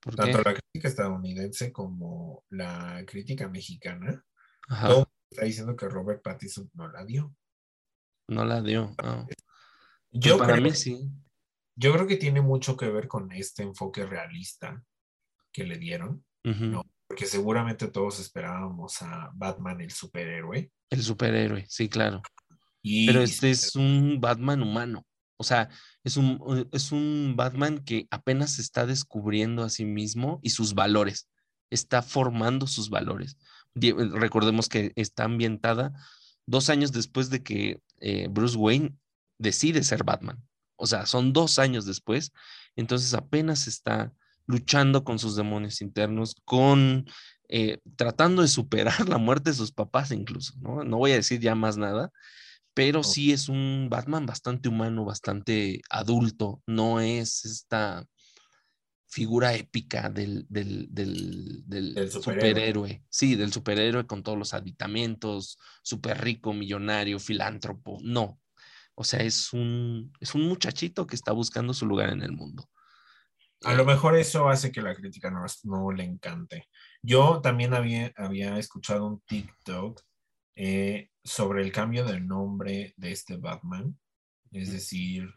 Tanto 0.00 0.42
la 0.42 0.54
crítica 0.54 0.88
estadounidense 0.88 1.72
como 1.72 2.44
la 2.50 3.02
crítica 3.06 3.48
mexicana, 3.48 4.24
todo 4.68 5.10
está 5.28 5.44
diciendo 5.44 5.74
que 5.74 5.88
Robert 5.88 6.22
Pattinson 6.22 6.70
no 6.74 6.88
la 6.88 7.04
dio. 7.04 7.34
No 8.28 8.44
la 8.44 8.62
dio. 8.62 8.94
Yo 10.10 10.38
pues 10.38 10.48
para 10.48 10.60
mí 10.60 10.70
sí. 10.72 11.10
Yo 11.74 11.92
creo 11.92 12.06
que 12.06 12.16
tiene 12.16 12.40
mucho 12.40 12.76
que 12.76 12.88
ver 12.88 13.08
con 13.08 13.30
este 13.32 13.62
enfoque 13.62 14.04
realista 14.04 14.82
que 15.52 15.64
le 15.64 15.78
dieron, 15.78 16.24
Porque 17.08 17.26
seguramente 17.26 17.88
todos 17.88 18.20
esperábamos 18.20 19.00
a 19.02 19.30
Batman 19.34 19.80
el 19.80 19.90
superhéroe. 19.90 20.70
El 20.90 21.02
superhéroe, 21.02 21.64
sí, 21.68 21.88
claro. 21.88 22.22
Pero 22.82 23.22
este 23.22 23.50
es 23.50 23.74
un 23.74 24.20
Batman 24.20 24.62
humano. 24.62 25.04
O 25.38 25.44
sea, 25.44 25.70
es 26.04 26.16
un, 26.16 26.68
es 26.72 26.92
un 26.92 27.34
Batman 27.36 27.78
que 27.78 28.06
apenas 28.10 28.58
está 28.58 28.86
descubriendo 28.86 29.62
a 29.62 29.70
sí 29.70 29.84
mismo 29.84 30.40
y 30.42 30.50
sus 30.50 30.74
valores. 30.74 31.28
Está 31.70 32.02
formando 32.02 32.66
sus 32.66 32.90
valores. 32.90 33.36
Recordemos 33.74 34.68
que 34.68 34.92
está 34.96 35.24
ambientada 35.24 35.92
dos 36.46 36.70
años 36.70 36.92
después 36.92 37.30
de 37.30 37.42
que 37.42 37.80
eh, 38.00 38.28
Bruce 38.28 38.56
Wayne 38.56 38.96
decide 39.38 39.82
ser 39.84 40.04
Batman. 40.04 40.42
O 40.76 40.86
sea, 40.86 41.06
son 41.06 41.32
dos 41.32 41.58
años 41.58 41.86
después. 41.86 42.32
Entonces 42.76 43.14
apenas 43.14 43.66
está 43.66 44.12
luchando 44.48 45.04
con 45.04 45.20
sus 45.20 45.36
demonios 45.36 45.80
internos, 45.80 46.34
con 46.44 47.06
eh, 47.48 47.78
tratando 47.96 48.42
de 48.42 48.48
superar 48.48 49.08
la 49.08 49.18
muerte 49.18 49.50
de 49.50 49.56
sus 49.56 49.70
papás 49.70 50.10
incluso, 50.10 50.54
¿no? 50.60 50.82
No 50.82 50.96
voy 50.96 51.12
a 51.12 51.16
decir 51.16 51.38
ya 51.38 51.54
más 51.54 51.76
nada, 51.76 52.10
pero 52.74 53.04
sí 53.04 53.32
es 53.32 53.48
un 53.48 53.88
Batman 53.90 54.26
bastante 54.26 54.68
humano, 54.68 55.04
bastante 55.04 55.82
adulto, 55.90 56.62
no 56.66 57.00
es 57.00 57.44
esta 57.44 58.04
figura 59.08 59.54
épica 59.54 60.10
del, 60.10 60.46
superhéroe. 62.10 63.02
Sí, 63.08 63.34
del 63.34 63.52
superhéroe 63.52 64.06
con 64.06 64.22
todos 64.22 64.38
los 64.38 64.54
aditamentos, 64.54 65.58
súper 65.82 66.22
rico, 66.22 66.52
millonario, 66.52 67.18
filántropo. 67.18 67.98
No. 68.02 68.38
O 68.94 69.04
sea, 69.04 69.20
es 69.20 69.52
un, 69.52 70.12
es 70.20 70.34
un 70.34 70.46
muchachito 70.46 71.06
que 71.06 71.16
está 71.16 71.32
buscando 71.32 71.72
su 71.72 71.86
lugar 71.86 72.10
en 72.10 72.22
el 72.22 72.32
mundo. 72.32 72.68
A 73.64 73.74
lo 73.74 73.84
mejor 73.84 74.16
eso 74.16 74.48
hace 74.48 74.70
que 74.70 74.82
la 74.82 74.94
crítica 74.94 75.30
no, 75.30 75.44
no 75.64 75.92
le 75.92 76.04
encante. 76.04 76.68
Yo 77.02 77.40
también 77.40 77.74
había, 77.74 78.12
había 78.16 78.58
escuchado 78.58 79.06
un 79.06 79.20
TikTok 79.22 80.00
eh, 80.54 81.10
sobre 81.24 81.62
el 81.62 81.72
cambio 81.72 82.04
del 82.04 82.26
nombre 82.26 82.94
de 82.96 83.12
este 83.12 83.36
Batman. 83.36 83.98
Es 84.52 84.72
decir, 84.72 85.28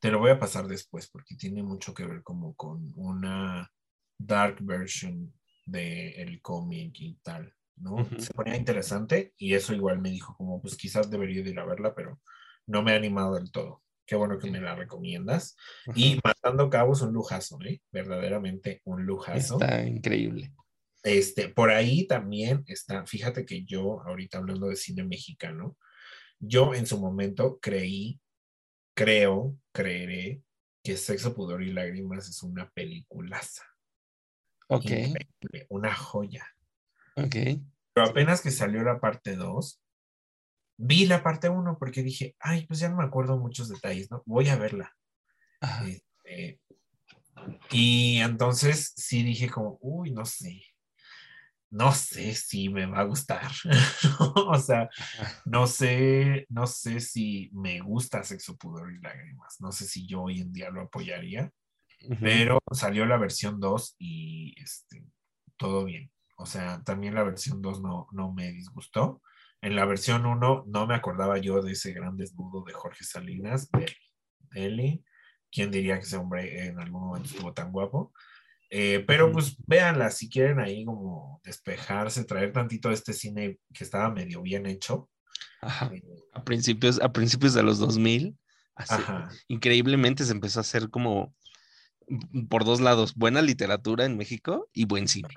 te 0.00 0.10
lo 0.10 0.18
voy 0.18 0.30
a 0.30 0.38
pasar 0.38 0.66
después 0.66 1.08
porque 1.08 1.36
tiene 1.36 1.62
mucho 1.62 1.94
que 1.94 2.06
ver 2.06 2.22
como 2.22 2.54
con 2.54 2.92
una 2.96 3.70
dark 4.18 4.58
version 4.60 5.32
del 5.64 6.40
cómic 6.42 6.94
y 7.00 7.14
tal, 7.22 7.52
¿no? 7.76 8.08
Se 8.18 8.32
ponía 8.32 8.56
interesante 8.56 9.34
y 9.36 9.54
eso 9.54 9.74
igual 9.74 10.00
me 10.00 10.10
dijo 10.10 10.36
como, 10.36 10.60
pues 10.60 10.76
quizás 10.76 11.10
debería 11.10 11.40
ir 11.40 11.58
a 11.58 11.64
verla, 11.64 11.94
pero 11.94 12.20
no 12.66 12.82
me 12.82 12.92
ha 12.92 12.96
animado 12.96 13.34
del 13.34 13.50
todo. 13.50 13.82
Qué 14.06 14.14
bueno 14.14 14.38
que 14.38 14.50
me 14.50 14.60
la 14.60 14.74
recomiendas. 14.74 15.56
Y 15.94 16.20
Matando 16.22 16.70
Cabos, 16.70 17.02
un 17.02 17.12
lujazo, 17.12 17.58
¿eh? 17.64 17.82
Verdaderamente 17.90 18.80
un 18.84 19.04
lujazo. 19.04 19.60
Está 19.60 19.84
increíble. 19.84 20.52
Este, 21.02 21.48
por 21.48 21.70
ahí 21.70 22.06
también 22.06 22.64
está, 22.66 23.04
fíjate 23.06 23.44
que 23.44 23.64
yo, 23.64 24.00
ahorita 24.02 24.38
hablando 24.38 24.68
de 24.68 24.76
cine 24.76 25.04
mexicano, 25.04 25.76
yo 26.38 26.74
en 26.74 26.86
su 26.86 26.98
momento 27.00 27.58
creí, 27.60 28.20
creo, 28.94 29.56
creeré 29.72 30.42
que 30.82 30.96
Sexo, 30.96 31.34
Pudor 31.34 31.62
y 31.62 31.72
Lágrimas 31.72 32.28
es 32.28 32.42
una 32.42 32.70
peliculaza. 32.70 33.64
Ok. 34.68 34.90
una 35.68 35.94
joya. 35.94 36.46
Ok. 37.16 37.36
Pero 37.92 38.08
apenas 38.08 38.40
que 38.40 38.50
salió 38.50 38.82
la 38.82 39.00
parte 39.00 39.36
2, 39.36 39.80
vi 40.76 41.06
la 41.06 41.22
parte 41.22 41.48
1 41.48 41.78
porque 41.78 42.02
dije, 42.02 42.36
ay, 42.40 42.66
pues 42.66 42.80
ya 42.80 42.88
no 42.88 42.96
me 42.96 43.04
acuerdo 43.04 43.38
muchos 43.38 43.68
detalles, 43.68 44.10
¿no? 44.10 44.22
Voy 44.26 44.48
a 44.48 44.56
verla. 44.56 44.94
Este, 45.86 46.60
y 47.70 48.18
entonces 48.18 48.92
sí 48.96 49.22
dije 49.22 49.48
como, 49.48 49.78
uy, 49.80 50.10
no 50.12 50.24
sé, 50.24 50.62
no 51.70 51.92
sé 51.92 52.34
si 52.34 52.68
me 52.68 52.86
va 52.86 53.00
a 53.00 53.04
gustar. 53.04 53.50
o 54.46 54.58
sea, 54.58 54.88
no 55.44 55.66
sé, 55.66 56.46
no 56.48 56.66
sé 56.66 57.00
si 57.00 57.50
me 57.52 57.80
gusta 57.80 58.22
Sexo, 58.22 58.56
Pudor 58.56 58.92
y 58.92 59.00
Lágrimas. 59.00 59.56
No 59.60 59.72
sé 59.72 59.86
si 59.86 60.06
yo 60.06 60.22
hoy 60.22 60.40
en 60.40 60.52
día 60.52 60.70
lo 60.70 60.82
apoyaría. 60.82 61.50
Pero 62.20 62.60
salió 62.72 63.04
la 63.06 63.16
versión 63.16 63.58
2 63.58 63.96
y 63.98 64.54
este, 64.62 65.04
todo 65.56 65.84
bien. 65.84 66.10
O 66.36 66.46
sea, 66.46 66.82
también 66.84 67.14
la 67.14 67.24
versión 67.24 67.60
2 67.62 67.80
no, 67.80 68.06
no 68.12 68.32
me 68.32 68.52
disgustó. 68.52 69.22
En 69.62 69.74
la 69.74 69.84
versión 69.84 70.26
1 70.26 70.64
no 70.66 70.86
me 70.86 70.94
acordaba 70.94 71.38
yo 71.38 71.62
de 71.62 71.72
ese 71.72 71.92
gran 71.92 72.16
desnudo 72.16 72.64
de 72.64 72.72
Jorge 72.72 73.04
Salinas, 73.04 73.70
de 73.70 73.86
Eli. 74.52 75.04
¿Quién 75.50 75.70
diría 75.70 75.98
que 75.98 76.04
ese 76.04 76.16
hombre 76.16 76.66
en 76.66 76.78
algún 76.78 77.08
momento 77.08 77.28
estuvo 77.28 77.52
tan 77.52 77.72
guapo? 77.72 78.12
Eh, 78.70 79.04
pero 79.06 79.30
pues 79.30 79.56
véanla 79.66 80.10
si 80.10 80.28
quieren 80.28 80.58
ahí 80.58 80.84
como 80.84 81.40
despejarse, 81.44 82.24
traer 82.24 82.52
tantito 82.52 82.88
de 82.88 82.94
este 82.94 83.12
cine 83.12 83.58
que 83.72 83.84
estaba 83.84 84.10
medio 84.10 84.42
bien 84.42 84.66
hecho. 84.66 85.08
Eh, 85.92 86.02
a, 86.32 86.44
principios, 86.44 87.00
a 87.00 87.12
principios 87.12 87.54
de 87.54 87.62
los 87.62 87.78
2000, 87.78 88.36
increíblemente 89.48 90.24
se 90.24 90.32
empezó 90.32 90.60
a 90.60 90.62
hacer 90.62 90.90
como 90.90 91.34
mm, 92.08 92.46
por 92.46 92.64
dos 92.64 92.80
lados, 92.80 93.14
buena 93.14 93.40
literatura 93.40 94.04
en 94.04 94.16
México 94.16 94.68
y 94.72 94.84
buen 94.84 95.08
cine. 95.08 95.28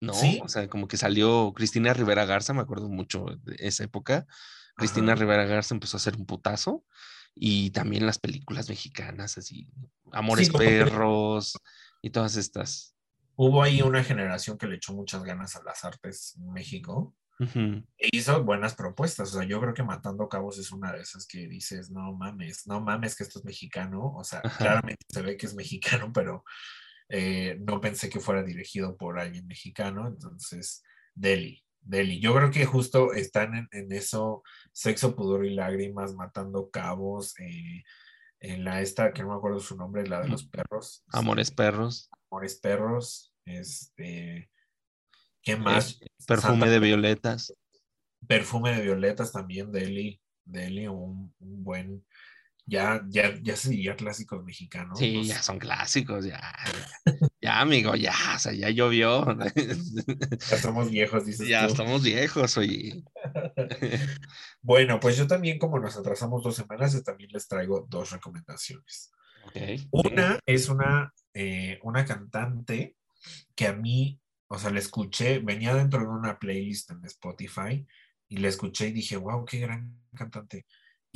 ¿No? 0.00 0.12
O 0.42 0.48
sea, 0.48 0.68
como 0.68 0.86
que 0.86 0.96
salió 0.96 1.52
Cristina 1.54 1.92
Rivera 1.92 2.24
Garza, 2.24 2.54
me 2.54 2.60
acuerdo 2.60 2.88
mucho 2.88 3.26
de 3.42 3.56
esa 3.58 3.84
época. 3.84 4.26
Cristina 4.76 5.14
Rivera 5.14 5.44
Garza 5.44 5.74
empezó 5.74 5.96
a 5.96 5.98
hacer 5.98 6.16
un 6.16 6.24
putazo 6.24 6.84
y 7.34 7.70
también 7.70 8.06
las 8.06 8.18
películas 8.18 8.68
mexicanas, 8.68 9.38
así, 9.38 9.68
Amores 10.12 10.50
Perros 10.50 11.58
y 12.00 12.10
todas 12.10 12.36
estas. 12.36 12.94
Hubo 13.34 13.62
ahí 13.62 13.82
una 13.82 14.02
generación 14.02 14.58
que 14.58 14.66
le 14.66 14.76
echó 14.76 14.92
muchas 14.94 15.22
ganas 15.22 15.56
a 15.56 15.62
las 15.62 15.84
artes 15.84 16.36
en 16.36 16.52
México 16.52 17.14
e 17.40 18.08
hizo 18.10 18.42
buenas 18.42 18.74
propuestas. 18.74 19.32
O 19.32 19.38
sea, 19.38 19.48
yo 19.48 19.60
creo 19.60 19.74
que 19.74 19.84
Matando 19.84 20.28
Cabos 20.28 20.58
es 20.58 20.72
una 20.72 20.92
de 20.92 21.02
esas 21.02 21.26
que 21.26 21.46
dices, 21.46 21.90
no 21.90 22.12
mames, 22.14 22.66
no 22.66 22.80
mames 22.80 23.14
que 23.14 23.22
esto 23.22 23.38
es 23.38 23.44
mexicano. 23.44 24.12
O 24.16 24.24
sea, 24.24 24.42
claramente 24.42 25.04
se 25.08 25.22
ve 25.22 25.36
que 25.36 25.46
es 25.46 25.54
mexicano, 25.54 26.12
pero 26.12 26.44
eh, 27.08 27.56
no 27.60 27.80
pensé 27.80 28.08
que 28.08 28.20
fuera 28.20 28.42
dirigido 28.42 28.96
por 28.96 29.18
alguien 29.18 29.46
mexicano. 29.46 30.06
Entonces, 30.06 30.82
Delhi, 31.14 31.62
Delhi. 31.80 32.20
Yo 32.20 32.34
creo 32.34 32.50
que 32.50 32.66
justo 32.66 33.12
están 33.12 33.68
en, 33.72 33.92
eso, 33.92 34.42
sexo, 34.72 35.16
pudor 35.16 35.46
y 35.46 35.54
lágrimas, 35.54 36.14
matando 36.14 36.70
cabos, 36.70 37.38
eh, 37.40 37.84
en 38.40 38.64
la 38.64 38.80
esta, 38.82 39.12
que 39.12 39.22
no 39.22 39.30
me 39.30 39.34
acuerdo 39.36 39.60
su 39.60 39.76
nombre, 39.76 40.06
la 40.06 40.20
de 40.20 40.28
los 40.28 40.46
perros. 40.46 41.04
Amores 41.12 41.50
Perros. 41.50 42.08
Amores 42.30 42.56
Perros. 42.60 43.34
Este. 43.44 44.50
¿Qué 45.42 45.56
más? 45.56 45.98
perfume 46.26 46.68
de 46.68 46.78
violetas. 46.78 47.54
Perfume 48.26 48.76
de 48.76 48.82
violetas 48.82 49.32
también, 49.32 49.72
Deli. 49.72 50.20
Deli, 50.44 50.86
un, 50.86 51.34
un 51.40 51.64
buen 51.64 52.04
ya, 52.68 53.02
ya, 53.08 53.34
ya 53.40 53.56
se 53.56 53.70
diría 53.70 53.96
clásicos 53.96 54.44
mexicanos. 54.44 54.98
Sí, 54.98 55.24
ya 55.24 55.42
son 55.42 55.58
clásicos, 55.58 56.26
ya, 56.26 56.38
ya, 57.40 57.60
amigo, 57.60 57.94
ya, 57.96 58.14
o 58.36 58.38
sea, 58.38 58.52
ya 58.52 58.68
llovió. 58.70 59.24
Ya 60.50 60.56
estamos 60.56 60.90
viejos, 60.90 61.24
dices 61.24 61.48
Ya 61.48 61.66
estamos 61.66 62.02
viejos, 62.02 62.56
oye. 62.58 63.02
bueno, 64.62 65.00
pues 65.00 65.16
yo 65.16 65.26
también, 65.26 65.58
como 65.58 65.78
nos 65.78 65.96
atrasamos 65.96 66.42
dos 66.42 66.56
semanas, 66.56 67.02
también 67.02 67.30
les 67.32 67.48
traigo 67.48 67.86
dos 67.88 68.10
recomendaciones. 68.10 69.10
Una 69.90 70.38
es 70.44 70.68
una, 70.68 71.12
eh, 71.32 71.78
una 71.82 72.04
cantante 72.04 72.96
que 73.54 73.66
a 73.66 73.72
mí, 73.72 74.20
o 74.48 74.58
sea, 74.58 74.70
la 74.70 74.78
escuché, 74.78 75.38
venía 75.38 75.74
dentro 75.74 76.00
de 76.00 76.06
una 76.06 76.38
playlist 76.38 76.90
en 76.90 77.04
Spotify 77.06 77.86
y 78.28 78.36
la 78.36 78.48
escuché 78.48 78.88
y 78.88 78.92
dije, 78.92 79.16
wow, 79.16 79.44
qué 79.46 79.60
gran 79.60 79.98
cantante. 80.14 80.66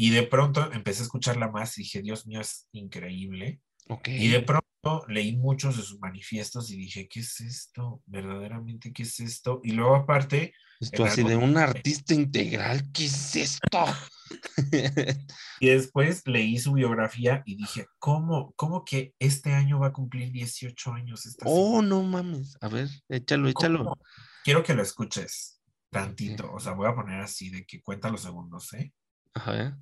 Y 0.02 0.10
de 0.10 0.24
pronto 0.24 0.68
empecé 0.72 1.02
a 1.02 1.04
escucharla 1.04 1.48
más 1.48 1.78
y 1.78 1.82
dije, 1.82 2.02
Dios 2.02 2.26
mío, 2.26 2.40
es 2.40 2.66
increíble. 2.72 3.60
Y 4.04 4.30
de 4.30 4.40
pronto 4.40 5.06
leí 5.06 5.36
muchos 5.36 5.76
de 5.76 5.84
sus 5.84 6.00
manifiestos 6.00 6.72
y 6.72 6.76
dije, 6.76 7.06
¿qué 7.06 7.20
es 7.20 7.40
esto? 7.40 8.02
Verdaderamente, 8.06 8.92
¿qué 8.92 9.04
es 9.04 9.20
esto? 9.20 9.60
Y 9.62 9.70
luego 9.70 9.94
aparte... 9.94 10.54
Esto 10.80 11.04
así 11.04 11.22
de 11.22 11.36
un 11.36 11.56
artista 11.56 12.14
integral, 12.14 12.90
¿qué 12.92 13.04
es 13.04 13.36
esto? 13.36 13.84
y 15.60 15.68
después 15.68 16.26
leí 16.26 16.58
su 16.58 16.72
biografía 16.72 17.44
y 17.46 17.54
dije, 17.54 17.86
¿cómo, 18.00 18.54
cómo 18.56 18.84
que 18.84 19.14
este 19.20 19.52
año 19.52 19.78
va 19.78 19.86
a 19.86 19.92
cumplir 19.92 20.32
18 20.32 20.94
años? 20.94 21.26
Esta 21.26 21.44
oh, 21.46 21.80
no 21.80 22.02
mames. 22.02 22.56
A 22.60 22.66
ver, 22.66 22.88
échalo, 23.08 23.48
échalo. 23.48 23.96
Quiero 24.42 24.64
que 24.64 24.74
lo 24.74 24.82
escuches 24.82 25.60
tantito. 25.90 26.52
O 26.52 26.58
sea, 26.58 26.72
voy 26.72 26.88
a 26.88 26.94
poner 26.96 27.20
así 27.20 27.50
de 27.50 27.64
que 27.64 27.80
cuenta 27.80 28.10
los 28.10 28.22
segundos, 28.22 28.72
¿eh? 28.72 28.92
Ajá. 29.34 29.78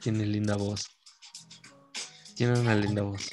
Tiene 0.00 0.26
linda 0.26 0.56
voz. 0.56 0.86
Tiene 2.36 2.60
una 2.60 2.74
linda 2.74 3.02
voz. 3.02 3.28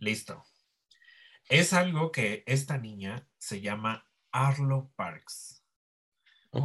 Listo. 0.00 0.44
Es 1.48 1.72
algo 1.72 2.12
que 2.12 2.42
esta 2.46 2.78
niña 2.78 3.28
se 3.38 3.60
llama 3.60 4.06
Arlo 4.32 4.90
Parks. 4.96 5.47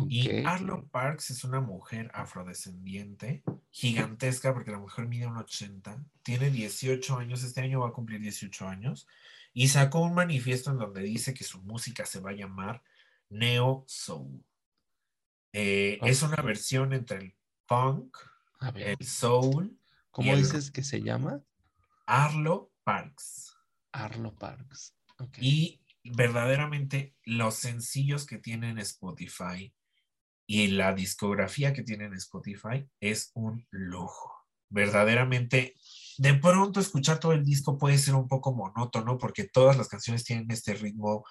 Y 0.09 0.45
Arlo 0.45 0.87
Parks 0.91 1.31
es 1.31 1.43
una 1.43 1.59
mujer 1.59 2.11
afrodescendiente, 2.13 3.43
gigantesca, 3.69 4.53
porque 4.53 4.71
la 4.71 4.79
mujer 4.79 5.07
mide 5.07 5.27
un 5.27 5.37
80, 5.37 6.03
tiene 6.21 6.49
18 6.49 7.17
años, 7.17 7.43
este 7.43 7.61
año 7.61 7.81
va 7.81 7.89
a 7.89 7.93
cumplir 7.93 8.21
18 8.21 8.67
años, 8.67 9.07
y 9.53 9.67
sacó 9.67 9.99
un 9.99 10.15
manifiesto 10.15 10.71
en 10.71 10.77
donde 10.77 11.01
dice 11.01 11.33
que 11.33 11.43
su 11.43 11.61
música 11.61 12.05
se 12.05 12.19
va 12.19 12.31
a 12.31 12.35
llamar 12.35 12.83
Neo 13.29 13.83
Soul. 13.87 14.43
Eh, 15.53 15.99
es 16.01 16.23
una 16.23 16.41
versión 16.41 16.93
entre 16.93 17.19
el 17.19 17.35
punk, 17.67 18.17
el 18.75 19.05
soul. 19.05 19.77
¿Cómo 20.11 20.35
dices 20.35 20.71
que 20.71 20.83
se 20.83 21.01
llama? 21.01 21.41
Arlo 22.05 22.71
Parks. 22.83 23.55
Arlo 23.91 24.33
Parks. 24.35 24.95
Y 25.39 25.79
verdaderamente 26.03 27.15
los 27.23 27.55
sencillos 27.55 28.25
que 28.25 28.37
tienen 28.37 28.77
Spotify 28.79 29.73
y 30.45 30.67
la 30.67 30.93
discografía 30.93 31.73
que 31.73 31.83
tienen 31.83 32.13
Spotify 32.13 32.87
es 32.99 33.31
un 33.33 33.65
lujo. 33.71 34.33
Verdaderamente, 34.69 35.75
de 36.17 36.33
pronto 36.35 36.79
escuchar 36.79 37.19
todo 37.19 37.33
el 37.33 37.43
disco 37.43 37.77
puede 37.77 37.97
ser 37.97 38.15
un 38.15 38.27
poco 38.27 38.53
monótono 38.53 39.17
porque 39.17 39.45
todas 39.45 39.77
las 39.77 39.87
canciones 39.87 40.23
tienen 40.23 40.49
este 40.49 40.73
ritmo 40.73 41.25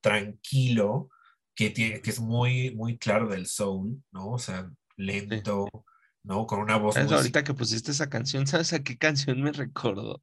tranquilo 0.00 1.10
que, 1.54 1.70
tiene, 1.70 2.00
que 2.00 2.10
es 2.10 2.20
muy, 2.20 2.74
muy 2.74 2.98
claro 2.98 3.28
del 3.28 3.46
soul, 3.46 4.02
¿no? 4.12 4.30
O 4.30 4.38
sea, 4.38 4.70
lento, 4.96 5.68
¿no? 6.22 6.46
Con 6.46 6.60
una 6.60 6.76
voz. 6.76 6.96
Ahorita 6.96 7.44
que 7.44 7.54
pusiste 7.54 7.90
esa 7.90 8.08
canción, 8.08 8.46
¿sabes 8.46 8.72
a 8.72 8.82
qué 8.82 8.96
canción 8.96 9.42
me 9.42 9.52
recordó? 9.52 10.22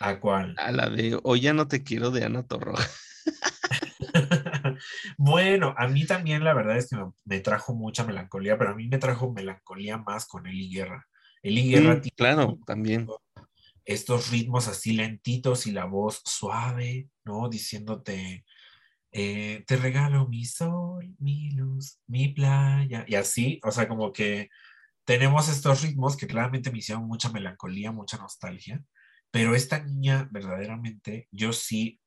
¿A 0.00 0.20
cuál? 0.20 0.54
A 0.58 0.72
la 0.72 0.88
de 0.88 1.18
Hoy 1.22 1.40
ya 1.40 1.52
no 1.52 1.68
te 1.68 1.82
quiero 1.82 2.10
de 2.10 2.24
Ana 2.24 2.44
Torroja. 2.44 2.86
bueno, 5.20 5.74
a 5.76 5.88
mí 5.88 6.06
también 6.06 6.44
la 6.44 6.54
verdad 6.54 6.76
es 6.76 6.88
que 6.88 6.96
me, 7.24 7.40
trajo 7.40 7.74
mucha 7.74 8.04
melancolía, 8.04 8.56
pero 8.56 8.70
a 8.70 8.74
mí 8.74 8.86
me 8.86 8.98
trajo 8.98 9.32
melancolía 9.32 9.98
más 9.98 10.26
con 10.26 10.46
Eli 10.46 10.70
Guerra. 10.72 11.08
Eli 11.42 11.72
Guerra 11.72 11.96
mm, 11.96 12.02
claro, 12.16 12.58
también. 12.64 13.08
Estos 13.84 14.30
ritmos 14.30 14.68
así 14.68 14.92
lentitos 14.92 15.66
y 15.66 15.72
la 15.72 15.86
voz 15.86 16.22
suave, 16.24 17.08
¿no? 17.24 17.48
Diciéndote, 17.48 18.44
eh, 19.10 19.64
te 19.66 19.76
regalo 19.76 20.28
mi 20.28 20.44
sol, 20.44 21.12
mi 21.18 21.50
luz, 21.50 21.98
mi 22.06 22.28
playa, 22.28 23.04
y 23.08 23.16
así, 23.16 23.60
o 23.64 23.72
sea, 23.72 23.88
como 23.88 24.12
que 24.12 24.50
tenemos 25.04 25.48
estos 25.48 25.82
ritmos 25.82 26.16
que 26.16 26.28
claramente 26.28 26.70
me 26.70 26.78
hicieron 26.78 27.08
mucha 27.08 27.30
melancolía, 27.30 27.90
mucha 27.90 28.18
nostalgia, 28.18 28.84
pero 29.32 29.56
esta 29.56 29.82
niña 29.82 30.28
verdaderamente, 30.30 31.26
yo 31.32 31.52
sí 31.52 31.98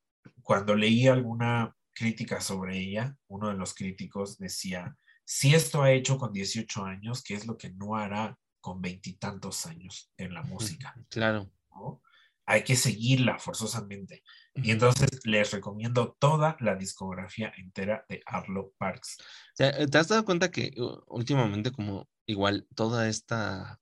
cuando 0.42 0.74
leí 0.74 1.08
alguna 1.08 1.76
crítica 1.94 2.40
sobre 2.40 2.78
ella, 2.78 3.16
uno 3.28 3.48
de 3.48 3.54
los 3.54 3.74
críticos 3.74 4.38
decía, 4.38 4.96
si 5.24 5.54
esto 5.54 5.82
ha 5.82 5.92
hecho 5.92 6.18
con 6.18 6.32
18 6.32 6.84
años, 6.84 7.22
¿qué 7.22 7.34
es 7.34 7.46
lo 7.46 7.56
que 7.56 7.70
no 7.72 7.96
hará 7.96 8.38
con 8.60 8.80
veintitantos 8.80 9.66
años 9.66 10.12
en 10.16 10.34
la 10.34 10.42
música? 10.42 10.94
Claro. 11.08 11.50
Hay 12.44 12.64
que 12.64 12.76
seguirla 12.76 13.38
forzosamente. 13.38 14.22
Y 14.54 14.72
entonces 14.72 15.08
les 15.24 15.52
recomiendo 15.52 16.16
toda 16.18 16.56
la 16.60 16.74
discografía 16.74 17.52
entera 17.56 18.04
de 18.08 18.20
Arlo 18.26 18.72
Parks. 18.78 19.18
¿Te 19.56 19.98
has 19.98 20.08
dado 20.08 20.24
cuenta 20.24 20.50
que 20.50 20.74
últimamente 21.06 21.70
como 21.70 22.08
igual 22.26 22.66
toda 22.74 23.08
esta 23.08 23.80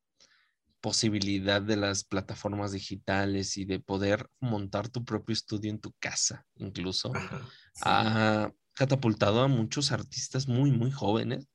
posibilidad 0.80 1.60
de 1.62 1.76
las 1.76 2.04
plataformas 2.04 2.72
digitales 2.72 3.56
y 3.56 3.64
de 3.64 3.80
poder 3.80 4.28
montar 4.40 4.88
tu 4.88 5.04
propio 5.04 5.32
estudio 5.34 5.70
en 5.70 5.80
tu 5.80 5.92
casa, 5.98 6.46
incluso, 6.56 7.12
ha 7.82 8.50
catapultado 8.74 9.42
a 9.42 9.48
muchos 9.48 9.92
artistas 9.92 10.48
muy, 10.48 10.70
muy 10.70 10.90
jóvenes 10.90 11.48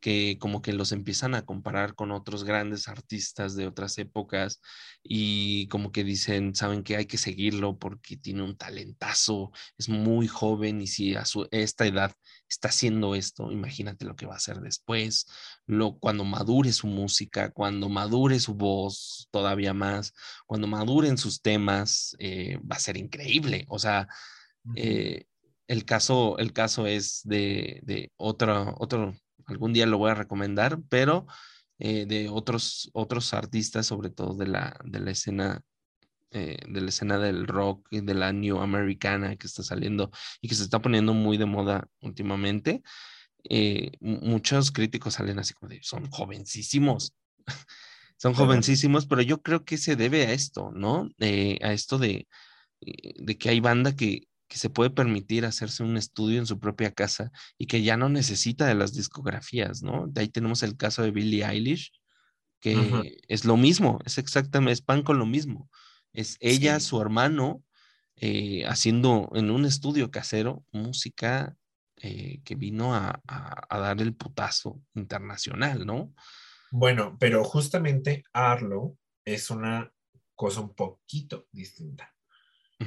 que 0.00 0.36
como 0.38 0.62
que 0.62 0.72
los 0.72 0.92
empiezan 0.92 1.34
a 1.34 1.44
comparar 1.44 1.94
con 1.94 2.12
otros 2.12 2.44
grandes 2.44 2.88
artistas 2.88 3.56
de 3.56 3.66
otras 3.66 3.98
épocas 3.98 4.60
y 5.02 5.68
como 5.68 5.90
que 5.90 6.04
dicen, 6.04 6.54
saben 6.54 6.82
que 6.82 6.96
hay 6.96 7.06
que 7.06 7.18
seguirlo 7.18 7.78
porque 7.78 8.16
tiene 8.16 8.42
un 8.42 8.56
talentazo, 8.56 9.52
es 9.78 9.88
muy 9.88 10.28
joven 10.28 10.80
y 10.80 10.86
si 10.86 11.14
a 11.14 11.24
su, 11.24 11.48
esta 11.50 11.86
edad 11.86 12.12
está 12.48 12.68
haciendo 12.68 13.14
esto, 13.14 13.50
imagínate 13.52 14.04
lo 14.04 14.16
que 14.16 14.26
va 14.26 14.34
a 14.34 14.38
hacer 14.38 14.60
después, 14.60 15.26
lo, 15.66 15.98
cuando 15.98 16.24
madure 16.24 16.72
su 16.72 16.86
música, 16.86 17.50
cuando 17.50 17.88
madure 17.88 18.38
su 18.40 18.54
voz 18.54 19.28
todavía 19.30 19.74
más, 19.74 20.12
cuando 20.46 20.66
maduren 20.66 21.18
sus 21.18 21.42
temas, 21.42 22.16
eh, 22.18 22.58
va 22.58 22.76
a 22.76 22.80
ser 22.80 22.96
increíble. 22.96 23.64
O 23.68 23.78
sea, 23.78 24.08
eh, 24.74 25.24
el, 25.68 25.84
caso, 25.84 26.38
el 26.38 26.52
caso 26.52 26.86
es 26.86 27.22
de, 27.24 27.80
de 27.82 28.12
otro, 28.16 28.74
otro 28.78 29.14
algún 29.46 29.72
día 29.72 29.86
lo 29.86 29.98
voy 29.98 30.10
a 30.10 30.14
recomendar, 30.14 30.78
pero 30.88 31.26
eh, 31.78 32.06
de 32.06 32.28
otros, 32.28 32.90
otros 32.92 33.34
artistas, 33.34 33.86
sobre 33.86 34.10
todo 34.10 34.34
de 34.34 34.46
la, 34.46 34.78
de 34.84 35.00
la 35.00 35.10
escena 35.10 35.62
eh, 36.36 36.58
de 36.68 36.80
la 36.82 36.90
escena 36.90 37.18
del 37.18 37.46
rock 37.46 37.88
y 37.90 38.02
de 38.02 38.12
la 38.12 38.30
new 38.30 38.60
americana 38.60 39.36
que 39.36 39.46
está 39.46 39.62
saliendo 39.62 40.10
y 40.42 40.48
que 40.48 40.54
se 40.54 40.64
está 40.64 40.82
poniendo 40.82 41.14
muy 41.14 41.38
de 41.38 41.46
moda 41.46 41.88
últimamente. 42.02 42.82
Eh, 43.48 43.92
muchos 44.00 44.70
críticos 44.70 45.14
salen 45.14 45.38
así 45.38 45.54
como 45.54 45.70
de, 45.70 45.80
son 45.82 46.10
jovencísimos, 46.10 47.14
son 48.18 48.34
jovencísimos, 48.34 49.06
pero 49.06 49.22
yo 49.22 49.40
creo 49.40 49.64
que 49.64 49.78
se 49.78 49.96
debe 49.96 50.26
a 50.26 50.32
esto, 50.32 50.72
¿no? 50.74 51.08
a 51.18 51.72
esto 51.72 51.96
de, 51.96 52.28
de 52.80 53.38
que 53.38 53.48
hay 53.48 53.60
banda 53.60 53.96
que, 53.96 54.28
que 54.46 54.58
se 54.58 54.68
puede 54.68 54.90
permitir 54.90 55.46
hacerse 55.46 55.84
un 55.84 55.96
estudio 55.96 56.38
en 56.38 56.46
su 56.46 56.60
propia 56.60 56.92
casa 56.92 57.32
y 57.56 57.66
que 57.66 57.82
ya 57.82 57.96
no 57.96 58.10
necesita 58.10 58.66
de 58.66 58.74
las 58.74 58.92
discografías, 58.92 59.82
¿no? 59.82 60.06
De 60.06 60.20
ahí 60.20 60.28
tenemos 60.28 60.62
el 60.62 60.76
caso 60.76 61.02
de 61.02 61.12
Billie 61.12 61.46
Eilish, 61.46 61.92
que 62.60 63.18
es 63.28 63.44
lo 63.46 63.56
mismo, 63.56 64.00
es 64.04 64.18
exactamente, 64.18 64.72
es 64.72 64.82
pan 64.82 65.02
con 65.02 65.18
lo 65.18 65.24
mismo. 65.24 65.70
Es 66.16 66.38
ella, 66.40 66.80
su 66.80 67.00
hermano, 67.00 67.62
eh, 68.16 68.64
haciendo 68.66 69.30
en 69.34 69.50
un 69.50 69.66
estudio 69.66 70.10
casero 70.10 70.64
música 70.72 71.54
eh, 71.98 72.40
que 72.44 72.54
vino 72.54 72.94
a, 72.94 73.22
a, 73.28 73.78
dar 73.78 74.00
el 74.00 74.14
putazo 74.14 74.80
internacional, 74.94 75.84
¿no? 75.84 76.14
Bueno, 76.70 77.16
pero 77.20 77.44
justamente 77.44 78.24
Arlo 78.32 78.96
es 79.26 79.50
una 79.50 79.92
cosa 80.34 80.60
un 80.60 80.74
poquito 80.74 81.46
distinta. 81.52 82.12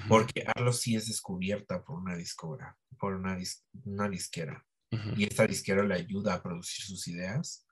Porque 0.07 0.43
Arlo 0.45 0.71
sí 0.71 0.95
es 0.95 1.07
descubierta 1.07 1.83
por 1.83 1.97
una 1.97 2.15
discora, 2.15 2.77
por 2.99 3.15
una, 3.15 3.37
una 3.85 4.09
disquera. 4.09 4.65
Y 5.15 5.23
esta 5.23 5.45
disquera 5.45 5.83
le 5.83 5.95
ayuda 5.95 6.33
a 6.33 6.41
producir 6.41 6.85
sus 6.85 7.07
ideas 7.07 7.65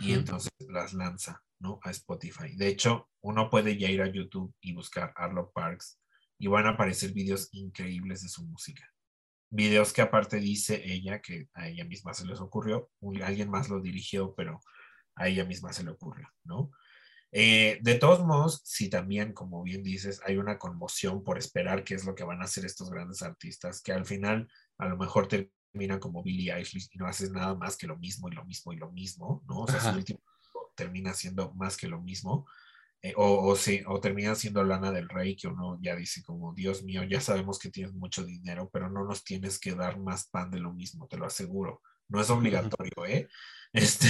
y 0.00 0.12
entonces 0.12 0.50
las 0.68 0.92
lanza, 0.92 1.42
¿no? 1.60 1.78
A 1.82 1.90
Spotify. 1.90 2.56
De 2.56 2.66
hecho, 2.66 3.08
uno 3.20 3.48
puede 3.50 3.78
ya 3.78 3.88
ir 3.88 4.02
a 4.02 4.10
YouTube 4.10 4.52
y 4.60 4.72
buscar 4.72 5.12
Arlo 5.14 5.52
Parks 5.52 6.00
y 6.38 6.48
van 6.48 6.66
a 6.66 6.70
aparecer 6.70 7.12
videos 7.12 7.48
increíbles 7.52 8.22
de 8.22 8.28
su 8.28 8.44
música. 8.46 8.82
Videos 9.50 9.92
que 9.92 10.00
aparte 10.00 10.38
dice 10.38 10.80
ella 10.84 11.20
que 11.20 11.48
a 11.54 11.68
ella 11.68 11.84
misma 11.84 12.14
se 12.14 12.26
les 12.26 12.40
ocurrió, 12.40 12.90
alguien 13.22 13.50
más 13.50 13.68
lo 13.68 13.80
dirigió, 13.80 14.34
pero 14.34 14.60
a 15.16 15.28
ella 15.28 15.44
misma 15.44 15.72
se 15.72 15.84
le 15.84 15.90
ocurrió, 15.90 16.28
¿no? 16.44 16.70
Eh, 17.32 17.78
de 17.82 17.94
todos 17.94 18.24
modos, 18.24 18.62
si 18.64 18.88
también, 18.88 19.32
como 19.32 19.62
bien 19.62 19.82
dices, 19.82 20.20
hay 20.24 20.36
una 20.36 20.58
conmoción 20.58 21.22
por 21.22 21.38
esperar 21.38 21.84
qué 21.84 21.94
es 21.94 22.04
lo 22.04 22.14
que 22.14 22.24
van 22.24 22.40
a 22.40 22.44
hacer 22.44 22.64
estos 22.64 22.90
grandes 22.90 23.22
artistas, 23.22 23.82
que 23.82 23.92
al 23.92 24.04
final 24.04 24.48
a 24.78 24.88
lo 24.88 24.96
mejor 24.96 25.28
terminan 25.28 26.00
como 26.00 26.22
Billie 26.22 26.52
Eilish 26.52 26.88
y 26.92 26.98
no 26.98 27.06
haces 27.06 27.30
nada 27.30 27.54
más 27.54 27.76
que 27.76 27.86
lo 27.86 27.96
mismo 27.98 28.28
y 28.28 28.32
lo 28.32 28.44
mismo 28.44 28.72
y 28.72 28.76
lo 28.76 28.90
mismo, 28.90 29.44
¿no? 29.46 29.60
O 29.60 29.68
sea, 29.68 29.80
su 29.80 29.90
último 29.90 30.20
termina 30.80 31.12
siendo 31.12 31.52
más 31.54 31.76
que 31.76 31.88
lo 31.88 32.00
mismo. 32.00 32.46
Eh, 33.02 33.12
o, 33.16 33.48
o, 33.48 33.56
sí, 33.56 33.82
o 33.86 34.00
termina 34.00 34.34
siendo 34.34 34.64
Lana 34.64 34.90
del 34.92 35.08
Rey, 35.08 35.36
que 35.36 35.48
uno 35.48 35.78
ya 35.82 35.94
dice 35.94 36.22
como, 36.22 36.54
Dios 36.54 36.82
mío, 36.82 37.02
ya 37.04 37.20
sabemos 37.20 37.58
que 37.58 37.70
tienes 37.70 37.92
mucho 37.94 38.24
dinero, 38.24 38.70
pero 38.72 38.90
no 38.90 39.04
nos 39.04 39.24
tienes 39.24 39.58
que 39.58 39.74
dar 39.74 39.98
más 39.98 40.28
pan 40.28 40.50
de 40.50 40.58
lo 40.58 40.72
mismo, 40.72 41.06
te 41.06 41.18
lo 41.18 41.26
aseguro. 41.26 41.82
No 42.08 42.20
es 42.20 42.30
obligatorio, 42.30 43.06
¿eh? 43.06 43.28
Este... 43.72 44.08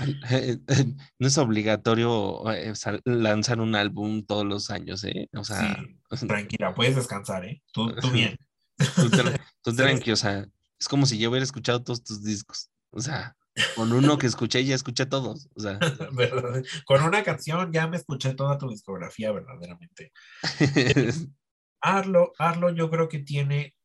no 1.20 1.26
es 1.28 1.38
obligatorio 1.38 2.42
eh, 2.50 2.72
lanzar 3.04 3.60
un 3.60 3.76
álbum 3.76 4.24
todos 4.26 4.44
los 4.44 4.70
años, 4.70 5.04
¿eh? 5.04 5.28
O 5.34 5.44
sea, 5.44 5.78
tranquila, 6.26 6.74
puedes 6.74 6.96
descansar, 6.96 7.44
¿eh? 7.44 7.62
Tú, 7.72 7.94
tú 7.94 8.10
bien. 8.10 8.36
Tú, 9.62 9.74
tranquilo, 9.76 10.14
o 10.14 10.16
sea, 10.16 10.44
es 10.80 10.88
como 10.88 11.06
si 11.06 11.18
yo 11.18 11.30
hubiera 11.30 11.44
escuchado 11.44 11.84
todos 11.84 12.02
tus 12.02 12.24
discos. 12.24 12.68
O 12.90 13.00
sea, 13.00 13.37
con 13.74 13.92
uno 13.92 14.18
que 14.18 14.26
escuché 14.26 14.64
ya 14.64 14.74
escuché 14.74 15.06
todos. 15.06 15.48
O 15.54 15.60
sea, 15.60 15.78
con 16.86 17.02
una 17.02 17.22
canción 17.22 17.72
ya 17.72 17.86
me 17.86 17.96
escuché 17.96 18.34
toda 18.34 18.58
tu 18.58 18.68
discografía, 18.68 19.32
verdaderamente. 19.32 20.12
Arlo, 21.80 22.32
Arlo 22.38 22.70
yo 22.70 22.90
creo 22.90 23.08
que 23.08 23.20
tiene 23.20 23.76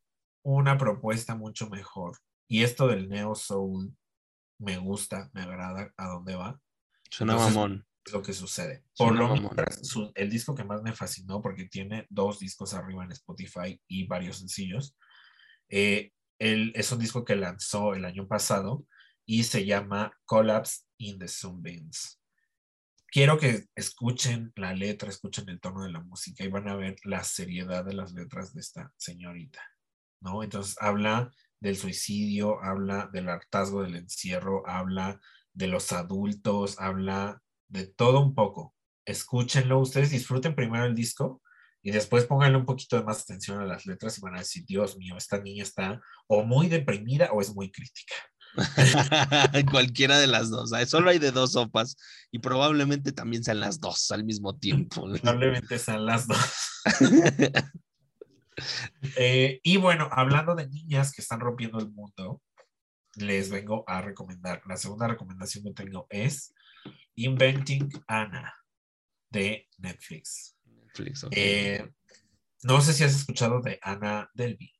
una 0.43 0.77
propuesta 0.77 1.35
mucho 1.35 1.69
mejor. 1.69 2.19
Y 2.47 2.63
esto 2.63 2.87
del 2.87 3.09
Neo 3.09 3.35
Soul 3.35 3.95
me 4.59 4.77
gusta, 4.77 5.29
me 5.33 5.41
agrada 5.41 5.93
a 5.97 6.07
dónde 6.07 6.35
va. 6.35 6.59
Suena 7.09 7.35
mamón. 7.35 7.85
Es 8.05 8.11
lo 8.11 8.21
que 8.21 8.33
sucede. 8.33 8.83
Por 8.97 9.15
lo 9.15 9.29
menos, 9.29 9.51
el 10.15 10.29
disco 10.29 10.53
que 10.53 10.65
más 10.65 10.81
me 10.81 10.93
fascinó, 10.93 11.41
porque 11.41 11.65
tiene 11.65 12.05
dos 12.09 12.39
discos 12.39 12.73
arriba 12.73 13.05
en 13.05 13.13
Spotify 13.13 13.79
y 13.87 14.05
varios 14.07 14.39
sencillos, 14.39 14.97
eh, 15.69 16.11
es 16.37 16.91
un 16.91 16.99
disco 16.99 17.23
que 17.23 17.37
lanzó 17.37 17.93
el 17.93 18.03
año 18.03 18.27
pasado 18.27 18.85
y 19.25 19.43
se 19.43 19.65
llama 19.65 20.17
Collapse 20.25 20.83
in 20.97 21.19
the 21.19 21.27
Sunbeams. 21.27 22.19
Quiero 23.11 23.37
que 23.37 23.65
escuchen 23.75 24.51
la 24.55 24.73
letra, 24.73 25.09
escuchen 25.09 25.47
el 25.49 25.59
tono 25.59 25.83
de 25.83 25.91
la 25.91 26.01
música 26.01 26.43
y 26.43 26.47
van 26.47 26.67
a 26.67 26.75
ver 26.75 26.95
la 27.03 27.23
seriedad 27.23 27.85
de 27.85 27.93
las 27.93 28.11
letras 28.13 28.53
de 28.53 28.61
esta 28.61 28.91
señorita, 28.97 29.61
¿no? 30.19 30.41
Entonces 30.41 30.75
habla 30.79 31.31
del 31.59 31.77
suicidio, 31.77 32.61
habla 32.63 33.09
del 33.13 33.29
hartazgo 33.29 33.83
del 33.83 33.95
encierro, 33.95 34.67
habla 34.67 35.21
de 35.53 35.67
los 35.67 35.91
adultos, 35.91 36.79
habla 36.79 37.41
de 37.67 37.87
todo 37.87 38.19
un 38.19 38.33
poco. 38.33 38.75
Escúchenlo, 39.05 39.79
ustedes 39.79 40.09
disfruten 40.09 40.55
primero 40.55 40.85
el 40.85 40.95
disco 40.95 41.41
y 41.83 41.91
después 41.91 42.25
pónganle 42.25 42.57
un 42.57 42.65
poquito 42.65 42.97
de 42.97 43.03
más 43.03 43.21
atención 43.21 43.59
a 43.59 43.65
las 43.65 43.85
letras 43.85 44.17
y 44.17 44.21
van 44.21 44.35
a 44.35 44.39
decir, 44.39 44.65
Dios 44.65 44.97
mío, 44.97 45.15
esta 45.17 45.39
niña 45.39 45.63
está 45.63 46.01
o 46.27 46.43
muy 46.43 46.67
deprimida 46.67 47.29
o 47.31 47.41
es 47.41 47.53
muy 47.53 47.71
crítica. 47.71 48.15
Cualquiera 49.71 50.19
de 50.19 50.27
las 50.27 50.49
dos. 50.49 50.71
Solo 50.87 51.09
hay 51.09 51.19
de 51.19 51.31
dos 51.31 51.53
sopas 51.53 51.97
y 52.31 52.39
probablemente 52.39 53.11
también 53.11 53.43
sean 53.43 53.59
las 53.59 53.79
dos 53.79 54.11
al 54.11 54.23
mismo 54.23 54.57
tiempo. 54.57 55.07
Probablemente 55.21 55.79
sean 55.79 56.05
las 56.05 56.27
dos. 56.27 56.83
Eh, 59.17 59.59
y 59.63 59.77
bueno, 59.77 60.07
hablando 60.11 60.53
de 60.53 60.69
niñas 60.69 61.11
que 61.11 61.23
están 61.23 61.39
rompiendo 61.39 61.79
el 61.79 61.89
mundo, 61.91 62.39
les 63.15 63.49
vengo 63.49 63.83
a 63.87 63.99
recomendar. 64.01 64.61
La 64.67 64.77
segunda 64.77 65.07
recomendación 65.07 65.63
que 65.63 65.73
tengo 65.73 66.05
es 66.11 66.53
Inventing 67.15 67.89
Anna 68.07 68.53
de 69.31 69.67
Netflix. 69.79 70.55
Eh, 71.31 71.91
no 72.61 72.79
sé 72.81 72.93
si 72.93 73.03
has 73.03 73.15
escuchado 73.15 73.59
de 73.59 73.79
Anna 73.81 74.29
Delvey. 74.35 74.71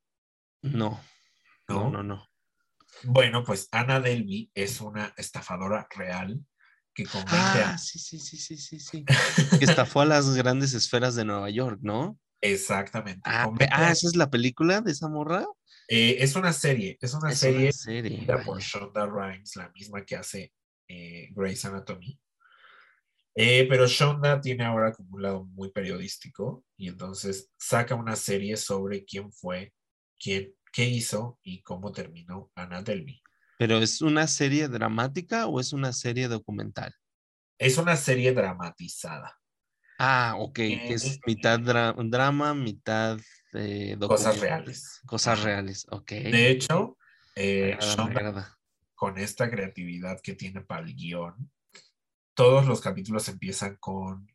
No. 0.62 1.02
No, 1.68 1.90
no, 1.90 2.04
no. 2.04 2.28
Bueno, 3.03 3.44
pues 3.44 3.68
Anna 3.72 3.99
Delvey 3.99 4.52
es 4.53 4.80
una 4.80 5.14
estafadora 5.18 5.88
real 5.95 6.40
que 6.94 7.06
con 7.06 7.24
ah, 7.28 7.76
sí, 7.78 7.98
sí, 7.98 8.20
sí, 8.20 8.38
sí, 8.38 8.57
sí, 8.57 8.80
sí. 8.80 9.06
que 9.60 9.65
estafó 9.65 10.02
a 10.02 10.06
las 10.06 10.30
grandes 10.36 10.74
esferas 10.74 11.15
de 11.15 11.26
Nueva 11.26 11.49
York, 11.49 11.80
¿no? 11.82 12.20
Exactamente. 12.40 13.22
Ah, 13.24 13.52
ah, 13.72 13.91
¿esa 13.91 14.07
es 14.07 14.15
la 14.15 14.30
película 14.30 14.82
de 14.82 14.91
esa 14.91 15.07
morra? 15.07 15.45
Eh, 15.88 16.18
es 16.20 16.36
una 16.36 16.53
serie, 16.53 16.98
es 17.02 17.14
una 17.14 17.32
serie, 17.32 17.72
por 18.45 18.60
Shonda 18.61 19.06
Rhimes, 19.06 19.56
la 19.56 19.70
misma 19.70 20.06
que 20.06 20.15
hace 20.15 20.53
eh, 20.88 21.30
Grey's 21.32 21.65
Anatomy. 21.65 22.20
Eh, 23.36 23.65
pero 23.68 23.88
Shonda 23.88 24.40
tiene 24.40 24.64
ahora 24.64 24.91
como 24.91 25.15
un 25.15 25.24
lado 25.24 25.45
muy 25.45 25.72
periodístico 25.72 26.64
y 26.78 26.90
entonces 26.90 27.52
saca 27.57 27.95
una 27.95 28.15
serie 28.15 28.57
sobre 28.57 29.03
quién 29.06 29.32
fue, 29.32 29.74
quién, 30.20 30.53
qué 30.74 30.84
hizo 30.86 31.40
y 31.44 31.62
cómo 31.62 31.94
terminó 31.94 32.52
Delvey. 32.84 33.22
¿Pero 33.58 33.78
es 33.78 34.02
una 34.02 34.28
serie 34.28 34.68
dramática 34.68 35.48
o 35.48 35.62
es 35.62 35.72
una 35.72 35.94
serie 35.94 36.28
documental? 36.28 36.94
Es 37.58 37.78
una 37.78 37.95
serie 37.95 38.34
dramatizada. 38.34 39.40
Ah, 40.00 40.34
ok, 40.38 40.56
que 40.56 40.94
es 40.94 41.20
mitad 41.26 41.60
drama, 41.60 42.54
mitad 42.56 43.20
eh, 43.54 43.95
cosas 44.00 44.40
reales. 44.40 45.00
Cosas 45.06 45.44
reales, 45.44 45.86
ok. 45.91 46.12
De 46.12 46.50
hecho, 46.50 46.98
eh, 47.36 47.78
con 48.95 49.18
esta 49.20 49.50
creatividad 49.50 50.20
que 50.22 50.34
tiene 50.34 50.62
para 50.62 50.82
el 50.82 50.95
guion, 50.95 51.52
todos 52.34 52.66
los 52.66 52.82
capítulos 52.82 53.30
empiezan 53.30 53.78
con... 53.78 54.28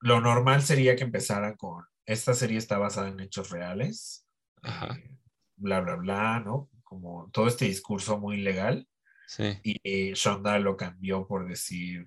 Lo 0.00 0.20
normal 0.20 0.62
sería 0.62 0.94
que 0.94 1.02
empezaran 1.02 1.56
con, 1.56 1.84
esta 2.04 2.34
serie 2.34 2.58
está 2.58 2.78
basada 2.78 3.08
en 3.08 3.18
hechos 3.18 3.50
reales, 3.50 4.25
eh, 4.66 5.18
bla, 5.56 5.80
bla, 5.80 5.96
bla, 5.96 6.40
¿no? 6.40 6.68
Como 6.82 7.30
todo 7.32 7.48
este 7.48 7.64
discurso 7.64 8.18
muy 8.18 8.38
legal. 8.38 8.88
Sí. 9.26 9.58
Y 9.62 10.12
Shonda 10.14 10.58
lo 10.58 10.76
cambió 10.76 11.26
por 11.26 11.48
decir, 11.48 12.04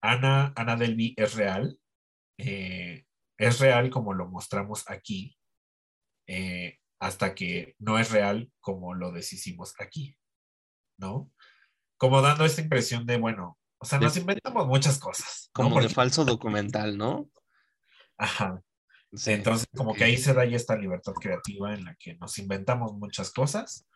Ana, 0.00 0.52
Ana 0.56 0.76
Delby 0.76 1.14
es 1.16 1.34
real, 1.34 1.78
eh, 2.38 3.04
es 3.38 3.58
real 3.60 3.90
como 3.90 4.14
lo 4.14 4.28
mostramos 4.28 4.88
aquí, 4.88 5.36
eh, 6.26 6.78
hasta 6.98 7.34
que 7.34 7.74
no 7.78 7.98
es 7.98 8.10
real 8.10 8.50
como 8.60 8.94
lo 8.94 9.12
deshicimos 9.12 9.74
aquí, 9.78 10.16
¿no? 10.98 11.30
Como 11.98 12.22
dando 12.22 12.44
esta 12.44 12.62
impresión 12.62 13.04
de, 13.04 13.18
bueno, 13.18 13.58
o 13.78 13.84
sea, 13.84 13.98
nos 13.98 14.16
inventamos 14.16 14.66
muchas 14.66 14.98
cosas. 14.98 15.50
Como 15.52 15.80
de 15.80 15.88
falso 15.88 16.24
documental, 16.24 16.96
¿no? 16.96 17.28
Ajá. 18.16 18.62
Entonces, 19.26 19.66
como 19.74 19.94
que 19.94 20.04
ahí 20.04 20.16
se 20.16 20.34
da 20.34 20.44
ya 20.44 20.56
esta 20.56 20.76
libertad 20.76 21.14
creativa 21.14 21.72
en 21.74 21.84
la 21.84 21.94
que 21.94 22.14
nos 22.16 22.38
inventamos 22.38 22.92
muchas 22.92 23.30
cosas, 23.30 23.86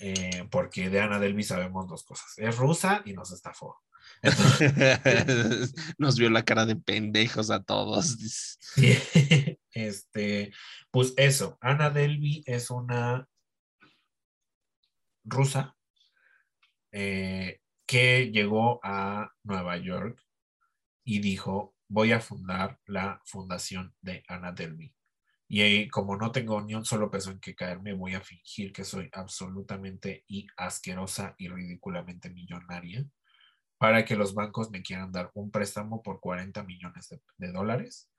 eh, 0.00 0.46
porque 0.50 0.90
de 0.90 1.00
Ana 1.00 1.18
Delby 1.18 1.42
sabemos 1.42 1.86
dos 1.88 2.04
cosas. 2.04 2.32
Es 2.36 2.56
rusa 2.56 3.02
y 3.04 3.12
nos 3.12 3.32
estafó. 3.32 3.76
Nos 5.98 6.18
vio 6.18 6.30
la 6.30 6.44
cara 6.44 6.66
de 6.66 6.76
pendejos 6.76 7.50
a 7.50 7.62
todos. 7.62 8.58
Este, 9.70 10.52
pues 10.90 11.14
eso, 11.16 11.56
Ana 11.60 11.90
Delby 11.90 12.42
es 12.46 12.70
una 12.70 13.28
rusa 15.22 15.76
eh, 16.90 17.60
que 17.86 18.32
llegó 18.32 18.80
a 18.82 19.30
Nueva 19.44 19.76
York 19.76 20.20
y 21.04 21.20
dijo, 21.20 21.76
voy 21.88 22.12
a 22.12 22.20
fundar 22.20 22.78
la 22.86 23.20
fundación 23.24 23.94
de 24.00 24.22
Ana 24.28 24.52
Delby. 24.52 24.94
Y 25.50 25.88
como 25.88 26.16
no 26.16 26.30
tengo 26.30 26.60
ni 26.60 26.74
un 26.74 26.84
solo 26.84 27.10
peso 27.10 27.30
en 27.30 27.40
que 27.40 27.54
caerme, 27.54 27.94
voy 27.94 28.14
a 28.14 28.20
fingir 28.20 28.70
que 28.72 28.84
soy 28.84 29.08
absolutamente 29.12 30.24
y 30.28 30.46
asquerosa 30.58 31.34
y 31.38 31.48
ridículamente 31.48 32.28
millonaria 32.28 33.06
para 33.78 34.04
que 34.04 34.16
los 34.16 34.34
bancos 34.34 34.70
me 34.70 34.82
quieran 34.82 35.12
dar 35.12 35.30
un 35.34 35.50
préstamo 35.50 36.02
por 36.02 36.20
40 36.20 36.64
millones 36.64 37.08
de, 37.38 37.52
dólares 37.52 38.10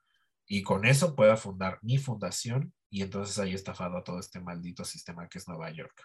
y 0.46 0.62
con 0.62 0.86
eso 0.86 1.14
pueda 1.14 1.36
fundar 1.36 1.78
mi 1.82 1.98
fundación 1.98 2.74
y 2.88 3.02
entonces 3.02 3.38
ahí 3.38 3.54
estafado 3.54 3.98
a 3.98 4.02
todo 4.02 4.18
este 4.18 4.40
maldito 4.40 4.84
sistema 4.84 5.28
que 5.28 5.38
es 5.38 5.46
Nueva 5.46 5.70
York. 5.70 6.02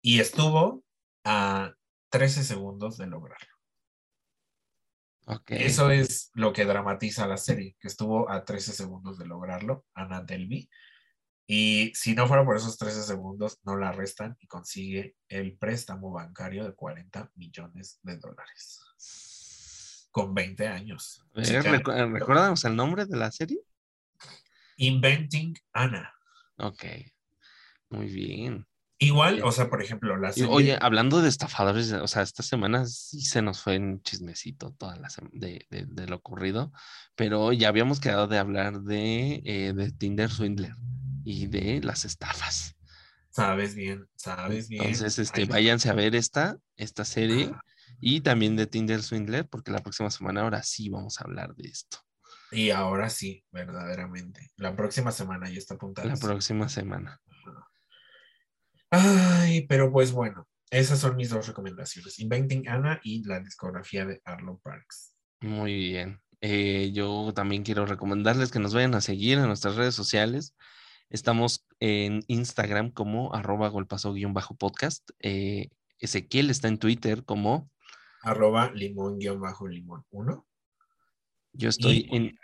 Y 0.00 0.20
estuvo 0.20 0.82
a 1.24 1.74
13 2.10 2.44
segundos 2.44 2.96
de 2.96 3.06
lograrlo. 3.06 3.53
Eso 5.48 5.90
es 5.90 6.30
lo 6.34 6.52
que 6.52 6.64
dramatiza 6.64 7.26
la 7.26 7.36
serie, 7.36 7.76
que 7.80 7.88
estuvo 7.88 8.30
a 8.30 8.44
13 8.44 8.72
segundos 8.72 9.18
de 9.18 9.26
lograrlo, 9.26 9.86
Ana 9.94 10.20
Delby. 10.22 10.68
Y 11.46 11.92
si 11.94 12.14
no 12.14 12.26
fuera 12.26 12.44
por 12.44 12.56
esos 12.56 12.78
13 12.78 13.02
segundos, 13.02 13.58
no 13.64 13.76
la 13.76 13.90
arrestan 13.90 14.36
y 14.40 14.46
consigue 14.46 15.16
el 15.28 15.56
préstamo 15.56 16.10
bancario 16.10 16.64
de 16.64 16.74
40 16.74 17.30
millones 17.34 18.00
de 18.02 18.16
dólares. 18.18 18.80
Con 20.10 20.34
20 20.34 20.68
años. 20.68 21.26
¿Recuerdas 21.34 22.64
el 22.64 22.76
nombre 22.76 23.04
de 23.04 23.16
la 23.16 23.30
serie? 23.30 23.58
Inventing 24.76 25.54
Anna. 25.72 26.12
Ok, 26.56 26.84
muy 27.90 28.06
bien. 28.06 28.66
Igual, 29.04 29.42
o 29.42 29.52
sea, 29.52 29.68
por 29.68 29.82
ejemplo, 29.82 30.16
la 30.16 30.32
serie... 30.32 30.48
Oye, 30.50 30.78
hablando 30.80 31.20
de 31.20 31.28
estafadores, 31.28 31.92
o 31.92 32.06
sea, 32.06 32.22
esta 32.22 32.42
semana 32.42 32.86
sí 32.86 33.20
se 33.22 33.42
nos 33.42 33.60
fue 33.60 33.74
en 33.74 34.02
chismecito 34.02 34.72
toda 34.72 34.96
la 34.96 35.08
de, 35.32 35.66
de, 35.68 36.06
lo 36.06 36.16
ocurrido, 36.16 36.72
pero 37.14 37.52
ya 37.52 37.68
habíamos 37.68 38.00
quedado 38.00 38.26
de 38.26 38.38
hablar 38.38 38.80
de, 38.80 39.42
eh, 39.44 39.72
de 39.74 39.92
Tinder 39.92 40.30
Swindler 40.30 40.74
y 41.24 41.46
de 41.46 41.80
las 41.82 42.04
estafas. 42.04 42.76
Sabes 43.30 43.74
bien, 43.74 44.06
sabes 44.14 44.68
bien. 44.68 44.82
Entonces, 44.82 45.18
este, 45.18 45.44
váyanse 45.44 45.90
a 45.90 45.94
ver 45.94 46.14
esta, 46.14 46.56
esta 46.76 47.04
serie 47.04 47.52
y 48.00 48.20
también 48.20 48.56
de 48.56 48.66
Tinder 48.66 49.02
Swindler, 49.02 49.48
porque 49.48 49.72
la 49.72 49.82
próxima 49.82 50.10
semana 50.10 50.42
ahora 50.42 50.62
sí 50.62 50.88
vamos 50.88 51.20
a 51.20 51.24
hablar 51.24 51.54
de 51.56 51.68
esto. 51.68 51.98
Y 52.52 52.70
ahora 52.70 53.10
sí, 53.10 53.44
verdaderamente. 53.50 54.50
La 54.56 54.76
próxima 54.76 55.10
semana 55.10 55.50
ya 55.50 55.58
está 55.58 55.74
apuntada. 55.74 56.08
La 56.08 56.16
próxima 56.16 56.68
semana. 56.68 57.20
Ay, 58.96 59.66
pero 59.66 59.90
pues 59.90 60.12
bueno, 60.12 60.46
esas 60.70 61.00
son 61.00 61.16
mis 61.16 61.30
dos 61.30 61.48
recomendaciones. 61.48 62.20
Inventing 62.20 62.68
Anna 62.68 63.00
y 63.02 63.24
la 63.24 63.40
discografía 63.40 64.06
de 64.06 64.20
Arlo 64.24 64.60
Parks. 64.62 65.16
Muy 65.40 65.74
bien. 65.74 66.20
Eh, 66.40 66.92
yo 66.92 67.32
también 67.34 67.64
quiero 67.64 67.86
recomendarles 67.86 68.52
que 68.52 68.60
nos 68.60 68.72
vayan 68.72 68.94
a 68.94 69.00
seguir 69.00 69.38
en 69.38 69.46
nuestras 69.46 69.74
redes 69.74 69.96
sociales. 69.96 70.54
Estamos 71.10 71.66
en 71.80 72.22
Instagram 72.28 72.90
como 72.90 73.34
arroba 73.34 73.68
golpazo-podcast. 73.68 75.10
Eh, 75.18 75.70
Ezequiel 75.98 76.50
está 76.50 76.68
en 76.68 76.78
Twitter 76.78 77.24
como 77.24 77.70
arroba 78.22 78.70
limón-limón 78.72 80.04
1. 80.10 80.46
Yo 81.52 81.68
estoy 81.68 82.08
en, 82.12 82.38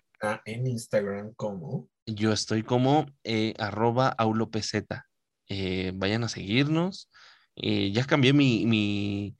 en 0.45 0.67
Instagram 0.67 1.33
como 1.35 1.89
yo 2.05 2.33
estoy 2.33 2.63
como 2.63 3.05
eh, 3.23 3.53
arroba 3.57 4.09
aulopz. 4.09 4.73
Eh, 5.53 5.91
vayan 5.93 6.23
a 6.23 6.29
seguirnos. 6.29 7.09
Eh, 7.57 7.91
ya 7.91 8.05
cambié 8.05 8.31
mi, 8.31 8.65
mi, 8.65 9.35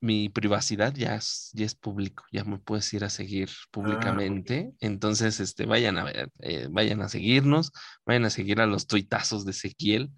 mi 0.00 0.30
privacidad, 0.30 0.94
ya 0.94 1.14
es, 1.14 1.50
ya 1.52 1.66
es 1.66 1.74
público, 1.74 2.24
ya 2.32 2.44
me 2.44 2.58
puedes 2.58 2.90
ir 2.94 3.04
a 3.04 3.10
seguir 3.10 3.50
ah, 3.50 3.68
públicamente. 3.70 4.72
Entonces, 4.80 5.40
este, 5.40 5.66
vayan 5.66 5.98
a 5.98 6.04
ver, 6.04 6.30
eh, 6.40 6.68
vayan 6.70 7.02
a 7.02 7.10
seguirnos, 7.10 7.70
vayan 8.06 8.24
a 8.24 8.30
seguir 8.30 8.62
a 8.62 8.66
los 8.66 8.86
tuitazos 8.86 9.44
de 9.44 9.50
Ezequiel. 9.50 10.10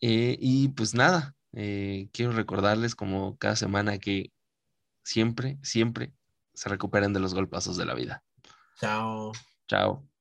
y 0.00 0.68
pues 0.70 0.94
nada, 0.94 1.34
quiero 1.52 2.32
recordarles 2.32 2.96
como 2.96 3.38
cada 3.38 3.54
semana 3.54 3.98
que 3.98 4.32
siempre, 5.04 5.58
siempre 5.62 6.12
se 6.54 6.68
recuperen 6.68 7.12
de 7.12 7.20
los 7.20 7.34
golpazos 7.34 7.76
de 7.76 7.86
la 7.86 7.94
vida. 7.94 8.24
Chao. 8.80 9.32
Chao. 9.68 10.13